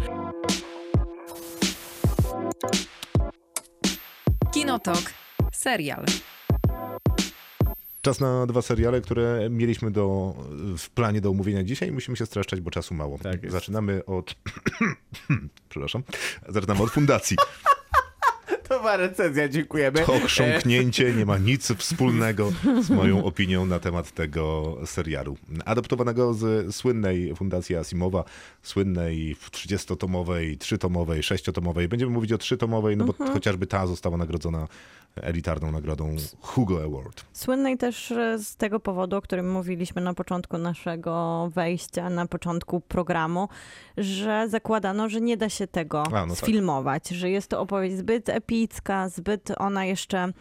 Kinotok. 4.53 5.03
Serial. 5.53 6.05
Czas 8.05 8.21
na 8.21 8.47
dwa 8.47 8.63
seriale, 8.63 9.01
które 9.01 9.51
mieliśmy 9.51 9.91
do, 9.91 10.35
w 10.79 10.91
planie 10.91 11.21
do 11.21 11.31
omówienia 11.31 11.65
dzisiaj. 11.65 11.93
Musimy 11.93 12.17
się 12.17 12.27
streszczać, 12.27 12.61
bo 12.61 12.71
czasu 12.71 12.95
mało. 12.95 13.19
Tak. 13.19 13.51
Zaczynamy 13.51 14.05
od... 14.05 14.35
Przepraszam. 15.69 16.03
Zaczynamy 16.49 16.83
od 16.83 16.91
fundacji. 16.91 17.37
To 18.73 18.79
była 18.79 18.97
recenzja, 18.97 19.49
dziękujemy. 19.49 20.01
To 20.01 20.21
chrząknięcie 20.21 21.15
nie 21.15 21.27
ma 21.27 21.39
nic 21.39 21.73
wspólnego 21.73 22.53
z 22.81 22.91
moją 22.91 23.25
opinią 23.25 23.67
na 23.67 23.79
temat 23.79 24.11
tego 24.11 24.77
serialu. 24.87 25.37
Adaptowanego 25.65 26.35
z 26.35 26.75
słynnej 26.75 27.37
Fundacji 27.37 27.77
Asimowa, 27.77 28.25
słynnej 28.63 29.37
30-tomowej, 29.37 30.59
3-tomowej, 30.59 31.19
6-tomowej. 31.19 31.89
Będziemy 31.89 32.13
mówić 32.13 32.33
o 32.33 32.37
3-tomowej, 32.37 32.97
no 32.97 33.05
bo 33.05 33.13
chociażby 33.33 33.67
ta 33.67 33.87
została 33.87 34.17
nagrodzona 34.17 34.69
elitarną 35.17 35.73
nagrodą 35.73 36.17
Hugo 36.41 36.83
Award. 36.85 37.25
Słynnej 37.33 37.79
też 37.79 38.13
e, 38.13 38.39
z 38.39 38.57
tego 38.57 38.81
powodu, 38.81 39.17
o 39.17 39.23
którym 39.23 39.53
mówiliśmy 39.53 40.03
na 40.03 40.15
początku 40.15 40.59
naszego 40.59 41.49
wejścia, 41.55 42.11
na 42.11 42.27
początku 42.27 42.81
programu, 42.81 43.49
że 43.97 44.49
zakładano, 44.49 45.09
że 45.09 45.21
nie 45.21 45.37
da 45.37 45.49
się 45.49 45.67
tego 45.67 46.03
A, 46.07 46.27
no 46.27 46.35
tak. 46.35 46.45
sfilmować, 46.45 47.09
że 47.09 47.31
jest 47.31 47.49
to 47.49 47.61
opowieść 47.61 47.97
zbyt 47.97 48.29
epicka, 48.29 48.62
zbyt 49.09 49.53
ona 49.59 49.85
jeszcze 49.85 50.33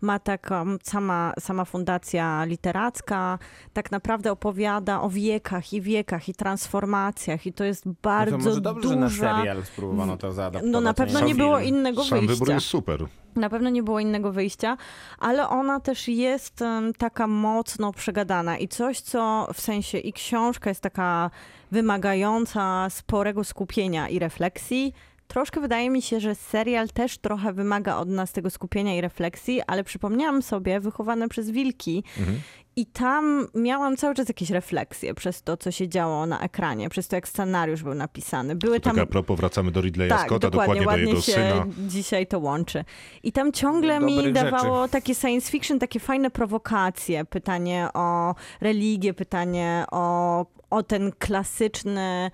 ma 0.00 0.18
taką, 0.18 0.76
sama, 0.82 1.32
sama 1.40 1.64
fundacja 1.64 2.44
literacka 2.44 3.38
tak 3.72 3.90
naprawdę 3.90 4.32
opowiada 4.32 5.00
o 5.00 5.10
wiekach 5.10 5.72
i 5.72 5.80
wiekach 5.80 6.28
i 6.28 6.34
transformacjach 6.34 7.46
i 7.46 7.52
to 7.52 7.64
jest 7.64 7.88
bardzo 8.02 8.38
No 8.38 8.44
to 8.44 8.48
może 8.48 8.60
dobrze, 8.60 8.88
że 8.88 8.96
duża... 8.96 9.32
na 9.32 9.38
serial 9.38 9.64
spróbowano 9.64 10.16
to 10.16 10.32
zaadaptować. 10.32 10.72
No 10.72 10.80
na 10.80 10.94
pewno 10.94 11.20
nie 11.20 11.34
było 11.34 11.60
innego 11.60 12.04
Sam 12.04 12.20
wybór 12.20 12.36
wyjścia. 12.38 12.54
jest 12.54 12.66
super. 12.66 13.06
Na 13.36 13.50
pewno 13.50 13.70
nie 13.70 13.82
było 13.82 14.00
innego 14.00 14.32
wyjścia, 14.32 14.76
ale 15.18 15.48
ona 15.48 15.80
też 15.80 16.08
jest 16.08 16.64
taka 16.98 17.26
mocno 17.26 17.92
przegadana 17.92 18.58
i 18.58 18.68
coś, 18.68 19.00
co 19.00 19.48
w 19.54 19.60
sensie 19.60 19.98
i 19.98 20.12
książka 20.12 20.70
jest 20.70 20.80
taka 20.80 21.30
wymagająca 21.70 22.90
sporego 22.90 23.44
skupienia 23.44 24.08
i 24.08 24.18
refleksji. 24.18 24.94
Troszkę 25.34 25.60
wydaje 25.60 25.90
mi 25.90 26.02
się, 26.02 26.20
że 26.20 26.34
serial 26.34 26.88
też 26.88 27.18
trochę 27.18 27.52
wymaga 27.52 27.96
od 27.96 28.08
nas 28.08 28.32
tego 28.32 28.50
skupienia 28.50 28.96
i 28.96 29.00
refleksji, 29.00 29.60
ale 29.66 29.84
przypomniałam 29.84 30.42
sobie, 30.42 30.80
wychowane 30.80 31.28
przez 31.28 31.50
wilki, 31.50 32.04
Mhm. 32.18 32.40
i 32.76 32.86
tam 32.86 33.46
miałam 33.54 33.96
cały 33.96 34.14
czas 34.14 34.28
jakieś 34.28 34.50
refleksje 34.50 35.14
przez 35.14 35.42
to, 35.42 35.56
co 35.56 35.70
się 35.70 35.88
działo 35.88 36.26
na 36.26 36.40
ekranie, 36.40 36.88
przez 36.88 37.08
to, 37.08 37.16
jak 37.16 37.28
scenariusz 37.28 37.82
był 37.82 37.94
napisany. 37.94 38.56
Były 38.56 38.80
Tak 38.80 38.94
tam 38.94 39.02
a 39.02 39.06
propos, 39.06 39.36
wracamy 39.40 39.70
do 39.70 39.80
Ridleya 39.80 40.08
tak, 40.08 40.26
Scotta, 40.26 40.50
dokładnie, 40.50 40.80
dokładnie, 40.80 41.04
do 41.04 41.10
jego 41.10 41.22
się 41.22 41.32
syna. 41.32 41.66
dzisiaj 41.78 42.26
to 42.26 42.38
łączy. 42.38 42.84
I 43.22 43.32
tam 43.32 43.52
ciągle 43.52 44.00
mi 44.00 44.16
Dobrych 44.16 44.36
rzeczy. 44.36 44.50
dawało 44.50 44.88
takie 44.88 45.14
science 45.14 45.50
fiction, 45.50 45.78
takie 45.78 46.00
fajne 46.00 46.30
prowokacje. 46.30 47.24
Pytanie 47.24 47.88
o 47.94 48.34
religię, 48.60 49.14
pytanie 49.14 49.84
o, 49.90 50.46
o 50.70 50.82
ten 50.82 51.12
klasyczny 51.18 52.30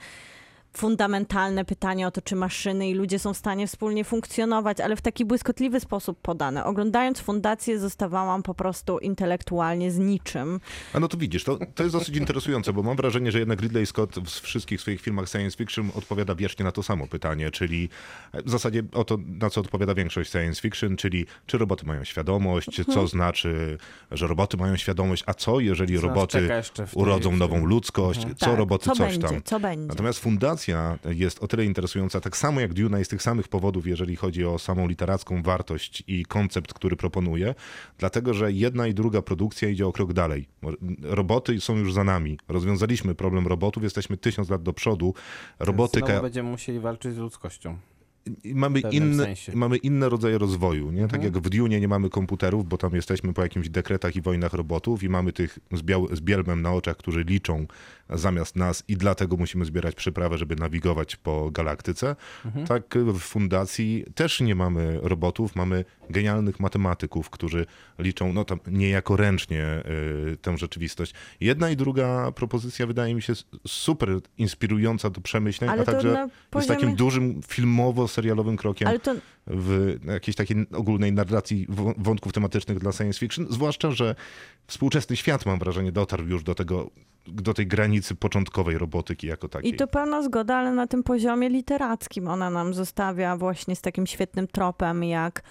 fundamentalne 0.72 1.64
pytanie 1.64 2.06
o 2.06 2.10
to, 2.10 2.22
czy 2.22 2.36
maszyny 2.36 2.88
i 2.88 2.94
ludzie 2.94 3.18
są 3.18 3.34
w 3.34 3.36
stanie 3.36 3.66
wspólnie 3.66 4.04
funkcjonować, 4.04 4.80
ale 4.80 4.96
w 4.96 5.00
taki 5.00 5.24
błyskotliwy 5.24 5.80
sposób 5.80 6.20
podane. 6.22 6.64
Oglądając 6.64 7.20
fundację 7.20 7.78
zostawałam 7.78 8.42
po 8.42 8.54
prostu 8.54 8.98
intelektualnie 8.98 9.90
z 9.90 9.98
niczym. 9.98 10.60
A 10.92 11.00
no 11.00 11.08
to 11.08 11.16
widzisz, 11.16 11.44
to, 11.44 11.58
to 11.74 11.82
jest 11.82 11.94
dosyć 11.94 12.16
interesujące, 12.16 12.72
bo 12.72 12.82
mam 12.82 12.96
wrażenie, 12.96 13.32
że 13.32 13.38
jednak 13.38 13.60
Ridley 13.60 13.86
Scott 13.86 14.16
w 14.18 14.40
wszystkich 14.40 14.80
swoich 14.80 15.00
filmach 15.00 15.28
science 15.28 15.56
fiction 15.56 15.90
odpowiada 15.94 16.34
wiecznie 16.34 16.64
na 16.64 16.72
to 16.72 16.82
samo 16.82 17.06
pytanie, 17.06 17.50
czyli 17.50 17.88
w 18.34 18.50
zasadzie 18.50 18.82
o 18.92 19.04
to, 19.04 19.18
na 19.26 19.50
co 19.50 19.60
odpowiada 19.60 19.94
większość 19.94 20.30
science 20.30 20.60
fiction, 20.60 20.96
czyli 20.96 21.26
czy 21.46 21.58
roboty 21.58 21.86
mają 21.86 22.04
świadomość, 22.04 22.80
co 22.94 23.06
znaczy, 23.06 23.78
że 24.10 24.26
roboty 24.26 24.56
mają 24.56 24.76
świadomość, 24.76 25.24
a 25.26 25.34
co 25.34 25.60
jeżeli 25.60 25.98
roboty 25.98 26.48
urodzą 26.94 27.36
nową 27.36 27.66
ludzkość, 27.66 28.26
co 28.36 28.46
Tak, 28.46 28.58
roboty 28.58 28.84
co 28.84 28.96
coś 28.96 29.18
będzie, 29.18 29.28
tam. 29.28 29.42
Co 29.44 29.60
będzie? 29.60 29.86
Natomiast 29.86 30.18
fundacja 30.18 30.59
jest 31.04 31.42
o 31.42 31.48
tyle 31.48 31.64
interesująca, 31.64 32.20
tak 32.20 32.36
samo 32.36 32.61
jak 32.61 32.74
Duna 32.74 32.98
jest 32.98 33.08
z 33.08 33.12
tych 33.12 33.22
samych 33.22 33.48
powodów, 33.48 33.86
jeżeli 33.86 34.16
chodzi 34.16 34.44
o 34.44 34.58
samą 34.58 34.88
literacką 34.88 35.42
wartość 35.42 36.02
i 36.06 36.24
koncept, 36.24 36.74
który 36.74 36.96
proponuje, 36.96 37.54
dlatego 37.98 38.34
że 38.34 38.52
jedna 38.52 38.86
i 38.86 38.94
druga 38.94 39.22
produkcja 39.22 39.68
idzie 39.68 39.86
o 39.86 39.92
krok 39.92 40.12
dalej. 40.12 40.48
Roboty 41.02 41.61
są 41.61 41.76
już 41.76 41.92
za 41.92 42.04
nami. 42.04 42.38
Rozwiązaliśmy 42.48 43.14
problem 43.14 43.46
robotów, 43.46 43.82
jesteśmy 43.82 44.16
tysiąc 44.16 44.50
lat 44.50 44.62
do 44.62 44.72
przodu. 44.72 45.14
Robotyka, 45.58 46.06
Znowu 46.06 46.22
będziemy 46.22 46.50
musieli 46.50 46.80
walczyć 46.80 47.14
z 47.14 47.18
ludzkością. 47.18 47.76
i 48.44 48.54
mamy 48.54 48.80
inne, 48.80 49.24
sensie. 49.24 49.52
mamy 49.56 49.76
inne 49.76 50.08
rodzaje 50.08 50.38
rozwoju. 50.38 50.90
Nie? 50.90 51.02
Tak 51.02 51.14
Mhm. 51.14 51.34
jak 51.34 51.42
w 51.42 51.48
Dune 51.48 51.80
nie 51.80 51.88
mamy 51.88 52.11
komputerów, 52.11 52.68
bo 52.68 52.78
tam 52.78 52.94
jesteśmy 52.94 53.32
po 53.32 53.42
jakimś 53.42 53.68
dekretach 53.68 54.16
i 54.16 54.20
wojnach 54.20 54.52
robotów 54.52 55.02
i 55.02 55.08
mamy 55.08 55.32
tych 55.32 55.58
z, 55.72 55.82
biał- 55.82 56.16
z 56.16 56.20
bielmem 56.20 56.62
na 56.62 56.72
oczach, 56.72 56.96
którzy 56.96 57.24
liczą 57.24 57.66
zamiast 58.12 58.56
nas 58.56 58.84
i 58.88 58.96
dlatego 58.96 59.36
musimy 59.36 59.64
zbierać 59.64 59.94
przyprawę, 59.94 60.38
żeby 60.38 60.56
nawigować 60.56 61.16
po 61.16 61.50
galaktyce. 61.50 62.16
Mhm. 62.44 62.66
Tak 62.66 62.82
w 62.98 63.18
fundacji 63.18 64.04
też 64.14 64.40
nie 64.40 64.54
mamy 64.54 64.98
robotów, 65.02 65.56
mamy 65.56 65.84
genialnych 66.11 66.61
matematyków, 66.61 67.30
którzy 67.30 67.66
liczą 67.98 68.32
no 68.32 68.44
tam 68.44 68.58
niejako 68.66 69.16
ręcznie 69.16 69.82
y, 70.32 70.36
tę 70.36 70.58
rzeczywistość. 70.58 71.14
Jedna 71.40 71.70
i 71.70 71.76
druga 71.76 72.32
propozycja 72.32 72.86
wydaje 72.86 73.14
mi 73.14 73.22
się 73.22 73.32
super 73.66 74.08
inspirująca 74.38 75.11
do 75.11 75.20
przemyśleń, 75.20 75.70
Ale 75.70 75.82
a 75.82 75.84
także 75.84 76.12
na 76.12 76.20
jest 76.20 76.32
poziomie- 76.50 76.66
takim 76.68 76.94
dużym 76.96 77.40
filmowo-serialowym 77.48 78.56
krokiem 78.56 78.88
Ale 78.88 78.98
to 78.98 79.14
w 79.53 79.98
jakiejś 80.05 80.36
takiej 80.36 80.66
ogólnej 80.72 81.12
narracji 81.12 81.66
wątków 81.96 82.32
tematycznych 82.32 82.78
dla 82.78 82.92
science 82.92 83.18
fiction, 83.18 83.46
zwłaszcza, 83.51 83.90
że 83.90 84.14
współczesny 84.66 85.16
świat, 85.16 85.46
mam 85.46 85.59
wrażenie, 85.59 85.92
dotarł 85.92 86.26
już 86.26 86.42
do 86.42 86.55
tego, 86.55 86.90
do 87.26 87.55
tej 87.55 87.66
granicy 87.66 88.14
początkowej 88.14 88.78
robotyki 88.78 89.26
jako 89.26 89.48
takiej. 89.48 89.74
I 89.74 89.76
to 89.76 89.86
pełna 89.86 90.22
zgoda, 90.22 90.57
ale 90.57 90.72
na 90.72 90.86
tym 90.86 91.03
poziomie 91.03 91.48
literackim 91.48 92.28
ona 92.28 92.51
nam 92.51 92.74
zostawia 92.74 93.36
właśnie 93.36 93.76
z 93.76 93.80
takim 93.80 94.07
świetnym 94.07 94.46
tropem, 94.46 95.05
jak 95.05 95.42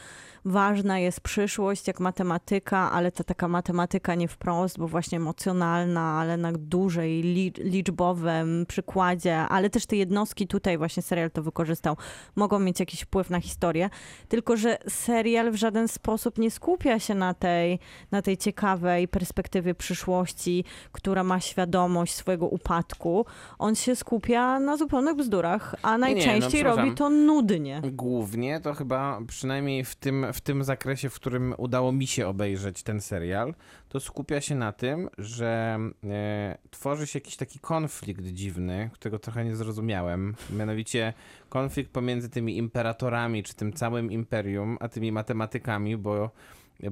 ważna 0.46 1.00
jest 1.00 1.22
przyszłość, 1.22 1.88
jak 1.88 2.00
matematyka, 2.00 2.92
ale 2.92 3.12
to 3.12 3.24
taka 3.24 3.48
matematyka 3.48 4.16
nie 4.16 4.28
wprost, 4.28 4.78
bo 4.78 4.88
właśnie 4.88 5.18
emocjonalna, 5.18 6.02
ale 6.02 6.38
na 6.38 6.52
dużej, 6.52 7.22
li, 7.22 7.54
liczbowym 7.58 8.66
przykładzie, 8.68 9.38
ale 9.38 9.70
też 9.70 9.86
te 9.86 9.96
jednostki 9.96 10.48
tutaj 10.48 10.78
właśnie 10.78 11.04
serial 11.04 11.32
to 11.32 11.44
wykorzystał, 11.44 11.98
mogą 12.36 12.60
mieć 12.60 12.80
jakiś 12.80 13.02
wpływ 13.02 13.30
na 13.30 13.40
historię. 13.42 13.90
tylko 14.28 14.58
że 14.58 14.78
serial 14.88 15.52
w 15.52 15.56
żaden 15.56 15.88
sposób 15.88 16.38
nie 16.38 16.52
skupia 16.52 17.00
się 17.00 17.16
na 17.16 17.34
tej, 17.34 17.80
na 18.12 18.22
tej 18.22 18.38
ciekawej 18.38 19.08
perspektywie 19.08 19.76
przyszłości, 19.76 20.64
która 20.92 21.24
ma 21.24 21.40
świadomość 21.40 22.16
swojego 22.16 22.48
upadku. 22.48 23.26
On 23.60 23.76
się 23.76 23.96
skupia 23.96 24.60
na 24.60 24.78
zupełnych 24.78 25.16
bzdurach, 25.16 25.76
a 25.82 25.92
nie, 25.92 25.92
no, 25.92 25.98
najczęściej 25.98 26.64
robi 26.64 26.92
to 26.92 27.10
nudnie. 27.10 27.82
Głównie 27.92 28.60
to 28.60 28.74
chyba 28.74 29.20
przynajmniej 29.28 29.84
w 29.84 29.96
tym, 29.96 30.26
w 30.34 30.42
tym 30.42 30.64
zakresie, 30.64 31.10
w 31.10 31.16
którym 31.16 31.54
udało 31.58 31.92
mi 31.92 32.08
się 32.08 32.28
obejrzeć 32.28 32.84
ten 32.84 33.02
serial, 33.02 33.56
to 33.90 34.00
skupia 34.00 34.42
się 34.42 34.56
na 34.56 34.72
tym, 34.72 35.10
że 35.18 35.80
e, 36.04 36.58
tworzy 36.70 37.08
się 37.08 37.20
jakiś 37.20 37.36
taki 37.36 37.60
konflikt 37.60 38.26
dziwny, 38.26 38.90
którego 38.94 39.20
trochę 39.20 39.46
nie 39.46 39.56
zrozumiałem. 39.56 40.36
Mianowicie 40.58 41.14
konflikt 41.50 41.92
pomiędzy 41.92 42.30
tymi 42.30 42.58
imperatorami, 42.58 43.44
czy 43.44 43.54
tym 43.56 43.74
całym 43.74 44.12
imperium, 44.12 44.78
a 44.80 44.88
tymi 44.88 45.12
matematykami, 45.12 45.98
bo. 45.98 46.32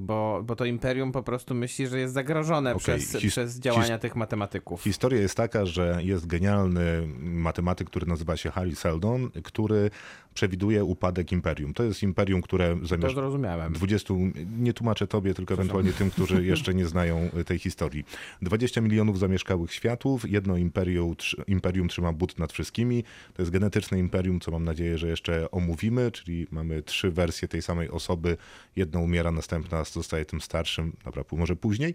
Bo, 0.00 0.42
bo 0.44 0.56
to 0.56 0.64
imperium 0.64 1.12
po 1.12 1.22
prostu 1.22 1.54
myśli, 1.54 1.86
że 1.86 1.98
jest 2.00 2.14
zagrożone 2.14 2.70
Okej, 2.74 2.80
przez, 2.80 3.16
his- 3.22 3.30
przez 3.30 3.58
działania 3.58 3.98
tych 3.98 4.16
matematyków. 4.16 4.82
Historia 4.82 5.20
jest 5.20 5.34
taka, 5.34 5.66
że 5.66 5.98
jest 6.02 6.26
genialny 6.26 7.06
matematyk, 7.18 7.90
który 7.90 8.06
nazywa 8.06 8.36
się 8.36 8.50
Harry 8.50 8.74
Seldon, 8.76 9.30
który 9.44 9.90
przewiduje 10.38 10.84
upadek 10.84 11.32
imperium. 11.32 11.74
To 11.74 11.82
jest 11.82 12.02
imperium, 12.02 12.42
które 12.42 12.76
To 12.80 12.86
zamiast 12.86 13.14
zrozumiałem. 13.14 13.72
20, 13.72 14.14
nie 14.58 14.72
tłumaczę 14.72 15.06
tobie, 15.06 15.34
tylko 15.34 15.54
ewentualnie 15.54 15.92
tym, 15.92 16.10
którzy 16.10 16.44
jeszcze 16.52 16.74
nie 16.74 16.86
znają 16.86 17.30
y, 17.40 17.44
tej 17.44 17.58
historii. 17.58 18.04
20 18.42 18.80
milionów 18.80 19.18
zamieszkałych 19.18 19.72
światów, 19.72 20.30
jedno 20.30 20.56
imperium, 20.56 21.14
imperium 21.46 21.88
trzyma 21.88 22.12
but 22.12 22.38
nad 22.38 22.52
wszystkimi. 22.52 23.04
To 23.34 23.42
jest 23.42 23.52
genetyczne 23.52 23.98
imperium, 23.98 24.40
co 24.40 24.50
mam 24.50 24.64
nadzieję, 24.64 24.98
że 24.98 25.08
jeszcze 25.08 25.50
omówimy, 25.50 26.10
czyli 26.10 26.46
mamy 26.50 26.82
trzy 26.82 27.10
wersje 27.10 27.48
tej 27.48 27.62
samej 27.62 27.90
osoby. 27.90 28.36
Jedna 28.76 29.00
umiera, 29.00 29.32
następna 29.32 29.84
zostaje 29.84 30.24
tym 30.24 30.40
starszym, 30.40 30.92
dobra, 31.04 31.24
może 31.32 31.56
później. 31.56 31.94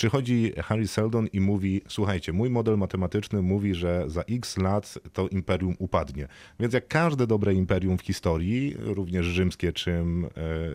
Przychodzi 0.00 0.52
Harry 0.62 0.88
Seldon 0.88 1.26
i 1.32 1.40
mówi: 1.40 1.80
Słuchajcie, 1.88 2.32
mój 2.32 2.50
model 2.50 2.78
matematyczny 2.78 3.42
mówi, 3.42 3.74
że 3.74 4.04
za 4.06 4.22
x 4.22 4.58
lat 4.58 4.98
to 5.12 5.28
imperium 5.28 5.74
upadnie. 5.78 6.28
Więc 6.60 6.74
jak 6.74 6.88
każde 6.88 7.26
dobre 7.26 7.54
imperium 7.54 7.98
w 7.98 8.02
historii, 8.02 8.74
również 8.78 9.26
rzymskie, 9.26 9.72
czym 9.72 10.26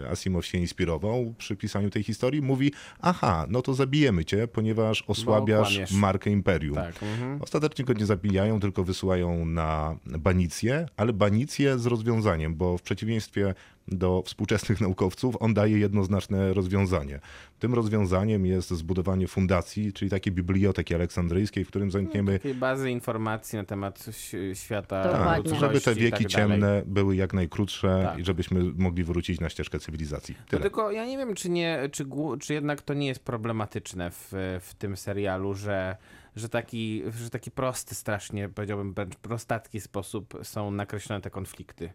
e, 0.05 0.09
Asimov 0.09 0.45
się 0.45 0.57
inspirował 0.57 1.33
przy 1.37 1.55
pisaniu 1.55 1.89
tej 1.89 2.03
historii, 2.03 2.41
mówi: 2.41 2.71
Aha, 3.01 3.45
no 3.49 3.61
to 3.61 3.73
zabijemy 3.73 4.25
cię, 4.25 4.47
ponieważ 4.47 5.03
osłabiasz 5.07 5.73
kłamiesz. 5.73 5.91
markę 5.91 6.29
imperium. 6.29 6.75
Tak. 6.75 7.03
Mhm. 7.03 7.41
Ostatecznie 7.41 7.85
go 7.85 7.93
nie 7.93 8.05
zabijają, 8.05 8.59
tylko 8.59 8.83
wysyłają 8.83 9.45
na 9.45 9.97
banicję, 10.05 10.87
ale 10.97 11.13
banicję 11.13 11.79
z 11.79 11.85
rozwiązaniem, 11.85 12.55
bo 12.55 12.77
w 12.77 12.81
przeciwieństwie 12.81 13.53
do 13.87 14.23
współczesnych 14.25 14.81
naukowców 14.81 15.35
on 15.39 15.53
daje 15.53 15.77
jednoznaczne 15.79 16.53
rozwiązanie. 16.53 17.19
Tym 17.59 17.73
rozwiązaniem 17.73 18.45
jest 18.45 18.69
zbudowanie 18.69 19.27
fundacji, 19.27 19.93
czyli 19.93 20.11
takiej 20.11 20.33
biblioteki 20.33 20.95
aleksandryjskiej, 20.95 21.65
w 21.65 21.67
którym 21.67 21.91
zamkniemy 21.91 22.33
Takiej 22.39 22.53
bazy 22.55 22.91
informacji 22.91 23.57
na 23.57 23.63
temat 23.63 24.07
ś- 24.07 24.35
świata 24.59 25.03
Dokładnie. 25.03 25.37
ludzkości 25.37 25.59
żeby 25.59 25.81
te 25.81 25.95
wieki 25.95 26.23
tak 26.23 26.31
ciemne 26.31 26.83
były 26.85 27.15
jak 27.15 27.33
najkrótsze 27.33 28.01
Tak. 28.03 28.19
i 28.19 28.25
żebyśmy 28.25 28.63
mogli 28.77 29.03
wrócić 29.03 29.39
na 29.39 29.49
ścieżkę 29.49 29.79
cywilizacji. 29.79 30.35
To 30.35 30.41
Tyle. 30.49 30.61
tylko 30.61 30.91
ja 30.91 31.05
nie 31.05 31.17
wiem, 31.17 31.35
czy, 31.35 31.49
nie, 31.49 31.79
czy, 31.91 32.05
czy 32.39 32.53
jednak 32.53 32.81
to 32.81 32.93
nie 32.93 33.07
jest 33.07 33.19
problematyczne 33.23 34.11
w, 34.11 34.27
w 34.61 34.73
tym 34.77 34.97
serialu, 34.97 35.53
że, 35.53 35.97
że, 36.35 36.49
taki, 36.49 37.03
że 37.23 37.29
taki 37.29 37.51
prosty, 37.51 37.95
strasznie 37.95 38.49
powiedziałbym, 38.49 38.93
wręcz 38.93 39.15
prostacki 39.15 39.81
sposób 39.81 40.33
są 40.43 40.71
nakreślone 40.71 41.21
te 41.21 41.29
konflikty. 41.29 41.89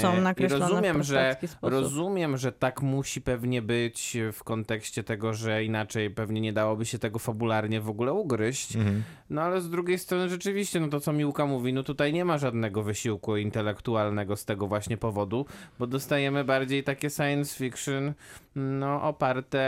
Są 0.00 0.18
I 0.18 0.20
nakreślone 0.20 0.66
w 0.66 0.68
rozumiem, 0.68 1.02
że, 1.02 1.14
prostacki 1.14 1.48
sposób. 1.48 1.70
rozumiem, 1.70 2.36
że 2.36 2.52
tak 2.52 2.82
musi 2.82 3.20
pewnie 3.20 3.62
być 3.62 4.16
w 4.32 4.44
kontekście 4.44 5.04
tego, 5.04 5.34
że 5.34 5.64
inaczej 5.64 6.10
pewnie 6.10 6.40
nie 6.40 6.52
dałoby 6.52 6.86
się 6.86 6.98
tego 6.98 7.18
fabularnie 7.18 7.80
w 7.80 7.88
ogóle 7.88 8.12
ugryźć. 8.12 8.76
Mhm. 8.76 9.02
No 9.30 9.42
ale 9.42 9.60
z 9.60 9.70
drugiej 9.70 9.98
strony 9.98 10.28
rzeczywiście, 10.28 10.80
no 10.80 10.88
to 10.88 11.00
co 11.00 11.12
Miłka 11.12 11.46
mówi, 11.46 11.72
no 11.72 11.82
tutaj 11.82 12.12
nie 12.12 12.24
ma 12.24 12.38
żadnego 12.38 12.82
wysiłku 12.82 13.36
intelektualnego 13.36 14.36
z 14.36 14.44
tego 14.44 14.66
właśnie 14.66 14.96
powodu, 14.96 15.46
bo 15.78 15.86
dostajemy 15.86 16.44
bardziej 16.44 16.84
takie 16.84 17.10
science 17.10 17.56
fiction, 17.56 18.12
no 18.54 19.02
oparte 19.02 19.60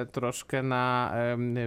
e, 0.00 0.06
troszkę 0.06 0.62
na 0.62 1.14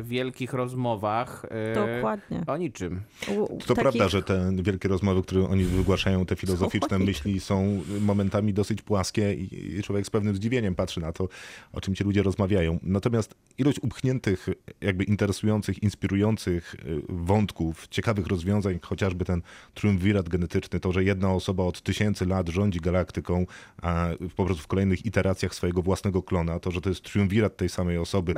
wielkich 0.04 0.54
rozmowach 0.54 1.46
e, 1.50 1.76
Dokładnie. 1.96 2.44
o 2.48 2.58
niczym. 2.58 3.02
U- 3.38 3.48
To 3.48 3.58
takich- 3.58 3.76
prawda, 3.82 4.10
że 4.10 4.24
te 4.24 4.52
wielkie 4.56 4.88
rozmowy, 4.90 5.22
które 5.22 5.48
oni 5.50 5.64
wygłaszają, 5.64 6.26
te 6.26 6.36
filozoficzne 6.36 7.00
myśli 7.00 7.40
są 7.40 7.82
momentami 8.02 8.54
dosyć 8.54 8.82
płaskie 8.82 9.34
i 9.34 9.82
człowiek 9.84 10.06
z 10.06 10.10
pewnym 10.10 10.36
zdziwieniem 10.36 10.76
patrzy 10.76 11.00
na 11.00 11.12
to, 11.14 11.28
o 11.74 11.82
czym 11.82 11.96
ci 11.96 12.04
ludzie 12.04 12.24
rozmawiają. 12.24 12.80
Natomiast 12.84 13.36
ilość 13.58 13.80
upchniętych, 13.84 14.50
jakby 14.82 15.04
interesujących, 15.04 15.84
inspirujących 15.84 16.76
y, 16.76 17.02
wątków, 17.10 17.88
ciekawych 17.88 18.28
rozwiązań, 18.28 18.80
chociażby 18.82 19.26
ten 19.26 19.42
triumvirat 19.74 20.30
genetyczny, 20.30 20.80
to, 20.80 20.92
że 20.92 21.04
jedna 21.04 21.34
osoba 21.34 21.64
od 21.64 21.82
tysięcy 21.82 22.26
lat 22.26 22.50
rządzi 22.50 22.80
galaktyką, 22.80 23.46
a 23.82 24.08
po 24.36 24.46
prostu 24.46 24.64
w 24.64 24.68
kolejnych 24.68 25.06
iteracjach 25.06 25.56
swojego 25.56 25.82
własnego 25.82 26.24
klona, 26.24 26.51
to, 26.60 26.72
że 26.72 26.82
to 26.82 26.90
jest 26.90 27.02
triumvirat 27.02 27.58
tej 27.58 27.70
samej 27.70 27.98
osoby, 27.98 28.34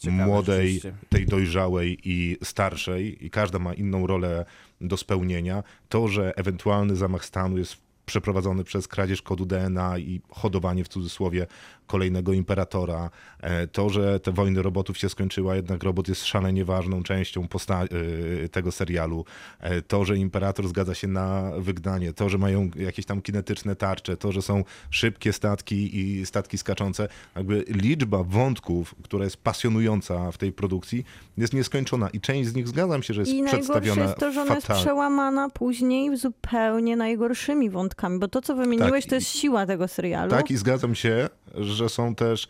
ciekawe 0.00 0.26
młodej, 0.26 0.80
tej 1.08 1.26
dojrzałej 1.26 1.98
i 2.04 2.36
starszej, 2.42 3.26
i 3.26 3.30
każda 3.30 3.58
ma 3.58 3.74
inną 3.74 4.06
rolę 4.06 4.44
do 4.80 4.96
spełnienia. 4.96 5.62
To, 5.88 6.08
że 6.08 6.32
ewentualny 6.36 6.96
zamach 6.96 7.24
stanu 7.24 7.58
jest 7.58 7.87
przeprowadzony 8.08 8.64
przez 8.64 8.88
kradzież 8.88 9.22
kodu 9.22 9.46
DNA 9.46 9.98
i 9.98 10.20
hodowanie 10.30 10.84
w 10.84 10.88
cudzysłowie 10.88 11.46
kolejnego 11.88 12.32
imperatora. 12.32 13.10
E, 13.40 13.66
To, 13.66 13.88
że 13.88 14.20
te 14.20 14.32
wojny 14.32 14.62
robotów 14.62 14.98
się 14.98 15.08
skończyła, 15.08 15.56
jednak 15.56 15.82
robot 15.82 16.08
jest 16.08 16.24
szalenie 16.24 16.64
ważną 16.64 17.02
częścią 17.02 17.42
e, 17.44 18.48
tego 18.48 18.72
serialu. 18.72 19.24
E, 19.60 19.82
To, 19.82 20.04
że 20.04 20.16
imperator 20.16 20.68
zgadza 20.68 20.94
się 20.94 21.08
na 21.08 21.52
wygnanie, 21.58 22.12
to, 22.12 22.28
że 22.28 22.38
mają 22.38 22.70
jakieś 22.76 23.06
tam 23.06 23.22
kinetyczne 23.22 23.76
tarcze, 23.76 24.16
to, 24.16 24.32
że 24.32 24.42
są 24.42 24.64
szybkie 24.90 25.32
statki 25.32 25.98
i 25.98 26.26
statki 26.26 26.58
skaczące. 26.58 27.08
Jakby 27.36 27.64
liczba 27.68 28.24
wątków, 28.24 28.94
która 29.02 29.24
jest 29.24 29.36
pasjonująca 29.36 30.32
w 30.32 30.38
tej 30.38 30.52
produkcji, 30.52 31.04
jest 31.36 31.52
nieskończona 31.52 32.10
i 32.10 32.20
część 32.20 32.48
z 32.48 32.54
nich 32.54 32.68
zgadzam 32.68 33.02
się, 33.02 33.14
że 33.14 33.20
jest 33.20 33.32
I 33.32 33.42
najgorsze 33.42 33.58
przedstawiona 33.58 34.02
jest 34.02 34.18
to, 34.18 34.32
że 34.32 34.42
ona 34.42 34.54
jest 34.54 34.68
przełamana 34.68 35.50
później 35.50 36.16
zupełnie 36.16 36.96
najgorszymi 36.96 37.70
wątkami, 37.70 37.97
bo 38.18 38.28
to, 38.28 38.42
co 38.42 38.54
wymieniłeś, 38.54 39.04
Tak, 39.04 39.10
to 39.10 39.14
jest 39.14 39.28
siła 39.28 39.66
tego 39.66 39.88
serialu. 39.88 40.30
Tak, 40.30 40.50
i 40.50 40.56
zgadzam 40.56 40.94
się, 40.94 41.28
że 41.54 41.88
są 41.88 42.14
też 42.14 42.48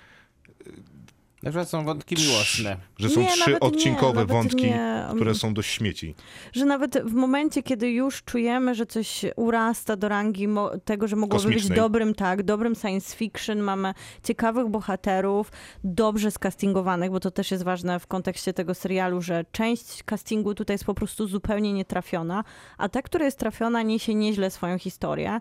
Na 1.43 1.51
przykład 1.51 1.69
są 1.69 1.85
wątki 1.85 2.17
miłosne. 2.17 2.77
że 2.99 3.09
są 3.09 3.21
Nie, 3.21 3.29
trzy 3.29 3.51
nie, 3.51 3.61
odcinkowe 3.61 4.15
nawet 4.15 4.29
wątki, 4.29 4.65
nie. 4.65 5.05
które 5.15 5.35
są 5.35 5.55
do 5.55 5.63
śmieci. 5.63 6.15
Że 6.53 6.65
nawet 6.65 7.03
w 7.05 7.15
momencie, 7.15 7.63
kiedy 7.63 7.91
już 7.91 8.23
czujemy, 8.23 8.75
że 8.75 8.87
coś 8.87 9.25
urasta 9.37 9.97
do 9.97 10.09
rangi 10.09 10.49
tego, 10.85 11.09
że 11.09 11.17
mogłoby 11.17 11.49
być 11.49 11.69
dobrym, 11.69 12.15
tak, 12.15 12.43
dobrym 12.43 12.75
science 12.75 13.17
fiction, 13.17 13.59
mamy 13.59 13.95
ciekawych 14.25 14.69
bohaterów, 14.69 15.53
dobrze 15.85 16.31
skastingowanych, 16.31 17.11
bo 17.11 17.21
to 17.21 17.31
też 17.31 17.51
jest 17.51 17.65
ważne 17.65 18.01
w 18.01 18.07
kontekście 18.07 18.53
tego 18.53 18.75
serialu, 18.75 19.23
że 19.23 19.45
część 19.53 20.03
castingu 20.03 20.55
tutaj 20.55 20.75
jest 20.75 20.85
po 20.85 20.95
prostu 20.95 21.27
zupełnie 21.27 21.73
nietrafiona, 21.73 22.45
a 22.79 22.89
ta, 22.89 23.03
która 23.03 23.25
jest 23.25 23.39
trafiona, 23.39 23.83
niesie 23.83 24.15
nieźle 24.15 24.51
swoją 24.51 24.79
historię. 24.79 25.41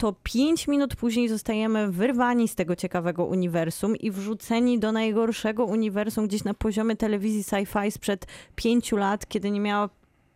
To 0.00 0.14
pięć 0.22 0.68
minut 0.68 0.96
później 0.96 1.28
zostajemy 1.28 1.90
wyrwani 1.92 2.48
z 2.48 2.54
tego 2.54 2.76
ciekawego 2.76 3.24
uniwersum 3.24 3.96
i 3.96 4.10
wrzuceni 4.10 4.78
do 4.78 4.92
najgorszego 4.92 5.64
uniwersum 5.64 6.26
gdzieś 6.26 6.44
na 6.44 6.54
poziomie 6.54 6.96
telewizji 6.96 7.42
sci-fi 7.42 7.90
sprzed 7.90 8.26
pięciu 8.56 8.96
lat, 8.96 9.28
kiedy 9.28 9.50
nie 9.50 9.60
miała 9.60 9.88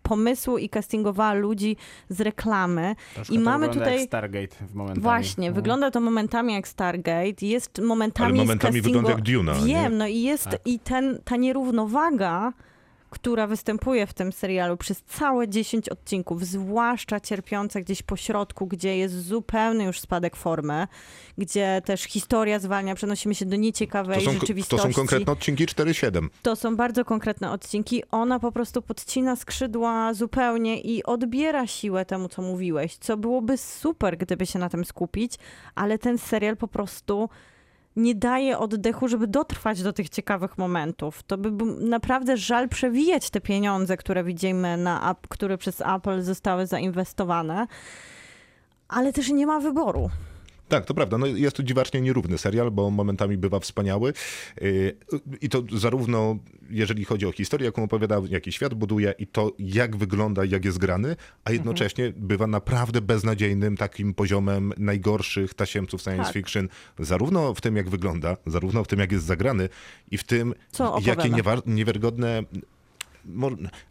pomysłu 0.03 0.59
i 0.59 0.69
castingowała 0.69 1.33
ludzi 1.35 1.77
z 2.09 2.21
reklamy. 2.21 2.95
Troszkę 3.15 3.35
I 3.35 3.39
to 3.39 3.45
mamy 3.45 3.69
tutaj- 3.69 3.99
jak 3.99 4.07
Stargate 4.09 4.57
w 4.69 4.75
momentami. 4.75 5.03
Właśnie, 5.03 5.47
Mhm. 5.49 5.55
wygląda 5.63 5.91
to 5.91 6.01
momentami 6.01 6.55
jak 6.55 6.69
Stargate, 6.69 7.47
jest 7.47 7.81
momentami 7.83 8.29
Ale 8.33 8.37
momentami 8.43 8.81
castingo- 8.81 8.83
wygląda 8.85 9.11
jak 9.11 9.21
Duna, 9.21 9.53
nie? 9.59 9.67
Wiem, 9.75 9.99
no 9.99 10.07
i 10.07 10.23
jest 10.23 10.45
Tak. 10.45 10.61
i 10.65 10.79
ten, 10.79 11.19
ta 11.25 11.37
nierównowaga, 11.37 12.53
która 13.15 13.47
występuje 13.47 14.07
w 14.07 14.15
tym 14.15 14.33
serialu 14.33 14.77
przez 14.77 15.03
całe 15.03 15.49
10 15.49 15.89
odcinków, 15.89 16.47
zwłaszcza 16.47 17.21
cierpiące 17.21 17.81
gdzieś 17.81 18.03
po 18.03 18.17
środku, 18.17 18.67
gdzie 18.67 18.97
jest 18.99 19.27
zupełny 19.27 19.85
już 19.85 20.01
spadek 20.01 20.37
formy, 20.37 20.87
gdzie 21.39 21.83
też 21.85 22.03
historia 22.03 22.59
zwalnia, 22.59 22.95
przenosimy 22.95 23.35
się 23.35 23.47
do 23.47 23.57
nieciekawej 23.57 24.19
To 24.19 24.25
są, 24.25 24.35
to 24.35 24.41
rzeczywistości. 24.41 24.89
są 24.89 24.95
konkretne 24.95 25.33
odcinki 25.33 25.67
4-7. 25.67 26.29
To 26.43 26.57
są 26.57 26.77
bardzo 26.77 27.05
konkretne 27.05 27.51
odcinki. 27.51 28.03
Ona 28.11 28.41
po 28.41 28.53
prostu 28.53 28.83
podcina 28.83 29.37
skrzydła 29.37 30.15
zupełnie 30.15 30.81
i 30.81 31.05
odbiera 31.05 31.67
siłę 31.67 32.05
temu, 32.05 32.29
co 32.29 32.43
mówiłeś, 32.43 32.97
co 32.97 33.17
byłoby 33.17 33.57
super, 33.59 34.19
gdyby 34.19 34.47
się 34.47 34.59
na 34.59 34.69
tym 34.69 34.85
skupić, 34.85 35.35
ale 35.75 35.99
ten 35.99 36.19
serial 36.19 36.57
po 36.57 36.69
prostu 36.69 37.29
nie 37.97 38.15
daje 38.15 38.59
oddechu, 38.59 39.09
żeby 39.09 39.27
dotrwać 39.27 39.83
do 39.83 39.93
tych 39.93 40.09
ciekawych 40.09 40.59
momentów. 40.59 41.23
To 41.23 41.39
by 41.39 41.51
był 41.51 41.67
naprawdę 41.81 42.37
żal 42.37 42.69
przewijać 42.69 43.31
te 43.31 43.41
pieniądze, 43.41 43.97
które 43.97 44.25
widzimy, 44.25 44.77
na, 44.77 45.15
które 45.29 45.59
przez 45.59 45.81
Apple 45.81 46.23
zostały 46.23 46.67
zainwestowane, 46.67 47.67
ale 48.89 49.13
też 49.13 49.31
nie 49.31 49.47
ma 49.47 49.61
wyboru. 49.61 50.11
Tak, 50.69 50.87
to 50.87 50.95
prawda. 50.95 51.19
No 51.19 51.27
jest 51.27 51.57
to 51.57 51.63
dziwacznie 51.63 52.01
nierówny 52.01 52.39
serial, 52.39 52.71
bo 52.71 52.91
momentami 52.91 53.37
bywa 53.37 53.61
wspaniały. 53.61 54.13
Yy, 54.61 54.97
I 55.41 55.49
to 55.49 55.63
zarówno 55.73 56.39
jeżeli 56.71 57.05
chodzi 57.05 57.27
o 57.27 57.33
historię, 57.33 57.67
jaką 57.67 57.83
opowiada, 57.83 58.21
jaki 58.29 58.53
świat 58.53 58.75
buduje 58.75 59.15
i 59.19 59.27
to, 59.27 59.53
jak 59.59 59.97
wygląda, 59.97 60.45
jak 60.45 60.65
jest 60.65 60.79
grany, 60.79 61.17
a 61.45 61.53
jednocześnie 61.53 62.13
bywa 62.17 62.47
naprawdę 62.47 63.01
beznadziejnym 63.01 63.77
takim 63.77 64.15
poziomem 64.15 64.73
najgorszych 64.77 65.55
tasiemców 65.55 66.03
science 66.03 66.25
Tak. 66.25 66.33
fiction, 66.33 66.69
zarówno 66.99 67.55
w 67.55 67.61
tym, 67.61 67.77
jak 67.77 67.91
wygląda, 67.91 68.37
zarówno 68.47 68.85
w 68.85 68.89
tym, 68.89 69.01
jak 69.01 69.13
jest 69.13 69.25
zagrany 69.25 69.69
i 70.11 70.19
w 70.19 70.25
tym, 70.25 70.55
jakie 71.07 71.31
niewiarygodne 71.67 72.43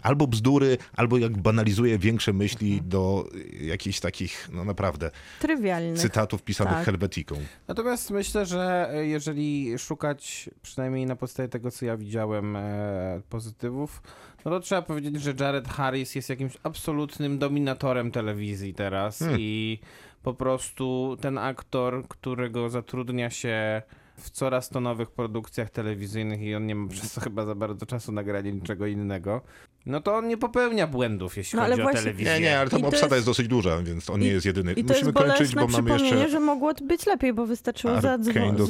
albo 0.01 0.27
bzdury, 0.27 0.77
albo 0.95 1.18
jak 1.18 1.38
banalizuje 1.38 1.97
większe 1.97 2.34
myśli 2.34 2.72
Mhm. 2.72 2.89
do 2.89 3.30
jakichś 3.61 3.99
takich, 3.99 4.49
no 4.53 4.65
naprawdę, 4.65 5.11
Trywialnych. 5.39 5.99
cytatów 5.99 6.43
pisanych 6.43 6.73
Tak. 6.73 6.85
helwetiką. 6.85 7.35
Natomiast 7.68 8.11
myślę, 8.11 8.45
że 8.45 8.89
e, 8.93 9.05
jeżeli 9.07 9.80
szukać, 9.80 10.49
przynajmniej 10.61 11.05
na 11.05 11.15
podstawie 11.15 11.49
tego, 11.49 11.72
co 11.72 11.85
ja 11.85 11.97
widziałem, 11.97 12.55
e, 12.55 13.22
pozytywów, 13.30 14.01
no 14.45 14.51
to 14.51 14.60
trzeba 14.60 14.81
powiedzieć, 14.81 15.22
że 15.22 15.34
Jared 15.39 15.68
Harris 15.68 16.15
jest 16.15 16.30
jakimś 16.30 16.57
absolutnym 16.64 17.39
dominatorem 17.39 18.11
telewizji 18.11 18.73
teraz 18.73 19.19
Hmm. 19.19 19.38
i 19.39 19.80
po 20.23 20.34
prostu 20.34 21.18
ten 21.22 21.38
aktor, 21.38 22.07
którego 22.07 22.69
zatrudnia 22.69 23.30
się 23.30 23.81
w 24.18 24.30
coraz 24.30 24.69
to 24.69 24.80
nowych 24.80 25.11
produkcjach 25.11 25.69
telewizyjnych 25.69 26.41
i 26.41 26.56
on 26.56 26.65
nie 26.65 26.76
ma 26.76 26.90
przez 26.90 27.14
to 27.14 27.22
chyba 27.22 27.45
za 27.45 27.56
bardzo 27.56 27.85
czasu 27.85 28.11
na 28.11 28.23
granie 28.23 28.52
niczego 28.52 28.88
innego, 28.88 29.41
no 29.85 30.01
to 30.01 30.15
on 30.15 30.27
nie 30.27 30.38
popełnia 30.38 30.88
błędów, 30.88 31.38
jeśli 31.38 31.57
No, 31.57 31.64
ale 31.64 31.72
chodzi 31.72 31.81
o 31.81 31.84
właśnie- 31.84 31.99
telewizję. 32.01 32.34
Nie, 32.34 32.39
nie, 32.39 32.60
ale 32.60 32.69
tam 32.69 32.85
obsada 32.85 33.03
jest... 33.05 33.11
jest- 33.14 33.26
dosyć 33.26 33.47
duża, 33.47 33.77
więc 33.81 34.10
on 34.10 34.22
I- 34.22 34.23
nie 34.23 34.30
jest 34.31 34.45
jedyny. 34.45 34.73
I 34.73 34.84
to 34.84 34.93
Musimy 34.93 35.11
jest 35.11 35.27
kończyć, 35.27 35.55
bo 35.55 35.61
mamy 35.61 35.73
przypomnienie, 35.73 36.10
jeszcze... 36.18 36.30
że 36.30 36.39
mogło 36.39 36.73
być 36.84 37.05
lepiej, 37.05 37.34
bo 37.34 37.45
wystarczyło 37.45 37.93
zadzwo- 37.93 38.65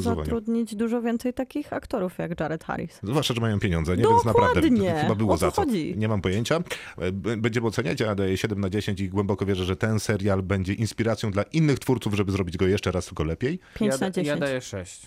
za, 0.00 0.14
zatrudnić 0.16 0.74
dużo 0.76 1.02
więcej 1.02 1.32
takich 1.34 1.72
aktorów 1.72 2.18
jak 2.18 2.40
Jared 2.40 2.64
Harris. 2.64 3.00
Zwłaszcza, 3.02 3.34
że 3.34 3.40
mają 3.40 3.58
pieniądze, 3.58 3.96
nie? 3.96 4.02
Więc 4.08 4.24
naprawdę 4.24 4.60
Dokładnie. 4.60 4.94
chyba 5.00 5.14
było 5.14 5.34
O 5.34 5.38
co 5.38 5.46
za 5.46 5.50
co. 5.52 5.62
chodzi? 5.62 5.94
Nie 5.96 6.08
mam 6.08 6.20
pojęcia. 6.20 6.56
E, 6.98 7.12
Będziemy 7.36 7.66
oceniać, 7.66 8.00
ja 8.00 8.14
daję 8.14 8.36
7 8.36 8.60
na 8.60 8.70
10 8.70 9.00
i 9.00 9.08
głęboko 9.08 9.46
wierzę, 9.46 9.64
że 9.64 9.76
ten 9.76 10.00
serial 10.00 10.42
będzie 10.42 10.72
inspiracją 10.72 11.30
dla 11.30 11.42
innych 11.42 11.78
twórców, 11.78 12.14
żeby 12.14 12.32
zrobić 12.32 12.56
go 12.56 12.66
jeszcze 12.66 12.92
raz, 12.92 13.06
tylko 13.06 13.24
lepiej. 13.24 13.58
5 13.74 13.92
ja, 13.92 13.98
na 13.98 13.98
da- 13.98 14.10
10. 14.10 14.26
ja 14.28 14.36
daję 14.36 14.60
6. 14.60 15.06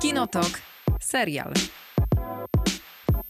Kinotok. 0.00 0.46
Serial. 1.00 1.52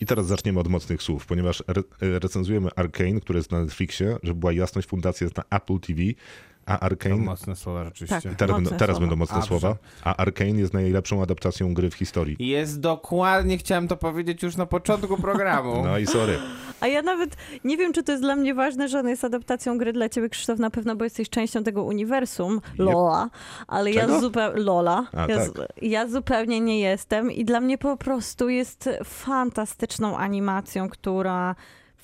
I 0.01 0.07
teraz 0.07 0.27
zaczniemy 0.27 0.61
od 0.61 0.69
mocnych 0.69 1.03
słów, 1.03 1.27
ponieważ 1.27 1.63
re 1.67 1.83
e, 2.03 2.19
recenzujemy 2.19 2.69
Arkane, 2.77 3.21
które 3.21 3.39
jest 3.39 3.51
na 3.51 3.61
Netflixie, 3.61 4.17
żeby 4.23 4.41
była 4.41 4.53
jasność, 4.53 4.89
fundacja 4.89 5.25
jest 5.25 5.37
na 5.37 5.45
Apple 5.51 5.81
TV, 5.81 6.01
a 6.67 6.77
To 6.79 6.83
Arkane... 6.83 7.17
mocne 7.17 7.57
słowa 7.57 7.85
rzeczywiście. 7.85 8.29
Tak. 8.29 8.39
Teraz, 8.39 8.55
będą, 8.57 8.71
Mocne 8.71 8.79
teraz 8.79 8.97
słowa. 8.97 9.01
będą 9.01 9.17
mocne 9.17 9.39
A, 9.39 9.43
słowa. 9.43 9.77
A 10.05 10.17
Arkane 10.17 10.51
jest 10.51 10.75
najlepszą 10.75 11.23
adaptacją 11.23 11.75
gry 11.75 11.91
w 11.91 11.95
historii. 11.95 12.37
Jest 12.39 12.81
dokładnie, 12.81 13.59
chciałem 13.59 13.89
to 13.89 13.97
powiedzieć 13.97 14.43
już 14.43 14.57
na 14.57 14.67
początku 14.67 15.17
programu. 15.17 15.83
No 15.85 15.99
i 15.99 16.07
sorry. 16.07 16.39
A 16.81 16.87
ja 16.87 17.03
nawet 17.03 17.37
nie 17.65 17.77
wiem, 17.77 17.93
czy 17.93 18.03
to 18.03 18.13
jest 18.13 18.25
dla 18.25 18.37
mnie 18.37 18.55
ważne, 18.55 18.89
że 18.89 18.99
on 19.01 19.09
jest 19.09 19.25
adaptacją 19.25 19.79
gry 19.79 19.93
dla 19.93 20.09
ciebie, 20.09 20.29
Krzysztof, 20.29 20.59
na 20.59 20.71
pewno, 20.71 20.97
bo 20.97 21.05
jesteś 21.05 21.31
częścią 21.31 21.65
tego 21.65 21.85
uniwersum, 21.85 22.61
Lola, 22.79 23.31
ale 23.67 23.93
Czego? 23.93 24.13
ja 24.13 24.21
zupełnie... 24.21 24.61
Lola. 24.63 25.07
A, 25.13 25.27
ja, 25.27 25.37
tak. 25.37 25.69
ja 25.83 26.09
zupełnie 26.09 26.61
nie 26.61 26.81
jestem 26.81 27.33
i 27.33 27.45
dla 27.45 27.61
mnie 27.61 27.79
po 27.79 27.97
prostu 27.97 28.49
jest 28.49 28.89
fantastyczną 29.05 30.17
animacją, 30.17 30.89
która 30.89 31.55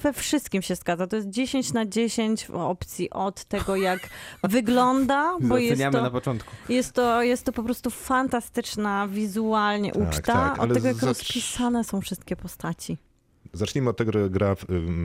we 0.02 0.12
wszystkim 0.12 0.62
się 0.62 0.74
zgadza. 0.74 1.06
To 1.06 1.16
jest 1.16 1.28
10 1.28 1.72
na 1.72 1.86
10 1.86 2.46
w 2.46 2.54
opcji 2.54 3.10
od 3.10 3.44
tego, 3.44 3.76
jak 3.76 4.00
wygląda, 4.42 5.36
bo 5.40 5.58
jest 5.58 5.82
to, 5.82 6.02
na 6.02 6.10
początku. 6.10 6.50
jest, 6.68 6.92
to, 6.92 7.22
jest 7.22 7.44
to 7.44 7.52
po 7.52 7.62
prostu 7.62 7.90
fantastyczna 7.90 9.08
wizualnie 9.08 9.92
Tak, 9.92 10.02
uczta, 10.08 10.20
tak, 10.32 10.52
od 10.52 10.60
ale 10.60 10.74
tego, 10.74 10.86
jak 10.88 10.96
zacz- 10.96 11.06
rozpisane 11.06 11.84
są 11.84 12.00
wszystkie 12.00 12.36
postaci. 12.36 12.98
Zacznijmy 13.54 13.90
od 13.90 13.96
tego, 13.96 14.12
że 14.12 14.30
gra, 14.30 14.56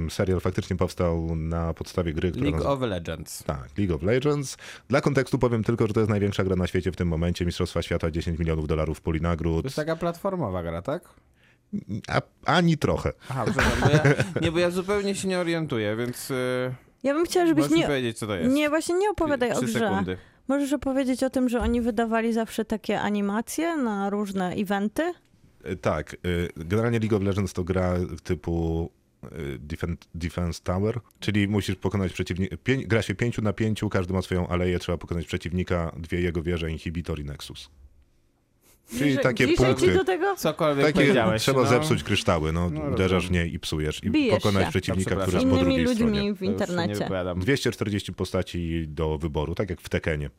serial 0.10 0.40
faktycznie 0.40 0.76
powstał 0.76 1.36
na 1.36 1.74
podstawie 1.74 2.14
gry, 2.14 2.32
która 2.32 2.44
League 2.44 2.58
nazywa... 2.58 2.74
of 2.74 2.82
Legends. 2.82 3.44
Tak, 3.44 3.70
League 3.78 3.96
of 3.96 4.04
Legends. 4.04 4.58
Dla 4.90 5.02
kontekstu 5.02 5.40
powiem 5.40 5.64
tylko, 5.64 5.88
że 5.88 5.94
to 5.94 6.00
jest 6.00 6.10
największa 6.10 6.44
gra 6.44 6.56
na 6.56 6.68
świecie 6.68 6.92
w 6.92 6.96
tym 6.96 7.08
momencie. 7.08 7.46
Mistrzostwa 7.46 7.82
Świata, 7.82 8.12
10 8.12 8.40
milionów 8.40 8.68
dolarów 8.68 9.02
puli 9.02 9.22
nagród. 9.22 9.62
To 9.62 9.68
jest 9.68 9.76
taka 9.76 9.96
platformowa 9.96 10.64
gra, 10.64 10.82
tak? 10.82 11.10
A, 12.08 12.22
ani 12.46 12.78
trochę. 12.78 13.12
Aha, 13.30 13.44
przepraszam, 13.46 13.80
bo 13.82 13.90
ja, 13.90 14.04
nie, 14.42 14.52
bo 14.52 14.60
ja 14.60 14.70
zupełnie 14.72 15.16
się 15.16 15.28
nie 15.28 15.40
orientuję, 15.40 15.96
więc 15.96 16.30
yy, 16.30 16.36
Ja 17.04 17.14
bym 17.14 17.26
chciała, 17.26 17.48
żebyś 17.48 17.70
nie... 17.70 17.86
powiedzieć, 17.86 18.18
co 18.18 18.28
to 18.28 18.36
jest. 18.36 18.56
Nie, 18.56 18.70
właśnie 18.70 18.96
nie 18.96 19.10
opowiadaj 19.10 19.52
o 19.52 19.62
grze. 19.62 19.80
sekundy. 19.80 20.18
Możesz 20.48 20.74
opowiedzieć 20.74 21.24
o 21.24 21.30
tym, 21.30 21.50
że 21.50 21.60
oni 21.60 21.82
wydawali 21.82 22.34
zawsze 22.34 22.66
takie 22.66 23.02
animacje 23.02 23.78
na 23.78 24.10
różne 24.10 24.54
eventy? 24.54 25.14
Y, 25.72 25.76
Tak, 25.76 26.14
y, 26.14 26.50
generalnie 26.56 27.00
League 27.00 27.16
of 27.18 27.24
Legends 27.24 27.54
to 27.54 27.64
gra 27.64 27.94
typu 28.24 28.90
Defen- 29.68 29.98
Defense 30.16 30.62
Tower, 30.64 31.00
czyli 31.20 31.48
musisz 31.48 31.76
pokonać 31.76 32.14
przeciwnika. 32.14 32.56
Gra 32.86 33.02
się 33.02 33.16
pięciu 33.16 33.42
na 33.42 33.54
pięciu, 33.54 33.90
każdy 33.90 34.14
ma 34.14 34.22
swoją 34.22 34.48
aleję, 34.48 34.80
trzeba 34.80 34.98
pokonać 34.98 35.26
przeciwnika, 35.26 35.92
dwie 35.98 36.22
jego 36.22 36.42
wieże, 36.42 36.72
inhibitor 36.72 37.20
i 37.20 37.26
nexus. 37.26 37.70
Czyli 38.90 39.00
Bliżej- 39.02 39.24
takie 39.24 39.48
bliżej 39.48 39.66
punkty. 39.66 39.86
ci 39.88 39.94
do 39.94 40.04
tego? 40.04 40.36
Cokolwiek 40.36 40.86
Takie 40.86 41.00
powiedziałeś. 41.00 41.42
trzeba 41.42 41.62
no. 41.64 41.70
zepsuć 41.70 42.04
kryształy, 42.04 42.52
no, 42.54 42.70
No, 42.70 42.82
uderzasz 42.82 43.28
w 43.28 43.32
nie 43.32 43.46
i 43.48 43.60
psujesz. 43.60 44.04
I 44.04 44.10
Bijesz 44.12 44.36
pokonać 44.36 44.64
się. 44.66 44.70
przeciwnika, 44.70 45.16
No, 45.16 45.22
który 45.22 45.38
jest 45.38 45.50
po 45.50 45.56
Innymi 45.56 45.64
drugiej 45.66 45.86
ludźmi 45.86 45.96
stronie. 46.08 46.20
w 46.20 46.24
To 46.24 46.28
już 46.30 46.40
się 46.40 46.46
Nie 46.46 46.52
internecie. 46.52 46.94
wypowiadam. 46.94 47.40
240 47.40 48.14
postaci 48.14 48.86
do 48.88 49.18
wyboru, 49.18 49.56
tak 49.56 49.70
jak 49.70 49.82
w 49.82 49.90
Tekenie. 49.90 50.30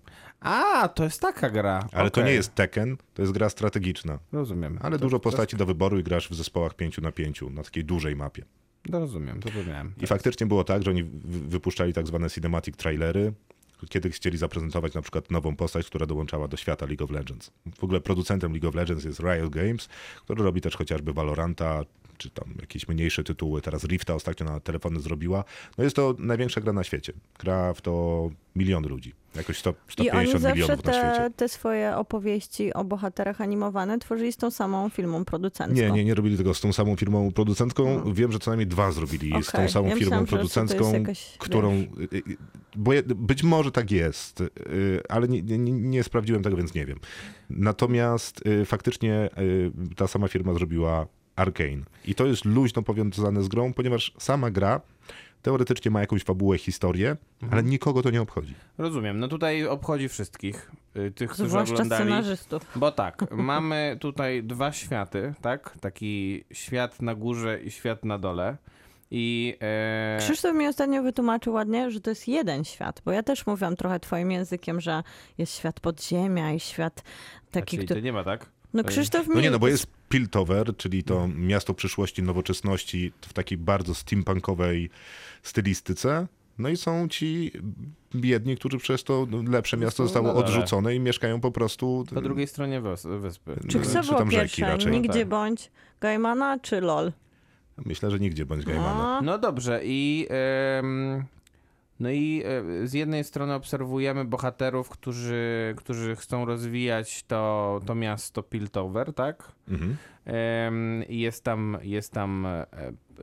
A, 0.40 0.88
to 0.88 1.04
jest 1.04 1.20
taka 1.20 1.50
gra. 1.50 1.88
Ale 1.92 2.10
to 2.10 2.20
Okej. 2.20 2.30
nie 2.30 2.36
jest 2.36 2.54
Tekken, 2.54 2.96
to 3.14 3.22
jest 3.22 3.32
gra 3.32 3.48
strategiczna. 3.48 4.18
Rozumiem. 4.32 4.78
Ale 4.82 4.98
to, 4.98 5.04
dużo 5.04 5.18
postaci 5.20 5.56
do 5.56 5.66
wyboru 5.66 5.98
i 5.98 6.02
grasz 6.02 6.28
w 6.28 6.34
zespołach 6.34 6.74
5 6.74 6.98
na 6.98 7.12
5 7.12 7.42
na 7.50 7.62
takiej 7.62 7.84
dużej 7.84 8.16
mapie. 8.16 8.44
To 8.92 8.98
rozumiem, 8.98 9.40
to 9.40 9.50
rozumiałem. 9.50 9.92
I 10.00 10.06
faktycznie 10.06 10.46
było 10.46 10.64
tak, 10.64 10.82
że 10.82 10.90
oni 10.90 11.02
wy- 11.04 11.48
wypuszczali 11.48 11.92
tak 11.92 12.06
zwane 12.06 12.30
cinematic 12.30 12.76
trailery, 12.76 13.32
kiedy 13.86 14.10
chcieli 14.10 14.38
zaprezentować 14.38 14.94
na 14.94 15.02
przykład 15.02 15.30
nową 15.30 15.56
postać, 15.56 15.86
która 15.86 16.06
dołączała 16.06 16.48
do 16.48 16.56
świata 16.56 16.86
League 16.86 17.04
of 17.04 17.10
Legends. 17.10 17.50
W 17.78 17.84
ogóle 17.84 18.00
producentem 18.00 18.52
League 18.52 18.68
of 18.68 18.74
Legends 18.74 19.04
jest 19.04 19.20
Riot 19.20 19.50
Games, 19.50 19.88
który 20.24 20.44
robi 20.44 20.60
też 20.60 20.76
chociażby 20.76 21.12
Valoranta, 21.12 21.84
czy 22.18 22.30
tam 22.30 22.54
jakieś 22.60 22.88
mniejsze 22.88 23.24
tytuły. 23.24 23.62
Teraz 23.62 23.84
Rifta 23.84 24.14
ostatnio 24.14 24.46
na 24.46 24.60
telefony 24.60 25.00
zrobiła. 25.00 25.44
No 25.78 25.84
jest 25.84 25.96
to 25.96 26.14
największa 26.18 26.60
gra 26.60 26.72
na 26.72 26.84
świecie. 26.84 27.12
Gra 27.38 27.74
w 27.74 27.80
to 27.80 28.30
miliony 28.56 28.88
ludzi. 28.88 29.12
Jakoś 29.36 29.58
100, 29.58 29.70
I 29.70 29.74
oni 30.10 30.28
150 30.28 30.42
zawsze 30.42 30.54
milionów 30.60 30.84
na 30.84 30.92
świecie. 30.92 31.30
te 31.36 31.48
swoje 31.48 31.96
opowieści 31.96 32.74
o 32.74 32.84
bohaterach 32.84 33.40
animowane 33.40 33.98
tworzyli 33.98 34.32
z 34.32 34.36
tą 34.36 34.50
samą 34.50 34.88
filmą 34.88 35.24
producencką. 35.24 35.74
Nie, 35.82 35.90
nie, 35.90 36.04
nie 36.04 36.14
robili 36.14 36.36
tego 36.36 36.54
z 36.54 36.60
tą 36.60 36.72
samą 36.72 36.96
firmą 36.96 37.32
producentką. 37.32 38.12
Wiem, 38.14 38.32
że 38.32 38.38
co 38.38 38.50
najmniej 38.50 38.66
dwa 38.66 38.92
zrobili 38.92 39.42
z 39.42 39.52
tą 39.52 39.68
samą 39.68 39.88
Ja 39.88 39.94
firmą 39.96 39.98
myślałam, 40.04 40.26
producencką, 40.26 40.92
jakaś, 40.92 41.36
którą. 41.38 41.70
wiesz. 41.70 41.88
y, 42.12 42.16
y, 42.16 42.36
Bo 42.76 42.92
ja, 42.92 43.02
być 43.06 43.42
może 43.42 43.72
tak 43.72 43.90
jest, 43.90 44.40
y, 44.40 44.46
ale 45.08 45.28
nie, 45.28 45.42
nie, 45.42 45.58
nie 45.72 46.02
sprawdziłem 46.02 46.42
tego, 46.42 46.56
więc 46.56 46.74
nie 46.74 46.86
wiem. 46.86 46.98
Natomiast 47.50 48.44
faktycznie 48.64 49.30
ta 49.96 50.06
sama 50.06 50.28
firma 50.28 50.54
zrobiła 50.54 51.06
Arkane. 51.38 51.82
I 52.04 52.14
to 52.14 52.26
jest 52.26 52.44
luźno 52.44 52.82
powiązane 52.82 53.42
z 53.42 53.48
grą, 53.48 53.72
ponieważ 53.72 54.12
sama 54.18 54.50
gra 54.50 54.80
teoretycznie 55.42 55.90
ma 55.90 56.00
jakąś 56.00 56.22
fabułę, 56.24 56.58
historię, 56.58 57.16
Mhm. 57.42 57.52
ale 57.52 57.62
nikogo 57.70 58.02
to 58.02 58.10
nie 58.10 58.22
obchodzi. 58.22 58.54
Rozumiem. 58.78 59.18
No 59.20 59.28
tutaj 59.28 59.66
obchodzi 59.66 60.08
wszystkich 60.08 60.70
y, 60.96 61.10
tych, 61.10 61.30
którzy 61.30 61.48
Zwłaszcza 61.48 61.74
oglądali. 61.74 62.02
scenarzystów. 62.04 62.62
Bo 62.76 62.92
tak, 62.92 63.24
mamy 63.30 63.96
tutaj 64.00 64.42
dwa 64.42 64.72
światy, 64.72 65.34
tak? 65.40 65.78
Taki 65.80 66.44
świat 66.52 67.02
na 67.02 67.14
górze 67.14 67.60
i 67.60 67.70
świat 67.70 68.04
na 68.04 68.18
dole. 68.18 68.56
I 69.10 69.56
e, 69.60 70.16
Krzysztof 70.20 70.54
mi 70.56 70.66
ostatnio 70.66 71.02
wytłumaczył 71.02 71.52
ładnie, 71.52 71.90
że 71.90 72.00
to 72.00 72.10
jest 72.10 72.28
jeden 72.28 72.64
świat, 72.64 73.02
bo 73.04 73.12
ja 73.12 73.22
też 73.22 73.46
mówiłam 73.46 73.76
trochę 73.76 74.00
twoim 74.00 74.30
językiem, 74.30 74.80
że 74.80 75.02
jest 75.38 75.56
świat 75.56 75.80
podziemia 75.80 76.52
i 76.52 76.60
świat 76.60 77.02
taki, 77.50 77.76
czyli 77.76 77.86
który... 77.86 78.00
to 78.00 78.04
nie 78.04 78.12
ma, 78.12 78.24
tak? 78.24 78.46
No 78.74 78.84
Krzysztof 78.84 79.28
mi... 79.28 79.34
No 79.34 79.40
nie, 79.40 79.50
no 79.50 79.58
bo 79.58 79.68
jest 79.68 79.86
Piltover, 80.08 80.76
czyli 80.76 81.04
to 81.04 81.28
miasto 81.36 81.74
przyszłości, 81.74 82.22
nowoczesności 82.22 83.12
w 83.20 83.32
takiej 83.32 83.58
bardzo 83.58 83.94
steampunkowej 83.94 84.90
stylistyce. 85.42 86.26
No 86.58 86.68
i 86.68 86.76
są 86.76 87.08
ci 87.08 87.52
biedni, 88.14 88.56
którzy 88.56 88.78
przez 88.78 89.04
to 89.04 89.26
lepsze 89.48 89.76
miasto 89.76 90.02
No, 90.02 90.06
zostało 90.06 90.28
no 90.28 90.34
dalej. 90.34 90.48
odrzucone 90.48 90.94
i 90.94 91.00
mieszkają 91.00 91.40
po 91.40 91.50
prostu... 91.52 92.04
Po 92.14 92.20
drugiej 92.20 92.46
stronie 92.46 92.80
wys- 92.80 93.20
wyspy. 93.20 93.60
Czy 93.68 93.78
no, 93.78 93.84
kto 93.84 94.02
czy 94.02 94.08
było 94.08 94.26
pierwsze? 94.26 94.62
raczej. 94.66 94.92
Nigdzie 94.92 95.18
Tak. 95.20 95.28
bądź 95.28 95.70
Gaimana 96.00 96.58
czy 96.58 96.80
LOL? 96.80 97.12
Myślę, 97.84 98.10
że 98.10 98.18
nigdzie 98.18 98.46
bądź 98.46 98.64
Gaimana. 98.64 99.18
A, 99.18 99.22
No 99.22 99.38
dobrze 99.38 99.80
i 99.84 100.26
em, 100.30 101.24
No 102.00 102.10
i 102.10 102.42
e, 102.82 102.86
z 102.86 102.92
jednej 102.92 103.24
strony 103.24 103.54
obserwujemy 103.54 104.24
bohaterów, 104.24 104.88
którzy, 104.88 105.74
którzy 105.76 106.16
chcą 106.16 106.44
rozwijać 106.44 107.22
to, 107.22 107.80
to 107.86 107.94
miasto 107.94 108.42
Piltover, 108.42 109.14
tak? 109.14 109.52
Mhm. 109.68 109.96
Jest 111.08 111.44
tam, 111.44 111.78
jest 111.82 112.12
tam 112.12 112.46
e, 112.46 112.66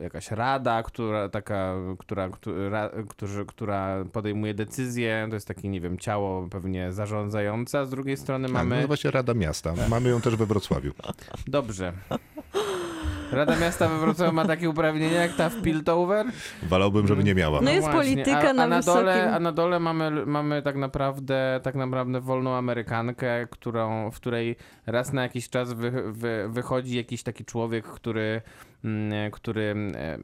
jakaś 0.00 0.30
rada, 0.30 0.82
która, 0.82 1.28
taka, 1.28 1.74
która, 1.98 2.28
która, 2.28 2.90
którzy, 3.08 3.46
która 3.46 4.04
podejmuje 4.12 4.54
decyzje. 4.54 5.26
To 5.28 5.34
jest 5.34 5.48
takie, 5.48 5.68
nie 5.68 5.80
wiem, 5.80 5.98
ciało 5.98 6.48
pewnie 6.48 6.92
zarządzające, 6.92 7.78
a 7.78 7.84
z 7.84 7.90
drugiej 7.90 8.16
strony 8.16 8.48
Tak, 8.48 8.54
mamy... 8.54 8.80
no 8.80 8.86
właśnie 8.86 9.10
Rada 9.10 9.34
Miasta. 9.34 9.74
Mamy 9.88 10.08
ją 10.08 10.20
też 10.20 10.36
we 10.36 10.46
Wrocławiu. 10.46 10.92
Dobrze. 11.46 11.92
Rada 13.32 13.56
Miasta 13.56 13.88
we 13.88 13.98
Wrocławiu 13.98 14.32
ma 14.32 14.44
takie 14.44 14.70
uprawnienia 14.70 15.20
jak 15.22 15.32
ta 15.36 15.48
w 15.48 15.62
Piltover? 15.62 16.26
Wolałbym, 16.62 17.06
żeby 17.06 17.24
nie 17.24 17.34
miała. 17.34 17.60
No 17.60 17.70
jest 17.70 17.88
polityka 17.88 18.50
a, 18.50 18.52
na 18.52 18.62
a 18.62 18.66
na 18.66 18.80
dole, 18.82 19.14
wysokim- 19.14 19.34
A 19.34 19.40
na 19.40 19.52
dole 19.52 19.80
mamy, 19.80 20.26
mamy 20.26 20.62
tak 20.62 20.76
naprawdę 20.76 21.60
tak 21.62 21.74
naprawdę 21.74 22.20
wolną 22.20 22.54
Amerykankę, 22.54 23.46
którą, 23.50 24.10
w 24.10 24.16
której 24.16 24.56
raz 24.86 25.12
na 25.12 25.22
jakiś 25.22 25.48
czas 25.48 25.72
wy, 25.72 26.12
wy, 26.12 26.46
wychodzi 26.48 26.96
jakiś 26.96 27.22
taki 27.22 27.44
człowiek, 27.44 27.84
który, 27.84 28.42
który 29.32 29.74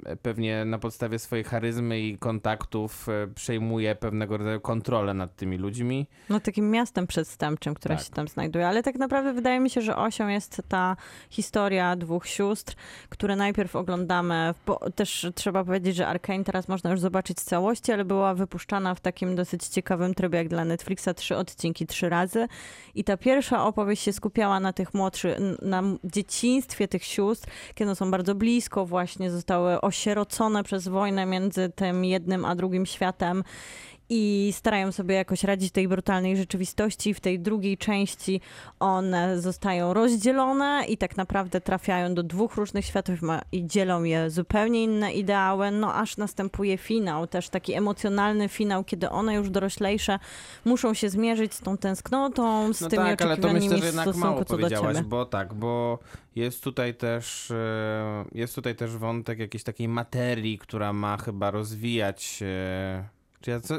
e, 0.07 0.17
pewnie 0.17 0.65
na 0.65 0.79
podstawie 0.79 1.19
swojej 1.19 1.45
charyzmy 1.45 2.01
i 2.01 2.19
kontaktów 2.19 3.09
e, 3.09 3.29
przejmuje 3.35 3.95
pewnego 3.95 4.37
rodzaju 4.37 4.61
kontrolę 4.61 5.15
nad 5.15 5.37
tymi 5.37 5.59
ludźmi. 5.59 6.07
No 6.29 6.41
takim 6.41 6.71
miastem 6.71 7.07
przedstępczym, 7.07 7.75
które 7.75 7.97
Tak. 7.97 8.05
się 8.05 8.11
tam 8.11 8.29
znajduje. 8.29 8.69
Ale 8.69 8.83
tak 8.83 8.95
naprawdę 8.95 9.33
wydaje 9.33 9.61
mi 9.61 9.71
się, 9.71 9.81
że 9.81 9.97
osią 9.97 10.29
jest 10.29 10.63
ta 10.69 10.97
historia 11.31 11.97
dwóch 11.97 12.27
sióstr, 12.27 12.75
które 13.09 13.37
najpierw 13.37 13.77
oglądamy, 13.77 14.55
bo 14.67 14.91
też 14.91 15.27
trzeba 15.35 15.65
powiedzieć, 15.65 15.97
że 15.97 16.07
Arkane 16.07 16.45
teraz 16.45 16.69
można 16.69 16.91
już 16.91 17.01
zobaczyć 17.01 17.39
w 17.39 17.45
całości, 17.45 17.93
ale 17.93 18.05
była 18.05 18.35
wypuszczana 18.35 18.95
w 18.95 19.01
takim 19.01 19.37
dosyć 19.37 19.67
ciekawym 19.67 20.15
trybie 20.15 20.39
jak 20.39 20.49
dla 20.49 20.65
Netflixa, 20.65 21.09
trzy 21.17 21.37
odcinki, 21.37 21.87
trzy 21.87 22.09
razy. 22.09 22.47
I 22.95 23.05
ta 23.05 23.17
pierwsza 23.17 23.67
opowieść 23.67 24.03
się 24.03 24.13
skupiała 24.13 24.61
na 24.61 24.73
tych 24.73 24.95
młodszych, 24.95 25.39
na 25.63 25.83
dzieciństwie 26.05 26.89
tych 26.89 27.05
sióstr, 27.05 27.49
kiedy 27.75 27.95
są 27.95 28.11
bardzo 28.11 28.35
blisko, 28.53 28.87
właśnie 28.87 29.31
zostały 29.31 29.81
osierocone 29.81 30.65
przez 30.65 30.89
wojnę 30.89 31.27
między 31.27 31.73
tym 31.75 32.05
jednym 32.05 32.45
a 32.45 32.55
drugim 32.55 32.87
światem 32.87 33.45
i 34.09 34.53
starają 34.57 34.93
sobie 34.93 35.15
jakoś 35.15 35.45
radzić 35.45 35.73
tej 35.73 35.89
brutalnej 35.89 36.37
rzeczywistości. 36.37 37.15
W 37.15 37.21
tej 37.21 37.41
drugiej 37.41 37.79
części 37.79 38.41
one 38.81 39.41
zostają 39.41 39.95
rozdzielone 39.95 40.85
i 40.89 40.97
tak 40.97 41.17
naprawdę 41.17 41.61
trafiają 41.61 42.15
do 42.15 42.23
dwóch 42.23 42.57
różnych 42.57 42.85
światów 42.85 43.21
i 43.53 43.67
dzielą 43.67 44.03
je 44.03 44.31
zupełnie 44.31 44.85
inne 44.85 45.13
ideały, 45.13 45.71
no 45.71 45.95
aż 45.95 46.17
następuje 46.17 46.79
finał, 46.79 47.27
też 47.27 47.49
taki 47.49 47.75
emocjonalny 47.75 48.49
finał, 48.49 48.85
kiedy 48.85 49.11
one 49.11 49.35
już 49.35 49.51
doroślejsze 49.51 50.19
muszą 50.65 50.95
się 50.95 51.09
zmierzyć 51.09 51.55
z 51.55 51.61
tą 51.61 51.77
tęsknotą, 51.79 52.73
z 52.73 52.81
No 52.81 52.89
tymi 52.89 53.03
tak, 53.03 53.23
ale 53.23 53.37
to 53.37 53.53
myślę, 53.53 53.79
że 53.79 53.87
jednak 53.87 54.17
mało 54.17 54.45
powiedziałaś, 54.45 55.01
bo 55.01 55.27
tak, 55.27 55.55
bo 55.55 55.99
jest 56.37 56.65
tutaj 56.65 56.95
też 56.95 57.51
e, 57.51 58.25
jest 58.33 58.55
tutaj 58.55 58.77
też 58.77 58.97
wątek 58.97 59.39
jakiejś 59.39 59.63
takiej 59.65 59.89
materii, 59.89 60.59
która 60.59 60.93
ma 60.93 61.17
chyba 61.17 61.51
rozwijać 61.51 62.39
e, 62.43 63.22
ja 63.47 63.61
co, 63.61 63.75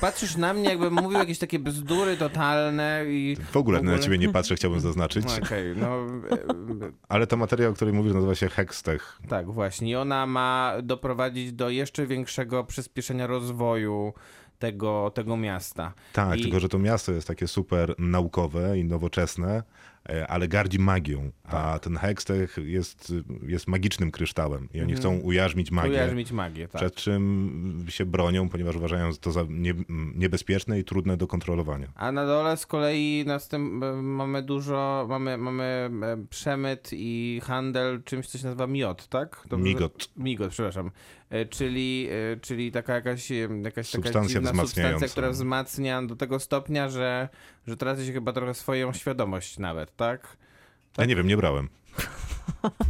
patrzysz 0.00 0.36
na 0.36 0.52
mnie, 0.54 0.68
jakbym 0.68 0.94
mówił 0.94 1.18
jakieś 1.18 1.38
takie 1.38 1.58
bzdury 1.58 2.16
totalne 2.16 3.04
i... 3.08 3.36
W 3.52 3.56
ogóle, 3.56 3.78
W 3.78 3.80
ogóle? 3.80 3.96
na 3.96 4.02
ciebie 4.02 4.18
nie 4.18 4.28
patrzę, 4.32 4.54
chciałbym 4.54 4.80
zaznaczyć. 4.80 5.26
Okej, 5.42 5.76
no 5.76 5.96
e, 6.30 6.92
Ale 7.08 7.26
ta 7.26 7.36
materia, 7.36 7.68
o 7.68 7.72
której 7.72 7.94
mówisz, 7.94 8.12
nazywa 8.14 8.34
się 8.34 8.48
Hextech. 8.48 9.18
tak, 9.28 9.50
właśnie. 9.50 9.90
I 9.90 9.96
ona 9.96 10.26
ma 10.26 10.74
doprowadzić 10.82 11.52
do 11.52 11.70
jeszcze 11.70 12.06
większego 12.06 12.64
przyspieszenia 12.64 13.26
rozwoju 13.26 14.12
tego, 14.58 15.10
tego 15.14 15.36
miasta. 15.36 15.92
Tak, 16.12 16.38
I- 16.38 16.42
tylko 16.42 16.60
że 16.60 16.68
to 16.68 16.78
miasto 16.78 17.12
jest 17.12 17.28
takie 17.28 17.48
super 17.48 17.94
naukowe 17.98 18.78
i 18.78 18.84
nowoczesne, 18.84 19.62
e, 20.08 20.26
ale 20.26 20.48
gardzi 20.48 20.78
magią. 20.78 21.30
A 21.50 21.78
ten 21.78 21.96
Hextech 21.96 22.56
jest, 22.64 23.12
jest 23.42 23.68
magicznym 23.68 24.10
kryształem 24.10 24.68
i 24.74 24.80
oni 24.80 24.92
Mhm. 24.92 24.98
chcą 24.98 25.26
ujarzmić 25.26 25.70
magię. 25.70 25.90
Ujarzmić 25.90 26.32
magię, 26.32 26.68
tak. 26.68 26.80
Przed 26.82 26.94
czym 26.94 27.84
się 27.88 28.06
bronią, 28.06 28.48
ponieważ 28.48 28.76
uważają 28.76 29.10
to 29.20 29.32
za 29.32 29.44
nie, 29.48 29.74
niebezpieczne 30.14 30.78
i 30.78 30.84
trudne 30.84 31.16
do 31.16 31.26
kontrolowania. 31.26 31.88
A 31.94 32.12
na 32.12 32.26
dole 32.26 32.56
z 32.56 32.66
kolei 32.66 33.24
następ, 33.26 33.82
e, 33.84 33.92
mamy 34.02 34.42
dużo, 34.42 35.06
mamy, 35.08 35.38
mamy 35.38 35.64
e, 36.02 36.24
przemyt 36.30 36.88
i 36.92 37.40
handel 37.44 38.02
czymś, 38.02 38.26
co 38.28 38.38
się 38.38 38.44
nazywa 38.44 38.66
miot, 38.66 39.08
tak? 39.08 39.46
Dobrze? 39.50 39.64
Migot. 39.64 40.10
Migot, 40.16 40.50
przepraszam. 40.50 40.90
E, 41.30 41.46
Czyli, 41.46 42.08
czyli 42.40 42.72
taka 42.72 42.94
jakaś, 42.94 43.30
jakaś 43.30 43.90
taka 43.90 44.02
Substancja 44.02 44.40
wzmacniająca. 44.40 44.66
substancja, 44.66 45.08
która 45.08 45.30
wzmacnia 45.30 46.02
do 46.02 46.16
tego 46.16 46.38
stopnia, 46.40 46.88
że, 46.88 47.28
że 47.66 47.76
traci 47.76 48.06
się 48.06 48.12
chyba 48.12 48.32
trochę 48.32 48.54
swoją 48.54 48.92
świadomość 48.92 49.58
nawet, 49.58 49.96
tak? 49.96 50.36
Ja 50.98 51.04
nie 51.04 51.16
wiem, 51.16 51.26
nie 51.26 51.36
brałem. 51.36 51.68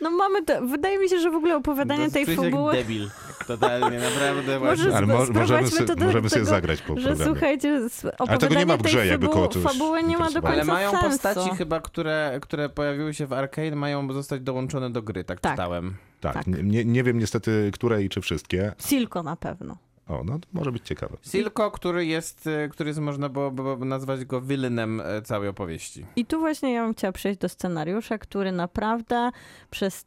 No 0.00 0.10
mamy 0.10 0.44
to, 0.44 0.66
wydaje 0.66 0.98
mi 0.98 1.08
się, 1.08 1.18
że 1.20 1.30
w 1.30 1.34
ogóle 1.34 1.56
opowiadanie 1.56 2.10
tej 2.10 2.26
się 2.26 2.32
jak 2.32 2.40
fabuły... 2.40 2.72
debil. 2.72 3.10
Totalnie, 3.46 3.98
naprawdę 3.98 4.58
Może 4.60 4.76
właśnie. 4.90 4.96
Ale 4.96 5.06
mo- 5.06 5.26
możemy, 5.40 5.68
sobie, 5.68 5.84
to 5.86 5.94
do 5.96 6.04
możemy 6.04 6.28
sobie 6.30 6.40
tego, 6.40 6.50
zagrać 6.50 6.82
po 6.82 6.96
że 7.00 7.06
programie. 7.06 7.24
słuchajcie, 7.32 7.68
s- 7.68 8.04
opowiadanie 8.04 8.38
tego 8.38 8.54
nie 8.54 8.66
ma 8.66 8.76
w 8.76 8.82
grze, 8.82 8.98
tej 8.98 9.08
jakby 9.08 9.26
fabuły- 9.26 9.54
już 9.54 9.64
fabuły 9.72 10.02
nie 10.02 10.18
ma 10.18 10.30
do 10.30 10.42
końca 10.42 10.48
Ale 10.48 10.64
mają 10.64 10.90
sensu. 10.90 11.06
postaci 11.08 11.50
chyba, 11.50 11.80
które, 11.80 12.38
które 12.42 12.68
pojawiły 12.68 13.14
się 13.14 13.26
w 13.26 13.32
Arcane, 13.32 13.76
mają 13.76 14.12
zostać 14.12 14.40
dołączone 14.40 14.90
do 14.90 15.02
gry, 15.02 15.24
tak, 15.24 15.40
Tak. 15.40 15.52
czytałem. 15.52 15.94
Tak, 16.20 16.34
Tak. 16.34 16.46
Nie, 16.46 16.62
nie, 16.62 16.84
nie 16.84 17.02
wiem 17.02 17.18
niestety, 17.18 17.70
które 17.74 18.02
i 18.02 18.08
czy 18.08 18.20
wszystkie. 18.20 18.72
Silko 18.86 19.22
na 19.22 19.36
pewno. 19.36 19.76
O, 20.08 20.24
no 20.24 20.38
to 20.38 20.48
może 20.52 20.72
być 20.72 20.86
ciekawe. 20.86 21.16
Silko, 21.22 21.70
który 21.70 22.06
jest, 22.06 22.46
e, 22.46 22.68
który 22.68 22.90
jest 22.90 23.00
można 23.00 23.28
byłoby 23.28 23.84
nazwać 23.84 24.24
go 24.24 24.40
villainem 24.40 25.00
e, 25.00 25.22
całej 25.22 25.48
opowieści. 25.48 26.06
I 26.16 26.26
tu 26.26 26.40
właśnie 26.40 26.72
ja 26.72 26.84
bym 26.84 26.94
chciała 26.94 27.12
przejść 27.12 27.40
do 27.40 27.48
scenariusza, 27.48 28.18
który 28.18 28.52
naprawdę 28.52 29.30
przez 29.70 30.04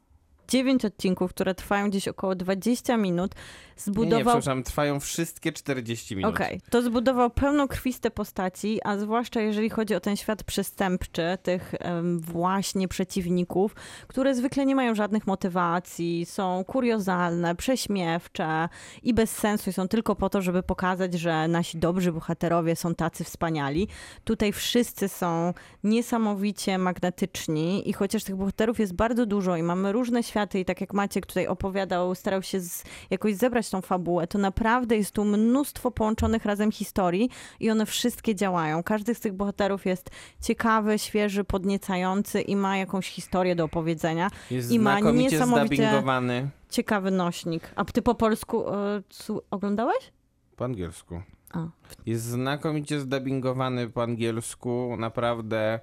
9 0.48 0.84
odcinków, 0.84 1.30
które 1.30 1.54
trwają 1.54 1.88
gdzieś 1.88 2.08
około 2.08 2.34
20 2.34 2.96
minut, 2.96 3.34
Nie, 3.86 3.90
nie, 3.90 3.94
zbudował 3.94 4.20
przepraszam, 4.24 4.62
trwają 4.62 5.00
wszystkie 5.00 5.52
40 5.52 6.16
minut. 6.16 6.34
Okej, 6.34 6.60
to 6.70 6.82
zbudował 6.82 7.30
pełnokrwiste 7.30 8.10
postaci, 8.10 8.80
a 8.84 8.98
zwłaszcza 8.98 9.40
jeżeli 9.40 9.70
chodzi 9.70 9.94
o 9.94 10.00
ten 10.00 10.16
świat 10.16 10.44
przestępczy, 10.44 11.38
tych 11.42 11.74
em, 11.78 12.20
właśnie 12.20 12.88
przeciwników, 12.88 13.74
które 14.08 14.34
zwykle 14.34 14.66
nie 14.66 14.74
mają 14.76 14.94
żadnych 14.94 15.26
motywacji, 15.26 16.26
są 16.26 16.64
kuriozalne, 16.64 17.54
prześmiewcze 17.56 18.68
i 19.02 19.14
bez 19.14 19.30
sensu 19.30 19.70
i 19.70 19.72
są 19.72 19.88
tylko 19.88 20.16
po 20.16 20.30
to, 20.30 20.42
żeby 20.42 20.62
pokazać, 20.62 21.14
że 21.14 21.48
nasi 21.48 21.78
dobrzy 21.78 22.12
bohaterowie 22.12 22.76
są 22.76 22.94
tacy 22.94 23.24
wspaniali. 23.24 23.88
Tutaj 24.24 24.52
wszyscy 24.52 25.08
są 25.08 25.54
niesamowicie 25.84 26.78
magnetyczni 26.78 27.88
i 27.88 27.92
chociaż 27.92 28.24
tych 28.24 28.36
bohaterów 28.36 28.78
jest 28.78 28.94
bardzo 28.94 29.26
dużo 29.26 29.56
i 29.56 29.62
mamy 29.62 29.92
różne 29.92 30.22
światy 30.22 30.60
i 30.60 30.64
tak 30.64 30.80
jak 30.80 30.94
Maciek 30.94 31.26
tutaj 31.26 31.46
opowiadał, 31.46 32.14
starał 32.14 32.42
się 32.42 32.60
z, 32.60 32.84
jakoś 33.10 33.34
zebrać 33.34 33.67
tą 33.70 33.80
fabułę, 33.80 34.26
to 34.26 34.38
naprawdę 34.38 34.96
jest 34.96 35.12
tu 35.12 35.24
mnóstwo 35.24 35.90
połączonych 35.90 36.44
razem 36.44 36.72
historii 36.72 37.30
i 37.60 37.70
one 37.70 37.86
wszystkie 37.86 38.34
działają. 38.34 38.82
Każdy 38.82 39.14
z 39.14 39.20
tych 39.20 39.32
bohaterów 39.32 39.86
jest 39.86 40.10
ciekawy, 40.42 40.98
świeży, 40.98 41.44
podniecający 41.44 42.40
i 42.40 42.56
ma 42.56 42.76
jakąś 42.76 43.08
historię 43.08 43.56
do 43.56 43.64
opowiedzenia. 43.64 44.30
Jest 44.50 44.70
I 44.72 44.78
ma 44.78 44.92
znakomicie 44.98 45.36
niesamowicie- 45.38 45.66
zdubbingowany 45.76 46.48
Ciekawy 46.70 47.10
nośnik. 47.10 47.72
A 47.76 47.84
ty 47.84 48.02
po 48.02 48.14
polsku 48.14 48.64
su- 49.10 49.42
oglądałeś? 49.50 50.12
po 50.56 50.64
angielsku. 50.64 51.22
A. 51.52 51.66
Jest 52.06 52.24
znakomicie 52.24 53.00
zdubbingowany 53.00 53.88
po 53.90 54.02
angielsku. 54.02 54.96
Naprawdę 54.98 55.80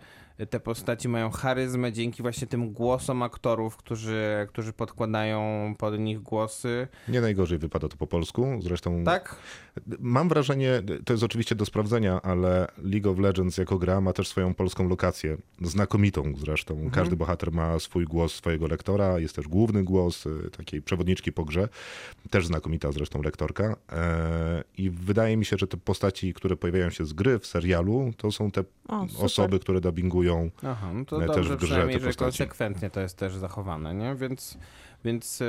te 0.50 0.60
postaci 0.60 1.10
mają 1.10 1.30
charyzmę 1.30 1.92
dzięki 1.92 2.22
właśnie 2.22 2.48
tym 2.48 2.74
głosom 2.74 3.24
aktorów, 3.24 3.78
którzy, 3.78 4.48
którzy 4.50 4.74
podkładają 4.74 5.74
pod 5.78 6.00
nich 6.00 6.22
głosy. 6.22 6.88
Nie 7.08 7.22
najgorzej 7.22 7.58
wypada 7.58 7.88
to 7.88 7.98
po 7.98 8.08
polsku. 8.08 8.60
Zresztą 8.62 9.04
Tak? 9.04 9.36
mam 10.00 10.30
wrażenie, 10.30 10.82
to 11.06 11.14
jest 11.14 11.24
oczywiście 11.24 11.56
do 11.56 11.66
sprawdzenia, 11.66 12.22
ale 12.22 12.68
League 12.78 13.12
of 13.12 13.20
Legends 13.20 13.58
jako 13.58 13.78
gra 13.78 14.02
ma 14.02 14.14
też 14.14 14.28
swoją 14.28 14.54
polską 14.54 14.90
lokację. 14.90 15.38
Znakomitą 15.62 16.34
zresztą. 16.38 16.74
Mhm. 16.74 16.92
Każdy 16.92 17.16
bohater 17.16 17.52
ma 17.52 17.80
swój 17.80 18.06
głos 18.06 18.34
swojego 18.34 18.68
lektora. 18.68 19.20
Jest 19.20 19.36
też 19.36 19.48
główny 19.48 19.84
głos 19.84 20.26
y, 20.26 20.50
takiej 20.58 20.82
przewodniczki 20.82 21.32
po 21.32 21.46
grze. 21.46 21.70
Też 22.30 22.48
znakomita 22.48 22.92
zresztą 22.92 23.22
lektorka. 23.22 23.76
E, 23.92 24.64
I 24.78 24.90
wydaje 24.90 25.38
mi 25.38 25.46
się, 25.46 25.58
że 25.58 25.68
te 25.68 25.78
postaci, 25.78 26.34
które 26.34 26.56
pojawiają 26.56 26.90
się 26.90 27.06
z 27.06 27.14
gry 27.14 27.40
w 27.40 27.46
serialu, 27.48 28.14
to 28.18 28.32
są 28.32 28.52
te 28.52 28.64
O, 28.88 29.08
osoby, 29.20 29.60
które 29.60 29.82
dubbingują 29.82 30.25
Aha, 30.64 30.94
no 30.94 31.06
to 31.06 31.18
też 31.20 31.28
dobrze 31.28 31.56
w 31.56 31.60
grze 31.60 31.88
te 31.88 32.00
że 32.00 32.14
konsekwentnie 32.14 32.90
to 32.90 33.00
jest 33.00 33.18
też 33.18 33.36
zachowane, 33.36 33.96
nie? 33.96 34.16
Więc, 34.16 34.58
więc 35.06 35.42
e, 35.42 35.46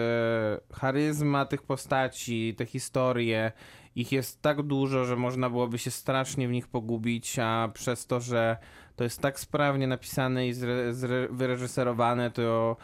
charyzma 0.72 1.46
tych 1.46 1.62
postaci, 1.62 2.54
te 2.58 2.66
historie 2.66 3.52
ich 3.96 4.12
jest 4.12 4.42
tak 4.42 4.62
dużo, 4.62 5.04
że 5.04 5.16
można 5.16 5.50
byłoby 5.50 5.78
się 5.78 5.90
strasznie 5.90 6.48
w 6.48 6.50
nich 6.50 6.68
pogubić, 6.68 7.38
a 7.38 7.70
przez 7.74 8.06
to, 8.06 8.20
że 8.20 8.56
to 8.96 9.04
jest 9.04 9.20
tak 9.20 9.40
sprawnie 9.40 9.86
napisane 9.86 10.48
i 10.48 10.52
zre, 10.52 10.94
zre, 10.94 11.28
wyreżyserowane, 11.30 12.30
to, 12.30 12.76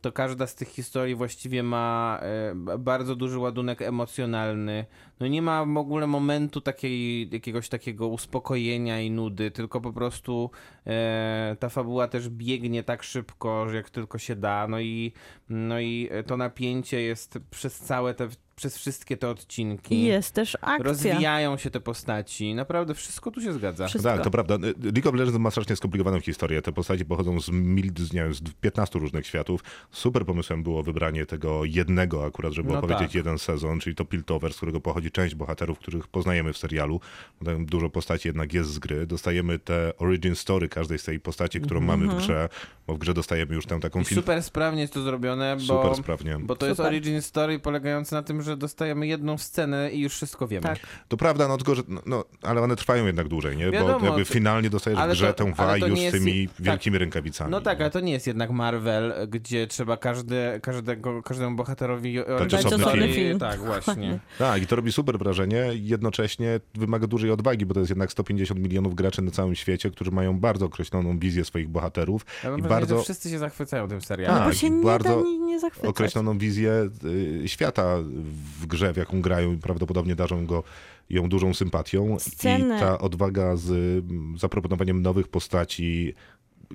to 0.00 0.12
każda 0.12 0.46
z 0.46 0.54
tych 0.54 0.68
historii 0.68 1.14
właściwie 1.14 1.62
ma 1.62 2.18
e, 2.22 2.78
bardzo 2.78 3.16
duży 3.16 3.38
ładunek 3.38 3.82
emocjonalny. 3.82 4.84
No 5.20 5.26
nie 5.26 5.42
ma 5.42 5.64
w 5.64 5.76
ogóle 5.76 6.06
momentu 6.06 6.60
takiej, 6.60 7.30
jakiegoś 7.30 7.68
takiego 7.68 8.08
uspokojenia 8.08 9.00
i 9.00 9.10
nudy, 9.10 9.50
tylko 9.50 9.80
po 9.80 9.92
prostu 9.92 10.50
e, 10.86 11.56
ta 11.60 11.68
fabuła 11.68 12.08
też 12.08 12.28
biegnie 12.28 12.82
tak 12.82 13.02
szybko, 13.02 13.68
że 13.68 13.76
jak 13.76 13.90
tylko 13.90 14.18
się 14.18 14.36
da. 14.36 14.68
No 14.68 14.80
i, 14.80 15.12
no 15.48 15.80
i 15.80 16.10
to 16.26 16.36
napięcie 16.36 17.00
jest 17.00 17.38
przez 17.50 17.78
całe 17.78 18.14
te, 18.14 18.28
przez 18.56 18.78
wszystkie 18.78 19.16
te 19.16 19.28
odcinki. 19.28 19.94
I 19.94 20.02
jest 20.02 20.34
też 20.34 20.54
akcja. 20.60 20.78
Rozwijają 20.78 21.56
się 21.56 21.70
te 21.70 21.80
postaci. 21.80 22.54
Naprawdę 22.54 22.94
wszystko 22.94 23.30
tu 23.30 23.40
się 23.40 23.52
zgadza. 23.52 23.86
Wszystko. 23.86 24.10
Tak, 24.10 24.24
to 24.24 24.30
prawda. 24.30 24.56
League 24.82 25.08
of 25.08 25.14
Legends 25.14 25.38
ma 25.38 25.50
strasznie 25.56 25.76
skomplikowaną 25.76 26.20
historię. 26.20 26.62
Te 26.62 26.72
postaci 26.72 27.04
pochodzą 27.04 27.40
z, 27.40 27.48
mil, 27.50 27.92
z, 27.98 28.12
nie 28.12 28.22
wiem, 28.22 28.34
z 28.34 28.40
15 28.60 28.98
różnych 28.98 29.26
światów. 29.26 29.60
Super 29.90 30.26
pomysłem 30.26 30.62
było 30.62 30.82
wybranie 30.82 31.26
tego 31.26 31.64
jednego 31.64 32.24
akurat, 32.24 32.52
żeby 32.52 32.68
No 32.72 32.78
opowiedzieć 32.78 33.06
tak. 33.06 33.14
jeden 33.14 33.38
sezon, 33.38 33.80
czyli 33.80 33.96
to 33.96 34.04
Piltover, 34.04 34.52
z 34.52 34.56
którego 34.56 34.80
pochodzi 34.80 35.10
część 35.10 35.34
bohaterów, 35.34 35.78
których 35.78 36.08
poznajemy 36.08 36.52
w 36.52 36.58
serialu. 36.58 37.00
Tam 37.44 37.66
dużo 37.66 37.90
postaci 37.90 38.28
jednak 38.28 38.52
jest 38.54 38.70
z 38.70 38.78
gry. 38.78 39.06
Dostajemy 39.06 39.58
te 39.58 39.92
origin 39.98 40.36
story 40.36 40.68
każdej 40.68 40.98
z 40.98 41.04
tej 41.04 41.20
postaci, 41.20 41.60
którą 41.60 41.80
mamy 41.80 42.06
w 42.06 42.16
grze, 42.16 42.48
bo 42.86 42.94
w 42.94 42.98
grze 42.98 43.14
dostajemy 43.14 43.54
już 43.54 43.66
tę 43.66 43.80
taką 43.80 44.00
I 44.00 44.04
film... 44.04 44.20
super 44.20 44.42
sprawnie 44.42 44.80
jest 44.80 44.92
to 44.94 45.02
zrobione, 45.02 45.56
bo, 45.56 45.62
Super 45.82 45.94
sprawnie. 45.94 46.38
bo 46.38 46.56
to 46.56 46.66
jest 46.66 46.76
Super. 46.76 46.92
origin 46.92 47.22
story 47.22 47.58
polegający 47.58 48.14
na 48.14 48.22
tym, 48.22 48.42
że 48.42 48.56
dostajemy 48.56 49.06
jedną 49.06 49.38
scenę 49.38 49.90
i 49.90 50.00
już 50.00 50.12
wszystko 50.12 50.48
wiemy. 50.48 50.62
Tak. 50.62 50.78
To 51.08 51.16
prawda, 51.16 51.48
no 51.48 51.56
tylko, 51.56 51.74
że, 51.74 51.82
no, 51.88 52.00
no, 52.06 52.24
ale 52.42 52.60
one 52.62 52.76
trwają 52.76 53.06
jednak 53.06 53.28
dłużej, 53.28 53.56
nie? 53.56 53.70
Wiadomo, 53.70 54.00
bo 54.00 54.06
jakby 54.06 54.24
finalnie 54.24 54.70
dostajesz 54.70 55.00
w 55.00 55.10
grze 55.10 55.34
to- 55.34 55.44
tę 55.44 55.45
waj 55.54 55.80
już 55.80 56.00
jest- 56.00 56.16
tymi 56.16 56.48
tak. 56.48 56.60
wielkimi 56.60 56.98
rękawicami. 56.98 57.50
No 57.50 57.60
tak, 57.60 57.80
ale 57.80 57.90
to 57.90 58.00
nie 58.00 58.12
jest 58.12 58.26
jednak 58.26 58.50
Marvel, 58.50 59.12
gdzie 59.28 59.66
trzeba 59.66 59.96
każdy, 59.96 60.60
każdego, 60.62 61.22
każdemu 61.22 61.56
bohaterowi 61.56 62.20
origin 62.20 62.58
osobny 62.58 63.02
film. 63.02 63.14
film. 63.14 63.38
Tak, 63.38 63.60
właśnie. 63.60 64.18
Tak, 64.38 64.62
i 64.62 64.66
to 64.66 64.76
robi 64.76 64.92
super 64.92 65.18
wrażenie. 65.18 65.64
Jednocześnie 65.74 66.60
wymaga 66.74 67.06
dużej 67.06 67.30
odwagi, 67.30 67.66
bo 67.66 67.74
to 67.74 67.80
jest 67.80 67.90
jednak 67.90 68.12
150 68.12 68.60
milionów 68.60 68.94
graczy 68.94 69.22
na 69.22 69.30
całym 69.30 69.54
świecie, 69.54 69.90
którzy 69.90 70.10
mają 70.10 70.38
bardzo 70.40 70.66
określoną 70.66 71.18
wizję 71.18 71.44
swoich 71.44 71.68
bohaterów 71.68 72.26
Ja 72.44 72.56
i 72.56 72.62
bardzo 72.62 73.02
wszyscy 73.02 73.30
się 73.30 73.38
zachwycają 73.38 73.88
tym 73.88 74.00
serialem. 74.00 74.38
No 74.38 74.44
bo 74.44 74.50
Tak, 74.50 74.58
się 74.58 74.70
nie 74.70 74.84
bardzo 74.84 75.22
nie, 75.22 75.38
nie 75.38 75.58
określoną 75.82 76.38
wizję 76.38 76.90
y, 77.04 77.42
świata 77.46 77.96
w 78.60 78.66
grze, 78.66 78.92
w 78.92 78.96
jaką 78.96 79.20
grają 79.20 79.52
i 79.52 79.56
prawdopodobnie 79.56 80.16
darzą 80.16 80.46
go 80.46 80.62
ją 81.10 81.28
dużą 81.28 81.54
sympatią. 81.54 82.18
Sceny. 82.18 82.76
I 82.76 82.80
ta 82.80 82.98
odwaga 82.98 83.56
z 83.56 84.04
zaproponowaniem 84.36 85.02
nowych 85.02 85.28
postaci, 85.28 86.14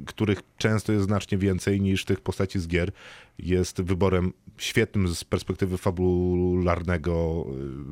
których 0.06 0.40
często 0.58 0.92
jest 0.94 1.06
znacznie 1.06 1.38
więcej 1.38 1.82
niż 1.82 2.06
tych 2.06 2.22
postaci 2.22 2.60
z 2.60 2.68
gier, 2.68 2.92
jest 3.40 3.82
wyborem 3.82 4.34
świetnym 4.58 5.08
z 5.08 5.24
perspektywy 5.24 5.78
fabularnego 5.78 7.46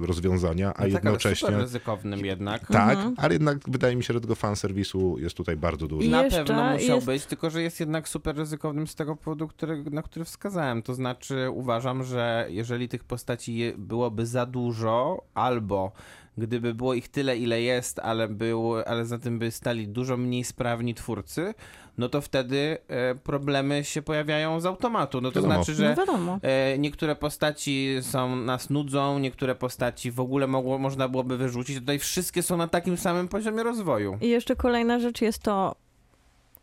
y, 0.03 0.07
rozwiązania, 0.07 0.68
a 0.68 0.70
No 0.70 0.74
tak, 0.74 0.82
ale 0.82 0.90
jednocześnie... 0.90 1.48
super 1.48 1.61
ryzykownym 1.61 2.26
jednak. 2.26 2.68
Tak, 2.68 2.98
ale 3.18 3.34
jednak 3.34 3.57
wydaje 3.70 3.95
mi 3.95 4.03
się, 4.03 4.14
że 4.14 4.22
tego 4.22 4.36
fanserwisu 4.36 5.18
jest 5.20 5.38
tutaj 5.38 5.57
bardzo 5.57 5.88
dużo. 5.88 6.02
I 6.03 6.10
Na 6.10 6.24
jeszcze 6.24 6.45
pewno 6.45 6.72
musiał 6.74 6.95
jest- 6.95 7.07
być, 7.07 7.26
tylko 7.26 7.49
że 7.49 7.61
jest 7.61 7.80
jednak 7.80 8.10
super 8.10 8.36
ryzykownym 8.36 8.88
z 8.88 8.95
tego 8.95 9.16
powodu, 9.16 9.48
który, 9.48 9.84
na 9.91 10.02
który 10.02 10.26
wskazałem. 10.26 10.82
To 10.82 10.94
znaczy 10.94 11.49
uważam, 11.53 12.03
że 12.03 12.48
jeżeli 12.49 12.90
tych 12.90 13.03
postaci 13.03 13.74
byłoby 13.78 14.26
za 14.26 14.45
dużo, 14.45 15.24
albo 15.34 15.91
gdyby 16.40 16.74
było 16.74 16.94
ich 16.94 17.07
tyle, 17.07 17.38
ile 17.38 17.61
jest, 17.61 17.99
ale, 17.99 18.28
był, 18.28 18.76
ale 18.86 19.06
za 19.06 19.20
tym 19.20 19.40
by 19.40 19.52
stali 19.52 19.88
dużo 19.88 20.18
mniej 20.18 20.44
sprawni 20.44 20.95
twórcy, 20.95 21.53
no 21.98 22.10
to 22.10 22.22
wtedy 22.22 22.78
e, 22.88 23.16
problemy 23.16 23.84
się 23.84 24.02
pojawiają 24.02 24.60
z 24.60 24.66
automatu. 24.66 25.22
No 25.22 25.32
to 25.32 25.41
Wiadomo. 25.41 25.64
znaczy, 25.64 25.74
że 25.74 25.95
No. 26.26 26.40
E, 26.41 26.78
niektóre 26.78 27.16
postaci 27.16 27.98
są 28.02 28.36
nas 28.36 28.70
nudzą, 28.70 29.20
niektóre 29.20 29.56
postaci 29.56 30.11
w 30.11 30.20
ogóle 30.20 30.48
mogło, 30.48 30.78
można 30.78 31.07
byłoby 31.07 31.38
wyrzucić. 31.38 31.80
Tutaj 31.80 31.99
wszystkie 31.99 32.44
są 32.44 32.57
na 32.57 32.68
takim 32.68 32.98
samym 32.98 33.28
poziomie 33.28 33.64
rozwoju. 33.64 34.18
I 34.22 34.30
jeszcze 34.30 34.56
kolejna 34.56 34.99
rzecz 34.99 35.22
jest 35.22 35.40
to 35.44 35.76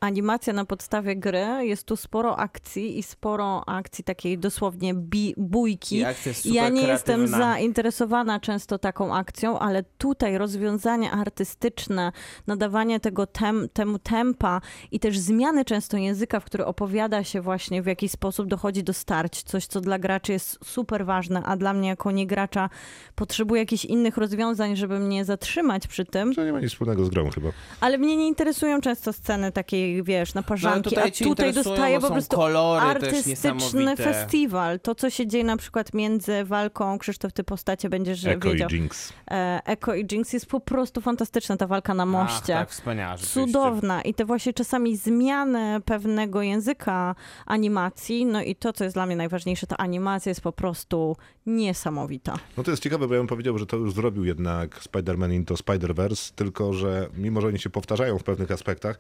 animacja 0.07 0.53
na 0.53 0.65
podstawie 0.65 1.17
gry. 1.17 1.47
Jest 1.61 1.85
tu 1.85 1.97
sporo 1.97 2.37
akcji 2.39 2.99
i 2.99 3.03
sporo 3.03 3.69
akcji 3.69 4.05
takiej 4.05 4.39
dosłownie 4.39 4.95
bi- 4.95 5.35
bójki. 5.37 5.97
I 5.97 6.05
akcja 6.05 6.31
jest 6.31 6.43
super 6.43 6.57
Ja 6.57 6.69
nie 6.69 6.83
jestem 6.83 7.27
zainteresowana 7.29 8.41
często 8.41 8.79
taką 8.79 9.15
akcją, 9.15 9.59
ale 9.59 9.83
tutaj 9.99 10.39
rozwiązania 10.39 11.11
artystyczne, 11.11 12.13
nadawanie 12.47 13.01
tego 13.01 13.27
tem, 13.27 13.69
temu 13.73 13.99
tempa 13.99 14.61
i 14.91 15.01
też 15.01 15.19
zmiany 15.19 15.65
często 15.65 15.97
języka, 15.97 16.41
w 16.41 16.45
który 16.45 16.65
opowiada 16.65 17.25
się 17.25 17.41
właśnie 17.41 17.83
w 17.83 17.87
jakiś 17.87 18.11
sposób 18.11 18.47
dochodzi 18.49 18.85
do 18.85 18.93
starć. 18.93 19.43
Coś, 19.43 19.67
co 19.67 19.81
dla 19.81 19.99
graczy 19.99 20.33
jest 20.33 20.59
super 20.65 21.07
ważne, 21.07 21.43
a 21.43 21.57
dla 21.57 21.73
mnie 21.73 21.89
jako 21.89 22.11
niegracza 22.11 22.71
potrzebuję 23.15 23.63
jakichś 23.63 23.85
innych 23.85 24.17
rozwiązań, 24.17 24.77
żeby 24.77 24.99
mnie 24.99 25.25
zatrzymać 25.25 25.87
przy 25.87 26.05
tym. 26.05 26.35
To 26.35 26.45
nie 26.45 26.53
ma 26.53 26.61
nic 26.61 26.71
wspólnego 26.71 27.05
z 27.05 27.09
grą 27.09 27.31
chyba. 27.31 27.49
Ale 27.81 27.99
mnie 27.99 28.17
nie 28.17 28.29
interesują 28.29 28.81
często 28.81 29.13
sceny 29.13 29.53
takiej, 29.53 29.96
wiesz, 30.03 30.35
No, 30.35 30.39
ale 30.39 30.43
naparzanki, 30.43 30.91
tutaj 31.25 31.51
a 31.51 31.63
tutaj 31.65 31.95
bo 31.95 32.01
po 32.01 32.13
prostu 32.13 32.43
artystyczny 32.81 33.97
festiwal. 33.97 34.81
To, 34.81 34.95
co 34.95 35.11
się 35.11 35.27
dzieje 35.27 35.45
na 35.45 35.57
przykład 35.57 35.95
między 35.95 36.45
walką, 36.45 36.99
Krzysztof, 36.99 37.33
ty 37.33 37.45
postacie 37.45 37.89
będziesz 37.89 38.25
Echo 38.25 38.41
wiedział. 38.51 38.69
i 38.71 38.75
Jinx. 38.75 39.13
E, 39.31 39.61
Eko 39.65 39.95
i 39.95 40.07
Jinx 40.13 40.33
jest 40.33 40.47
po 40.47 40.61
prostu 40.61 41.01
fantastyczna, 41.01 41.57
ta 41.57 41.67
walka 41.67 41.95
na 41.95 42.03
Ach, 42.03 42.09
moście. 42.09 42.53
tak, 42.53 42.71
wspaniała. 42.71 43.17
Cudowna 43.17 44.03
i 44.03 44.15
te 44.15 44.25
właśnie 44.25 44.53
czasami 44.53 44.97
zmiany 44.97 45.81
pewnego 45.85 46.43
języka 46.43 47.15
animacji, 47.47 48.27
no 48.27 48.43
i 48.43 48.57
to, 48.57 48.73
co 48.73 48.85
jest 48.85 48.97
dla 48.97 49.07
mnie 49.07 49.17
najważniejsze, 49.17 49.67
ta 49.67 49.77
animacja 49.77 50.31
jest 50.31 50.41
po 50.41 50.53
prostu 50.53 51.17
niesamowita. 51.47 52.35
No 52.57 52.63
to 52.63 52.71
jest 52.71 52.83
ciekawe, 52.83 53.09
bo 53.09 53.15
ja 53.15 53.21
bym 53.21 53.27
powiedział, 53.27 53.59
że 53.59 53.67
to 53.67 53.77
już 53.77 53.93
zrobił 53.93 54.25
jednak 54.25 54.81
Spider-Man 54.81 55.33
Into 55.33 55.55
Spider-Verse, 55.55 56.33
tylko 56.35 56.73
że 56.73 57.09
mimo, 57.17 57.41
że 57.41 57.47
oni 57.49 57.59
się 57.59 57.71
powtarzają 57.71 58.19
w 58.19 58.25
pewnych 58.25 58.51
aspektach, 58.51 58.99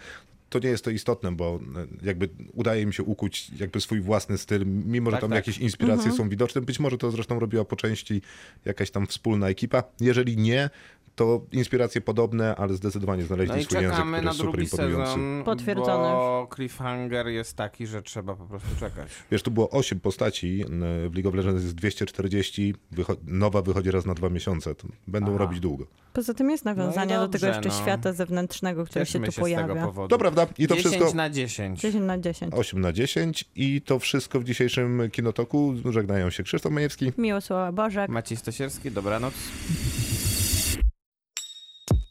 to 0.49 0.59
nie 0.59 0.69
jest 0.69 0.85
to 0.85 0.91
istotne, 0.91 1.33
bo 1.33 1.61
e, 1.77 1.87
jakby 2.07 2.29
udaje 2.55 2.87
mi 2.87 2.95
się 2.95 3.03
ukuć 3.03 3.51
jakby 3.61 3.81
swój 3.81 4.01
własny 4.01 4.39
styl, 4.39 4.67
mimo, 4.67 5.11
że 5.11 5.15
Tak, 5.15 5.21
tam 5.21 5.31
tak. 5.31 5.37
jakieś 5.37 5.59
inspiracje 5.59 6.13
są 6.13 6.29
widoczne. 6.29 6.61
Być 6.61 6.81
może 6.81 6.99
to 6.99 7.11
zresztą 7.11 7.39
robiła 7.39 7.65
po 7.65 7.77
części 7.77 8.23
jakaś 8.65 8.91
tam 8.91 9.07
wspólna 9.07 9.49
ekipa. 9.49 9.83
Jeżeli 10.01 10.37
nie, 10.37 10.71
to 11.17 11.41
inspiracje 11.53 12.01
podobne, 12.01 12.57
ale 12.57 12.75
zdecydowanie 12.75 13.23
znaleźli 13.23 13.57
No 13.57 13.63
swój 13.63 13.75
język, 13.83 13.91
czekamy 13.97 14.13
który 14.13 14.23
na 14.25 14.31
jest 14.31 14.41
super 14.41 14.61
imponujący. 14.63 15.07
sezon, 15.13 15.43
Potwierdzone 15.45 16.09
bo 16.09 16.49
cliffhanger 16.55 17.27
jest 17.29 17.57
taki, 17.57 17.87
że 17.87 18.03
trzeba 18.03 18.35
po 18.37 18.45
prostu 18.45 18.69
czekać. 18.81 19.09
Wiesz, 19.31 19.43
tu 19.43 19.51
było 19.51 19.71
8 19.71 20.01
postaci, 20.01 20.65
w 21.11 21.15
League 21.15 21.29
of 21.29 21.35
Legends 21.35 21.63
jest 21.63 21.75
240, 21.75 22.75
wycho- 22.93 23.17
nowa 23.27 23.63
wychodzi 23.63 23.91
raz 23.91 24.07
na 24.07 24.15
dwa 24.15 24.29
miesiące. 24.31 24.75
To 24.75 24.89
będą 25.09 25.29
Aha. 25.29 25.39
robić 25.39 25.61
długo. 25.61 25.87
Poza 26.13 26.35
tym 26.35 26.51
jest 26.51 26.65
nawiązania 26.65 27.21
do 27.21 27.29
tego 27.29 27.47
jeszcze 27.47 27.69
no. 27.69 27.75
świata 27.75 28.13
zewnętrznego, 28.13 28.85
który 28.85 29.07
się 29.07 29.13
Cieszmy 29.13 29.27
tu 29.27 29.33
się 29.33 29.43
z 29.43 29.45
tego 29.45 29.45
pojawia. 29.67 29.87
powodu. 29.87 30.09
To 30.09 30.19
prawda, 30.37 30.55
i 30.59 30.69
to 30.69 30.75
10 30.77 30.95
wszystko 30.95 31.17
na 31.17 31.31
10. 31.31 31.81
10 31.81 32.05
na 32.05 32.19
10. 32.19 32.55
8 32.55 32.81
na 32.81 32.93
10 32.93 33.45
i 33.57 33.83
to 33.83 33.99
wszystko 33.99 34.41
w 34.41 34.45
dzisiejszym 34.45 35.11
Kinotoku. 35.13 35.75
Żegnają 35.91 36.31
się 36.31 36.43
Krzysztof 36.43 36.73
Majewski. 36.73 37.13
Miło 37.19 37.41
słowa 37.41 37.73
Bożek. 37.73 38.11
Maciej 38.11 38.37
Stasierski, 38.39 38.91
dobranoc. 38.91 39.35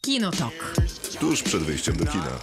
Kinotok. 0.01 0.75
Tuż 1.19 1.43
przed 1.43 1.61
wyjściem 1.63 1.95
do 1.95 2.05
kina. 2.05 2.39